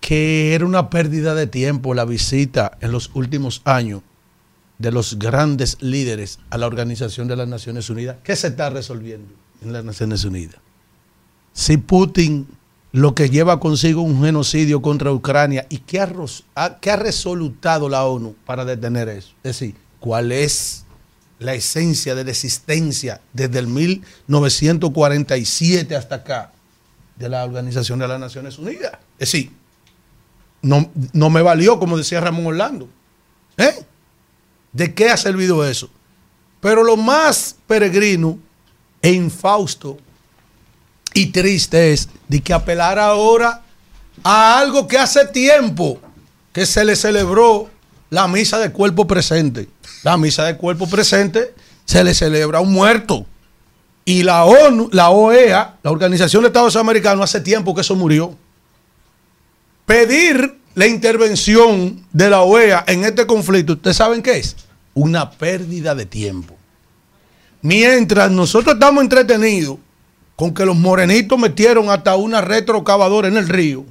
[0.02, 4.02] que era una pérdida de tiempo la visita en los últimos años
[4.78, 8.18] de los grandes líderes a la Organización de las Naciones Unidas.
[8.26, 10.58] ¿Qué se está resolviendo en las Naciones Unidas?
[11.54, 12.48] Si Putin
[12.92, 18.66] lo que lleva consigo un genocidio contra Ucrania y qué ha, resolutado la ONU para
[18.66, 19.30] detener eso.
[19.44, 20.86] Es decir, ¿cuál es
[21.40, 26.52] la esencia de la existencia desde el 1947 hasta acá
[27.16, 28.94] de la Organización de las Naciones Unidas.
[29.20, 29.52] Es decir,
[30.62, 32.90] no, no me valió, como decía Ramón Orlando.
[33.58, 33.86] ¿Eh?
[34.72, 35.90] ¿De qué ha servido eso?
[36.62, 38.40] Pero lo más peregrino
[39.08, 39.98] e infausto
[41.14, 43.62] y triste es de que apelar ahora
[44.22, 45.98] a algo que hace tiempo
[46.52, 47.70] que se le celebró
[48.10, 49.70] la misa de cuerpo presente.
[50.04, 51.56] La misa de cuerpo presente
[51.86, 53.26] se le celebra a un muerto.
[54.04, 58.36] Y la ONU, la OEA, la Organización de Estados Americanos, hace tiempo que eso murió.
[59.86, 64.58] Pedir la intervención de la OEA en este conflicto, ¿ustedes saben qué es?
[64.94, 66.57] Una pérdida de tiempo.
[67.62, 69.78] Mientras nosotros estamos entretenidos
[70.36, 73.86] con que los morenitos metieron hasta una retrocavadora en el río,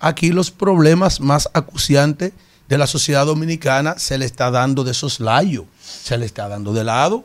[0.00, 2.32] aquí los problemas más acuciantes
[2.68, 6.84] de la sociedad dominicana se le está dando de soslayo, se le está dando de
[6.84, 7.24] lado.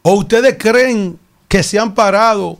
[0.00, 2.58] ¿O ustedes creen que se han parado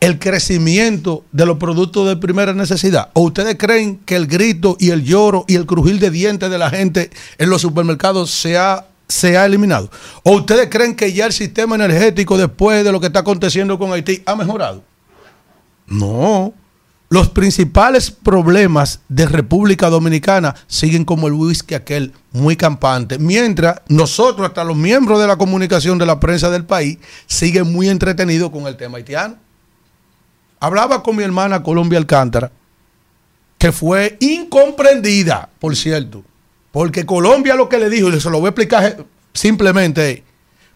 [0.00, 3.10] el crecimiento de los productos de primera necesidad?
[3.12, 6.58] ¿O ustedes creen que el grito y el lloro y el crujir de dientes de
[6.58, 9.90] la gente en los supermercados se ha, se ha eliminado?
[10.22, 13.92] ¿O ustedes creen que ya el sistema energético después de lo que está aconteciendo con
[13.92, 14.82] Haití ha mejorado?
[15.86, 16.54] No.
[17.08, 24.48] Los principales problemas de República Dominicana siguen como el whisky aquel, muy campante, mientras nosotros,
[24.48, 28.66] hasta los miembros de la comunicación de la prensa del país, siguen muy entretenidos con
[28.66, 29.36] el tema haitiano.
[30.58, 32.50] Hablaba con mi hermana Colombia Alcántara,
[33.58, 36.24] que fue incomprendida, por cierto,
[36.72, 40.22] porque Colombia lo que le dijo, y se lo voy a explicar simplemente, es,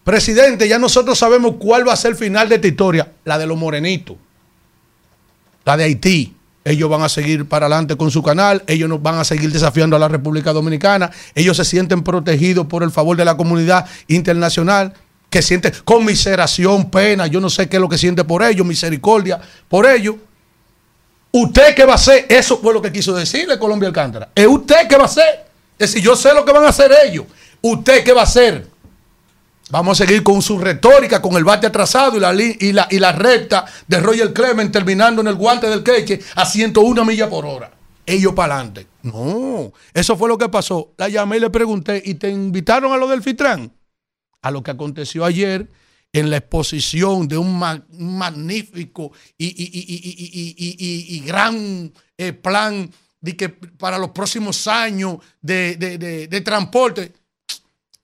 [0.05, 3.45] presidente, ya nosotros sabemos cuál va a ser el final de esta historia, la de
[3.45, 4.15] los morenitos
[5.67, 6.33] la de Haití.
[6.63, 9.99] Ellos van a seguir para adelante con su canal, ellos van a seguir desafiando a
[9.99, 14.93] la República Dominicana, ellos se sienten protegidos por el favor de la comunidad internacional,
[15.29, 19.39] que siente conmiseración, pena, yo no sé qué es lo que siente por ellos, misericordia
[19.67, 20.15] por ellos.
[21.31, 22.25] ¿Usted qué va a hacer?
[22.29, 24.29] Eso fue lo que quiso decirle Colombia Alcántara.
[24.33, 25.46] ¿Es usted qué va a hacer?
[25.79, 27.25] Es decir, yo sé lo que van a hacer ellos.
[27.61, 28.67] ¿Usted qué va a hacer?
[29.69, 32.99] Vamos a seguir con su retórica, con el bate atrasado y la, y la, y
[32.99, 37.45] la recta de Roger Clement terminando en el guante del queche a 101 millas por
[37.45, 37.71] hora.
[38.05, 38.87] Ellos para adelante.
[39.03, 40.93] No, eso fue lo que pasó.
[40.97, 43.73] La llamé y le pregunté, ¿y te invitaron a lo del Fitran?
[44.41, 45.69] A lo que aconteció ayer
[46.13, 52.89] en la exposición de un, ma un magnífico y gran eh, plan
[53.19, 57.13] de que para los próximos años de, de, de, transporte.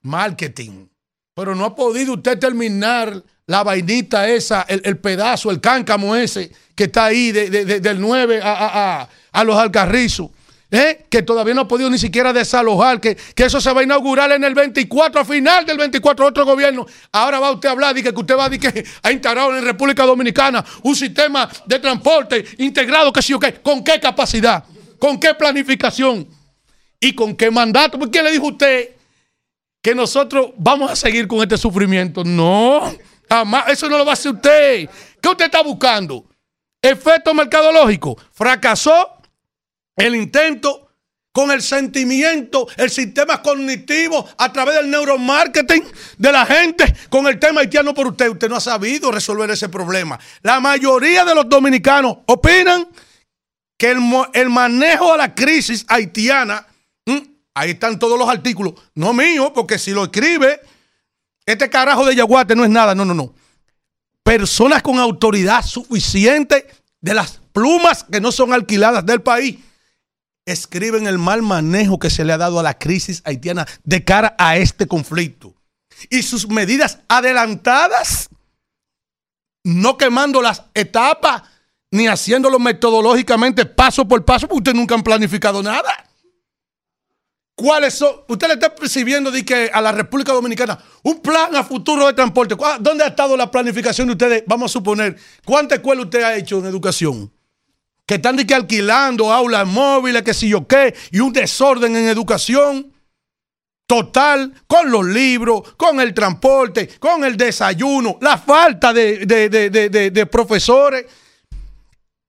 [0.01, 0.87] Marketing
[1.33, 6.51] pero no ha podido usted terminar la vainita esa, el, el pedazo, el cáncamo ese
[6.75, 10.29] que está ahí de, de, del 9 a, a, a los alcarrizos.
[10.75, 11.05] ¿Eh?
[11.07, 14.31] que todavía no ha podido ni siquiera desalojar, que, que, eso se va a inaugurar
[14.31, 16.87] en el 24, a final del 24, otro gobierno.
[17.11, 20.03] Ahora va usted a hablar de que, que usted va a, que ha en República
[20.03, 24.63] Dominicana un sistema de transporte integrado, que sí o qué, ¿con qué capacidad?
[25.03, 26.25] ¿Con qué planificación?
[26.97, 27.99] ¿Y con qué mandato?
[27.99, 28.91] ¿Por qué le dijo usted
[29.81, 32.23] que nosotros vamos a seguir con este sufrimiento.
[32.23, 32.89] No,
[33.29, 34.89] jamás, eso no lo va a hacer usted.
[35.21, 36.25] ¿Qué usted está buscando?
[36.81, 38.17] Efecto mercadológico.
[38.31, 39.17] Fracasó
[39.97, 40.87] el intento
[41.33, 45.83] con el sentimiento, el sistema cognitivo a través del neuromarketing
[46.17, 48.29] de la gente con el tema haitiano por usted.
[48.29, 50.17] Usted no ha sabido resolver ese problema.
[50.43, 52.87] La mayoría de los dominicanos opinan
[53.77, 53.99] que el,
[54.33, 56.67] el manejo de la crisis haitiana
[57.55, 58.73] Ahí están todos los artículos.
[58.95, 60.59] No mío, porque si lo escribe,
[61.45, 62.95] este carajo de Yaguate no es nada.
[62.95, 63.33] No, no, no.
[64.23, 66.65] Personas con autoridad suficiente
[67.01, 69.59] de las plumas que no son alquiladas del país
[70.45, 74.35] escriben el mal manejo que se le ha dado a la crisis haitiana de cara
[74.39, 75.53] a este conflicto.
[76.09, 78.29] Y sus medidas adelantadas,
[79.63, 81.43] no quemando las etapas,
[81.93, 86.09] ni haciéndolo metodológicamente paso por paso, porque ustedes nunca han planificado nada.
[87.53, 88.15] ¿Cuáles son?
[88.27, 92.13] Usted le está percibiendo de que a la República Dominicana un plan a futuro de
[92.13, 92.55] transporte.
[92.79, 94.43] ¿Dónde ha estado la planificación de ustedes?
[94.47, 95.15] Vamos a suponer,
[95.45, 97.31] ¿cuántas escuelas usted ha hecho en educación?
[98.07, 102.91] Que están que alquilando aulas móviles, que si yo qué, y un desorden en educación
[103.85, 110.09] total con los libros, con el transporte, con el desayuno, la falta de, de, de,
[110.09, 111.05] de profesores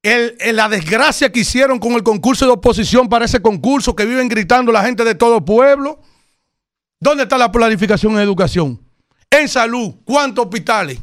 [0.04, 4.28] el, la desgracia que hicieron con el concurso de oposición para ese concurso que viven
[4.28, 5.98] gritando la gente de todo pueblo.
[7.00, 8.80] ¿Dónde está la planificación en educación?
[9.30, 11.00] En salud, ¿cuántos hospitales?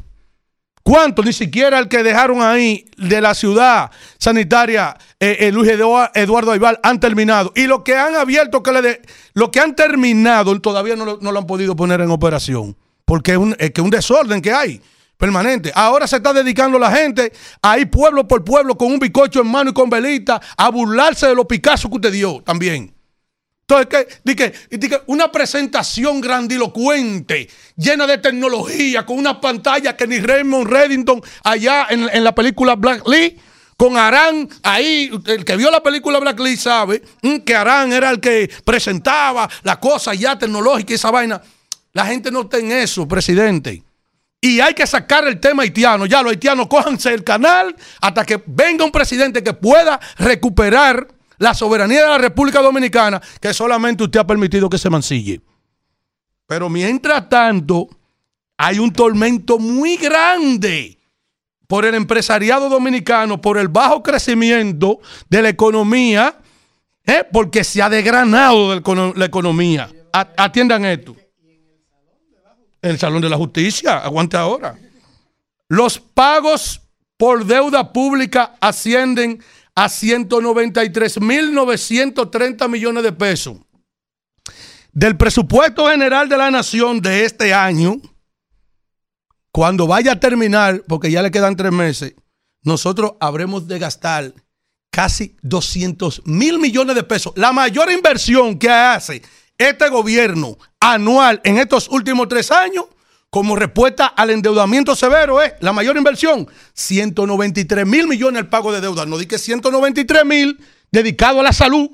[0.84, 1.24] ¿Cuántos?
[1.24, 6.80] Ni siquiera el que dejaron ahí de la ciudad sanitaria eh, eh, Luis Eduardo Aybar
[6.82, 7.52] han terminado.
[7.54, 9.02] Y lo que han abierto, que le
[9.34, 12.76] lo que han terminado, todavía no lo, no lo, han podido poner en operación.
[13.04, 14.80] Porque es un, es que un desorden que hay.
[15.16, 15.72] Permanente.
[15.74, 17.32] Ahora se está dedicando la gente
[17.62, 21.34] a pueblo por pueblo con un bicocho en mano y con velita a burlarse de
[21.34, 22.94] los Picasso que usted dio también.
[23.62, 30.18] Entonces, que, di que una presentación grandilocuente, llena de tecnología, con una pantalla que ni
[30.18, 33.38] Raymond Reddington allá en, en la película Black Lee,
[33.76, 38.10] con Arán ahí, el que vio la película Black Lee sabe mm, que Arán era
[38.10, 41.42] el que presentaba la cosa ya tecnológica y esa vaina.
[41.92, 43.82] La gente no está en eso, presidente.
[44.44, 46.04] Y hay que sacar el tema haitiano.
[46.04, 51.06] Ya los haitianos cójanse el canal hasta que venga un presidente que pueda recuperar
[51.38, 55.40] la soberanía de la República Dominicana, que solamente usted ha permitido que se mancille.
[56.48, 57.88] Pero mientras tanto,
[58.56, 60.98] hay un tormento muy grande
[61.68, 64.98] por el empresariado dominicano, por el bajo crecimiento
[65.30, 66.36] de la economía,
[67.06, 67.24] ¿eh?
[67.32, 67.88] porque se ha
[68.82, 69.88] cono- la economía.
[70.12, 71.16] Atiendan esto.
[72.82, 74.76] En el Salón de la Justicia, aguante ahora.
[75.68, 76.82] Los pagos
[77.16, 79.40] por deuda pública ascienden
[79.74, 83.56] a 193.930 millones de pesos.
[84.92, 87.96] Del presupuesto general de la nación de este año,
[89.50, 92.14] cuando vaya a terminar, porque ya le quedan tres meses,
[92.62, 94.34] nosotros habremos de gastar
[94.90, 97.32] casi 200 mil millones de pesos.
[97.36, 99.22] La mayor inversión que hace
[99.62, 102.86] este gobierno anual en estos últimos tres años,
[103.30, 108.80] como respuesta al endeudamiento severo, es la mayor inversión, 193 mil millones al pago de
[108.80, 109.06] deuda.
[109.06, 110.60] No di que 193 mil
[110.90, 111.90] dedicado a la salud,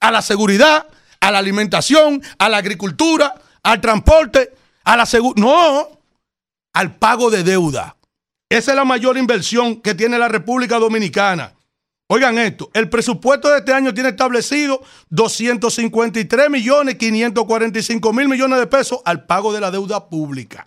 [0.00, 0.86] a la seguridad,
[1.20, 4.52] a la alimentación, a la agricultura, al transporte,
[4.84, 5.46] a la seguridad.
[5.46, 5.88] No,
[6.72, 7.96] al pago de deuda.
[8.48, 11.54] Esa es la mayor inversión que tiene la República Dominicana.
[12.08, 18.66] Oigan esto, el presupuesto de este año tiene establecido 253 millones 545 mil millones de
[18.66, 20.66] pesos al pago de la deuda pública.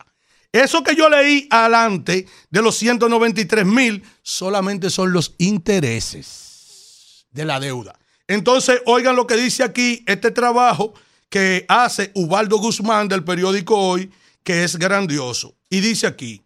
[0.52, 7.60] Eso que yo leí adelante de los 193 mil solamente son los intereses de la
[7.60, 8.00] deuda.
[8.28, 10.94] Entonces, oigan lo que dice aquí este trabajo
[11.30, 14.12] que hace Ubaldo Guzmán del periódico Hoy,
[14.44, 15.56] que es grandioso.
[15.70, 16.42] Y dice aquí,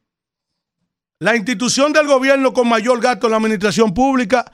[1.20, 4.52] la institución del gobierno con mayor gasto en la administración pública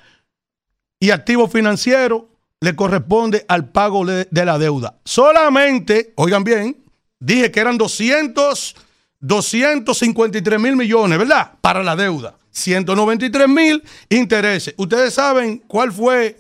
[1.00, 2.30] y activo financiero
[2.62, 5.00] le corresponde al pago de, de la deuda.
[5.04, 6.78] Solamente, oigan bien,
[7.20, 8.76] dije que eran 200,
[9.20, 11.52] 253 mil millones, ¿verdad?
[11.62, 12.38] Para la deuda.
[12.52, 14.74] 193 mil intereses.
[14.78, 16.40] Ustedes saben cuál fue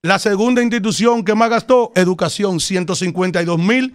[0.00, 3.94] la segunda institución que más gastó, educación, 152 mil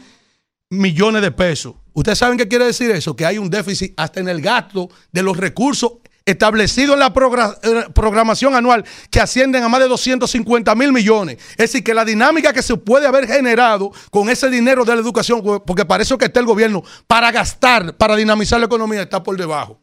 [0.70, 1.74] millones de pesos.
[1.94, 3.16] ¿Ustedes saben qué quiere decir eso?
[3.16, 5.94] Que hay un déficit hasta en el gasto de los recursos
[6.28, 11.38] establecidos en la eh, programación anual que ascienden a más de 250 mil millones.
[11.52, 15.02] Es decir, que la dinámica que se puede haber generado con ese dinero de la
[15.02, 19.24] educación, porque para eso que está el gobierno, para gastar, para dinamizar la economía, está
[19.24, 19.80] por debajo.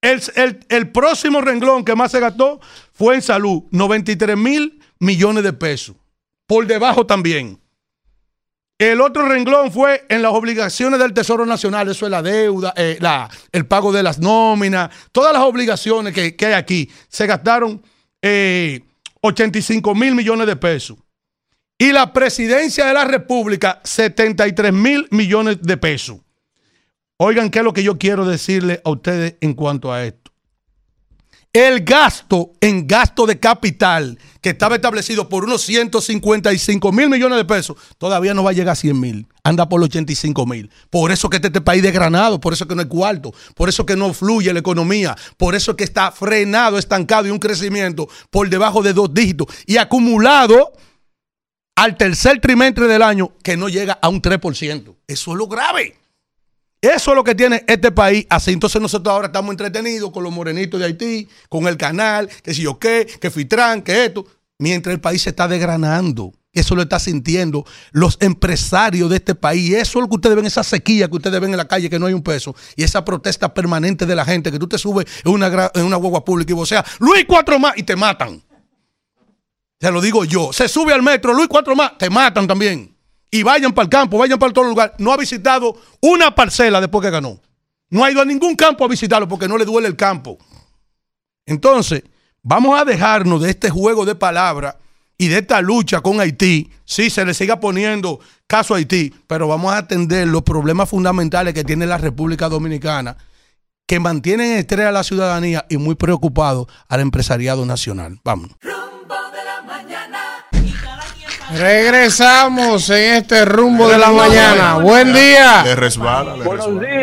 [0.00, 2.60] El- el próximo renglón que más se gastó
[2.92, 5.96] fue en salud, 93 mil millones de pesos.
[6.46, 7.58] Por debajo también.
[8.78, 12.96] El otro renglón fue en las obligaciones del Tesoro Nacional, eso es la deuda, eh,
[13.50, 16.88] el pago de las nóminas, todas las obligaciones que, hay aquí.
[17.08, 17.82] Se gastaron
[18.22, 18.80] eh,
[19.20, 20.96] 85 mil millones de pesos.
[21.76, 26.18] Y la presidencia de la República, 73 mil millones de pesos.
[27.16, 30.27] Oigan, ¿qué es lo que yo quiero decirle a ustedes en cuanto a esto?
[31.52, 37.44] El gasto en gasto de capital que estaba establecido por unos 155 mil millones de
[37.46, 40.70] pesos, todavía no va a llegar a 100 mil, anda por los 85 mil.
[40.90, 43.86] Por eso que este, este país desgranado, por eso que no hay cuarto, por eso
[43.86, 48.48] que no fluye la economía, por eso que está frenado, estancado y un crecimiento por
[48.50, 50.72] debajo de dos dígitos y acumulado
[51.76, 54.96] al tercer trimestre del año que no llega a un 3%.
[55.06, 55.96] Eso es lo grave.
[56.80, 58.52] Eso es lo que tiene este país así.
[58.52, 62.62] Entonces nosotros ahora estamos entretenidos con los morenitos de Haití, con el canal, que si
[62.62, 64.26] yo qué, que Fitran, que esto.
[64.58, 66.32] Mientras el país se está desgranando.
[66.52, 69.74] Eso lo está sintiendo los empresarios de este país.
[69.74, 71.98] Eso es lo que ustedes ven, esa sequía que ustedes ven en la calle, que
[71.98, 72.54] no hay un peso.
[72.74, 75.96] Y esa protesta permanente de la gente, que tú te subes en una, en una
[75.96, 78.42] guagua pública y vos sea, Luis, cuatro más, y te matan.
[79.80, 80.52] Se lo digo yo.
[80.52, 82.97] Se sube al metro, Luis, cuatro más, te matan también.
[83.30, 84.94] Y vayan para el campo, vayan para todo lugar.
[84.98, 87.40] No ha visitado una parcela después que ganó.
[87.90, 90.38] No ha ido a ningún campo a visitarlo porque no le duele el campo.
[91.46, 92.02] Entonces,
[92.42, 94.76] vamos a dejarnos de este juego de palabras
[95.16, 96.70] y de esta lucha con Haití.
[96.84, 101.54] Sí, se le siga poniendo caso a Haití, pero vamos a atender los problemas fundamentales
[101.54, 103.16] que tiene la República Dominicana,
[103.86, 108.20] que mantienen en estrés a la ciudadanía y muy preocupado al empresariado nacional.
[108.24, 108.50] Vamos.
[111.54, 114.74] Regresamos en este rumbo de la mañana.
[114.78, 115.62] Buen día.
[115.64, 116.96] Le resbala, le Buenos resbala.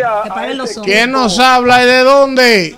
[0.53, 0.69] días.
[0.69, 2.75] este ¿Quién nos habla y de dónde?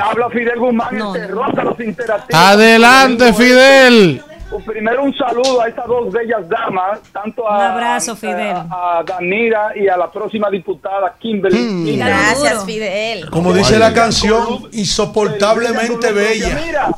[0.00, 2.42] Habla Fidel Guzmán, terror de los interactivos.
[2.42, 4.22] Adelante, Fidel.
[4.64, 8.56] Primero un saludo a estas dos bellas damas, tanto a, Un abrazo, Fidel.
[8.56, 11.58] a, a Danira y a la próxima diputada Kimberly.
[11.58, 11.96] Kimberly.
[11.98, 13.28] Gracias, Fidel.
[13.30, 16.60] Como dice la canción, insoportablemente bella.
[16.64, 16.88] Mira,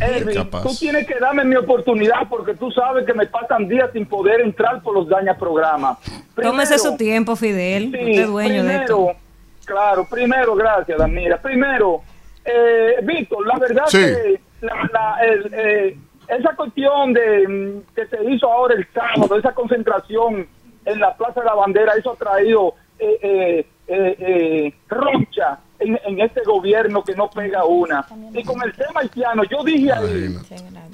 [0.00, 0.62] Elvin, capaz.
[0.62, 4.40] tú tienes que darme mi oportunidad porque tú sabes que me pasan días sin poder
[4.40, 5.98] entrar por los daña programas.
[6.40, 7.90] Tómese su tiempo, Fidel.
[7.92, 8.96] Sí, Usted es dueño de esto.
[8.96, 9.18] primero,
[9.64, 11.40] claro, primero, gracias, Danira.
[11.40, 12.02] Primero,
[12.44, 13.98] eh, Víctor, la verdad Sí.
[13.98, 15.96] que la- la- el, eh,
[16.28, 20.46] esa cuestión de mm, que se hizo ahora el sábado, esa concentración
[20.84, 25.98] en la Plaza de la Bandera, eso ha traído eh, eh, eh, eh, roncha en,
[26.04, 28.06] en este gobierno que no pega una.
[28.32, 30.36] Y con el tema haitiano, yo dije ahí,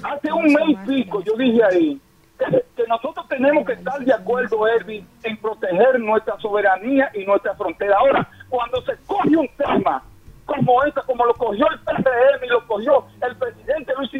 [0.03, 2.01] hace un mes y pico, yo dije ahí,
[2.39, 7.55] que, que nosotros tenemos que estar de acuerdo, Erwin, en proteger nuestra soberanía y nuestra
[7.55, 7.97] frontera.
[7.99, 10.03] Ahora, cuando se coge un tema
[10.45, 14.11] como este, como lo cogió el PRM y lo cogió el presidente Luis,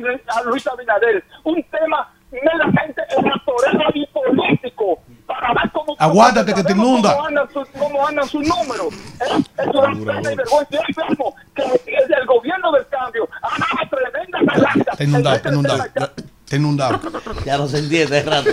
[0.45, 5.95] Luis Abinader, un tema meramente electoral y político, para ver cómo...
[5.97, 7.13] Aguántate que te inunda.
[7.13, 8.93] Cómo andan sus cómo andan sus números.
[8.93, 9.43] ¿eh?
[9.57, 10.67] Eso es pena y vergüenza.
[10.71, 14.91] Y ahí mismo que el, el gobierno del cambio ha dado tremenda relaja.
[14.91, 15.83] Está inundado, está inundado.
[15.85, 16.99] Está inundado.
[17.45, 18.49] Ya no se entiende de rato.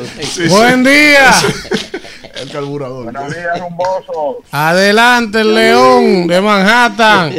[0.51, 1.31] Buen día.
[2.35, 3.05] El carburador.
[3.05, 4.39] Buenos días, rumboso.
[4.51, 7.33] Adelante, el León de Manhattan.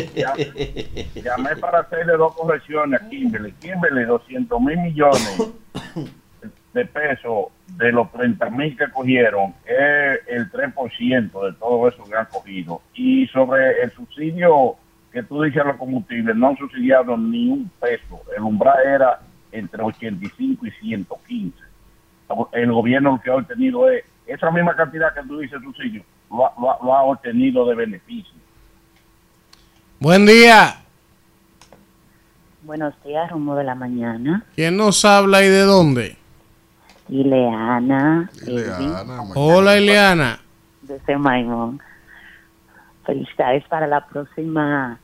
[1.15, 3.51] Llamé para hacerle dos correcciones a Kimberly.
[3.59, 5.41] Kimberly, 200 mil millones
[6.75, 7.45] de pesos
[7.77, 12.81] de los 30 mil que cogieron es el 3% de todo eso que han cogido.
[12.93, 14.75] Y sobre el subsidio
[15.11, 18.21] que tú dices a los combustibles, no han subsidiado ni un peso.
[18.35, 19.19] El umbral era
[19.53, 21.57] entre 85 y 115.
[22.51, 26.45] El gobierno lo que ha obtenido es esa misma cantidad que tú dices subsidio, lo,
[26.45, 28.33] ha- lo ha- lo ha obtenido de beneficio.
[29.99, 30.75] Buen día.
[32.63, 34.43] Buenos días, rumbo de la mañana.
[34.55, 36.17] ¿Quién nos habla y de dónde?
[37.09, 38.93] Ileana, Elvin,
[39.35, 40.39] Hola, Ileana.
[40.81, 41.79] desde Maimón.
[43.05, 44.97] Felicidades para la próxima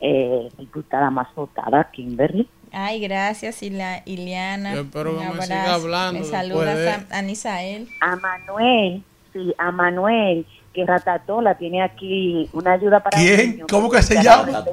[0.00, 2.48] eh, diputada más votada, Kimberly.
[2.72, 4.74] Ay, gracias, Ila- Iliana.
[4.74, 5.46] Yo espero Un que me abrazo.
[5.46, 7.88] siga hablando Me saludas de- a, a Nisael.
[8.00, 10.44] A Manuel, sí, a Manuel,
[10.74, 13.50] que Ratatola tiene aquí una ayuda para ¿Quién?
[13.52, 13.66] niños.
[13.70, 14.64] ¿Cómo que se llama?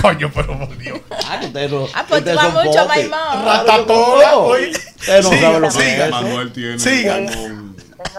[0.00, 0.98] Coño, pero por Dios.
[1.28, 1.86] Ah, que ustedes no.
[1.94, 2.88] Ah, pues tú vas mucho.
[2.88, 3.44] Maimón.
[3.44, 4.70] Ratatola, oye.
[4.70, 6.04] Ustedes no Siga, saben lo que siga.
[6.06, 6.10] es.
[6.10, 7.18] Manuel tiene Siga.
[7.18, 7.74] En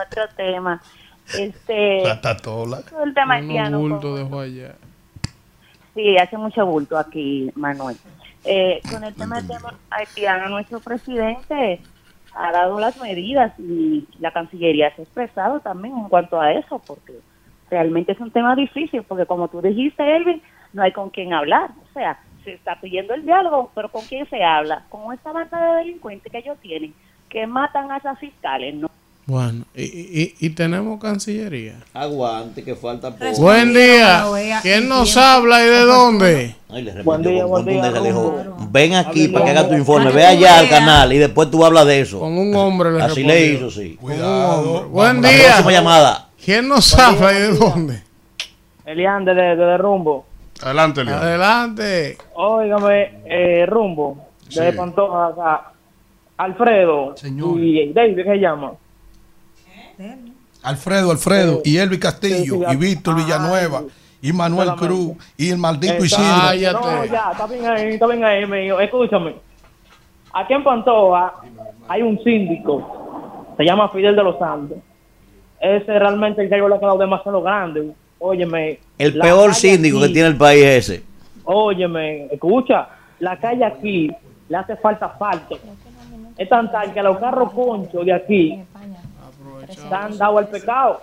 [0.08, 0.82] otro tema,
[1.38, 2.82] este, Ratatola.
[3.04, 4.76] el tema haitiano, bultos dejó allá.
[5.96, 7.98] Sí, hace mucho bulto aquí, Manuel.
[8.46, 11.82] Eh, con el tema del tema haitiano, nuestro presidente
[12.36, 16.80] ha dado las medidas y la Cancillería se ha expresado también en cuanto a eso,
[16.86, 17.14] porque
[17.70, 20.42] realmente es un tema difícil, porque como tú dijiste, Elvin,
[20.74, 21.72] no hay con quién hablar.
[21.90, 24.84] O sea, se está pidiendo el diálogo, pero ¿con quién se habla?
[24.90, 26.94] Con esta banda de delincuentes que ellos tienen,
[27.30, 28.90] que matan a esas fiscales, ¿no?
[29.26, 31.76] Bueno, y, y- y tenemos Cancillería.
[31.94, 33.42] Aguante, que falta poco.
[33.42, 34.26] Buen día.
[34.62, 36.56] ¿Quién nos habla y de dónde?
[36.70, 38.36] Ay, le Buen día, buen día, le dijo.
[38.70, 40.12] Ven aquí para que haga tu informe.
[40.12, 42.20] Ve allá al canal y después tú hablas de eso.
[42.20, 43.34] Con un hombre le Así respondió.
[43.34, 43.96] le hizo, sí.
[43.96, 44.90] Cuidado.
[44.90, 45.44] Buen La día.
[45.46, 46.28] próxima llamada.
[46.44, 48.04] ¿Quién nos Buen habla día, y de dónde?
[48.86, 50.26] Elian, de, de, de Rumbo.
[50.62, 51.20] Adelante, León.
[51.20, 52.18] Adelante.
[52.34, 54.18] Óigame, eh, Rumbo,
[54.54, 54.78] de Sí.
[54.78, 55.72] Pantoja acá.
[56.36, 57.16] Alfredo
[57.58, 58.74] y David, ¿qué se llama?
[60.64, 63.84] Alfredo, Alfredo, y Elvi Castillo, y Víctor Villanueva,
[64.22, 66.80] y Manuel Cruz, y el maldito Isidro.
[66.80, 68.80] No, ya, está bien ahí, está bien ahí, mío.
[68.80, 69.36] Escúchame.
[70.34, 71.34] Aquí en Pantoja
[71.88, 74.78] hay un síndico, se llama Fidel de los Santos.
[75.60, 77.94] Ese realmente el que ha quedado demasiado grande.
[78.20, 78.80] Óyeme.
[78.98, 81.04] El peor síndico que tiene el país es ese.
[81.44, 82.88] Óyeme, escucha,
[83.20, 84.10] la calle aquí
[84.48, 85.60] le hace falta asfalto.
[86.38, 88.64] Es tan tal que a los carros conchos de aquí
[89.74, 91.02] están dados al pecado.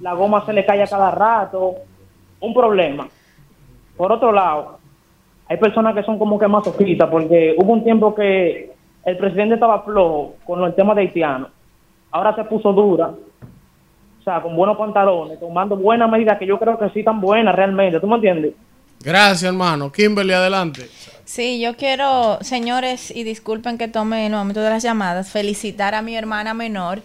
[0.00, 1.74] La goma se le cae a cada rato.
[2.40, 3.08] Un problema.
[3.96, 4.78] Por otro lado,
[5.48, 8.72] hay personas que son como que masoquistas porque hubo un tiempo que
[9.04, 11.48] el presidente estaba flojo con el tema de haitiano.
[12.10, 13.08] Ahora se puso dura.
[13.08, 17.54] O sea, con buenos pantalones, tomando buenas medidas que yo creo que sí están buenas
[17.54, 18.00] realmente.
[18.00, 18.54] ¿Tú me entiendes?
[19.00, 19.92] Gracias, hermano.
[19.92, 20.88] Kimberly, adelante.
[21.24, 26.00] Sí, yo quiero, señores, y disculpen que tome el momento de las llamadas, felicitar a
[26.00, 27.02] mi hermana menor,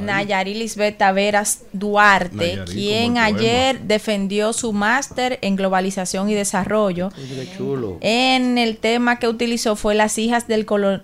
[0.00, 7.10] Nayari Lisbeth Taveras Duarte, Nayarit, quien ayer defendió su máster en globalización y desarrollo.
[7.56, 7.98] Chulo.
[8.00, 11.02] En el tema que utilizó fue las hijas del colo-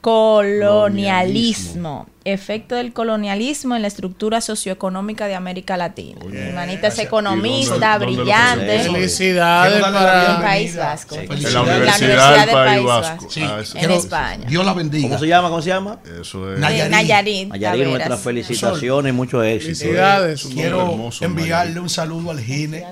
[0.00, 2.06] colonialismo.
[2.32, 6.20] Efecto del colonialismo en la estructura socioeconómica de América Latina.
[6.26, 8.78] Mi hermanita es economista, ¿Y dónde- brillante.
[8.80, 10.40] Felicidades para- En bienvenida.
[10.42, 11.14] País Vasco.
[11.14, 11.20] Sí.
[11.30, 13.30] En la Universidad del País Vasco.
[13.30, 13.42] Sí.
[13.44, 13.60] Ah.
[13.74, 14.48] En España.
[14.48, 15.08] Dios la bendiga.
[15.08, 15.48] ¿Cómo se llama?
[15.48, 15.98] ¿Cómo se llama?
[16.20, 16.58] Eso es.
[16.60, 16.90] Nayarit.
[16.92, 17.48] Nayarit.
[17.48, 19.78] Nayarit, nuestras felicitaciones y mucho éxito.
[19.78, 20.44] Felicidades.
[20.52, 22.84] Quiero hermoso, enviarle un saludo al gine.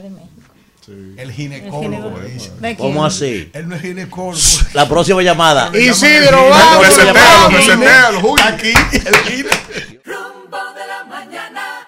[0.88, 2.14] El ginecólogo.
[2.78, 3.50] ¿Cómo así?
[3.52, 4.38] Él no es ginecólogo.
[4.72, 5.70] La próxima llamada.
[5.76, 6.86] Isidro, vamos.
[8.20, 8.44] Julio.
[8.46, 9.50] Aquí, el gine.
[10.04, 11.86] Rumbo de la mañana.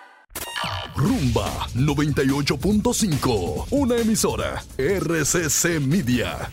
[0.96, 6.50] Rumba 98.5, una emisora RCC Media.